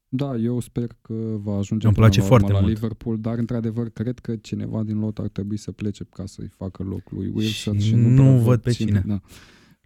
Da, 0.10 0.36
eu 0.36 0.60
sper 0.60 0.88
că 1.02 1.14
va 1.38 1.58
ajunge 1.58 1.88
Îmi 1.88 1.96
place 1.96 2.22
foarte 2.22 2.52
la 2.52 2.60
mult. 2.60 2.74
Liverpool, 2.74 3.20
dar 3.20 3.38
într-adevăr 3.38 3.90
cred 3.90 4.20
că 4.20 4.36
cineva 4.36 4.84
din 4.84 5.00
lot 5.00 5.18
ar 5.20 5.28
trebui 5.28 5.58
să 5.58 5.72
plece 5.72 6.04
ca 6.04 6.26
să-i 6.26 6.48
facă 6.48 6.84
loc 6.84 7.12
lui 7.12 7.32
Wilson 7.34 7.80
și, 7.80 7.88
și 7.88 7.96
nu, 7.96 8.08
nu 8.10 8.40
văd 8.40 8.62
pe 8.62 8.72
cine. 8.72 9.02
cine. 9.02 9.04
Da. 9.06 9.22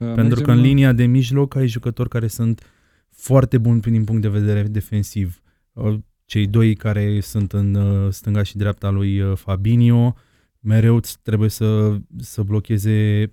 Uh, 0.06 0.14
Pentru 0.14 0.42
că 0.42 0.52
în 0.52 0.62
linia 0.62 0.94
de 0.94 1.06
mijloc 1.06 1.56
ai 1.56 1.68
jucători 1.68 2.10
care 2.10 2.28
sunt 2.28 2.64
foarte 3.10 3.58
buni 3.58 3.82
din 3.82 4.04
punct 4.04 4.22
de 4.22 4.30
vedere 4.30 4.64
defensiv. 4.64 5.42
Uh, 5.74 5.98
cei 6.26 6.48
doi 6.48 6.76
care 6.76 7.20
sunt 7.20 7.54
în 7.54 7.74
uh, 7.74 8.12
stânga 8.12 8.44
și 8.44 8.58
dreapta 8.58 8.90
lui 8.90 9.36
Fabinho, 9.36 10.16
mereu 10.62 11.00
trebuie 11.22 11.50
să, 11.50 11.98
să 12.18 12.44
blocheze 12.44 13.32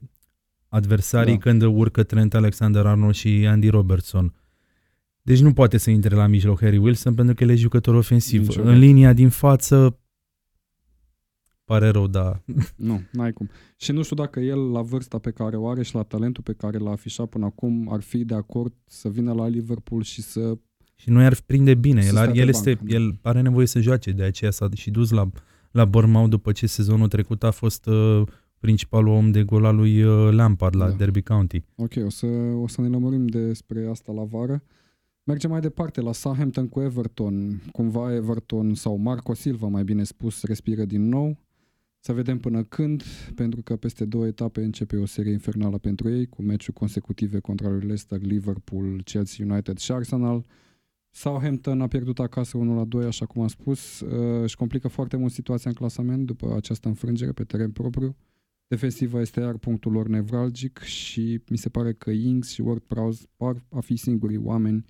adversarii 0.68 1.32
da. 1.32 1.38
când 1.38 1.62
urcă 1.62 2.02
Trent 2.02 2.34
Alexander-Arnold 2.34 3.14
și 3.14 3.46
Andy 3.46 3.68
Robertson. 3.68 4.34
Deci 5.22 5.40
nu 5.40 5.52
poate 5.52 5.76
să 5.76 5.90
intre 5.90 6.14
la 6.14 6.26
mijloc 6.26 6.60
Harry 6.60 6.76
Wilson 6.76 7.14
pentru 7.14 7.34
că 7.34 7.42
el 7.42 7.50
e 7.50 7.54
jucător 7.54 7.94
ofensiv. 7.94 8.40
Niciodată. 8.40 8.70
În 8.70 8.78
linia 8.78 9.12
din 9.12 9.28
față 9.28 9.98
pare 11.68 11.88
rău, 11.88 12.06
da. 12.06 12.42
Nu, 12.76 13.02
n-ai 13.12 13.32
cum. 13.32 13.50
Și 13.76 13.92
nu 13.92 14.02
știu 14.02 14.16
dacă 14.16 14.40
el, 14.40 14.70
la 14.70 14.82
vârsta 14.82 15.18
pe 15.18 15.30
care 15.30 15.56
o 15.56 15.68
are 15.68 15.82
și 15.82 15.94
la 15.94 16.02
talentul 16.02 16.42
pe 16.42 16.52
care 16.52 16.78
l-a 16.78 16.90
afișat 16.90 17.28
până 17.28 17.44
acum, 17.44 17.92
ar 17.92 18.00
fi 18.00 18.24
de 18.24 18.34
acord 18.34 18.72
să 18.84 19.08
vină 19.08 19.32
la 19.32 19.48
Liverpool 19.48 20.02
și 20.02 20.22
să... 20.22 20.58
Și 20.94 21.10
nu 21.10 21.20
i-ar 21.20 21.36
prinde 21.46 21.74
bine. 21.74 22.04
El, 22.04 22.16
ar, 22.16 22.30
el, 22.34 22.48
este, 22.48 22.74
bancă, 22.74 22.94
el 22.94 23.18
are 23.22 23.40
nevoie 23.40 23.66
să 23.66 23.80
joace, 23.80 24.10
de 24.10 24.22
aceea 24.22 24.50
s-a 24.50 24.68
și 24.74 24.90
dus 24.90 25.10
la, 25.10 25.30
la 25.70 25.84
Bournemouth 25.84 26.30
după 26.30 26.52
ce 26.52 26.66
sezonul 26.66 27.08
trecut 27.08 27.42
a 27.42 27.50
fost 27.50 27.86
uh, 27.86 28.22
principalul 28.58 29.12
om 29.12 29.30
de 29.30 29.42
gol 29.42 29.64
al 29.64 29.76
lui 29.76 30.02
uh, 30.02 30.32
Lampard 30.32 30.76
la 30.76 30.88
da. 30.88 30.96
Derby 30.96 31.22
County. 31.22 31.62
Ok, 31.76 31.92
o 32.04 32.08
să, 32.08 32.26
o 32.62 32.68
să 32.68 32.80
ne 32.80 32.88
lămurim 32.88 33.26
despre 33.26 33.88
asta 33.90 34.12
la 34.12 34.24
vară. 34.24 34.62
Mergem 35.24 35.50
mai 35.50 35.60
departe 35.60 36.00
la 36.00 36.12
Southampton 36.12 36.68
cu 36.68 36.80
Everton. 36.80 37.62
Cumva 37.72 38.14
Everton 38.14 38.74
sau 38.74 38.96
Marco 38.96 39.34
Silva, 39.34 39.66
mai 39.66 39.84
bine 39.84 40.04
spus, 40.04 40.42
respiră 40.42 40.84
din 40.84 41.08
nou. 41.08 41.36
Să 42.00 42.12
vedem 42.12 42.38
până 42.38 42.62
când, 42.62 43.02
pentru 43.34 43.62
că 43.62 43.76
peste 43.76 44.04
două 44.04 44.26
etape 44.26 44.62
începe 44.62 44.96
o 44.96 45.06
serie 45.06 45.32
infernală 45.32 45.78
pentru 45.78 46.10
ei, 46.10 46.26
cu 46.26 46.42
meciuri 46.42 46.76
consecutive 46.76 47.38
contra 47.38 47.68
lui 47.68 47.78
Leicester, 47.78 48.20
Liverpool, 48.20 49.02
Chelsea 49.04 49.46
United 49.48 49.78
și 49.78 49.92
Arsenal. 49.92 50.44
Southampton 51.10 51.80
a 51.80 51.86
pierdut 51.86 52.18
acasă 52.18 52.56
1 52.56 52.76
la 52.76 52.84
2, 52.84 53.04
așa 53.04 53.26
cum 53.26 53.42
am 53.42 53.48
spus. 53.48 54.00
Uh, 54.00 54.42
își 54.42 54.56
complică 54.56 54.88
foarte 54.88 55.16
mult 55.16 55.32
situația 55.32 55.70
în 55.70 55.76
clasament 55.76 56.26
după 56.26 56.54
această 56.56 56.88
înfrângere 56.88 57.32
pe 57.32 57.44
teren 57.44 57.70
propriu. 57.70 58.16
Defensiva 58.66 59.20
este 59.20 59.40
iar 59.40 59.56
punctul 59.56 59.92
lor 59.92 60.08
nevralgic 60.08 60.78
și 60.78 61.40
mi 61.48 61.56
se 61.56 61.68
pare 61.68 61.92
că 61.92 62.10
Ings 62.10 62.50
și 62.50 62.62
Ward-Prowse 62.62 63.22
par 63.36 63.64
a 63.70 63.80
fi 63.80 63.96
singurii 63.96 64.36
oameni 64.36 64.84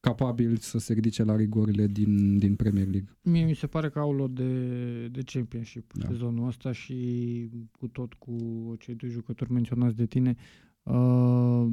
capabil 0.00 0.56
să 0.56 0.78
se 0.78 0.92
ridice 0.92 1.22
la 1.24 1.36
rigorile 1.36 1.86
din, 1.86 2.38
din 2.38 2.54
Premier 2.54 2.86
League. 2.86 3.16
Mie 3.22 3.44
mi 3.44 3.54
se 3.54 3.66
pare 3.66 3.88
că 3.88 3.98
au 3.98 4.12
lor 4.12 4.30
de, 4.30 5.08
de 5.08 5.22
championship 5.24 5.92
da. 5.92 6.06
sezonul 6.06 6.46
ăsta 6.46 6.72
și 6.72 7.48
cu 7.78 7.88
tot 7.88 8.12
cu 8.14 8.36
cei 8.78 8.94
doi 8.94 9.10
jucători 9.10 9.52
menționați 9.52 9.96
de 9.96 10.06
tine 10.06 10.36
uh, 10.82 11.66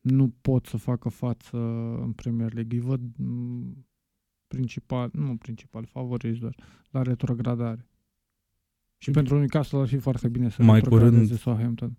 nu 0.00 0.34
pot 0.40 0.66
să 0.66 0.76
facă 0.76 1.08
față 1.08 1.56
în 2.02 2.12
Premier 2.12 2.52
League. 2.52 2.78
Îi 2.78 2.84
văd 2.84 3.00
mm, 3.16 3.86
principal, 4.46 5.10
nu 5.12 5.36
principal, 5.36 5.84
favoriți 5.84 6.38
doar 6.38 6.54
la 6.90 7.02
retrogradare. 7.02 7.88
Și 8.98 9.10
pentru 9.10 9.38
Newcastle 9.38 9.78
ar 9.78 9.86
fi 9.86 9.98
foarte 9.98 10.28
bine 10.28 10.50
să 10.50 10.62
mai 10.62 10.80
curând 10.80 11.38
Southampton. 11.38 11.98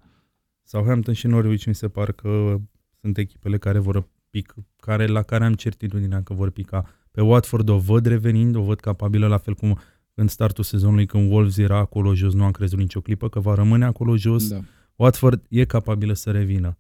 Southampton 0.63 1.13
și 1.13 1.27
Norwich 1.27 1.65
mi 1.65 1.75
se 1.75 1.89
par 1.89 2.11
că 2.11 2.59
sunt 2.99 3.17
echipele 3.17 3.57
care 3.57 3.79
vor 3.79 4.09
pic, 4.29 4.55
care, 4.75 5.07
la 5.07 5.21
care 5.21 5.45
am 5.45 5.53
certitudinea 5.53 6.23
că 6.23 6.33
vor 6.33 6.49
pica. 6.49 6.85
Pe 7.11 7.21
Watford 7.21 7.69
o 7.69 7.77
văd 7.77 8.05
revenind, 8.05 8.55
o 8.55 8.61
văd 8.61 8.79
capabilă, 8.79 9.27
la 9.27 9.37
fel 9.37 9.53
cum 9.53 9.79
în 10.13 10.27
startul 10.27 10.63
sezonului 10.63 11.05
când 11.05 11.31
Wolves 11.31 11.57
era 11.57 11.77
acolo 11.77 12.15
jos, 12.15 12.33
nu 12.33 12.43
am 12.43 12.51
crezut 12.51 12.77
nicio 12.77 13.01
clipă 13.01 13.29
că 13.29 13.39
va 13.39 13.53
rămâne 13.53 13.85
acolo 13.85 14.17
jos. 14.17 14.49
Da. 14.49 14.59
Watford 14.95 15.45
e 15.49 15.65
capabilă 15.65 16.13
să 16.13 16.31
revină. 16.31 16.77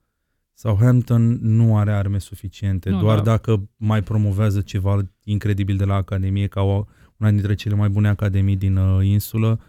Southampton 0.61 1.39
nu 1.41 1.77
are 1.77 1.91
arme 1.91 2.17
suficiente, 2.17 2.89
nu, 2.89 2.99
doar 2.99 3.17
da. 3.17 3.23
dacă 3.23 3.69
mai 3.77 4.03
promovează 4.03 4.61
ceva 4.61 4.99
incredibil 5.23 5.77
de 5.77 5.85
la 5.85 5.95
Academie, 5.95 6.47
ca 6.47 6.61
o, 6.61 6.85
una 7.17 7.31
dintre 7.31 7.53
cele 7.53 7.75
mai 7.75 7.89
bune 7.89 8.07
academii 8.07 8.55
din 8.55 8.75
uh, 8.75 9.05
insulă, 9.05 9.59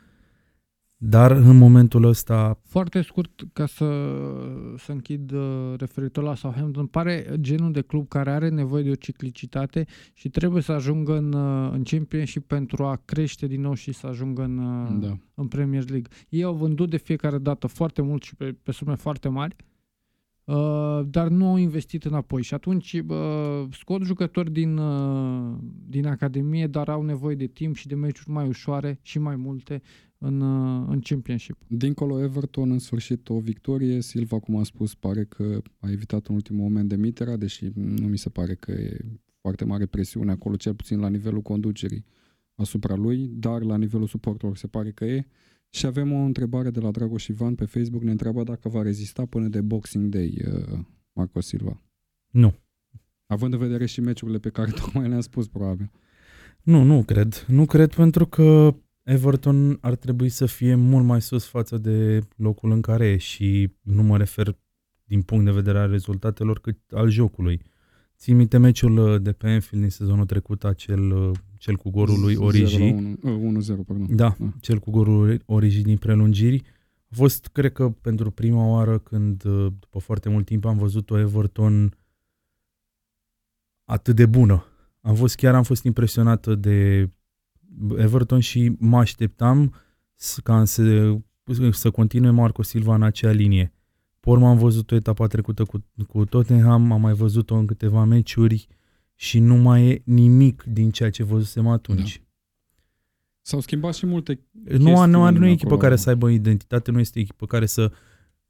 dar 0.97 1.31
în 1.31 1.57
momentul 1.57 2.05
ăsta... 2.05 2.61
Foarte 2.65 3.03
scurt, 3.03 3.43
ca 3.53 3.67
să, 3.67 3.85
să 4.77 4.93
închid 4.93 5.33
uh, 5.33 5.75
referitor 5.77 6.25
la 6.25 6.35
Southampton, 6.35 6.87
pare 6.87 7.27
genul 7.41 7.73
de 7.73 7.81
club 7.81 8.09
care 8.09 8.31
are 8.31 8.49
nevoie 8.49 8.83
de 8.83 8.91
o 8.91 8.95
ciclicitate 8.95 9.87
și 10.13 10.29
trebuie 10.29 10.63
să 10.63 10.73
ajungă 10.73 11.17
în, 11.17 11.33
uh, 11.33 11.71
în 11.73 11.83
Championship 11.83 12.47
pentru 12.47 12.85
a 12.85 13.03
crește 13.05 13.47
din 13.47 13.61
nou 13.61 13.75
și 13.75 13.93
să 13.93 14.07
ajungă 14.07 14.43
în, 14.43 14.59
uh, 14.59 15.07
da. 15.07 15.19
în 15.35 15.47
Premier 15.47 15.89
League. 15.89 16.09
Ei 16.29 16.43
au 16.43 16.55
vândut 16.55 16.91
de 16.91 16.97
fiecare 16.97 17.39
dată 17.39 17.67
foarte 17.67 18.03
mult 18.03 18.23
și 18.23 18.35
pe, 18.35 18.57
pe 18.63 18.73
sume 18.73 18.95
foarte 18.95 19.29
mari, 19.29 19.57
uh, 19.59 19.71
dar 21.05 21.29
nu 21.29 21.47
au 21.49 21.57
investit 21.57 22.05
înapoi 22.05 22.43
și 22.43 22.55
atunci 22.55 22.93
uh, 22.93 23.65
scot 23.71 24.03
jucători 24.03 24.53
din, 24.53 24.77
uh, 24.77 25.59
din 25.89 26.07
Academie, 26.07 26.67
dar 26.67 26.89
au 26.89 27.03
nevoie 27.03 27.35
de 27.35 27.47
timp 27.47 27.77
și 27.77 27.87
de 27.87 27.95
meciuri 27.95 28.31
mai 28.31 28.49
ușoare 28.49 28.99
și 29.03 29.19
mai 29.19 29.37
multe 29.37 29.83
în, 30.19 30.41
uh, 30.41 30.87
în 30.89 31.01
Championship. 31.01 31.57
Dincolo 31.67 32.23
Everton, 32.23 32.71
în 32.71 32.79
sfârșit 32.79 33.29
o 33.29 33.39
victorie. 33.39 34.01
Silva, 34.01 34.39
cum 34.39 34.57
am 34.57 34.63
spus, 34.63 34.95
pare 34.95 35.25
că 35.25 35.63
a 35.79 35.91
evitat 35.91 36.27
în 36.27 36.35
ultimul 36.35 36.63
moment 36.63 36.89
de 36.89 36.97
mitera, 36.97 37.37
deși 37.37 37.71
nu 37.75 38.07
mi 38.07 38.19
se 38.19 38.29
pare 38.29 38.55
că 38.55 38.73
e 38.73 38.99
foarte 39.41 39.65
mare 39.65 39.87
presiune 39.87 40.31
acolo, 40.31 40.57
cel 40.57 40.75
puțin 40.75 40.99
la 41.01 41.09
nivelul 41.09 41.43
conducerii 41.43 42.05
asupra 42.55 42.95
lui, 42.95 43.31
dar 43.33 43.63
la 43.63 43.77
nivelul 43.77 44.07
suportelor 44.07 44.57
se 44.57 44.67
pare 44.67 44.91
că 44.91 45.05
e. 45.05 45.27
Și 45.75 45.87
avem 45.87 46.13
o 46.13 46.17
întrebare 46.17 46.71
de 46.71 46.81
la 46.81 46.91
Dragoș 46.91 47.27
Ivan 47.27 47.55
pe 47.55 47.65
Facebook, 47.65 48.03
ne 48.03 48.11
întreabă 48.11 48.43
dacă 48.43 48.69
va 48.69 48.83
rezista 48.83 49.25
până 49.25 49.49
de 49.49 49.61
Boxing 49.61 50.09
Day, 50.09 50.43
uh, 50.47 50.79
Marco 51.13 51.41
Silva. 51.41 51.83
Nu. 52.31 52.55
Având 53.27 53.53
în 53.53 53.59
vedere 53.59 53.87
și 53.87 54.01
meciurile 54.01 54.39
pe 54.39 54.51
care 54.51 54.71
tocmai 54.81 55.09
le-am 55.09 55.21
spus, 55.21 55.49
probabil. 55.49 55.91
Nu, 56.63 56.83
nu 56.83 57.03
cred. 57.03 57.45
Nu 57.49 57.65
cred 57.65 57.95
pentru 57.95 58.27
că 58.27 58.75
Everton 59.03 59.79
ar 59.81 59.95
trebui 59.95 60.29
să 60.29 60.47
fie 60.47 60.75
mult 60.75 61.05
mai 61.05 61.21
sus 61.21 61.45
față 61.45 61.79
de 61.79 62.21
locul 62.37 62.71
în 62.71 62.81
care 62.81 63.07
e 63.07 63.17
și 63.17 63.77
nu 63.81 64.03
mă 64.03 64.17
refer 64.17 64.59
din 65.05 65.23
punct 65.23 65.45
de 65.45 65.51
vedere 65.51 65.79
al 65.79 65.91
rezultatelor, 65.91 66.61
cât 66.61 66.79
al 66.91 67.09
jocului. 67.09 67.63
Țin 68.23 68.37
minte 68.37 68.59
meciul 68.59 68.97
uh, 68.97 69.23
de 69.23 69.33
pe 69.33 69.49
Enfield 69.49 69.83
din 69.83 69.91
sezonul 69.91 70.27
trecut, 70.27 70.65
acel 70.65 71.11
uh, 71.11 71.31
cel 71.59 71.77
cu 71.77 71.91
golul 71.91 72.21
lui 72.21 72.35
Origi. 72.35 72.93
1-0, 72.93 72.95
uh, 73.23 73.79
pardon. 73.87 74.17
Da, 74.17 74.37
da, 74.39 74.53
cel 74.61 74.79
cu 74.79 74.91
golul 74.91 75.43
Origi 75.47 75.83
din 75.83 75.97
prelungiri. 75.97 76.63
A 77.09 77.15
fost, 77.15 77.47
cred 77.47 77.73
că, 77.73 77.89
pentru 77.89 78.31
prima 78.31 78.67
oară 78.67 78.99
când, 78.99 79.43
după 79.79 79.99
foarte 79.99 80.29
mult 80.29 80.45
timp, 80.45 80.65
am 80.65 80.79
văzut 80.79 81.11
o 81.11 81.19
Everton 81.19 81.97
atât 83.85 84.17
de 84.17 84.27
bună. 84.27 84.65
Am 85.01 85.15
fost, 85.15 85.35
chiar 85.35 85.55
am 85.55 85.63
fost 85.63 85.85
impresionată 85.85 86.55
de 86.55 87.11
Everton 87.97 88.41
și 88.41 88.77
mă 88.79 88.99
așteptam 88.99 89.75
ca 90.43 90.65
să, 90.65 91.17
să 91.71 91.91
continue 91.91 92.31
Marco 92.31 92.63
Silva 92.63 92.95
în 92.95 93.03
acea 93.03 93.31
linie. 93.31 93.73
Porma 94.27 94.49
am 94.49 94.59
văzut-o 94.59 94.95
etapa 94.95 95.27
trecută 95.27 95.65
cu, 95.65 95.85
cu 96.09 96.25
Tottenham, 96.25 96.93
am 96.93 97.01
mai 97.01 97.13
văzut-o 97.13 97.55
în 97.55 97.67
câteva 97.67 98.05
meciuri 98.05 98.69
și 99.15 99.39
nu 99.39 99.55
mai 99.55 99.89
e 99.89 100.03
nimic 100.05 100.63
din 100.63 100.91
ceea 100.91 101.11
ce 101.11 101.23
văzusem 101.23 101.67
atunci. 101.67 102.17
Da. 102.17 102.25
S-au 103.41 103.61
schimbat 103.61 103.95
și 103.95 104.07
multe 104.07 104.41
Nu, 104.79 105.07
nu, 105.07 105.31
nu 105.31 105.47
e 105.47 105.51
echipă 105.51 105.77
care 105.77 105.97
să 105.97 106.09
aibă 106.09 106.29
identitate, 106.29 106.91
nu 106.91 106.99
este 106.99 107.19
echipă 107.19 107.47
care 107.47 107.67
să, 107.67 107.93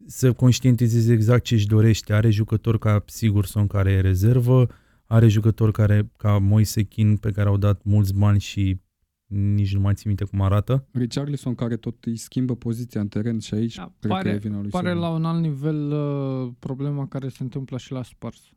să 0.06 0.32
conștientizeze 0.32 1.12
exact 1.12 1.44
ce 1.44 1.54
își 1.54 1.66
dorește. 1.66 2.12
Are 2.12 2.30
jucători 2.30 2.78
ca 2.78 3.04
Sigurson 3.06 3.66
care 3.66 3.90
e 3.90 4.00
rezervă, 4.00 4.68
are 5.04 5.28
jucători 5.28 5.72
care, 5.72 6.10
ca 6.16 6.38
Moise 6.38 6.82
Kin 6.82 7.16
pe 7.16 7.30
care 7.30 7.48
au 7.48 7.56
dat 7.56 7.82
mulți 7.82 8.14
bani 8.14 8.40
și 8.40 8.80
nici 9.32 9.74
nu 9.74 9.80
mai 9.80 9.94
țin 9.94 10.04
minte 10.06 10.24
cum 10.24 10.40
arată. 10.40 10.86
Richarlison 10.90 11.54
care 11.54 11.76
tot 11.76 12.04
îi 12.04 12.16
schimbă 12.16 12.56
poziția 12.56 13.00
în 13.00 13.08
teren 13.08 13.38
și 13.38 13.54
aici 13.54 13.74
da, 13.74 13.92
cred 13.98 14.12
pare, 14.12 14.28
că 14.28 14.34
e 14.34 14.38
vina 14.38 14.60
lui 14.60 14.70
Pare 14.70 14.92
la 14.92 15.08
un 15.08 15.24
alt 15.24 15.40
nivel 15.40 15.92
uh, 15.92 16.52
problema 16.58 17.06
care 17.06 17.28
se 17.28 17.42
întâmplă 17.42 17.76
și 17.76 17.92
la 17.92 18.02
Spurs. 18.02 18.52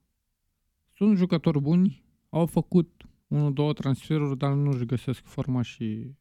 Sunt 0.94 1.18
jucători 1.18 1.62
buni, 1.62 2.04
au 2.30 2.46
făcut 2.46 3.04
unul, 3.28 3.54
două 3.54 3.74
transferuri, 3.74 4.38
dar 4.38 4.54
nu 4.54 4.72
își 4.72 4.86
găsesc 4.86 5.22
forma 5.24 5.62
și... 5.62 6.14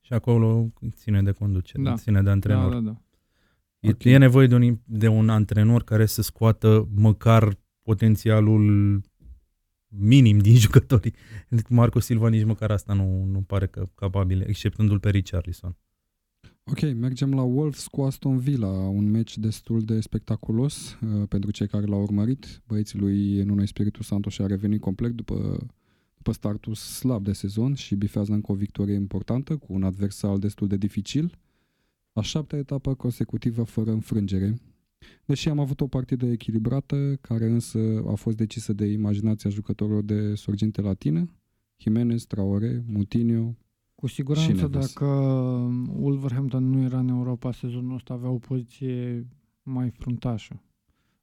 Și 0.00 0.12
acolo 0.12 0.72
ține 0.90 1.22
de 1.22 1.32
conducere, 1.32 1.82
da. 1.82 1.94
ține 1.94 2.22
de 2.22 2.30
antrenor. 2.30 2.72
Da, 2.72 2.80
da, 2.80 2.80
da. 2.80 3.00
E, 3.80 3.90
okay. 3.90 4.12
e 4.12 4.16
nevoie 4.16 4.46
de 4.46 4.54
un, 4.54 4.78
de 4.84 5.08
un 5.08 5.28
antrenor 5.28 5.82
care 5.82 6.06
să 6.06 6.22
scoată 6.22 6.88
măcar 6.94 7.58
potențialul 7.82 9.00
minim 9.98 10.38
din 10.38 10.56
jucătorii. 10.56 11.14
Marco 11.68 12.00
Silva 12.00 12.28
nici 12.28 12.44
măcar 12.44 12.70
asta 12.70 12.92
nu, 12.92 13.24
nu 13.24 13.40
pare 13.40 13.66
că 13.66 13.88
capabil, 13.94 14.40
exceptându-l 14.40 15.00
pe 15.00 15.10
Richarlison. 15.10 15.76
Ok, 16.70 16.80
mergem 16.80 17.34
la 17.34 17.42
Wolves 17.42 17.86
cu 17.86 18.02
Aston 18.02 18.38
Villa, 18.38 18.68
un 18.68 19.10
meci 19.10 19.38
destul 19.38 19.84
de 19.84 20.00
spectaculos 20.00 20.98
uh, 21.00 21.28
pentru 21.28 21.50
cei 21.50 21.66
care 21.66 21.86
l-au 21.86 22.02
urmărit. 22.02 22.62
Băieții 22.66 22.98
lui 22.98 23.42
Nuno 23.42 23.62
Espiritu 23.62 24.02
Santo 24.02 24.28
și-a 24.28 24.46
revenit 24.46 24.80
complet 24.80 25.10
după, 25.12 25.66
după 26.16 26.32
startul 26.32 26.74
slab 26.74 27.24
de 27.24 27.32
sezon 27.32 27.74
și 27.74 27.94
bifează 27.94 28.32
încă 28.32 28.52
o 28.52 28.54
victorie 28.54 28.94
importantă 28.94 29.56
cu 29.56 29.72
un 29.72 29.82
adversar 29.82 30.36
destul 30.36 30.68
de 30.68 30.76
dificil. 30.76 31.38
A 32.12 32.20
șaptea 32.20 32.58
etapă 32.58 32.94
consecutivă 32.94 33.62
fără 33.62 33.90
înfrângere. 33.90 34.54
Deși 35.24 35.48
am 35.48 35.58
avut 35.58 35.80
o 35.80 35.86
partidă 35.86 36.26
echilibrată, 36.26 37.16
care 37.20 37.46
însă 37.46 37.78
a 38.06 38.14
fost 38.14 38.36
decisă 38.36 38.72
de 38.72 38.86
imaginația 38.86 39.50
jucătorilor 39.50 40.02
de 40.02 40.34
sorginte 40.34 40.80
latină, 40.80 41.30
Jimenez, 41.76 42.24
Traore, 42.24 42.84
Mutinho, 42.86 43.54
cu 43.94 44.06
siguranță 44.06 44.66
dacă 44.66 45.04
Wolverhampton 45.98 46.70
nu 46.70 46.82
era 46.82 46.98
în 46.98 47.08
Europa 47.08 47.52
sezonul 47.52 47.94
ăsta 47.94 48.14
avea 48.14 48.30
o 48.30 48.38
poziție 48.38 49.26
mai 49.62 49.90
fruntașă 49.90 50.62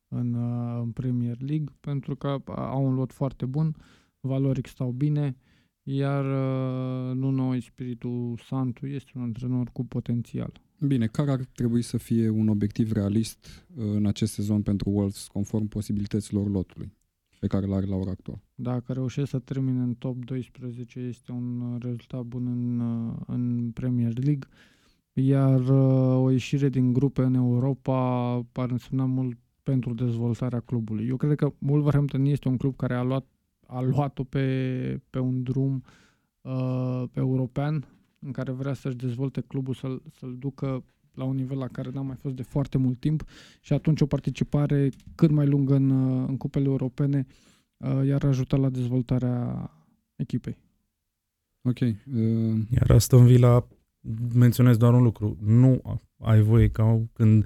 în, 0.08 0.34
uh, 0.34 0.80
în 0.82 0.92
Premier 0.92 1.38
League 1.40 1.76
pentru 1.80 2.16
că 2.16 2.42
au 2.46 2.86
un 2.86 2.94
lot 2.94 3.12
foarte 3.12 3.46
bun, 3.46 3.76
valoric 4.20 4.68
stau 4.68 4.92
bine, 4.92 5.38
iar 5.84 6.26
uh, 6.26 7.16
Nuno 7.16 7.56
Espiritu 7.56 8.34
Santu 8.46 8.88
este 8.88 9.12
un 9.16 9.22
antrenor 9.22 9.70
cu 9.74 9.86
potențial. 9.86 10.62
Bine, 10.86 11.08
care 11.08 11.32
ar 11.32 11.40
trebui 11.56 11.82
să 11.82 11.98
fie 11.98 12.30
un 12.30 12.48
obiectiv 12.48 12.92
realist 12.92 13.66
uh, 13.76 13.84
în 13.94 14.06
acest 14.06 14.34
sezon 14.34 14.62
pentru 14.62 14.90
Wolves 14.90 15.28
conform 15.28 15.68
posibilităților 15.68 16.50
lotului? 16.50 16.94
pe 17.40 17.50
care 17.50 17.66
l 17.66 17.74
are 17.74 17.86
la 17.86 17.96
ora 17.96 18.12
actuală. 18.12 18.42
Dacă 18.56 18.94
reușește 18.94 19.30
să 19.30 19.40
termine 19.40 19.82
în 19.82 19.94
top 19.94 20.26
12 20.26 21.00
este 21.00 21.32
un 21.32 21.78
rezultat 21.82 22.22
bun 22.22 22.48
în, 22.48 22.82
în 23.28 23.72
Premier 23.72 24.14
League, 24.18 24.48
iar 25.14 25.60
uh, 25.60 26.24
o 26.24 26.30
ieșire 26.30 26.70
din 26.70 26.94
grupe 26.94 27.22
în 27.22 27.34
Europa 27.34 28.34
ar 28.52 28.72
însemna 28.72 29.06
mult 29.06 29.38
pentru 29.64 29.94
dezvoltarea 29.94 30.60
clubului. 30.60 31.08
Eu 31.08 31.18
cred 31.18 31.36
că 31.36 31.54
Wolverhampton 31.60 32.26
este 32.26 32.48
un 32.48 32.58
club 32.58 32.76
care 32.76 32.94
a 32.94 33.02
luat 33.02 33.26
a 33.68 33.82
luat-o 33.82 34.24
pe, 34.24 35.02
pe 35.10 35.20
un 35.20 35.44
drum 35.44 35.84
uh, 36.42 37.04
european 37.14 37.88
în 38.26 38.32
care 38.32 38.52
vrea 38.52 38.74
să-și 38.74 38.96
dezvolte 38.96 39.42
clubul, 39.42 39.74
să-l, 39.74 40.02
să-l 40.20 40.36
ducă 40.40 40.84
la 41.14 41.24
un 41.24 41.36
nivel 41.36 41.58
la 41.58 41.68
care 41.68 41.90
n-am 41.94 42.06
mai 42.06 42.16
fost 42.16 42.36
de 42.36 42.44
foarte 42.44 42.78
mult 42.78 43.00
timp 43.00 43.24
și 43.62 43.74
atunci 43.74 44.02
o 44.02 44.06
participare 44.06 44.90
cât 45.16 45.32
mai 45.32 45.48
lungă 45.48 45.76
în, 45.76 45.92
în 46.28 46.38
cupele 46.38 46.66
europene 46.66 47.26
uh, 47.78 48.06
iar 48.06 48.24
ajuta 48.24 48.58
la 48.58 48.70
dezvoltarea 48.70 49.70
echipei. 50.16 50.58
Ok. 51.62 51.80
Uh... 51.80 51.96
Iar 52.70 52.90
Aston 52.90 53.26
Villa, 53.26 53.68
menționez 54.34 54.78
doar 54.78 54.94
un 54.94 55.04
lucru, 55.04 55.38
nu 55.42 55.82
ai 56.18 56.42
voie 56.42 56.70
ca 56.70 57.02
când 57.14 57.46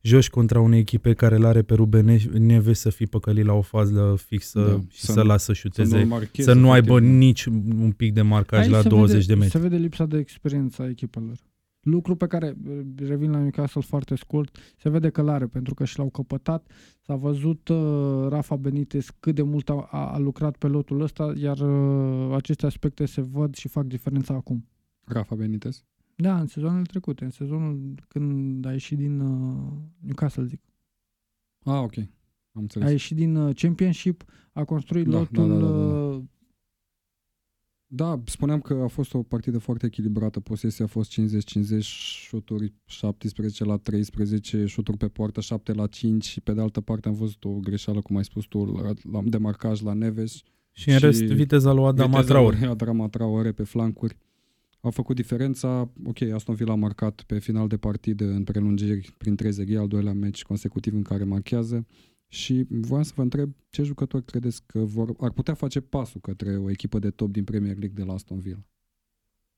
joci 0.00 0.30
contra 0.30 0.60
unei 0.60 0.78
echipe 0.78 1.14
care 1.14 1.36
l 1.36 1.44
are 1.44 1.62
pe 1.62 1.74
Ruben 1.74 2.18
Neves 2.32 2.80
să 2.80 2.90
fii 2.90 3.06
păcălit 3.06 3.44
la 3.44 3.52
o 3.52 3.62
fază 3.62 4.14
fixă 4.26 4.60
da, 4.60 4.84
și 4.90 5.00
să, 5.00 5.12
să 5.12 5.22
lasă 5.22 5.52
șuteze, 5.52 5.98
să 5.98 6.04
nu, 6.04 6.20
să 6.32 6.52
nu 6.52 6.70
aibă 6.70 7.00
nici 7.00 7.44
un 7.44 7.92
pic 7.96 8.12
de 8.12 8.22
marcaj 8.22 8.60
Aici 8.60 8.70
la 8.70 8.82
20 8.82 9.14
vede, 9.14 9.26
de 9.26 9.34
metri. 9.34 9.50
Se 9.50 9.58
vede 9.58 9.76
lipsa 9.76 10.06
de 10.06 10.18
experiență 10.18 10.82
a 10.82 10.88
echipelor. 10.88 11.36
Lucru 11.80 12.16
pe 12.16 12.26
care, 12.26 12.56
revin 12.96 13.30
la 13.30 13.38
Newcastle 13.38 13.80
foarte 13.80 14.14
scurt, 14.14 14.58
se 14.76 14.88
vede 14.88 15.10
că 15.10 15.22
l-are 15.22 15.46
pentru 15.46 15.74
că 15.74 15.84
și 15.84 15.98
l-au 15.98 16.10
căpătat. 16.10 16.66
S-a 17.00 17.14
văzut 17.14 17.68
uh, 17.68 18.26
Rafa 18.28 18.56
Benitez 18.56 19.06
cât 19.20 19.34
de 19.34 19.42
mult 19.42 19.68
a, 19.68 19.88
a 19.90 20.18
lucrat 20.18 20.56
pe 20.56 20.66
lotul 20.66 21.00
ăsta, 21.00 21.32
iar 21.36 21.58
uh, 21.58 22.34
aceste 22.34 22.66
aspecte 22.66 23.06
se 23.06 23.20
văd 23.20 23.54
și 23.54 23.68
fac 23.68 23.84
diferența 23.84 24.34
acum. 24.34 24.68
Rafa 25.04 25.34
Benitez? 25.34 25.84
Da, 26.20 26.40
în 26.40 26.46
sezonul 26.46 26.86
trecut, 26.86 27.20
în 27.20 27.30
sezonul 27.30 27.94
când 28.08 28.64
a 28.64 28.72
ieșit 28.72 28.96
din 28.96 29.20
uh, 29.20 29.72
Newcastle, 29.98 30.44
zic. 30.44 30.60
Ah, 31.64 31.80
ok. 31.82 31.96
Am 32.52 32.62
înțeles. 32.62 32.88
A 32.88 32.90
ieșit 32.90 33.16
din 33.16 33.36
uh, 33.36 33.54
Championship, 33.54 34.24
a 34.52 34.64
construit 34.64 35.06
da, 35.06 35.18
lotul 35.18 35.48
da, 35.48 35.54
da, 35.54 35.60
da, 35.60 35.72
da. 35.72 35.76
da. 35.76 35.94
Uh, 35.94 36.22
da, 37.90 38.20
spuneam 38.24 38.60
că 38.60 38.74
a 38.74 38.86
fost 38.86 39.14
o 39.14 39.22
partidă 39.22 39.58
foarte 39.58 39.86
echilibrată. 39.86 40.40
Posesia 40.40 40.84
a 40.84 40.88
fost 40.88 41.20
50-50, 41.20 41.80
șuturi 41.80 42.74
17 42.84 43.64
la 43.64 43.76
13, 43.76 44.64
șuturi 44.66 44.96
pe 44.96 45.08
poartă 45.08 45.40
7 45.40 45.72
la 45.72 45.86
5 45.86 46.24
și 46.24 46.40
pe 46.40 46.52
de 46.52 46.60
altă 46.60 46.80
parte 46.80 47.08
am 47.08 47.14
văzut 47.14 47.44
o 47.44 47.50
greșeală, 47.50 48.00
cum 48.00 48.16
ai 48.16 48.24
spus 48.24 48.44
tu, 48.44 48.64
la, 48.64 48.92
la 49.12 49.20
demarcaj 49.24 49.80
la 49.80 49.92
Neves. 49.92 50.32
Și, 50.32 50.42
și 50.82 50.90
în 50.90 50.98
rest 50.98 51.22
viteza 51.22 51.72
lui 51.72 51.84
Adama 51.84 52.22
Traore. 52.22 52.66
Adama 52.66 53.08
Traore 53.08 53.52
pe 53.52 53.62
flancuri. 53.62 54.16
Au 54.80 54.90
făcut 54.90 55.16
diferența. 55.16 55.90
Ok, 56.04 56.20
Aston 56.20 56.54
Villa 56.54 56.72
a 56.72 56.76
marcat 56.76 57.22
pe 57.26 57.38
final 57.38 57.68
de 57.68 57.76
partidă 57.76 58.24
în 58.24 58.44
prelungiri 58.44 59.14
prin 59.18 59.36
trezării, 59.36 59.76
al 59.76 59.88
doilea 59.88 60.12
meci 60.12 60.42
consecutiv 60.42 60.94
în 60.94 61.02
care 61.02 61.24
marchează. 61.24 61.86
Și 62.28 62.66
voiam 62.68 63.02
să 63.02 63.12
vă 63.14 63.22
întreb 63.22 63.52
ce 63.70 63.82
jucători 63.82 64.24
credeți 64.24 64.62
că 64.66 64.78
vor, 64.78 65.14
ar 65.18 65.30
putea 65.30 65.54
face 65.54 65.80
pasul 65.80 66.20
către 66.20 66.56
o 66.56 66.70
echipă 66.70 66.98
de 66.98 67.10
top 67.10 67.32
din 67.32 67.44
Premier 67.44 67.76
League 67.76 67.96
de 67.96 68.02
la 68.04 68.12
Aston 68.12 68.38
Villa? 68.38 68.66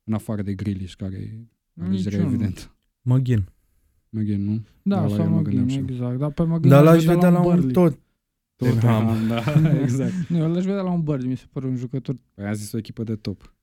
În 0.04 0.12
afară 0.12 0.42
de 0.42 0.54
Grealish, 0.54 0.94
care 0.94 1.16
e 1.16 1.82
alegerea 1.82 2.20
evident. 2.20 2.76
McGinn. 3.02 3.52
McGinn, 4.08 4.44
nu? 4.44 4.64
Da, 4.82 5.00
da 5.00 5.08
sau 5.08 5.28
McGinn, 5.28 5.68
exact. 5.68 6.18
Dar 6.18 6.32
pe 6.32 6.42
McGinn 6.42 6.68
Dar 6.68 6.82
l-aș 6.82 7.04
vedea 7.04 7.30
la 7.30 7.40
un 7.40 7.70
tot. 7.72 7.98
Tottenham, 8.56 9.28
da, 9.28 9.42
exact. 9.82 10.28
nu, 10.28 10.52
l-aș 10.52 10.64
vedea 10.64 10.82
la 10.82 10.90
un 10.90 11.02
Burnley, 11.02 11.28
mi 11.28 11.36
se 11.36 11.46
pare 11.52 11.66
un 11.66 11.76
jucător. 11.76 12.14
Păi 12.34 12.46
a 12.46 12.52
zis 12.52 12.72
o 12.72 12.78
echipă 12.78 13.02
de 13.02 13.16
top. 13.16 13.54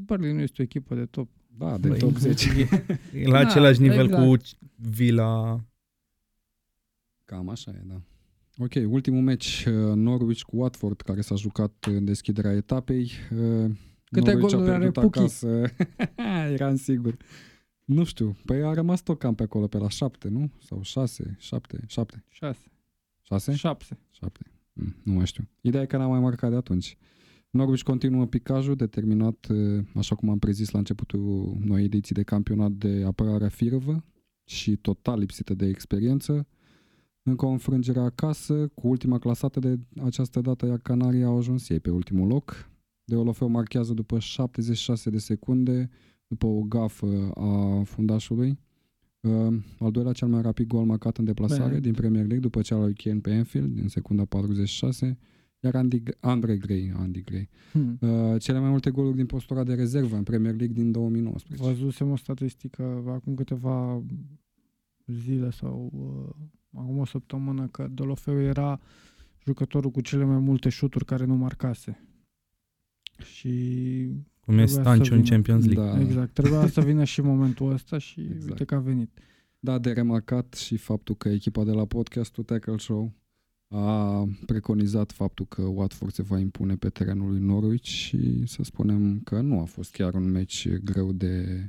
Și 0.00 0.06
Burnley 0.06 0.32
nu 0.32 0.40
este 0.40 0.56
o 0.58 0.64
echipă 0.64 0.94
de 0.94 1.04
top. 1.04 1.28
Da, 1.58 1.78
de 1.78 1.88
Băi, 1.88 1.98
top 1.98 2.16
10. 2.16 2.68
E 3.14 3.26
la 3.26 3.42
da, 3.42 3.48
același 3.48 3.80
nivel 3.80 4.04
exact. 4.04 4.26
cu 4.26 4.36
Villa. 4.74 5.64
Cam 7.24 7.48
așa 7.48 7.70
e, 7.70 7.82
da. 7.86 8.00
Ok, 8.58 8.92
ultimul 8.92 9.22
meci 9.22 9.64
uh, 9.68 9.94
Norwich 9.94 10.42
cu 10.42 10.56
Watford 10.56 11.00
care 11.00 11.20
s-a 11.20 11.34
jucat 11.34 11.86
în 11.86 12.04
deschiderea 12.04 12.52
etapei. 12.52 13.10
Uh, 13.30 13.70
Câte 14.04 14.34
goluri 14.34 14.70
are 14.70 14.90
acasă. 14.94 15.62
Eram 16.54 16.76
sigur. 16.76 17.16
Nu 17.84 18.04
știu, 18.04 18.36
păi 18.44 18.62
a 18.62 18.72
rămas 18.72 19.02
tot 19.02 19.18
cam 19.18 19.34
pe 19.34 19.42
acolo, 19.42 19.66
pe 19.66 19.78
la 19.78 19.88
șapte, 19.88 20.28
nu? 20.28 20.50
Sau 20.64 20.82
șase, 20.82 21.36
șapte, 21.38 21.80
șapte. 21.86 22.24
Șase. 22.28 22.70
Șase? 23.22 23.54
Șapte. 23.54 23.98
Șapte. 24.10 24.40
Mm, 24.72 24.96
nu 25.02 25.12
mai 25.12 25.26
știu. 25.26 25.48
Ideea 25.60 25.82
e 25.82 25.86
că 25.86 25.96
n-am 25.96 26.10
mai 26.10 26.20
marcat 26.20 26.50
de 26.50 26.56
atunci. 26.56 26.96
Norwich 27.50 27.82
continuă 27.82 28.26
picajul, 28.26 28.74
determinat, 28.74 29.46
uh, 29.50 29.84
așa 29.94 30.14
cum 30.14 30.28
am 30.28 30.38
prezis 30.38 30.70
la 30.70 30.78
începutul 30.78 31.56
noi 31.64 31.84
ediții 31.84 32.14
de 32.14 32.22
campionat 32.22 32.70
de 32.70 33.02
apărare 33.06 33.48
firvă 33.48 34.04
și 34.44 34.76
total 34.76 35.18
lipsită 35.18 35.54
de 35.54 35.66
experiență. 35.66 36.46
Încă 37.22 37.46
o 37.46 37.48
înfrângere 37.48 38.00
acasă, 38.00 38.68
cu 38.74 38.88
ultima 38.88 39.18
clasată 39.18 39.60
de 39.60 39.78
această 40.04 40.40
dată, 40.40 40.66
iar 40.66 40.78
Canaria 40.78 41.26
au 41.26 41.36
ajuns 41.36 41.68
ei 41.68 41.80
pe 41.80 41.90
ultimul 41.90 42.28
loc. 42.28 42.70
De 43.04 43.16
Olofeu 43.16 43.48
marchează 43.48 43.92
după 43.92 44.18
76 44.18 45.10
de 45.10 45.18
secunde, 45.18 45.90
după 46.26 46.46
o 46.46 46.60
gafă 46.60 47.30
a 47.34 47.82
fundașului. 47.82 48.58
Uh, 49.20 49.54
al 49.78 49.90
doilea 49.90 50.12
cel 50.12 50.28
mai 50.28 50.42
rapid 50.42 50.66
gol 50.66 50.84
marcat 50.84 51.18
în 51.18 51.24
deplasare 51.24 51.68
Bine. 51.68 51.80
din 51.80 51.92
Premier 51.92 52.22
League, 52.22 52.40
după 52.40 52.60
cel 52.60 52.76
al 52.76 52.92
Kane 52.92 53.20
pe 53.20 53.32
Anfield, 53.32 53.74
din 53.74 53.88
secunda 53.88 54.24
46, 54.24 55.18
iar 55.60 55.74
Andy, 55.74 56.02
Andre 56.20 56.56
Gray, 56.56 56.92
Andy 56.96 57.22
Gray. 57.22 57.48
Hmm. 57.72 57.98
Uh, 58.00 58.40
cele 58.40 58.58
mai 58.58 58.70
multe 58.70 58.90
goluri 58.90 59.16
din 59.16 59.26
postura 59.26 59.64
de 59.64 59.74
rezervă 59.74 60.16
în 60.16 60.22
Premier 60.22 60.54
League 60.54 60.74
din 60.82 60.92
2019. 60.92 61.68
Văzusem 61.68 62.10
o 62.10 62.16
statistică 62.16 63.02
acum 63.06 63.34
câteva 63.34 64.02
zile 65.06 65.50
sau 65.50 65.90
uh, 65.92 66.80
acum 66.80 66.98
o 66.98 67.04
săptămână 67.04 67.66
că 67.66 67.88
Dolofeu 67.94 68.40
era 68.40 68.80
jucătorul 69.44 69.90
cu 69.90 70.00
cele 70.00 70.24
mai 70.24 70.38
multe 70.38 70.68
șuturi 70.68 71.04
care 71.04 71.24
nu 71.24 71.34
marcase. 71.34 72.04
Și 73.24 74.06
cum 74.40 74.58
e 74.58 74.66
Stanciu 74.66 75.14
în 75.14 75.24
Champions 75.24 75.66
League. 75.66 75.92
Da. 75.92 76.00
Exact. 76.00 76.32
Trebuia 76.32 76.66
să 76.66 76.80
vină 76.80 77.04
și 77.04 77.20
momentul 77.32 77.72
ăsta 77.72 77.98
și 77.98 78.20
exact. 78.20 78.50
uite 78.50 78.64
că 78.64 78.74
a 78.74 78.78
venit. 78.78 79.18
Da, 79.58 79.78
de 79.78 79.92
remarcat 79.92 80.54
și 80.54 80.76
faptul 80.76 81.14
că 81.14 81.28
echipa 81.28 81.64
de 81.64 81.70
la 81.70 81.84
podcastul 81.84 82.44
Tackle 82.44 82.76
Show 82.76 83.12
a 83.72 84.28
preconizat 84.46 85.12
faptul 85.12 85.46
că 85.46 85.62
Watford 85.62 86.12
se 86.12 86.22
va 86.22 86.38
impune 86.38 86.76
pe 86.76 86.88
terenul 86.88 87.30
lui 87.30 87.40
Norwich 87.40 87.88
și 87.88 88.46
să 88.46 88.62
spunem 88.62 89.20
că 89.20 89.40
nu 89.40 89.60
a 89.60 89.64
fost 89.64 89.92
chiar 89.92 90.14
un 90.14 90.30
meci 90.30 90.68
greu 90.68 91.12
de, 91.12 91.64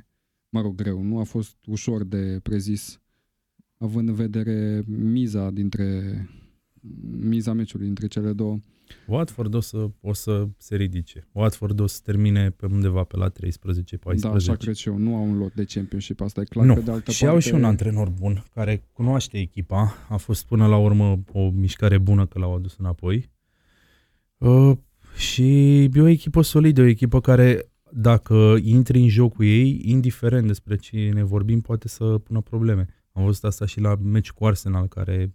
mă 0.48 0.60
rog, 0.60 0.74
greu, 0.74 1.02
nu 1.02 1.18
a 1.18 1.22
fost 1.22 1.56
ușor 1.66 2.04
de 2.04 2.40
prezis 2.42 3.00
având 3.78 4.08
în 4.08 4.14
vedere 4.14 4.82
miza 4.86 5.50
dintre 5.50 6.28
miza 7.20 7.52
meciului 7.52 7.86
dintre 7.86 8.06
cele 8.06 8.32
două. 8.32 8.58
Watford 9.06 9.54
o 9.54 9.60
să, 9.60 9.90
o 10.00 10.12
să 10.12 10.48
se 10.56 10.76
ridice. 10.76 11.28
Watford 11.32 11.80
o 11.80 11.86
să 11.86 12.00
termine 12.04 12.50
pe 12.50 12.66
undeva 12.66 13.04
pe 13.04 13.16
la 13.16 13.30
13-14. 13.30 13.34
Da, 14.20 14.30
așa 14.30 14.54
cred 14.54 14.74
și 14.74 14.88
eu. 14.88 14.96
Nu 14.96 15.16
au 15.16 15.22
un 15.22 15.38
lot 15.38 15.54
de 15.54 15.64
championship, 15.64 16.20
asta 16.20 16.40
e 16.40 16.44
clar. 16.44 16.66
Nu. 16.66 16.74
Pe 16.74 16.80
de 16.80 16.90
altă 16.90 17.10
și 17.10 17.20
parte... 17.20 17.34
au 17.34 17.40
și 17.40 17.54
un 17.54 17.64
antrenor 17.64 18.08
bun, 18.08 18.44
care 18.54 18.88
cunoaște 18.92 19.38
echipa. 19.38 19.94
A 20.08 20.16
fost 20.16 20.46
până 20.46 20.66
la 20.66 20.76
urmă 20.76 21.22
o 21.32 21.50
mișcare 21.50 21.98
bună 21.98 22.26
că 22.26 22.38
l-au 22.38 22.54
adus 22.54 22.76
înapoi. 22.78 23.30
Uh, 24.38 24.76
și 25.16 25.82
e 25.82 26.00
o 26.00 26.06
echipă 26.06 26.42
solidă, 26.42 26.80
o 26.80 26.84
echipă 26.84 27.20
care 27.20 27.72
dacă 27.90 28.56
intri 28.62 28.98
în 28.98 29.08
jocul 29.08 29.44
ei, 29.44 29.80
indiferent 29.84 30.46
despre 30.46 30.76
ce 30.76 31.10
ne 31.14 31.22
vorbim, 31.22 31.60
poate 31.60 31.88
să 31.88 32.04
pună 32.04 32.40
probleme. 32.40 32.86
Am 33.12 33.24
văzut 33.24 33.44
asta 33.44 33.66
și 33.66 33.80
la 33.80 33.96
meci 34.02 34.30
cu 34.30 34.46
Arsenal, 34.46 34.88
care... 34.88 35.34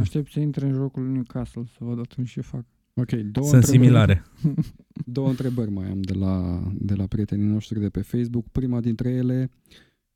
Aștept 0.00 0.30
să 0.30 0.40
intre 0.40 0.66
în 0.66 0.72
jocul 0.72 1.02
lui 1.02 1.12
Newcastle, 1.12 1.64
să 1.66 1.84
văd 1.84 1.98
atunci 1.98 2.30
ce 2.30 2.40
fac. 2.40 2.64
Ok, 2.94 3.10
două 3.10 3.46
Sunt 3.46 3.64
similare. 3.64 4.22
două 5.16 5.28
întrebări 5.28 5.70
mai 5.70 5.90
am 5.90 6.00
de 6.00 6.12
la, 6.12 6.62
de 6.74 6.94
la 6.94 7.06
prietenii 7.06 7.46
noștri 7.46 7.80
de 7.80 7.90
pe 7.90 8.00
Facebook. 8.02 8.48
Prima 8.48 8.80
dintre 8.80 9.10
ele, 9.10 9.50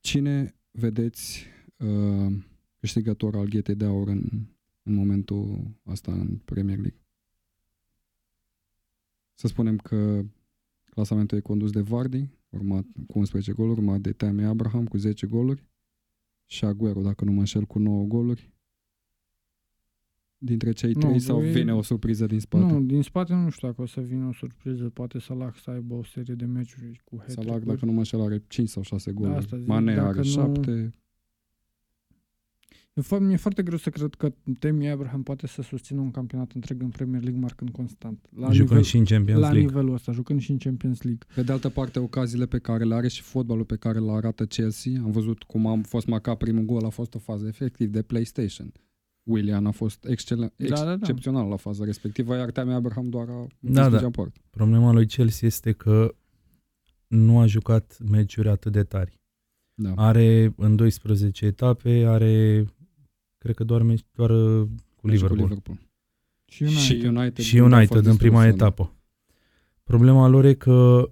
cine 0.01 0.55
vedeți 0.71 1.47
uh, 1.77 2.33
câștigător 2.81 3.37
al 3.37 3.47
ghetei 3.47 3.75
de 3.75 3.85
aur 3.85 4.09
în, 4.09 4.23
în 4.83 4.95
momentul 4.95 5.71
ăsta 5.87 6.13
în 6.13 6.41
Premier 6.45 6.79
League? 6.79 7.01
Să 9.35 9.47
spunem 9.47 9.77
că 9.77 10.25
clasamentul 10.85 11.39
e 11.39 11.41
condus 11.41 11.71
de 11.71 11.81
Vardy, 11.81 12.29
urmat 12.49 12.85
cu 13.07 13.19
11 13.19 13.53
goluri, 13.53 13.79
urmat 13.79 14.01
de 14.01 14.13
Tammy 14.13 14.45
Abraham 14.45 14.87
cu 14.87 14.97
10 14.97 15.27
goluri 15.27 15.65
și 16.47 16.65
Aguero, 16.65 17.01
dacă 17.01 17.25
nu 17.25 17.33
mă 17.33 17.39
înșel, 17.39 17.65
cu 17.65 17.79
9 17.79 18.05
goluri 18.05 18.53
dintre 20.39 20.73
cei 20.73 20.93
trei 20.93 21.13
nu, 21.13 21.19
sau 21.19 21.41
vine 21.41 21.75
o 21.75 21.83
surpriză 21.83 22.27
din 22.27 22.41
spate? 22.41 22.73
Nu, 22.73 22.81
din 22.81 23.03
spate 23.03 23.35
nu 23.35 23.51
știu 23.51 23.69
dacă 23.69 23.83
o 23.83 23.87
să 23.87 24.01
vină 24.01 24.27
o 24.27 24.33
surpriză. 24.33 24.89
Poate 24.89 25.19
Salah 25.19 25.55
să 25.63 25.71
aibă 25.71 25.95
o 25.95 26.05
serie 26.05 26.35
de 26.35 26.45
meciuri 26.45 27.01
cu 27.05 27.17
hat 27.19 27.31
Salah, 27.31 27.61
dacă 27.65 27.85
nu 27.85 27.93
mă 27.93 27.99
înșel, 27.99 28.21
are 28.21 28.43
5 28.47 28.69
sau 28.69 28.83
6 28.83 29.13
goluri. 29.13 29.49
Da, 29.49 29.57
Mane 29.67 30.01
are 30.01 30.23
7. 30.23 30.71
Nu... 30.71 30.91
Mi-e 33.19 33.37
foarte 33.37 33.63
greu 33.63 33.79
să 33.79 33.91
cred 33.91 34.15
că 34.15 34.33
Temi 34.59 34.91
Abraham 34.91 35.23
poate 35.23 35.47
să 35.47 35.63
susțină 35.63 36.01
un 36.01 36.11
campionat 36.11 36.53
întreg 36.53 36.83
în 36.83 36.89
Premier 36.89 37.23
League 37.23 37.41
marcând 37.41 37.71
constant. 37.71 38.27
La 38.37 38.51
jucând 38.51 38.69
nivel, 38.69 38.83
și 38.83 38.97
în 38.97 39.05
Champions 39.05 39.41
la 39.41 39.51
League. 39.51 39.65
La 39.65 39.69
nivelul 39.69 39.95
ăsta, 39.95 40.13
jucând 40.13 40.41
și 40.41 40.51
în 40.51 40.59
Champions 40.59 41.03
League. 41.03 41.27
Pe 41.35 41.43
de 41.43 41.53
altă 41.53 41.69
parte, 41.69 41.99
ocaziile 41.99 42.47
pe 42.47 42.59
care 42.59 42.85
le 42.85 42.95
are 42.95 43.09
și 43.09 43.23
fotbalul 43.23 43.65
pe 43.65 43.77
care 43.77 43.99
le 43.99 44.11
arată 44.11 44.47
Chelsea, 44.47 44.93
am 45.03 45.11
văzut 45.11 45.43
cum 45.43 45.67
am 45.67 45.83
fost 45.83 46.07
marcat 46.07 46.37
primul 46.37 46.65
gol, 46.65 46.85
a 46.85 46.89
fost 46.89 47.15
o 47.15 47.19
fază 47.19 47.47
efectiv 47.47 47.91
de 47.91 48.03
PlayStation. 48.03 48.73
William 49.29 49.67
a 49.67 49.71
fost 49.71 50.05
excel- 50.05 50.53
ex- 50.57 50.71
da, 50.71 50.77
da, 50.77 50.85
da. 50.85 50.93
excepțional 50.93 51.49
la 51.49 51.57
faza 51.57 51.85
respectivă, 51.85 52.37
iar 52.37 52.51
Tammy 52.51 52.73
Abraham 52.73 53.09
doar 53.09 53.29
a 53.29 53.47
da, 53.59 53.89
da. 53.89 54.11
Port. 54.11 54.37
Problema 54.51 54.93
lui 54.93 55.07
Chelsea 55.07 55.49
este 55.49 55.73
că 55.73 56.15
nu 57.07 57.39
a 57.39 57.47
jucat 57.47 57.99
meciuri 58.11 58.49
atât 58.49 58.73
de 58.73 58.83
tari. 58.83 59.21
Da. 59.75 59.93
Are 59.97 60.53
în 60.57 60.77
12 60.77 61.45
etape, 61.45 62.05
are 62.07 62.65
cred 63.39 63.55
că 63.55 63.65
doar, 63.65 63.83
meci, 63.83 64.05
doar 64.13 64.31
uh, 64.31 64.69
cu 64.97 65.07
Liverpool. 65.07 65.41
Cu 65.41 65.47
Liverpool. 65.47 65.79
Și 66.45 66.63
United. 66.63 66.83
Și 66.83 67.07
United, 67.07 67.45
și 67.45 67.59
United 67.59 68.07
în 68.07 68.17
prima 68.17 68.47
etapă. 68.47 68.93
Problema 69.83 70.29
lor 70.29 70.45
e 70.45 70.55
că 70.55 71.11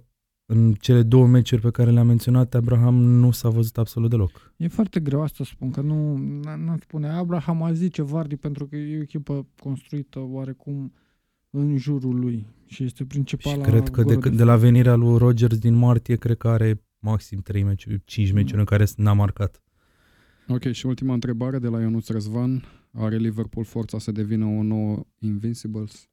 în 0.49 0.73
cele 0.73 1.03
două 1.03 1.27
meciuri 1.27 1.61
pe 1.61 1.71
care 1.71 1.91
le-am 1.91 2.07
menționat, 2.07 2.53
Abraham 2.53 2.95
nu 2.95 3.31
s-a 3.31 3.49
văzut 3.49 3.77
absolut 3.77 4.09
deloc. 4.09 4.53
E 4.57 4.67
foarte 4.67 4.99
greu 4.99 5.21
asta 5.21 5.43
să 5.43 5.49
spun, 5.53 5.71
că 5.71 5.81
nu, 5.81 6.17
nu 6.57 6.77
spune 6.79 7.09
Abraham 7.09 7.63
a 7.63 7.73
zice 7.73 8.01
Vardy 8.01 8.35
pentru 8.35 8.67
că 8.67 8.75
e 8.75 8.97
o 8.97 9.01
echipă 9.01 9.47
construită 9.59 10.19
oarecum 10.19 10.93
în 11.49 11.77
jurul 11.77 12.19
lui 12.19 12.47
și 12.65 12.83
este 12.83 13.05
principala 13.05 13.63
și 13.63 13.69
cred 13.69 13.89
că 13.89 14.03
de, 14.03 14.15
de, 14.15 14.29
de 14.29 14.43
la 14.43 14.55
venirea 14.55 14.95
lui 14.95 15.17
Rogers 15.17 15.57
din 15.57 15.73
martie, 15.73 16.15
cred 16.15 16.37
că 16.37 16.47
are 16.47 16.83
maxim 16.99 17.39
3 17.39 17.63
meciuri, 17.63 18.01
5 18.05 18.31
meciuri 18.31 18.53
mm. 18.53 18.59
în 18.59 18.65
care 18.65 18.85
n-a 18.95 19.13
marcat. 19.13 19.61
Ok, 20.47 20.71
și 20.71 20.85
ultima 20.85 21.13
întrebare 21.13 21.59
de 21.59 21.67
la 21.67 21.81
Ionuț 21.81 22.07
Răzvan. 22.07 22.63
Are 22.91 23.17
Liverpool 23.17 23.65
forța 23.65 23.99
să 23.99 24.11
devină 24.11 24.45
o 24.45 24.63
nouă 24.63 25.05
Invincibles? 25.19 26.09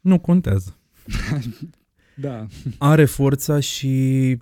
Nu 0.00 0.20
contează. 0.20 0.79
da. 2.26 2.46
Are 2.78 3.04
forța 3.04 3.60
și 3.60 4.36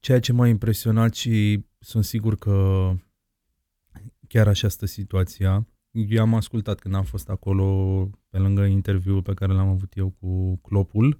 ceea 0.00 0.20
ce 0.20 0.32
m-a 0.32 0.48
impresionat 0.48 1.14
și 1.14 1.64
sunt 1.78 2.04
sigur 2.04 2.36
că 2.36 2.90
chiar 4.28 4.48
așa 4.48 4.68
stă 4.68 4.86
situația. 4.86 5.66
Eu 5.90 6.22
am 6.22 6.34
ascultat 6.34 6.78
când 6.78 6.94
am 6.94 7.04
fost 7.04 7.28
acolo 7.28 8.08
pe 8.28 8.38
lângă 8.38 8.64
interviul 8.64 9.22
pe 9.22 9.34
care 9.34 9.52
l-am 9.52 9.68
avut 9.68 9.92
eu 9.96 10.14
cu 10.20 10.56
Clopul. 10.56 11.18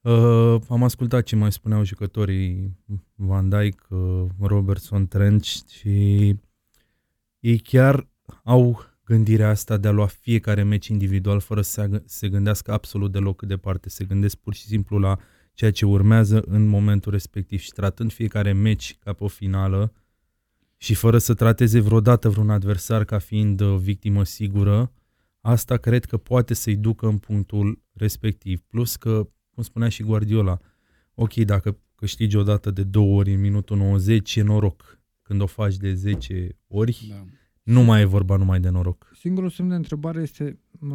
Uh, 0.00 0.56
am 0.68 0.82
ascultat 0.82 1.22
ce 1.22 1.36
mai 1.36 1.52
spuneau 1.52 1.84
jucătorii 1.84 2.76
Van 3.14 3.48
Dijk, 3.48 3.86
uh, 3.88 4.24
Robertson, 4.40 5.06
Trent 5.06 5.44
și 5.44 6.36
ei 7.40 7.58
chiar 7.58 8.08
au 8.44 8.84
gândirea 9.08 9.48
asta 9.48 9.76
de 9.76 9.88
a 9.88 9.90
lua 9.90 10.06
fiecare 10.06 10.62
meci 10.62 10.86
individual 10.86 11.40
fără 11.40 11.60
să 11.60 12.02
se 12.04 12.28
gândească 12.28 12.72
absolut 12.72 13.12
deloc 13.12 13.36
cât 13.36 13.48
departe. 13.48 13.88
Se 13.88 14.04
gândesc 14.04 14.36
pur 14.36 14.54
și 14.54 14.62
simplu 14.62 14.98
la 14.98 15.18
ceea 15.52 15.70
ce 15.70 15.86
urmează 15.86 16.42
în 16.46 16.66
momentul 16.66 17.12
respectiv 17.12 17.60
și 17.60 17.72
tratând 17.72 18.12
fiecare 18.12 18.52
meci 18.52 18.96
ca 18.98 19.12
pe 19.12 19.24
o 19.24 19.28
finală 19.28 19.92
și 20.76 20.94
fără 20.94 21.18
să 21.18 21.34
trateze 21.34 21.80
vreodată 21.80 22.28
vreun 22.28 22.50
adversar 22.50 23.04
ca 23.04 23.18
fiind 23.18 23.60
uh, 23.60 23.78
victimă 23.78 24.24
sigură, 24.24 24.92
asta 25.40 25.76
cred 25.76 26.04
că 26.04 26.16
poate 26.16 26.54
să-i 26.54 26.76
ducă 26.76 27.06
în 27.06 27.18
punctul 27.18 27.82
respectiv. 27.92 28.60
Plus 28.60 28.96
că, 28.96 29.28
cum 29.50 29.62
spunea 29.62 29.88
și 29.88 30.02
Guardiola, 30.02 30.58
ok, 31.14 31.34
dacă 31.34 31.78
câștigi 31.94 32.36
o 32.36 32.42
dată 32.42 32.70
de 32.70 32.82
două 32.82 33.18
ori 33.18 33.32
în 33.32 33.40
minutul 33.40 33.76
90, 33.76 34.36
e 34.36 34.42
noroc. 34.42 35.00
Când 35.22 35.40
o 35.40 35.46
faci 35.46 35.76
de 35.76 35.94
10 35.94 36.56
ori, 36.66 37.06
da 37.08 37.24
nu 37.68 37.82
mai 37.82 38.00
e 38.00 38.04
vorba 38.04 38.36
numai 38.36 38.60
de 38.60 38.68
noroc. 38.68 39.10
Singurul 39.14 39.50
semn 39.50 39.68
de 39.68 39.74
întrebare 39.74 40.20
este 40.20 40.58
uh, 40.80 40.90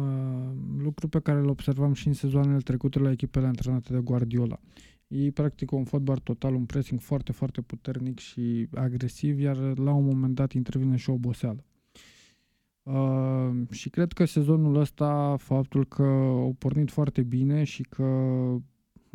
lucru 0.78 1.08
pe 1.08 1.20
care 1.20 1.38
îl 1.38 1.48
observam 1.48 1.92
și 1.92 2.06
în 2.06 2.12
sezoanele 2.12 2.58
trecute 2.58 2.98
la 2.98 3.10
echipele 3.10 3.46
antrenate 3.46 3.92
de 3.92 3.98
Guardiola. 3.98 4.60
Ei 5.08 5.30
practică 5.30 5.74
un 5.76 5.84
fotbal 5.84 6.18
total, 6.18 6.54
un 6.54 6.64
pressing 6.64 7.00
foarte, 7.00 7.32
foarte 7.32 7.60
puternic 7.60 8.18
și 8.18 8.68
agresiv, 8.74 9.40
iar 9.40 9.56
la 9.78 9.92
un 9.92 10.04
moment 10.04 10.34
dat 10.34 10.52
intervine 10.52 10.96
și 10.96 11.10
o 11.10 11.12
oboseală. 11.12 11.64
Uh, 12.82 13.50
și 13.70 13.90
cred 13.90 14.12
că 14.12 14.24
sezonul 14.24 14.76
ăsta, 14.76 15.36
faptul 15.38 15.86
că 15.86 16.02
au 16.02 16.54
pornit 16.58 16.90
foarte 16.90 17.22
bine 17.22 17.64
și 17.64 17.82
că 17.82 18.04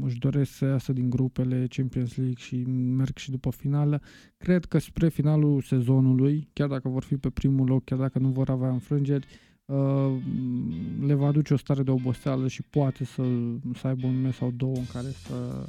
își 0.04 0.18
doresc 0.18 0.52
să 0.52 0.66
iasă 0.66 0.94
din 0.94 1.10
grupele 1.10 1.68
Champions 1.70 2.16
League 2.16 2.38
și 2.38 2.56
merg 2.98 3.18
și 3.18 3.32
după 3.32 3.50
finală. 3.52 4.02
Cred 4.38 4.66
că 4.66 4.78
spre 4.78 5.10
finalul 5.10 5.62
sezonului, 5.62 6.50
chiar 6.54 6.68
dacă 6.68 6.90
vor 6.90 7.04
fi 7.04 7.18
pe 7.18 7.30
primul 7.30 7.68
loc, 7.68 7.84
chiar 7.84 8.00
dacă 8.00 8.20
nu 8.20 8.30
vor 8.30 8.50
avea 8.50 8.70
înfrângeri, 8.70 9.28
uh, 9.66 10.16
le 11.06 11.14
va 11.14 11.28
aduce 11.28 11.54
o 11.54 11.58
stare 11.58 11.84
de 11.84 11.92
oboseală 11.92 12.48
și 12.48 12.62
poate 12.62 13.04
să, 13.04 13.24
să 13.74 13.88
aibă 13.88 14.08
un 14.08 14.22
mes 14.22 14.36
sau 14.36 14.52
două 14.52 14.76
în 14.76 14.86
care 14.94 15.08
să 15.08 15.68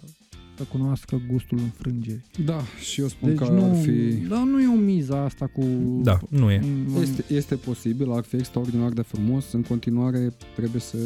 să 0.60 0.66
cunoască 0.72 1.20
gustul 1.30 1.58
înfrângerii. 1.58 2.24
Da, 2.44 2.60
și 2.80 3.00
eu 3.00 3.08
spun 3.08 3.28
deci 3.28 3.38
că 3.38 3.52
nu, 3.52 3.64
ar 3.64 3.76
fi... 3.76 3.90
Da, 4.28 4.44
nu 4.44 4.60
e 4.60 4.66
o 4.66 4.76
miză 4.76 5.16
asta 5.16 5.46
cu... 5.46 5.64
Da, 6.02 6.18
nu 6.28 6.50
e. 6.50 6.62
Este, 7.00 7.24
este 7.34 7.54
posibil, 7.54 8.12
ar 8.12 8.22
fi 8.22 8.36
extraordinar 8.36 8.90
de 8.90 9.02
frumos. 9.02 9.52
În 9.52 9.62
continuare 9.62 10.32
trebuie 10.56 10.80
să 10.80 10.96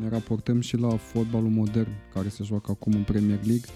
ne 0.00 0.08
raportăm 0.08 0.60
și 0.60 0.76
la 0.76 0.96
fotbalul 0.96 1.48
modern 1.48 1.90
care 2.14 2.28
se 2.28 2.42
joacă 2.44 2.70
acum 2.70 2.92
în 2.92 3.02
Premier 3.02 3.38
League 3.44 3.68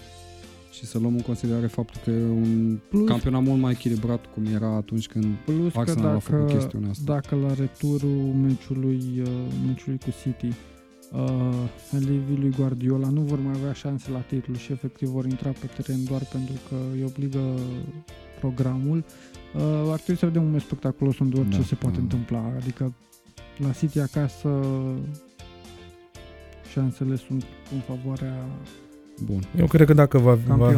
și 0.71 0.85
să 0.85 0.99
luăm 0.99 1.15
în 1.15 1.21
considerare 1.21 1.67
faptul 1.67 2.01
că 2.03 2.09
e 2.09 2.23
un 2.23 2.79
plus, 2.89 3.07
campionat 3.07 3.43
mult 3.43 3.61
mai 3.61 3.71
echilibrat 3.71 4.25
cum 4.33 4.45
era 4.45 4.75
atunci 4.75 5.07
când 5.07 5.25
plus 5.45 5.75
Arsenal 5.75 6.03
dacă, 6.03 6.15
a 6.15 6.19
făcut 6.19 6.49
chestiunea 6.49 6.89
asta. 6.89 7.13
Dacă 7.13 7.35
la 7.35 7.53
returul 7.53 8.33
meciului, 8.41 9.01
uh, 9.21 9.27
meciului 9.67 9.99
cu 9.99 10.09
City 10.21 10.55
uh, 11.13 11.69
elevii 11.91 12.37
lui 12.37 12.53
Guardiola 12.57 13.09
nu 13.09 13.21
vor 13.21 13.39
mai 13.39 13.53
avea 13.55 13.73
șanse 13.73 14.11
la 14.11 14.19
titlu 14.19 14.53
și 14.53 14.71
efectiv 14.71 15.07
vor 15.07 15.25
intra 15.25 15.49
pe 15.49 15.65
teren 15.65 16.03
doar 16.03 16.21
pentru 16.31 16.55
că 16.69 16.75
îi 16.93 17.03
obligă 17.03 17.39
programul. 18.39 19.03
Uh, 19.55 19.61
ar 19.91 19.99
trebui 19.99 20.17
să 20.17 20.25
vedem 20.25 20.43
un 20.43 20.51
meci 20.51 20.61
spectaculos 20.61 21.19
unde 21.19 21.39
orice 21.39 21.57
da, 21.57 21.63
se 21.63 21.75
poate 21.75 21.95
da. 21.95 22.01
întâmpla. 22.01 22.53
Adică 22.59 22.93
la 23.57 23.71
City 23.71 23.99
acasă 23.99 24.49
șansele 26.71 27.15
sunt 27.15 27.45
în 27.73 27.79
favoarea 27.79 28.45
Bun. 29.21 29.41
Eu 29.57 29.67
cred 29.67 29.87
că 29.87 29.93
dacă 29.93 30.17
va, 30.17 30.33
va 30.33 30.73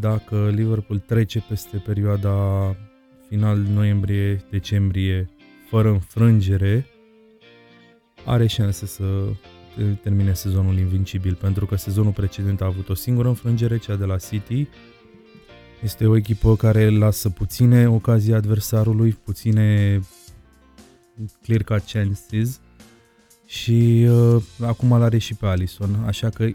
dacă 0.00 0.52
Liverpool 0.54 0.98
trece 0.98 1.44
peste 1.48 1.76
perioada 1.76 2.36
final 3.28 3.58
noiembrie-decembrie 3.58 5.30
fără 5.70 5.88
înfrângere, 5.88 6.86
are 8.24 8.46
șanse 8.46 8.86
să 8.86 9.04
termine 10.02 10.32
sezonul 10.32 10.78
invincibil, 10.78 11.34
pentru 11.34 11.66
că 11.66 11.76
sezonul 11.76 12.12
precedent 12.12 12.60
a 12.60 12.64
avut 12.64 12.88
o 12.88 12.94
singură 12.94 13.28
înfrângere, 13.28 13.78
cea 13.78 13.96
de 13.96 14.04
la 14.04 14.16
City. 14.16 14.68
Este 15.82 16.06
o 16.06 16.16
echipă 16.16 16.56
care 16.56 16.90
lasă 16.90 17.30
puține 17.30 17.88
ocazii 17.88 18.34
adversarului, 18.34 19.18
puține 19.24 20.00
clear 21.42 21.62
cut 21.62 21.90
chances 21.92 22.60
și 23.46 24.06
uh, 24.08 24.42
acum 24.60 24.92
îl 24.92 25.02
are 25.02 25.18
și 25.18 25.34
pe 25.34 25.46
Alison, 25.46 26.04
așa 26.06 26.28
că 26.28 26.48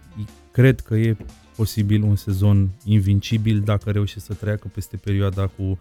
cred 0.52 0.80
că 0.80 0.96
e 0.96 1.18
posibil 1.56 2.02
un 2.02 2.16
sezon 2.16 2.70
invincibil 2.84 3.60
dacă 3.60 3.92
reușește 3.92 4.20
să 4.20 4.34
treacă 4.34 4.68
peste 4.74 4.98
perioada 4.98 5.48
cu 5.48 5.80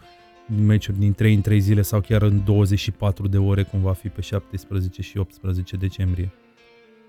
meciuri 0.56 0.98
din 0.98 1.12
3 1.12 1.34
în 1.34 1.40
3 1.40 1.60
zile 1.60 1.82
sau 1.82 2.00
chiar 2.00 2.22
în 2.22 2.44
24 2.44 3.28
de 3.28 3.38
ore, 3.38 3.62
cum 3.62 3.80
va 3.80 3.92
fi 3.92 4.08
pe 4.08 4.20
17 4.20 5.02
și 5.02 5.18
18 5.18 5.76
decembrie. 5.76 6.32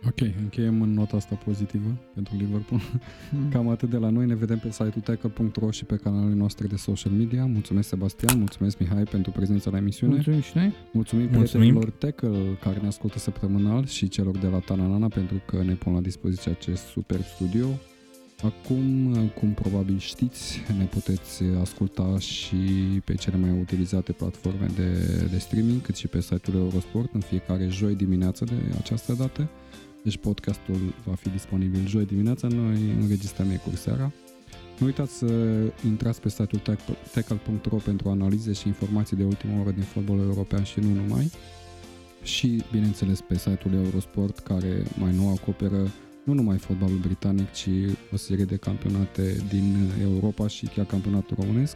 Ok, 0.08 0.20
încheiem 0.42 0.82
în 0.82 0.94
nota 0.94 1.16
asta 1.18 1.36
pozitivă 1.36 1.98
pentru 2.14 2.36
Liverpool. 2.38 2.82
Hmm. 3.30 3.50
Cam 3.52 3.70
atât 3.70 3.90
de 3.90 3.98
la 3.98 4.10
noi. 4.10 4.26
Ne 4.26 4.36
vedem 4.36 4.58
pe 4.58 4.72
site-ul 4.72 5.02
tackle.ro 5.04 5.72
și 5.72 5.86
pe 5.86 5.96
canalele 5.96 6.36
noastre 6.36 6.68
de 6.68 6.76
social 6.76 7.14
media. 7.14 7.46
Mulțumesc, 7.46 7.88
Sebastian, 7.88 8.38
mulțumesc, 8.38 8.80
Mihai, 8.80 9.04
pentru 9.04 9.32
prezența 9.32 9.70
la 9.70 9.78
emisiune. 9.78 10.14
Mulțumim 10.14 10.42
și 10.42 10.52
noi. 10.56 10.74
Mulțumim, 10.92 11.30
Mulțumim. 11.32 11.74
prietenilor 11.74 11.90
Tackle 11.90 12.58
care 12.62 12.80
ne 12.82 12.88
ascultă 12.88 13.20
săptămânal 13.20 13.86
și 13.86 14.08
celor 14.08 14.38
de 14.38 14.48
la 14.48 14.60
Tananana 14.60 15.08
pentru 15.08 15.42
că 15.46 15.64
ne 15.64 15.74
pun 15.74 15.94
la 15.94 16.02
dispoziție 16.02 16.52
acest 16.52 16.86
super 16.86 17.22
studio. 17.22 17.68
Acum, 18.44 19.14
cum 19.40 19.54
probabil 19.54 19.98
știți, 19.98 20.60
ne 20.78 20.84
puteți 20.84 21.44
asculta 21.62 22.20
și 22.20 22.56
pe 23.06 23.16
cele 23.16 23.38
mai 23.38 23.60
utilizate 23.60 24.12
platforme 24.12 24.68
de, 24.76 24.92
de 25.32 25.38
streaming, 25.38 25.82
cât 25.82 25.96
și 25.96 26.08
pe 26.08 26.22
site-ul 26.22 26.58
Eurosport 26.58 27.14
în 27.14 27.20
fiecare 27.20 27.68
joi 27.68 27.96
dimineață 27.96 28.44
de 28.44 28.76
această 28.78 29.14
dată. 29.14 29.50
Deci 30.04 30.18
podcastul 30.18 30.94
va 31.06 31.16
fi 31.16 31.30
disponibil 31.30 31.88
joi 31.88 32.06
dimineața, 32.06 32.48
noi 32.48 32.78
înregistrăm 33.02 33.48
miercuri 33.48 33.78
seara. 33.78 34.12
Nu 34.78 34.86
uitați 34.86 35.18
să 35.18 35.28
intrați 35.86 36.22
pe 36.22 36.30
site-ul 36.30 36.78
tecal.ro 37.14 37.78
pentru 37.78 38.10
analize 38.10 38.54
și 38.54 38.68
informații 38.68 39.18
de 39.18 39.24
ultimă 39.24 39.60
oră 39.62 39.72
din 39.72 39.84
fotbalul 39.84 40.24
european 40.24 40.64
și 40.64 40.80
nu 40.80 40.94
numai. 40.94 41.32
Și, 42.24 42.64
bineînțeles, 42.72 43.22
pe 43.22 43.38
site-ul 43.38 43.74
Eurosport, 43.74 44.40
care 44.40 44.84
mai 44.98 45.16
nou 45.16 45.30
acoperă 45.30 45.92
nu 46.30 46.36
numai 46.36 46.58
fotbalul 46.58 46.98
britanic, 46.98 47.52
ci 47.52 47.70
o 48.14 48.18
serie 48.18 48.46
de 48.46 48.56
campionate 48.56 49.44
din 49.50 49.92
Europa 50.02 50.48
și 50.48 50.66
chiar 50.66 50.86
campionatul 50.86 51.38
românesc. 51.40 51.76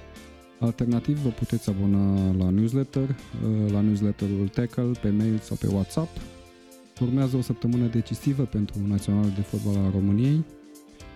Alternativ, 0.60 1.18
vă 1.18 1.30
puteți 1.30 1.70
abona 1.70 2.32
la 2.38 2.50
newsletter, 2.50 3.16
la 3.72 3.82
newsletterul 3.82 4.48
Tackle, 4.48 4.92
pe 5.02 5.10
mail 5.10 5.38
sau 5.38 5.56
pe 5.60 5.68
WhatsApp 5.68 6.10
Urmează 7.02 7.38
o 7.38 7.42
săptămână 7.42 7.86
decisivă 7.86 8.44
pentru 8.44 8.76
Naționalul 8.88 9.32
de 9.36 9.42
Fotbal 9.42 9.84
al 9.84 9.92
României, 9.92 10.46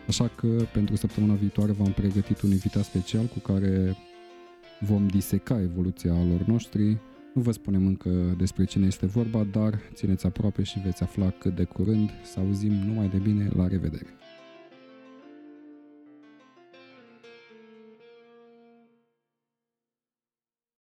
așa 0.08 0.28
că 0.28 0.48
pentru 0.74 0.96
săptămâna 0.96 1.34
viitoare 1.34 1.72
v-am 1.72 1.92
pregătit 1.92 2.42
un 2.42 2.52
invitat 2.52 2.84
special 2.84 3.26
cu 3.26 3.40
care 3.40 3.96
vom 4.80 5.08
diseca 5.08 5.62
evoluția 5.62 6.12
lor 6.12 6.46
noștri. 6.46 6.98
Nu 7.38 7.44
vă 7.44 7.52
spunem 7.52 7.86
încă 7.86 8.10
despre 8.38 8.66
cine 8.66 8.86
este 8.86 9.06
vorba, 9.06 9.44
dar 9.44 9.80
țineți 9.94 10.26
aproape 10.26 10.64
și 10.64 10.80
veți 10.80 11.04
afla 11.04 11.30
cât 11.30 11.56
de 11.56 11.64
curând. 11.64 12.10
Să 12.24 12.40
auzim 12.40 12.72
numai 12.72 13.08
de 13.08 13.18
bine, 13.18 13.50
la 13.56 13.68
revedere! 13.68 14.06